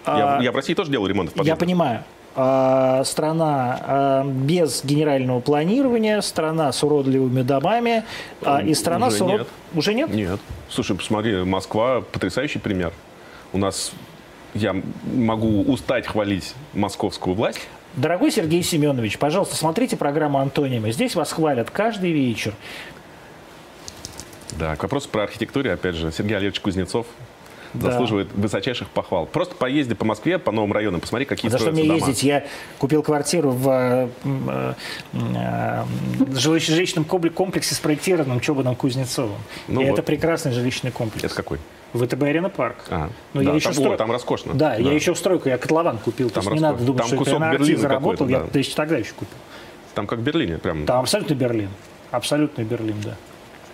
Я, 0.06 0.38
а, 0.38 0.42
я 0.42 0.52
в 0.52 0.56
России 0.56 0.74
тоже 0.74 0.90
делал 0.90 1.06
ремонт 1.06 1.30
в 1.30 1.32
подъезде. 1.34 1.50
Я 1.50 1.56
понимаю. 1.56 2.04
А, 2.38 3.02
страна 3.04 3.80
а, 3.80 4.24
без 4.24 4.84
генерального 4.84 5.40
планирования, 5.40 6.20
страна 6.20 6.70
с 6.70 6.84
уродливыми 6.84 7.40
домами 7.40 8.04
а, 8.42 8.62
и 8.62 8.74
страна 8.74 9.06
Уже 9.06 9.16
с 9.16 9.20
урод... 9.22 9.38
нет. 9.38 9.48
Уже 9.74 9.94
нет? 9.94 10.10
Нет. 10.10 10.40
Слушай, 10.68 10.96
посмотри, 10.96 11.44
Москва 11.44 12.02
потрясающий 12.02 12.58
пример. 12.58 12.92
У 13.54 13.58
нас 13.58 13.92
я 14.52 14.76
могу 15.14 15.62
устать 15.62 16.06
хвалить 16.06 16.52
московскую 16.74 17.34
власть. 17.34 17.66
Дорогой 17.94 18.30
Сергей 18.30 18.62
Семенович, 18.62 19.16
пожалуйста, 19.18 19.56
смотрите 19.56 19.96
программу 19.96 20.38
«Антонимы». 20.38 20.92
Здесь 20.92 21.14
вас 21.14 21.32
хвалят 21.32 21.70
каждый 21.70 22.12
вечер. 22.12 22.52
Да, 24.58 24.76
к 24.76 24.82
вопросу 24.82 25.08
про 25.08 25.22
архитектуру, 25.22 25.70
опять 25.70 25.94
же, 25.94 26.12
Сергей 26.12 26.36
Олегович 26.36 26.60
Кузнецов 26.60 27.06
да. 27.74 27.90
заслуживает 27.90 28.28
высочайших 28.34 28.88
похвал. 28.88 29.26
Просто 29.26 29.54
поезди 29.54 29.94
по 29.94 30.04
Москве, 30.04 30.38
по 30.38 30.52
новым 30.52 30.72
районам, 30.72 31.00
посмотри, 31.00 31.26
какие 31.26 31.50
За 31.50 31.58
что 31.58 31.72
мне 31.72 31.84
дома. 31.84 31.94
ездить? 31.96 32.22
Я 32.22 32.44
купил 32.78 33.02
квартиру 33.02 33.50
в 33.50 33.68
э, 34.24 34.74
э, 35.12 35.84
жилищном 36.34 37.04
комплексе, 37.04 37.74
спроектированном 37.74 38.40
Чобаном 38.40 38.76
Кузнецовым. 38.76 39.38
Ну, 39.68 39.80
И 39.80 39.84
вот. 39.84 39.94
это 39.94 40.02
прекрасный 40.02 40.52
жилищный 40.52 40.90
комплекс. 40.90 41.24
Это 41.24 41.34
какой? 41.34 41.58
ВТБ 41.92 42.22
Арена 42.22 42.48
Парк. 42.48 42.76
А, 42.90 43.10
Но 43.32 43.42
да, 43.42 43.50
я 43.50 43.56
еще 43.56 43.66
там, 43.66 43.74
стро... 43.74 43.96
там 43.96 44.12
роскошно. 44.12 44.54
Да, 44.54 44.70
да, 44.70 44.76
я 44.76 44.92
еще 44.92 45.14
в 45.14 45.18
стройку, 45.18 45.48
я 45.48 45.58
котлован 45.58 45.98
купил. 45.98 46.30
Там 46.30 46.44
то 46.44 46.50
есть 46.50 46.62
не 46.62 46.68
надо 46.68 46.84
думать, 46.84 46.98
там 46.98 47.06
что 47.08 47.16
кусок 47.16 47.34
это 47.34 47.40
на 47.40 47.52
Берлина 47.52 47.78
заработал, 47.78 48.28
я 48.28 48.40
да. 48.40 48.46
то 48.46 48.58
есть, 48.58 48.74
тогда 48.74 48.98
еще 48.98 49.12
купил. 49.12 49.38
Там 49.94 50.06
как 50.06 50.18
в 50.18 50.22
Берлине 50.22 50.58
прям. 50.58 50.84
Там 50.84 51.00
абсолютно 51.00 51.34
Берлин. 51.34 51.70
Абсолютно 52.10 52.62
Берлин, 52.62 52.96
да. 53.02 53.16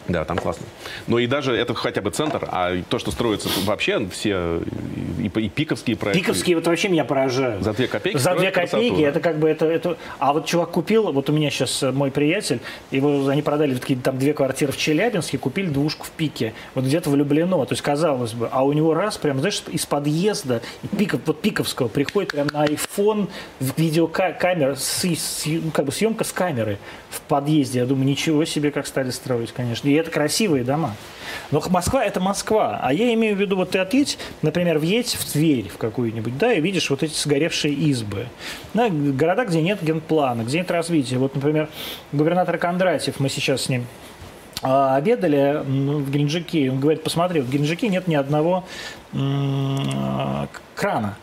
Да, 0.08 0.24
там 0.24 0.38
классно. 0.38 0.66
Но 1.06 1.18
и 1.18 1.26
даже 1.26 1.54
это 1.54 1.74
хотя 1.74 2.00
бы 2.00 2.10
центр, 2.10 2.46
а 2.50 2.76
то, 2.88 2.98
что 2.98 3.10
строится 3.10 3.48
вообще, 3.64 4.06
все 4.08 4.60
и, 5.18 5.26
и 5.26 5.48
пиковские 5.48 5.96
проекты. 5.96 6.20
Пиковские 6.20 6.56
вот 6.56 6.66
вообще 6.66 6.88
меня 6.88 7.04
поражают. 7.04 7.62
За 7.62 7.72
две 7.72 7.86
копейки? 7.86 8.18
За 8.18 8.34
две 8.34 8.50
копейки, 8.50 8.88
красоту, 8.88 9.04
это 9.04 9.20
как 9.20 9.38
бы 9.38 9.48
это, 9.48 9.66
это... 9.66 9.96
А 10.18 10.32
вот 10.32 10.46
чувак 10.46 10.70
купил, 10.70 11.12
вот 11.12 11.30
у 11.30 11.32
меня 11.32 11.50
сейчас 11.50 11.82
мой 11.82 12.10
приятель, 12.10 12.60
его 12.90 13.28
они 13.28 13.42
продали 13.42 13.74
такие 13.74 13.98
там 13.98 14.18
две 14.18 14.34
квартиры 14.34 14.72
в 14.72 14.76
Челябинске, 14.76 15.38
купили 15.38 15.68
двушку 15.68 16.04
в 16.04 16.10
Пике, 16.10 16.54
вот 16.74 16.84
где-то 16.84 17.10
влюблено, 17.10 17.64
то 17.64 17.72
есть 17.72 17.82
казалось 17.82 18.32
бы, 18.32 18.48
а 18.50 18.64
у 18.64 18.72
него 18.72 18.94
раз 18.94 19.18
прям, 19.18 19.38
знаешь, 19.38 19.62
из 19.70 19.86
подъезда, 19.86 20.62
пиков, 20.98 21.20
вот 21.26 21.40
пиковского 21.40 21.88
приходит 21.88 22.32
прям 22.32 22.48
на 22.48 22.66
iPhone 22.66 23.28
видеокамера, 23.60 24.74
с, 24.74 25.04
с, 25.04 25.46
ну, 25.46 25.70
как 25.70 25.84
бы 25.86 25.92
съемка 25.92 26.24
с 26.24 26.32
камеры 26.32 26.78
в 27.10 27.20
подъезде. 27.22 27.80
Я 27.80 27.86
думаю, 27.86 28.06
ничего 28.06 28.44
себе, 28.44 28.70
как 28.70 28.86
стали 28.86 29.10
строить, 29.10 29.52
конечно. 29.52 29.88
И 29.92 29.94
это 29.94 30.10
красивые 30.10 30.64
дома. 30.64 30.96
Но 31.50 31.62
Москва– 31.68 32.02
это 32.06 32.18
Москва. 32.18 32.80
А 32.82 32.94
я 32.94 33.12
имею 33.12 33.36
в 33.36 33.40
виду, 33.40 33.56
вот 33.56 33.72
ты 33.72 33.78
отъедь, 33.78 34.18
например, 34.40 34.78
въедь 34.78 35.14
в 35.14 35.30
Тверь 35.30 35.68
в 35.68 35.76
какую-нибудь, 35.76 36.38
да, 36.38 36.54
и 36.54 36.62
видишь 36.62 36.88
вот 36.88 37.02
эти 37.02 37.12
сгоревшие 37.12 37.74
избы. 37.74 38.26
Да, 38.72 38.88
города, 38.88 39.44
где 39.44 39.60
нет 39.60 39.82
генплана, 39.82 40.42
где 40.44 40.60
нет 40.60 40.70
развития. 40.70 41.18
Вот, 41.18 41.34
например, 41.34 41.68
губернатор 42.12 42.56
Кондратьев, 42.56 43.20
мы 43.20 43.28
сейчас 43.28 43.64
с 43.64 43.68
ним 43.68 43.84
а, 44.62 44.96
обедали 44.96 45.60
в 45.62 46.10
Геленджике, 46.10 46.70
он 46.70 46.80
говорит, 46.80 47.02
посмотри, 47.02 47.42
в 47.42 47.50
Геленджике 47.50 47.88
нет 47.88 48.08
ни 48.08 48.14
одного 48.14 48.64
крана. 50.74 51.16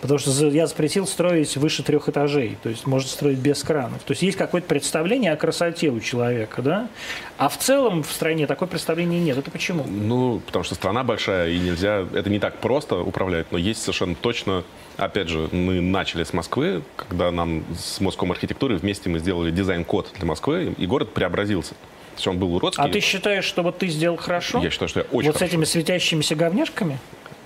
Потому 0.00 0.18
что 0.18 0.48
я 0.48 0.66
запретил 0.66 1.06
строить 1.06 1.56
выше 1.56 1.82
трех 1.82 2.08
этажей, 2.08 2.56
то 2.62 2.68
есть 2.68 2.86
можно 2.86 3.08
строить 3.08 3.38
без 3.38 3.62
кранов. 3.62 4.02
То 4.02 4.12
есть 4.12 4.22
есть 4.22 4.38
какое-то 4.38 4.66
представление 4.66 5.32
о 5.32 5.36
красоте 5.36 5.90
у 5.90 6.00
человека, 6.00 6.62
да? 6.62 6.88
А 7.36 7.48
в 7.48 7.58
целом 7.58 8.02
в 8.02 8.10
стране 8.10 8.46
такое 8.46 8.68
представление 8.68 9.20
нет. 9.20 9.36
Это 9.36 9.50
почему? 9.50 9.84
Ну, 9.84 10.40
потому 10.46 10.64
что 10.64 10.74
страна 10.74 11.04
большая, 11.04 11.50
и 11.50 11.58
нельзя, 11.58 12.06
это 12.14 12.30
не 12.30 12.38
так 12.38 12.58
просто 12.58 12.96
управлять, 12.96 13.52
но 13.52 13.58
есть 13.58 13.82
совершенно 13.82 14.14
точно, 14.14 14.64
опять 14.96 15.28
же, 15.28 15.48
мы 15.52 15.80
начали 15.80 16.24
с 16.24 16.32
Москвы, 16.32 16.82
когда 16.96 17.30
нам 17.30 17.64
с 17.78 18.00
Моском 18.00 18.32
архитектуры 18.32 18.76
вместе 18.76 19.10
мы 19.10 19.18
сделали 19.18 19.50
дизайн-код 19.50 20.12
для 20.16 20.26
Москвы, 20.26 20.74
и 20.76 20.86
город 20.86 21.12
преобразился. 21.12 21.74
То 21.74 22.16
есть 22.16 22.26
он 22.26 22.38
был 22.38 22.54
уродский. 22.54 22.82
А 22.82 22.88
ты 22.88 23.00
считаешь, 23.00 23.44
что 23.44 23.62
вот 23.62 23.78
ты 23.78 23.88
сделал 23.88 24.16
хорошо? 24.16 24.60
Я 24.62 24.70
считаю, 24.70 24.88
что 24.88 25.00
я 25.00 25.06
очень 25.12 25.28
Вот 25.28 25.36
хорошо. 25.36 25.38
с 25.38 25.48
этими 25.48 25.64
светящимися 25.64 26.34
говняшками? 26.34 26.98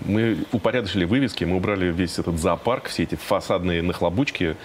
Мы 0.05 0.39
упорядочили 0.53 1.05
вывески, 1.05 1.45
мы 1.45 1.57
убрали 1.57 1.93
весь 1.93 2.19
этот 2.19 2.39
зоопарк, 2.39 2.89
все 2.89 3.05
эти 3.05 3.15
фасадные 3.15 3.81
нахлобучки, 3.81 4.57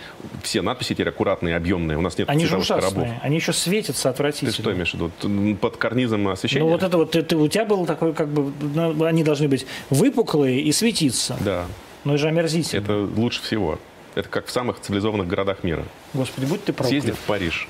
все 0.41 0.61
надписи 0.61 0.93
теперь 0.93 1.09
аккуратные, 1.09 1.55
объемные. 1.55 1.97
У 1.97 2.01
нас 2.01 2.17
нет 2.17 2.29
Они 2.29 2.45
же 2.45 2.57
ужасные, 2.57 2.89
коробов. 2.89 3.07
они 3.21 3.35
еще 3.35 3.53
светятся 3.53 4.09
отвратительно. 4.09 4.51
Ты 4.51 4.61
что 4.61 4.73
имеешь 4.73 4.93
в 4.93 4.95
виду? 4.95 5.55
Под 5.57 5.77
карнизом 5.77 6.27
освещения? 6.27 6.65
Ну 6.65 6.71
вот 6.71 6.83
это 6.83 6.97
вот, 6.97 7.11
ты, 7.11 7.35
у 7.35 7.47
тебя 7.47 7.65
был 7.65 7.85
такой, 7.85 8.13
как 8.13 8.27
бы, 8.29 8.51
ну, 8.73 9.03
они 9.03 9.23
должны 9.23 9.47
быть 9.47 9.65
выпуклые 9.89 10.61
и 10.61 10.71
светиться. 10.71 11.37
Да. 11.45 11.65
Но 12.03 12.13
это 12.13 12.21
же 12.21 12.27
омерзительно. 12.27 12.81
Это 12.81 12.97
лучше 12.97 13.41
всего. 13.43 13.79
Это 14.15 14.27
как 14.27 14.47
в 14.47 14.51
самых 14.51 14.81
цивилизованных 14.81 15.27
городах 15.27 15.63
мира. 15.63 15.85
Господи, 16.13 16.45
будь 16.45 16.63
ты 16.63 16.73
проклят. 16.73 17.03
Съезди 17.03 17.11
в 17.11 17.19
Париж. 17.19 17.67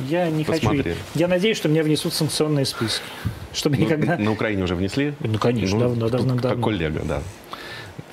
Я 0.00 0.28
не 0.30 0.44
Посмотри. 0.44 0.82
хочу. 0.82 0.96
Я 1.14 1.28
надеюсь, 1.28 1.56
что 1.56 1.68
меня 1.68 1.82
внесут 1.82 2.12
санкционные 2.12 2.66
списки. 2.66 3.02
Чтобы 3.52 3.76
ну, 3.76 3.84
никогда... 3.84 4.16
На 4.18 4.32
Украине 4.32 4.64
уже 4.64 4.74
внесли? 4.74 5.14
Ну, 5.20 5.38
конечно, 5.38 5.76
ну, 5.76 5.82
давно, 5.82 6.08
давно, 6.08 6.34
давно. 6.34 6.48
Как 6.50 6.60
коллега, 6.60 7.02
да. 7.04 7.22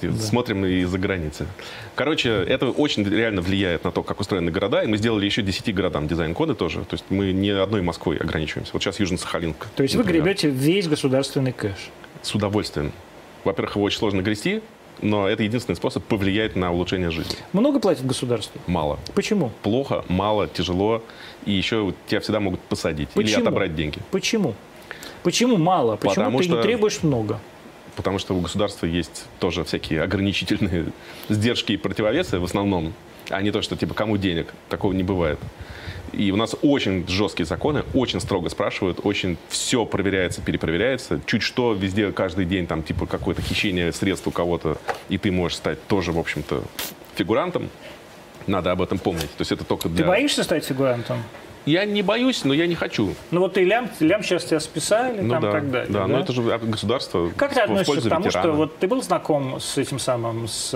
Да. 0.02 0.12
Смотрим 0.18 0.66
из-за 0.66 0.98
границы. 0.98 1.48
Короче, 1.96 2.30
это 2.30 2.70
очень 2.70 3.04
реально 3.08 3.42
влияет 3.42 3.84
на 3.84 3.92
то, 3.92 4.04
как 4.04 4.20
устроены 4.20 4.52
города. 4.52 4.82
И 4.84 4.88
мы 4.88 4.98
сделали 4.98 5.26
еще 5.26 5.42
10 5.42 5.74
городам 5.74 6.08
дизайн-коды 6.08 6.56
тоже. 6.56 6.80
То 6.80 6.96
есть 6.96 7.06
мы 7.10 7.32
не 7.32 7.50
одной 7.50 7.82
Москвой 7.82 8.18
ограничиваемся. 8.18 8.72
Вот 8.74 8.84
сейчас 8.84 9.00
Южно-Сахалинка. 9.00 9.68
То 9.76 9.84
есть 9.84 9.96
например. 9.96 10.22
вы 10.22 10.26
гребете 10.30 10.50
весь 10.50 10.88
государственный 10.88 11.54
кэш? 11.54 11.90
С 12.22 12.36
удовольствием. 12.36 12.92
Во-первых, 13.44 13.76
его 13.76 13.86
очень 13.86 14.00
сложно 14.00 14.22
грести, 14.22 14.62
но 15.02 15.28
это 15.28 15.44
единственный 15.44 15.76
способ 15.76 16.04
повлиять 16.04 16.56
на 16.56 16.72
улучшение 16.72 17.12
жизни. 17.12 17.36
Много 17.52 17.80
платит 17.80 18.06
государство? 18.06 18.60
Мало. 18.68 19.00
Почему? 19.16 19.52
Плохо, 19.62 20.06
мало, 20.08 20.48
тяжело. 20.48 21.04
И 21.46 21.52
еще 21.52 21.94
тебя 22.08 22.22
всегда 22.22 22.40
могут 22.40 22.60
посадить 22.62 23.10
Почему? 23.10 23.40
или 23.40 23.42
отобрать 23.42 23.76
деньги. 23.76 24.00
Почему? 24.12 24.56
Почему 25.24 25.58
мало? 25.58 25.96
Почему 25.96 26.16
Потому 26.16 26.38
ты 26.40 26.44
что... 26.46 26.56
не 26.56 26.62
требуешь 26.62 27.04
много? 27.04 27.40
потому 27.96 28.20
что 28.20 28.34
у 28.34 28.42
государства 28.42 28.86
есть 28.86 29.26
тоже 29.40 29.64
всякие 29.64 30.02
ограничительные 30.02 30.88
сдержки 31.30 31.74
и 31.74 31.78
противовесы 31.78 32.40
в 32.40 32.44
основном, 32.44 32.94
а 33.30 33.42
не 33.42 33.52
то, 33.52 33.62
что 33.62 33.76
типа 33.76 33.94
кому 33.94 34.18
денег. 34.18 34.54
Такого 34.70 34.94
не 34.94 35.04
бывает. 35.04 35.40
И 36.12 36.32
у 36.32 36.36
нас 36.36 36.56
очень 36.62 37.08
жесткие 37.08 37.48
законы, 37.48 37.84
очень 37.96 38.20
строго 38.20 38.50
спрашивают, 38.50 39.00
очень 39.04 39.38
все 39.50 39.84
проверяется, 39.84 40.42
перепроверяется. 40.42 41.20
Чуть 41.26 41.42
что, 41.42 41.74
везде, 41.74 42.12
каждый 42.12 42.46
день, 42.46 42.68
там, 42.68 42.84
типа, 42.84 43.08
какое-то 43.08 43.42
хищение 43.42 43.92
средств 43.92 44.28
у 44.28 44.32
кого-то, 44.32 44.78
и 45.10 45.18
ты 45.18 45.32
можешь 45.32 45.58
стать 45.58 45.84
тоже, 45.88 46.12
в 46.12 46.20
общем-то, 46.20 46.64
фигурантом. 47.16 47.70
Надо 48.48 48.72
об 48.72 48.82
этом 48.82 48.98
помнить. 48.98 49.30
То 49.32 49.42
есть 49.42 49.52
это 49.52 49.64
только 49.64 49.90
для... 49.90 50.04
Ты 50.04 50.08
боишься 50.08 50.44
стать 50.44 50.66
фигурантом? 50.66 51.24
Я 51.66 51.86
не 51.86 52.02
боюсь, 52.02 52.44
но 52.44 52.54
я 52.54 52.68
не 52.68 52.76
хочу. 52.76 53.16
Ну 53.32 53.40
вот 53.40 53.54
ты 53.54 53.64
лям, 53.64 53.90
лям 54.02 54.22
сейчас 54.22 54.44
тебя 54.44 54.60
списали, 54.60 55.22
ну, 55.22 55.30
там 55.30 55.42
да, 55.44 55.52
так 55.52 55.72
далее. 55.72 55.94
Да, 55.94 56.00
да, 56.00 56.08
но 56.08 56.20
это 56.20 56.34
же 56.34 56.42
государство. 56.42 57.32
Как 57.38 57.54
ты 57.54 57.62
относишься 57.62 58.02
к 58.02 58.10
тому, 58.10 58.26
ветерана. 58.26 58.50
что 58.50 58.58
вот 58.58 58.80
ты 58.80 58.88
был 58.88 59.02
знаком 59.02 59.60
с 59.62 59.78
этим 59.78 59.98
самым, 59.98 60.50
с 60.50 60.74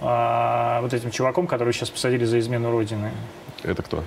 а, 0.00 0.80
вот 0.82 0.92
этим 0.92 1.10
чуваком, 1.10 1.46
который 1.46 1.72
сейчас 1.72 1.88
посадили 1.88 2.24
за 2.24 2.38
измену 2.40 2.70
Родины? 2.70 3.10
Это 3.62 3.82
кто? 3.82 4.04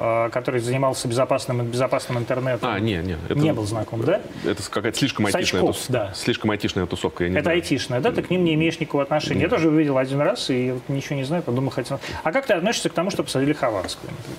А, 0.00 0.30
который 0.30 0.60
занимался 0.60 1.08
безопасным, 1.08 1.66
безопасным 1.66 2.18
интернетом. 2.18 2.70
А, 2.70 2.78
не, 2.78 2.98
не. 2.98 3.16
Это, 3.28 3.34
не 3.34 3.52
был 3.52 3.64
знаком, 3.64 4.04
да? 4.04 4.20
Это 4.44 4.62
какая-то 4.70 4.96
слишком 4.96 5.26
айтишная, 5.26 5.60
Сачков, 5.60 5.76
тус... 5.76 5.86
да. 5.88 6.12
слишком 6.14 6.52
айтишная 6.52 6.86
тусовка. 6.86 7.24
Я 7.24 7.30
не 7.30 7.36
это 7.36 7.44
знаю. 7.44 7.56
айтишная, 7.56 8.00
да? 8.00 8.12
Ты 8.12 8.22
к 8.22 8.30
ним 8.30 8.44
не 8.44 8.54
имеешь 8.54 8.78
никакого 8.78 9.02
отношения. 9.02 9.42
Я 9.42 9.48
тоже 9.48 9.68
увидел 9.68 9.98
один 9.98 10.20
раз 10.20 10.50
и 10.50 10.72
ничего 10.86 11.16
не 11.16 11.24
знаю, 11.24 11.42
подумал, 11.42 11.70
хотел. 11.70 11.98
А 12.22 12.30
как 12.30 12.46
ты 12.46 12.52
относишься 12.52 12.90
к 12.90 12.92
тому, 12.92 13.10
что 13.10 13.24
посадили 13.24 13.52
Хованскую, 13.52 14.12
например? 14.16 14.38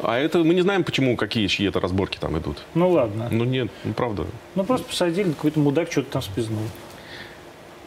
А 0.00 0.18
это 0.18 0.44
мы 0.44 0.52
не 0.52 0.60
знаем, 0.60 0.84
почему, 0.84 1.16
какие 1.16 1.46
чьи 1.46 1.66
это 1.66 1.80
разборки 1.80 2.18
там 2.18 2.36
идут. 2.38 2.58
Ну 2.74 2.90
ладно. 2.90 3.28
Ну 3.30 3.44
нет, 3.44 3.70
ну 3.84 3.94
правда. 3.94 4.26
Ну 4.54 4.64
просто 4.64 4.86
посадили, 4.86 5.30
какой-то 5.30 5.60
мудак 5.60 5.90
что-то 5.90 6.12
там 6.12 6.22
спизнул. 6.22 6.64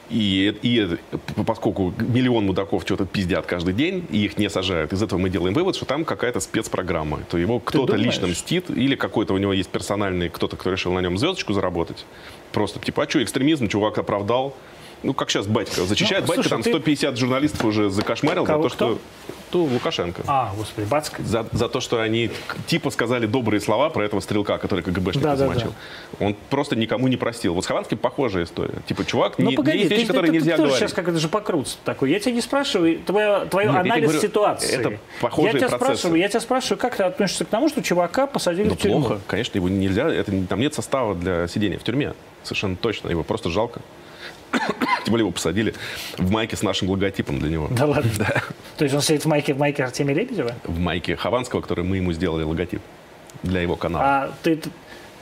И, 0.10 0.56
и 0.62 0.98
поскольку 1.46 1.94
миллион 1.98 2.46
мудаков 2.46 2.84
что-то 2.84 3.06
пиздят 3.06 3.46
каждый 3.46 3.74
день, 3.74 4.06
и 4.10 4.26
их 4.26 4.38
не 4.38 4.50
сажают, 4.50 4.94
из 4.94 5.02
этого 5.04 5.20
мы 5.20 5.30
делаем 5.30 5.54
вывод, 5.54 5.76
что 5.76 5.86
там 5.86 6.06
какая-то 6.06 6.40
спецпрограмма. 6.40 7.20
То 7.30 7.38
его 7.38 7.60
кто-то 7.60 7.96
лично 7.96 8.28
мстит, 8.28 8.70
или 8.70 8.96
какой-то 8.96 9.34
у 9.34 9.38
него 9.38 9.54
есть 9.54 9.70
персональный, 9.70 10.30
кто-то, 10.30 10.56
кто 10.56 10.72
решил 10.72 10.94
на 10.94 11.00
нем 11.00 11.18
звездочку 11.18 11.54
заработать. 11.54 12.06
Просто 12.52 12.80
типа, 12.80 13.04
а 13.04 13.10
что, 13.10 13.22
экстремизм, 13.22 13.68
чувак 13.68 13.98
оправдал, 13.98 14.56
Ну, 15.04 15.14
как 15.14 15.30
сейчас 15.30 15.48
батька. 15.48 15.84
Зачищает 15.86 16.24
Ну, 16.24 16.28
батька, 16.30 16.44
слушай, 16.44 16.50
там 16.50 16.64
ты- 16.64 16.70
150 16.72 17.18
журналистов 17.18 17.64
уже 17.66 17.90
закошмарил 17.90 18.46
Кого, 18.46 18.64
за 18.64 18.70
то, 18.70 18.76
что... 18.76 19.00
Ну, 19.54 19.64
Лукашенко. 19.64 20.22
А, 20.28 20.52
господи, 20.56 20.86
Бацк. 20.86 21.20
За, 21.20 21.48
за 21.52 21.68
то, 21.70 21.80
что 21.80 22.00
они 22.02 22.30
типа 22.68 22.92
сказали 22.92 23.26
добрые 23.26 23.60
слова 23.60 23.90
про 23.90 24.04
этого 24.06 24.20
стрелка, 24.20 24.58
который 24.60 24.84
КГБшника 24.84 25.20
Да, 25.26 25.32
да, 25.32 25.38
замочил. 25.38 25.74
Он 26.20 26.36
просто 26.50 26.76
никому 26.76 27.08
не 27.08 27.18
простил. 27.18 27.54
Вот 27.56 27.64
с 27.64 27.68
Хованским 27.68 27.98
похожая 27.98 28.44
история. 28.44 28.76
Типа, 28.88 29.04
чувак, 29.06 29.40
Ну 29.40 29.50
не, 29.50 29.56
погоди, 29.56 29.78
есть 29.78 29.90
ты, 29.90 29.96
вещи, 29.96 30.06
ты- 30.08 30.14
которые 30.14 30.32
ты- 30.32 30.38
ты 30.40 30.44
нельзя 30.44 30.58
тоже 30.58 30.68
говорить. 30.70 30.80
сейчас 30.80 30.94
как 30.94 31.08
это 31.08 31.18
же 31.18 31.28
покрутство 31.30 31.80
такой. 31.86 32.12
Я 32.12 32.20
тебя 32.20 32.34
не 32.34 32.42
спрашиваю, 32.42 33.00
твое, 33.00 33.46
твое 33.46 33.68
Нет, 33.72 33.78
анализ 33.82 34.04
говорю, 34.12 34.22
ситуации. 34.22 34.76
это 34.80 35.00
похожие 35.22 35.54
я 35.54 35.58
тебя 35.60 35.70
процессы. 35.70 35.86
спрашиваю, 36.02 36.20
я 36.22 36.28
тебя 36.30 36.40
спрашиваю, 36.42 36.78
как 36.80 36.96
ты 36.98 37.04
относишься 37.04 37.46
к 37.46 37.48
тому, 37.48 37.70
что 37.70 37.82
чувака 37.82 38.28
посадили 38.28 38.68
Ну, 38.68 38.76
в 38.76 38.78
тюрьму? 38.78 39.00
плохо. 39.00 39.22
Конечно, 39.28 39.58
его 39.58 39.70
нельзя. 39.70 40.10
Это, 40.14 40.32
там 40.48 40.60
нет 40.60 40.74
состава 40.76 41.16
для 41.16 41.48
сидения 41.48 41.80
в 41.80 41.84
тюрьме. 41.84 42.14
Совершенно 42.44 42.76
точно. 42.76 43.10
Его 43.10 43.24
просто 43.24 43.50
жалко. 43.50 43.80
Тем 45.04 45.12
более 45.12 45.24
его 45.24 45.32
посадили 45.32 45.74
в 46.18 46.32
майке 46.32 46.56
с 46.56 46.64
нашим 46.64 46.90
логотипом 46.90 47.40
для 47.40 47.50
него. 47.50 47.68
Да 47.72 47.86
ладно. 47.86 48.12
То 48.78 48.84
есть 48.84 48.96
он 48.96 49.02
сидит 49.02 49.24
в 49.24 49.28
майке 49.28 49.54
в 49.54 49.60
майке 49.60 49.84
Артемия 49.84 50.16
Лебедева? 50.16 50.54
В 50.64 50.80
майке 50.80 51.16
Хованского, 51.16 51.62
который 51.62 51.84
мы 51.84 51.98
ему 51.98 52.12
сделали 52.14 52.44
логотип 52.44 52.82
для 53.44 53.62
его 53.62 53.76
канала. 53.76 54.04
А 54.04 54.34
ты, 54.44 54.60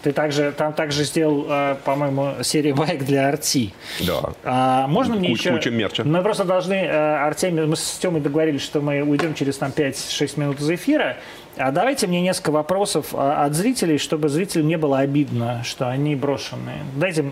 ты 0.01 0.11
также, 0.11 0.51
там 0.51 0.73
также 0.73 1.03
сделал, 1.03 1.45
э, 1.49 1.75
по-моему, 1.83 2.43
серию 2.43 2.75
байк 2.75 3.03
для 3.03 3.27
Арти. 3.27 3.73
Да. 4.05 4.33
А 4.43 4.87
можно 4.87 5.15
мне 5.15 5.29
Куч- 5.29 5.39
еще... 5.39 5.51
куча 5.51 5.71
мерча. 5.71 6.03
Мы 6.03 6.21
просто 6.21 6.43
должны, 6.43 6.75
э, 6.75 7.15
Артемий, 7.25 7.65
мы 7.65 7.75
с 7.75 7.97
Тёмой 8.01 8.21
договорились, 8.21 8.61
что 8.61 8.81
мы 8.81 9.01
уйдем 9.01 9.33
через 9.33 9.57
там 9.57 9.71
5-6 9.71 10.39
минут 10.39 10.59
из 10.59 10.69
эфира. 10.69 11.17
А 11.57 11.71
давайте 11.71 12.07
мне 12.07 12.21
несколько 12.21 12.51
вопросов 12.51 13.07
а, 13.13 13.45
от 13.45 13.53
зрителей, 13.53 13.97
чтобы 13.97 14.29
зрителям 14.29 14.67
не 14.67 14.77
было 14.77 14.99
обидно, 14.99 15.63
что 15.63 15.89
они 15.89 16.15
брошенные. 16.15 16.83
Дайте... 16.95 17.25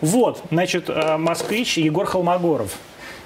Вот, 0.00 0.42
значит, 0.50 0.88
э, 0.88 1.16
москвич 1.16 1.76
Егор 1.78 2.06
Холмогоров 2.06 2.74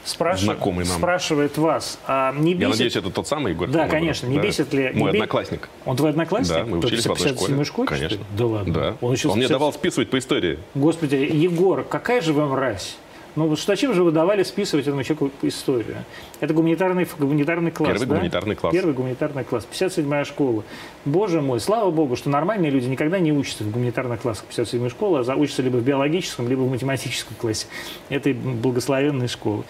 спрашивает, 0.05 0.57
Знакомый 0.57 0.85
нам. 0.87 0.99
спрашивает 0.99 1.57
вас, 1.57 1.99
а 2.07 2.33
не 2.33 2.53
Я 2.53 2.57
бесит... 2.59 2.71
надеюсь, 2.71 2.97
это 2.97 3.11
тот 3.11 3.27
самый 3.27 3.53
Егор 3.53 3.69
Да, 3.69 3.89
конечно. 3.89 4.27
Не 4.27 4.39
бесит 4.39 4.73
ли- 4.75 4.91
Мой 4.93 5.13
бе- 5.13 5.19
одноклассник. 5.19 5.69
Он 5.87 5.97
твой 5.97 6.11
одноклассник? 6.11 6.55
Да, 6.57 6.65
мы 6.65 6.79
учились 6.79 7.07
в 7.07 7.13
одной 7.13 7.29
57-й 7.33 7.65
школе. 7.65 7.89
ли? 7.89 7.97
Конечно. 7.97 8.25
Да 8.37 8.47
ладно. 8.47 8.75
Да. 8.75 8.89
Он, 9.01 9.09
Он 9.09 9.11
мне 9.11 9.17
50 9.17 9.49
давал 9.49 9.73
списывать 9.73 10.11
по 10.11 10.19
истории. 10.19 10.59
Господи, 10.75 11.15
Егор, 11.17 11.85
какая 11.85 12.21
же 12.21 12.33
вы 12.35 12.47
мразь? 12.47 12.97
Ну 13.37 13.55
зачем 13.57 13.95
же 13.95 14.05
вы 14.05 14.13
давали 14.13 14.45
списывать 14.45 14.87
этому 14.87 15.03
человеку 15.03 15.31
историю? 15.43 16.05
Это 16.41 16.55
гуманитарный, 16.55 17.07
гуманитарный 17.19 17.73
класс, 17.73 17.91
Первый 17.91 18.07
да? 18.07 18.15
гуманитарный 18.15 18.55
класс. 18.55 18.73
Первый 18.73 18.95
гуманитарный 18.95 19.45
класс, 19.45 19.67
57-я 19.71 20.25
школа. 20.25 20.63
Боже 21.05 21.41
мой, 21.41 21.59
слава 21.59 21.91
богу, 21.91 22.15
что 22.15 22.31
нормальные 22.31 22.71
люди 22.71 22.87
никогда 22.87 23.19
не 23.19 23.33
учатся 23.33 23.65
в 23.65 23.71
гуманитарных 23.71 24.21
классах 24.21 24.45
57-й 24.51 24.89
школы, 24.91 25.25
а 25.27 25.35
учатся 25.37 25.63
либо 25.63 25.79
в 25.79 25.83
биологическом, 25.83 26.49
либо 26.49 26.61
в 26.61 26.71
математическом 26.71 27.35
классе 27.37 27.67
этой 28.09 28.35
благословенной 28.35 29.29
школы. 29.29 29.65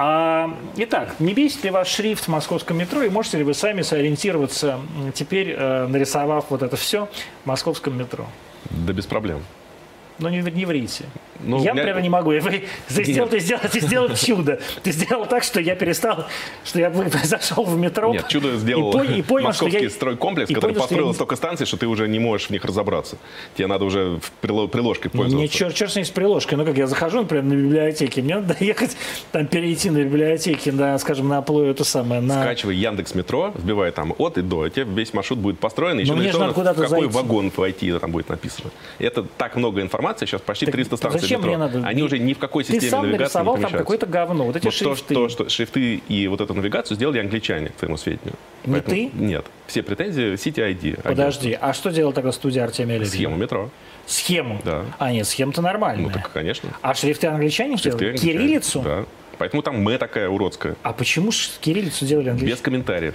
А, 0.00 0.56
итак, 0.76 1.16
не 1.18 1.34
бесит 1.34 1.64
ли 1.64 1.70
ваш 1.70 1.88
шрифт 1.88 2.24
в 2.24 2.28
московском 2.28 2.78
метро, 2.78 3.02
и 3.02 3.08
можете 3.08 3.38
ли 3.38 3.44
вы 3.44 3.54
сами 3.54 3.82
сориентироваться 3.82 4.78
теперь, 5.12 5.54
э, 5.56 5.86
нарисовав 5.88 6.46
вот 6.50 6.62
это 6.62 6.76
все 6.76 7.08
в 7.42 7.46
московском 7.46 7.98
метро? 7.98 8.26
Да 8.70 8.92
без 8.92 9.06
проблем. 9.06 9.42
Но 10.18 10.28
не, 10.30 10.40
не 10.40 10.64
врите. 10.64 11.04
Ну, 11.40 11.62
я, 11.62 11.70
у 11.70 11.74
меня- 11.74 11.84
например, 11.84 12.02
не 12.02 12.08
могу. 12.08 12.30
Вы, 12.30 12.40
ты, 12.88 13.04
сделал, 13.04 13.28
ты, 13.28 13.38
сделал, 13.38 13.62
ты 13.70 13.80
сделал 13.80 14.08
чудо. 14.16 14.58
Ты 14.82 14.90
сделал 14.90 15.24
так, 15.26 15.44
что 15.44 15.60
я 15.60 15.76
перестал, 15.76 16.26
что 16.64 16.80
я 16.80 16.90
зашел 17.24 17.64
в 17.64 17.78
метро. 17.78 18.12
Нет, 18.12 18.26
чудо 18.28 18.56
сделал 18.56 18.90
и, 18.90 18.96
пон- 18.96 19.18
и 19.18 19.22
понял, 19.22 19.46
московский 19.46 19.84
я- 19.84 19.90
стройкомплекс, 19.90 20.50
и 20.50 20.54
который 20.54 20.70
понял, 20.72 20.80
построил 20.80 21.06
я- 21.08 21.14
столько 21.14 21.36
станций, 21.36 21.66
что 21.66 21.76
ты 21.76 21.86
уже 21.86 22.08
не 22.08 22.18
можешь 22.18 22.48
в 22.48 22.50
них 22.50 22.64
разобраться. 22.64 23.18
Тебе 23.54 23.68
надо 23.68 23.84
уже 23.84 24.18
приложкой 24.40 25.10
Мне 25.12 25.22
пользоваться. 25.22 25.56
черт, 25.56 25.74
черт 25.74 25.92
с 25.92 25.96
ней 25.96 26.04
с 26.04 26.10
приложкой. 26.10 26.58
Ну, 26.58 26.64
как 26.64 26.76
я 26.76 26.88
захожу, 26.88 27.18
например, 27.18 27.44
на 27.44 27.54
библиотеке, 27.54 28.20
мне 28.22 28.34
надо 28.34 28.56
ехать, 28.64 28.96
там, 29.30 29.46
перейти 29.46 29.90
на 29.90 29.98
библиотеки, 30.02 30.70
на, 30.70 30.98
скажем, 30.98 31.28
на 31.28 31.40
плою, 31.42 31.70
это 31.70 31.84
самое, 31.84 32.20
на... 32.20 32.42
Скачивай 32.42 32.74
Яндекс 32.74 33.14
Метро, 33.14 33.52
вбивай 33.56 33.92
там 33.92 34.12
от 34.18 34.38
и 34.38 34.42
до, 34.42 34.66
и 34.66 34.70
тебе 34.70 34.86
весь 34.86 35.14
маршрут 35.14 35.38
будет 35.38 35.60
построен, 35.60 36.00
еще 36.00 36.12
мне 36.14 36.22
нарисовано, 36.22 36.50
в 36.52 36.54
какой 36.64 36.88
зайти. 36.88 37.06
вагон 37.06 37.52
войти 37.56 37.92
там 37.92 38.10
будет 38.10 38.28
написано. 38.28 38.70
Это 38.98 39.22
так 39.22 39.54
много 39.54 39.80
информации, 39.82 40.07
сейчас 40.18 40.40
почти 40.40 40.66
300 40.66 40.96
станций 40.96 41.20
зачем 41.20 41.40
метро. 41.40 41.48
мне 41.50 41.58
надо? 41.58 41.86
Они 41.86 42.02
уже 42.02 42.18
ни 42.18 42.32
в 42.34 42.38
какой 42.38 42.64
Ты 42.64 42.72
системе 42.74 42.90
сам 42.90 43.02
навигации 43.02 43.22
нарисовал 43.22 43.56
не 43.56 43.62
там 43.62 43.72
какое-то 43.72 44.06
говно. 44.06 44.44
Вот 44.44 44.56
эти 44.56 44.64
Вот 44.64 44.74
то, 44.74 44.94
шрифты. 44.94 45.14
что, 45.14 45.28
что 45.28 45.48
шрифты 45.48 46.02
и 46.08 46.28
вот 46.28 46.40
эту 46.40 46.54
навигацию 46.54 46.96
сделали 46.96 47.18
англичане, 47.18 47.68
к 47.68 47.72
твоему 47.74 47.96
сведению. 47.96 48.34
Не 48.64 48.80
ты? 48.80 49.10
Нет. 49.12 49.46
Все 49.66 49.82
претензии 49.82 50.34
City 50.34 50.56
ID. 50.74 51.02
Подожди, 51.02 51.56
а 51.60 51.72
что 51.72 51.90
делала 51.90 52.12
тогда 52.14 52.32
студия 52.32 52.64
Артемия 52.64 52.96
Лебедева? 52.98 53.12
Схему 53.16 53.36
метро. 53.36 53.70
Схему? 54.06 54.60
Да. 54.64 54.84
А, 54.98 55.12
нет, 55.12 55.26
схема-то 55.26 55.60
нормальная. 55.62 56.06
Ну 56.06 56.10
так, 56.10 56.32
конечно. 56.32 56.70
А 56.80 56.94
шрифты 56.94 57.26
англичане 57.26 57.76
Шрифты 57.76 57.90
сделали? 57.98 58.06
англичане. 58.16 58.32
Кириллицу? 58.38 58.80
Да. 58.80 59.04
Поэтому 59.36 59.62
там 59.62 59.80
мы 59.82 59.98
такая 59.98 60.28
уродская. 60.28 60.76
А 60.82 60.92
почему 60.92 61.30
ж 61.30 61.50
кириллицу 61.60 62.04
делали 62.06 62.30
англичане? 62.30 62.52
Без 62.52 62.60
комментариев. 62.60 63.14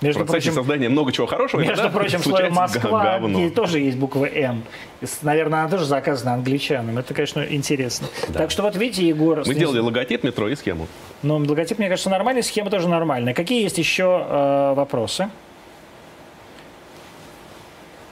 В 0.00 0.02
Между 0.02 0.20
процессе 0.20 0.46
прочим, 0.48 0.54
создания 0.54 0.88
много 0.88 1.12
чего 1.12 1.26
хорошего. 1.26 1.60
между 1.60 1.74
иногда 1.74 1.98
прочим, 1.98 2.20
в 2.20 2.22
случается 2.22 2.58
Москва 2.58 3.18
где 3.20 3.50
тоже 3.50 3.80
есть 3.80 3.98
буква 3.98 4.24
М. 4.24 4.64
И, 5.02 5.06
Наверное, 5.20 5.60
она 5.60 5.68
тоже 5.68 5.84
заказана 5.84 6.32
англичанам. 6.34 6.96
Это, 6.96 7.12
конечно, 7.12 7.44
интересно. 7.46 8.08
Так 8.32 8.50
что 8.50 8.62
вот 8.62 8.76
видите, 8.76 9.06
Егор... 9.06 9.38
Мы 9.38 9.44
снизу- 9.44 9.58
делали 9.58 9.80
логотип 9.80 10.24
метро 10.24 10.48
и 10.48 10.56
схему. 10.56 10.86
Ну, 11.22 11.36
логотип, 11.36 11.78
мне 11.78 11.90
кажется, 11.90 12.08
нормальный, 12.08 12.42
схема 12.42 12.70
тоже 12.70 12.88
нормальная. 12.88 13.34
Какие 13.34 13.62
есть 13.62 13.76
еще 13.76 14.26
э, 14.26 14.72
вопросы? 14.74 15.28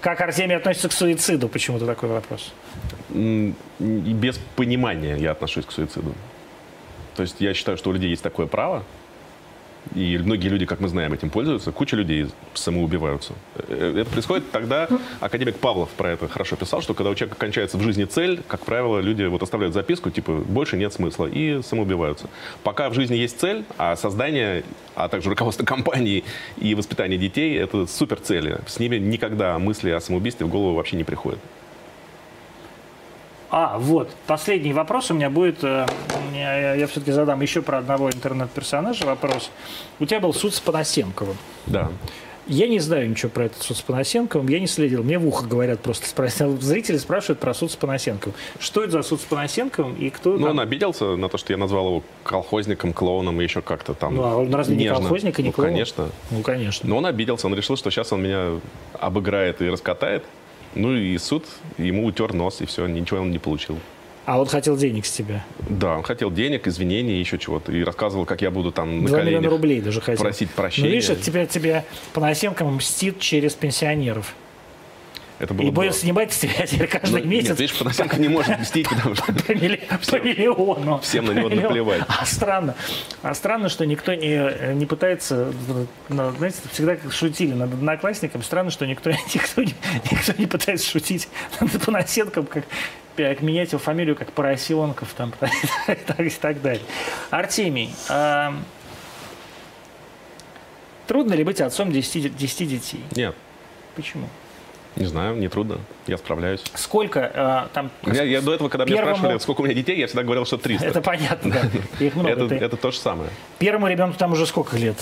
Как 0.02 0.20
Артемий 0.20 0.56
относится 0.56 0.90
к 0.90 0.92
суициду? 0.92 1.48
Почему-то 1.48 1.86
такой 1.86 2.10
вопрос. 2.10 2.52
И 3.14 3.54
без 3.78 4.38
понимания 4.56 5.16
я 5.16 5.30
отношусь 5.30 5.64
к 5.64 5.72
суициду. 5.72 6.12
То 7.16 7.22
есть 7.22 7.36
я 7.40 7.54
считаю, 7.54 7.78
что 7.78 7.90
у 7.90 7.92
людей 7.94 8.10
есть 8.10 8.22
такое 8.22 8.46
право, 8.46 8.84
и 9.94 10.18
многие 10.18 10.48
люди, 10.48 10.66
как 10.66 10.80
мы 10.80 10.88
знаем, 10.88 11.12
этим 11.12 11.30
пользуются. 11.30 11.72
Куча 11.72 11.96
людей 11.96 12.26
самоубиваются. 12.54 13.34
Э, 13.56 14.00
Это 14.00 14.10
происходит 14.10 14.50
тогда, 14.50 14.88
академик 15.20 15.56
Павлов 15.56 15.90
про 15.90 16.10
это 16.10 16.28
хорошо 16.28 16.56
писал, 16.56 16.82
что 16.82 16.94
когда 16.94 17.10
у 17.10 17.14
человека 17.14 17.38
кончается 17.38 17.78
в 17.78 17.82
жизни 17.82 18.04
цель, 18.04 18.42
как 18.46 18.64
правило, 18.64 19.00
люди 19.00 19.24
вот 19.24 19.42
оставляют 19.42 19.74
записку, 19.74 20.10
типа, 20.10 20.32
больше 20.32 20.76
нет 20.76 20.92
смысла, 20.92 21.26
и 21.26 21.62
самоубиваются. 21.62 22.28
Пока 22.62 22.90
в 22.90 22.94
жизни 22.94 23.16
есть 23.16 23.40
цель, 23.40 23.64
а 23.76 23.96
создание, 23.96 24.64
а 24.94 25.08
также 25.08 25.30
руководство 25.30 25.64
компании 25.64 26.24
и 26.56 26.74
воспитание 26.74 27.18
детей— 27.18 27.56
это 27.58 27.86
супер 27.86 28.20
цели. 28.20 28.58
С 28.66 28.78
ними 28.78 28.96
никогда 28.96 29.58
мысли 29.58 29.90
о 29.90 30.00
самоубийстве 30.00 30.46
в 30.46 30.48
голову 30.48 30.74
вообще 30.74 30.96
не 30.96 31.04
приходят. 31.04 31.38
А, 33.50 33.78
вот, 33.78 34.10
последний 34.26 34.72
вопрос 34.72 35.10
у 35.10 35.14
меня 35.14 35.30
будет. 35.30 35.64
э, 35.64 35.86
Я, 36.34 36.74
я 36.74 36.86
все-таки 36.86 37.12
задам 37.12 37.40
еще 37.40 37.62
про 37.62 37.78
одного 37.78 38.10
интернет-персонажа 38.10 39.06
вопрос. 39.06 39.50
У 40.00 40.04
тебя 40.06 40.20
был 40.20 40.34
суд 40.34 40.54
с 40.54 40.60
Панасенковым. 40.60 41.36
Да. 41.66 41.88
Я 42.46 42.66
не 42.66 42.78
знаю 42.78 43.10
ничего 43.10 43.28
про 43.30 43.44
этот 43.44 43.62
суд 43.62 43.76
с 43.76 43.82
Панасенковым, 43.82 44.48
я 44.48 44.58
не 44.60 44.66
следил. 44.66 45.02
Мне 45.02 45.18
в 45.18 45.26
ухо 45.26 45.46
говорят 45.46 45.80
просто, 45.80 46.06
спросил, 46.08 46.58
зрители 46.60 46.96
спрашивают 46.98 47.40
про 47.40 47.52
суд 47.54 47.70
с 47.72 47.76
Панасенковым. 47.76 48.34
Что 48.58 48.82
это 48.82 48.92
за 48.92 49.02
суд 49.02 49.20
с 49.20 49.24
Панасенковым 49.24 49.94
и 49.96 50.10
кто 50.10 50.32
Ну, 50.32 50.40
там? 50.40 50.50
он 50.50 50.60
обиделся 50.60 51.16
на 51.16 51.28
то, 51.30 51.36
что 51.38 51.52
я 51.52 51.56
назвал 51.58 51.86
его 51.86 52.02
колхозником, 52.24 52.92
клоуном 52.92 53.40
и 53.40 53.44
еще 53.44 53.62
как-то 53.62 53.94
там. 53.94 54.14
Ну, 54.16 54.24
а 54.24 54.36
он 54.36 54.54
разве 54.54 54.76
не 54.76 54.84
нежно. 54.84 55.00
колхозник 55.00 55.38
и 55.40 55.42
не 55.42 55.48
Ну, 55.48 55.52
клоун? 55.54 55.70
конечно. 55.70 56.08
Ну, 56.30 56.42
конечно. 56.42 56.88
Но 56.88 56.96
он 56.98 57.06
обиделся, 57.06 57.46
он 57.46 57.54
решил, 57.54 57.76
что 57.78 57.90
сейчас 57.90 58.12
он 58.12 58.22
меня 58.22 58.60
обыграет 58.98 59.60
и 59.62 59.68
раскатает. 59.68 60.24
Ну 60.74 60.94
и 60.94 61.16
суд 61.18 61.44
ему 61.76 62.06
утер 62.06 62.32
нос, 62.34 62.60
и 62.60 62.66
все, 62.66 62.86
ничего 62.86 63.20
он 63.20 63.30
не 63.30 63.38
получил. 63.38 63.78
А 64.26 64.36
вот 64.36 64.50
хотел 64.50 64.76
денег 64.76 65.06
с 65.06 65.10
тебя. 65.10 65.42
Да, 65.70 65.96
он 65.96 66.02
хотел 66.02 66.30
денег, 66.30 66.66
извинений, 66.66 67.18
еще 67.18 67.38
чего-то. 67.38 67.72
И 67.72 67.82
рассказывал, 67.82 68.26
как 68.26 68.42
я 68.42 68.50
буду 68.50 68.70
там 68.70 69.02
на 69.02 69.08
2 69.08 69.18
миллиона 69.20 69.36
коленях 69.36 69.50
рублей 69.50 69.80
даже 69.80 70.02
хотел. 70.02 70.22
просить 70.22 70.50
Ну, 70.50 70.56
прощения. 70.62 70.90
видишь, 70.90 71.08
это 71.08 71.22
тебе, 71.22 71.46
тебе 71.46 71.84
Панасенко 72.12 72.62
мстит 72.66 73.20
через 73.20 73.54
пенсионеров. 73.54 74.34
Это 75.38 75.54
было 75.54 75.68
И 75.68 75.70
будет 75.70 75.94
снимать 75.94 76.32
с 76.32 76.38
тебя 76.38 76.66
теперь 76.66 76.88
каждый 76.88 77.22
Ну, 77.22 77.28
месяц 77.28 77.50
Нет, 77.50 77.60
видишь, 77.60 77.78
Панасенко 77.78 78.16
не 78.16 78.26
может 78.28 78.58
мстить, 78.58 78.88
потому 78.88 79.14
что 79.14 79.24
по, 79.32 79.52
милли- 79.52 79.80
по 80.10 80.16
миллиону. 80.20 80.98
всем 80.98 81.26
на 81.26 81.30
него 81.32 81.48
По 81.48 81.52
миллиону. 81.52 81.68
наплевать. 81.68 82.02
А 82.08 82.26
странно, 82.26 82.74
а 83.22 83.34
странно, 83.34 83.68
что 83.68 83.86
никто 83.86 84.14
не, 84.14 84.74
не 84.74 84.84
пытается, 84.86 85.52
ну, 85.68 85.86
знаете, 86.32 86.58
всегда 86.72 86.96
как 86.96 87.12
шутили 87.12 87.52
над 87.54 87.72
одноклассником, 87.72 88.42
странно, 88.42 88.70
что 88.72 88.84
никто, 88.86 89.10
никто, 89.34 89.62
не, 89.62 89.74
никто 90.10 90.32
не 90.36 90.46
пытается 90.46 90.90
шутить 90.90 91.28
над 91.60 91.70
Панасенком, 91.84 92.46
как 92.46 92.64
как 93.16 93.40
менять 93.42 93.72
его 93.72 93.80
фамилию 93.80 94.14
как 94.14 94.30
Поросенков 94.32 95.12
там, 95.16 95.32
и 95.88 95.94
так, 96.06 96.20
и 96.20 96.30
так 96.30 96.62
далее. 96.62 96.82
Артемий, 97.30 97.92
а, 98.08 98.54
трудно 101.06 101.34
ли 101.34 101.42
быть 101.42 101.60
отцом 101.60 101.90
10, 101.90 102.36
10 102.36 102.68
детей? 102.68 103.04
Нет, 103.16 103.34
Почему? 103.96 104.28
Не 104.98 105.06
знаю, 105.06 105.36
не 105.36 105.48
трудно. 105.48 105.78
Я 106.06 106.18
справляюсь. 106.18 106.62
Сколько 106.74 107.30
а, 107.34 107.68
там... 107.72 107.90
Я, 108.06 108.24
я 108.24 108.40
до 108.40 108.54
этого, 108.54 108.68
когда 108.68 108.84
меня 108.84 108.96
Первому- 108.96 109.16
спрашивали, 109.16 109.38
сколько 109.38 109.60
у 109.60 109.64
меня 109.64 109.74
детей, 109.74 109.98
я 109.98 110.06
всегда 110.06 110.24
говорил, 110.24 110.44
что 110.44 110.56
300. 110.56 110.86
Это 110.86 111.00
понятно, 111.00 111.50
да. 111.52 111.60
Их 112.04 112.14
много. 112.14 112.30
это, 112.30 112.48
Ты- 112.48 112.54
это 112.56 112.76
то 112.76 112.90
же 112.90 112.98
самое. 112.98 113.30
Первому 113.58 113.88
ребенку 113.88 114.18
там 114.18 114.32
уже 114.32 114.46
сколько 114.46 114.76
лет? 114.76 114.96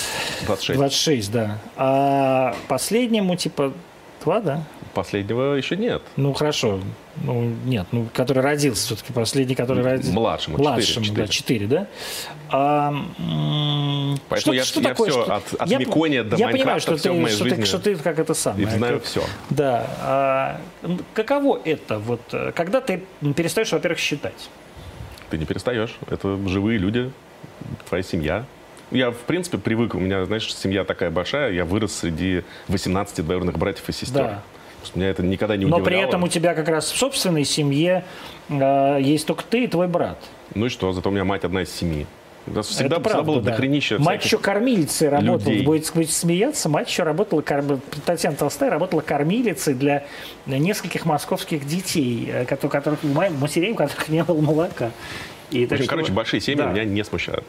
26. 0.46 0.78
26, 0.78 1.32
да. 1.32 1.58
А 1.76 2.54
последнему, 2.68 3.36
типа, 3.36 3.72
два, 4.22 4.40
да? 4.40 4.62
Последнего 4.96 5.52
еще 5.52 5.76
нет. 5.76 6.00
Ну, 6.16 6.32
хорошо. 6.32 6.80
Ну, 7.16 7.52
нет, 7.66 7.86
ну, 7.92 8.08
который 8.14 8.42
родился 8.42 8.86
все-таки, 8.86 9.12
последний, 9.12 9.54
который 9.54 9.84
родился. 9.84 10.10
Младшему, 10.10 10.56
Младшему, 10.56 11.04
4, 11.04 11.26
да, 11.26 11.28
4, 11.28 11.66
да? 11.66 11.86
А, 12.48 12.94
Поэтому 14.30 14.54
я, 14.54 14.64
что 14.64 14.80
я 14.80 14.88
такое, 14.88 15.10
все 15.10 15.22
что... 15.22 15.34
от, 15.34 15.52
от 15.52 15.68
я, 15.68 15.76
Микония 15.76 16.24
до 16.24 16.36
я 16.36 16.48
понимаю, 16.48 16.80
что 16.80 16.96
все 16.96 17.10
ты, 17.10 17.12
в 17.12 17.20
моей 17.20 17.34
что, 17.34 17.44
жизни. 17.44 17.56
ты, 17.60 17.66
что 17.66 17.78
ты 17.78 17.96
как 17.96 18.18
это 18.18 18.32
самое. 18.32 18.66
И 18.66 18.70
знаю 18.70 18.94
как, 18.94 19.04
все. 19.04 19.22
Да. 19.50 19.86
А, 20.00 20.60
каково 21.12 21.60
это, 21.62 21.98
вот, 21.98 22.22
когда 22.54 22.80
ты 22.80 23.04
перестаешь, 23.36 23.72
во-первых, 23.72 23.98
считать? 23.98 24.48
Ты 25.28 25.36
не 25.36 25.44
перестаешь. 25.44 25.94
Это 26.08 26.38
живые 26.48 26.78
люди, 26.78 27.12
твоя 27.86 28.02
семья. 28.02 28.46
Я, 28.90 29.10
в 29.10 29.18
принципе, 29.18 29.58
привык. 29.58 29.94
У 29.94 29.98
меня, 29.98 30.24
знаешь, 30.24 30.54
семья 30.54 30.84
такая 30.84 31.10
большая. 31.10 31.52
Я 31.52 31.66
вырос 31.66 31.96
среди 31.96 32.44
18 32.68 33.22
двоюродных 33.26 33.58
братьев 33.58 33.86
и 33.90 33.92
сестер. 33.92 34.22
Да. 34.22 34.42
Меня 34.94 35.10
это 35.10 35.22
никогда 35.22 35.56
не 35.56 35.64
Но 35.66 35.76
удивляло. 35.76 35.84
при 36.02 36.08
этом 36.08 36.22
у 36.22 36.28
тебя 36.28 36.54
как 36.54 36.68
раз 36.68 36.90
в 36.90 36.96
собственной 36.96 37.44
семье 37.44 38.04
э, 38.48 38.98
есть 39.00 39.26
только 39.26 39.44
ты 39.44 39.64
и 39.64 39.66
твой 39.66 39.88
брат. 39.88 40.18
Ну 40.54 40.66
и 40.66 40.68
что? 40.68 40.92
Зато 40.92 41.08
у 41.08 41.12
меня 41.12 41.24
мать 41.24 41.44
одна 41.44 41.62
из 41.62 41.72
семи. 41.74 42.06
У 42.48 42.52
нас 42.52 42.66
всегда, 42.68 42.84
Это 42.86 42.94
всегда 42.94 43.10
правда, 43.10 43.22
было 43.32 43.42
да. 43.42 43.50
дохренища 43.50 43.98
Мать 43.98 44.24
еще 44.24 44.38
кормилицей 44.38 45.08
работала. 45.08 45.50
людей. 45.50 45.64
Будете, 45.66 45.92
будете 45.92 46.12
смеяться, 46.12 46.68
мать 46.68 46.88
еще 46.88 47.02
работала, 47.02 47.40
кор- 47.40 47.80
Татьяна 48.04 48.36
Толстая 48.36 48.70
работала 48.70 49.00
кормилицей 49.00 49.74
для 49.74 50.04
нескольких 50.46 51.04
московских 51.06 51.66
детей, 51.66 52.30
э, 52.32 52.44
у 52.62 52.68
которых, 52.68 53.02
у 53.02 53.08
ма- 53.08 53.30
матерей, 53.30 53.72
у 53.72 53.74
которых 53.74 54.08
не 54.08 54.22
было 54.22 54.40
молока. 54.40 54.92
И 55.50 55.66
В 55.66 55.72
общем, 55.72 55.84
что- 55.84 55.90
короче, 55.90 56.12
большие 56.12 56.40
семьи 56.40 56.58
Да. 56.62 56.70
меня 56.70 56.84
не 56.84 57.02
смущают. 57.04 57.44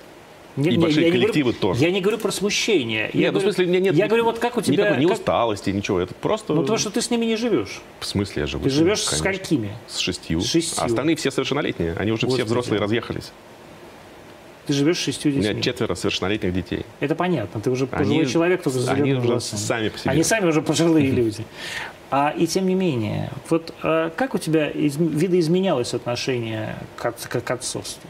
Не- 0.58 0.70
и 0.70 0.72
не- 0.72 0.78
большие 0.80 1.06
я 1.06 1.12
не 1.14 1.18
коллективы 1.20 1.52
говорю- 1.52 1.60
тоже. 1.62 1.82
Я 1.86 1.92
не 1.92 2.02
говорю 2.02 2.18
про 2.18 2.32
смущение. 2.32 3.10
Я 3.14 3.20
Нет, 3.28 3.34
ну, 3.34 3.40
в 3.40 3.42
говорю- 3.42 3.42
смысле, 3.54 3.66
у 3.66 3.68
меня 3.70 3.80
нет 3.80 3.96
Я 3.96 4.08
говорю, 4.08 4.24
вот 4.26 4.40
как 4.40 4.58
у 4.58 4.62
тебя... 4.62 4.86
никакой 4.86 5.04
ни 5.04 5.08
как- 5.08 5.18
усталости, 5.20 5.70
ничего. 5.70 6.00
Это 6.00 6.14
просто... 6.16 6.54
Ну, 6.54 6.62
потому 6.62 6.78
что 6.80 6.90
ты 6.90 7.02
с 7.02 7.10
ними 7.12 7.26
не 7.26 7.36
живешь. 7.38 7.82
В 8.00 8.06
смысле 8.06 8.42
я 8.42 8.48
живу? 8.48 8.64
Ты 8.64 8.70
живешь 8.72 9.02
с 9.04 9.18
сколькими? 9.18 9.72
С 9.88 10.00
шестью. 10.00 10.42
С 10.42 10.46
шестью. 10.50 10.82
А 10.82 10.86
остальные 10.88 11.16
все 11.16 11.32
совершеннолетние. 11.32 11.94
Они 11.98 12.12
уже 12.12 12.26
Господи. 12.26 12.42
все 12.42 12.46
взрослые 12.46 12.82
разъехались. 12.82 13.32
Ты 14.66 14.74
живешь 14.74 14.98
с 14.98 15.02
шестью 15.04 15.32
У 15.32 15.36
меня 15.36 15.50
детьми. 15.50 15.64
четверо 15.64 15.96
совершеннолетних 15.96 16.54
детей. 16.54 16.86
Это 17.00 17.16
понятно. 17.16 17.62
Ты 17.62 17.70
уже 17.72 17.86
Они- 17.92 18.04
пожилой 18.04 18.26
человек, 18.26 18.64
только 18.64 18.80
с 18.80 18.88
они 18.90 19.14
уже 19.14 19.28
волосами. 19.28 19.60
сами 19.62 19.90
по 19.90 19.98
себе. 19.98 20.12
Они 20.12 20.24
сами 20.24 20.46
уже 20.48 20.62
пожилые 20.62 21.10
люди. 21.10 21.46
А 22.10 22.34
и 22.38 22.48
тем 22.48 22.66
не 22.68 22.74
менее, 22.76 23.32
вот 23.50 23.74
а, 23.84 24.10
как 24.10 24.34
у 24.36 24.38
тебя 24.40 24.70
из, 24.70 24.98
видоизменялось 24.98 25.94
отношение 25.94 26.76
к, 26.98 27.12
к- 27.12 27.42
к 27.42 27.52
отцовству? 27.52 28.10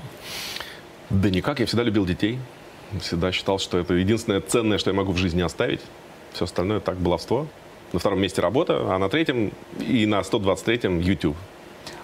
Да 1.10 1.30
никак, 1.30 1.60
я 1.60 1.66
всегда 1.66 1.84
любил 1.84 2.06
детей. 2.06 2.40
Всегда 3.02 3.32
считал, 3.32 3.60
что 3.60 3.78
это 3.78 3.94
единственное 3.94 4.42
ценное, 4.42 4.78
что 4.78 4.90
я 4.90 4.96
могу 4.96 5.12
в 5.12 5.18
жизни 5.18 5.42
оставить. 5.42 5.82
Все 6.34 6.46
остальное 6.46 6.80
так, 6.80 6.98
баловство. 6.98 7.48
На 7.94 8.00
втором 8.00 8.22
месте 8.22 8.42
работа, 8.42 8.94
а 8.94 8.98
на 8.98 9.10
третьем 9.10 9.52
и 9.80 10.06
на 10.06 10.20
123-м 10.20 11.00
YouTube. 11.00 11.38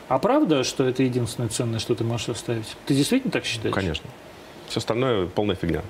А 0.08 0.20
правда, 0.20 0.64
что 0.64 0.86
это 0.86 1.04
единственное 1.04 1.50
ценное, 1.50 1.80
что 1.80 1.96
ты 1.96 2.04
можешь 2.04 2.30
оставить? 2.30 2.76
Ты 2.86 2.94
действительно 2.94 3.32
так 3.32 3.46
считаешь? 3.46 3.74
Конечно. 3.74 4.10
Все 4.68 4.80
остальное 4.80 5.28
полная 5.28 5.56
фигня. 5.56 5.82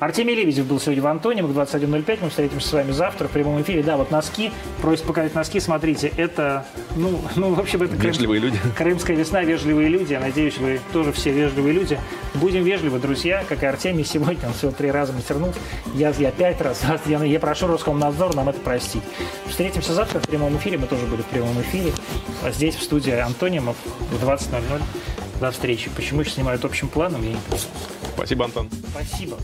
Артемий 0.00 0.36
Лебедев 0.36 0.66
был 0.66 0.78
сегодня 0.78 1.02
в 1.02 1.06
Антониум 1.08 1.52
к 1.52 1.56
21.05. 1.56 2.18
Мы 2.22 2.30
встретимся 2.30 2.68
с 2.68 2.72
вами 2.72 2.92
завтра 2.92 3.26
в 3.26 3.32
прямом 3.32 3.60
эфире. 3.62 3.82
Да, 3.82 3.96
вот 3.96 4.12
носки. 4.12 4.52
Просит 4.80 5.04
показать 5.04 5.34
носки. 5.34 5.58
Смотрите, 5.58 6.12
это, 6.16 6.66
ну, 6.94 7.20
ну 7.34 7.54
в 7.54 7.58
общем, 7.58 7.82
это 7.82 7.96
крым- 7.96 8.06
Вежливые 8.12 8.40
люди. 8.40 8.58
Крымская 8.76 9.16
весна, 9.16 9.42
вежливые 9.42 9.88
люди. 9.88 10.12
Я 10.12 10.20
надеюсь, 10.20 10.56
вы 10.58 10.80
тоже 10.92 11.12
все 11.12 11.32
вежливые 11.32 11.72
люди. 11.72 11.98
Будем 12.34 12.62
вежливы, 12.62 13.00
друзья, 13.00 13.44
как 13.48 13.64
и 13.64 13.66
Артемий 13.66 14.04
сегодня. 14.04 14.46
Он 14.46 14.54
всего 14.54 14.70
три 14.70 14.90
раза 14.92 15.12
матернул. 15.12 15.52
Я, 15.94 16.14
я 16.16 16.30
пять 16.30 16.60
раз. 16.60 16.80
Я, 17.06 17.24
я 17.24 17.40
прошу 17.40 17.66
Роскомнадзор 17.66 18.36
нам 18.36 18.48
это 18.48 18.60
простить. 18.60 19.02
Встретимся 19.48 19.94
завтра 19.94 20.20
в 20.20 20.28
прямом 20.28 20.56
эфире. 20.58 20.78
Мы 20.78 20.86
тоже 20.86 21.06
были 21.06 21.22
в 21.22 21.26
прямом 21.26 21.60
эфире. 21.62 21.92
А 22.44 22.52
Здесь, 22.52 22.76
в 22.76 22.82
студии 22.84 23.12
Антонимов 23.12 23.76
в 24.12 24.24
20.00. 24.24 24.80
До 25.40 25.50
встречи. 25.50 25.90
Почему 25.96 26.20
еще 26.20 26.30
снимают 26.30 26.64
общим 26.64 26.86
планом, 26.88 27.22
я 27.22 27.30
не 27.30 27.36
понимаю. 27.36 27.62
Спасибо, 28.18 28.46
Антон. 28.46 28.68
Спасибо. 28.90 29.38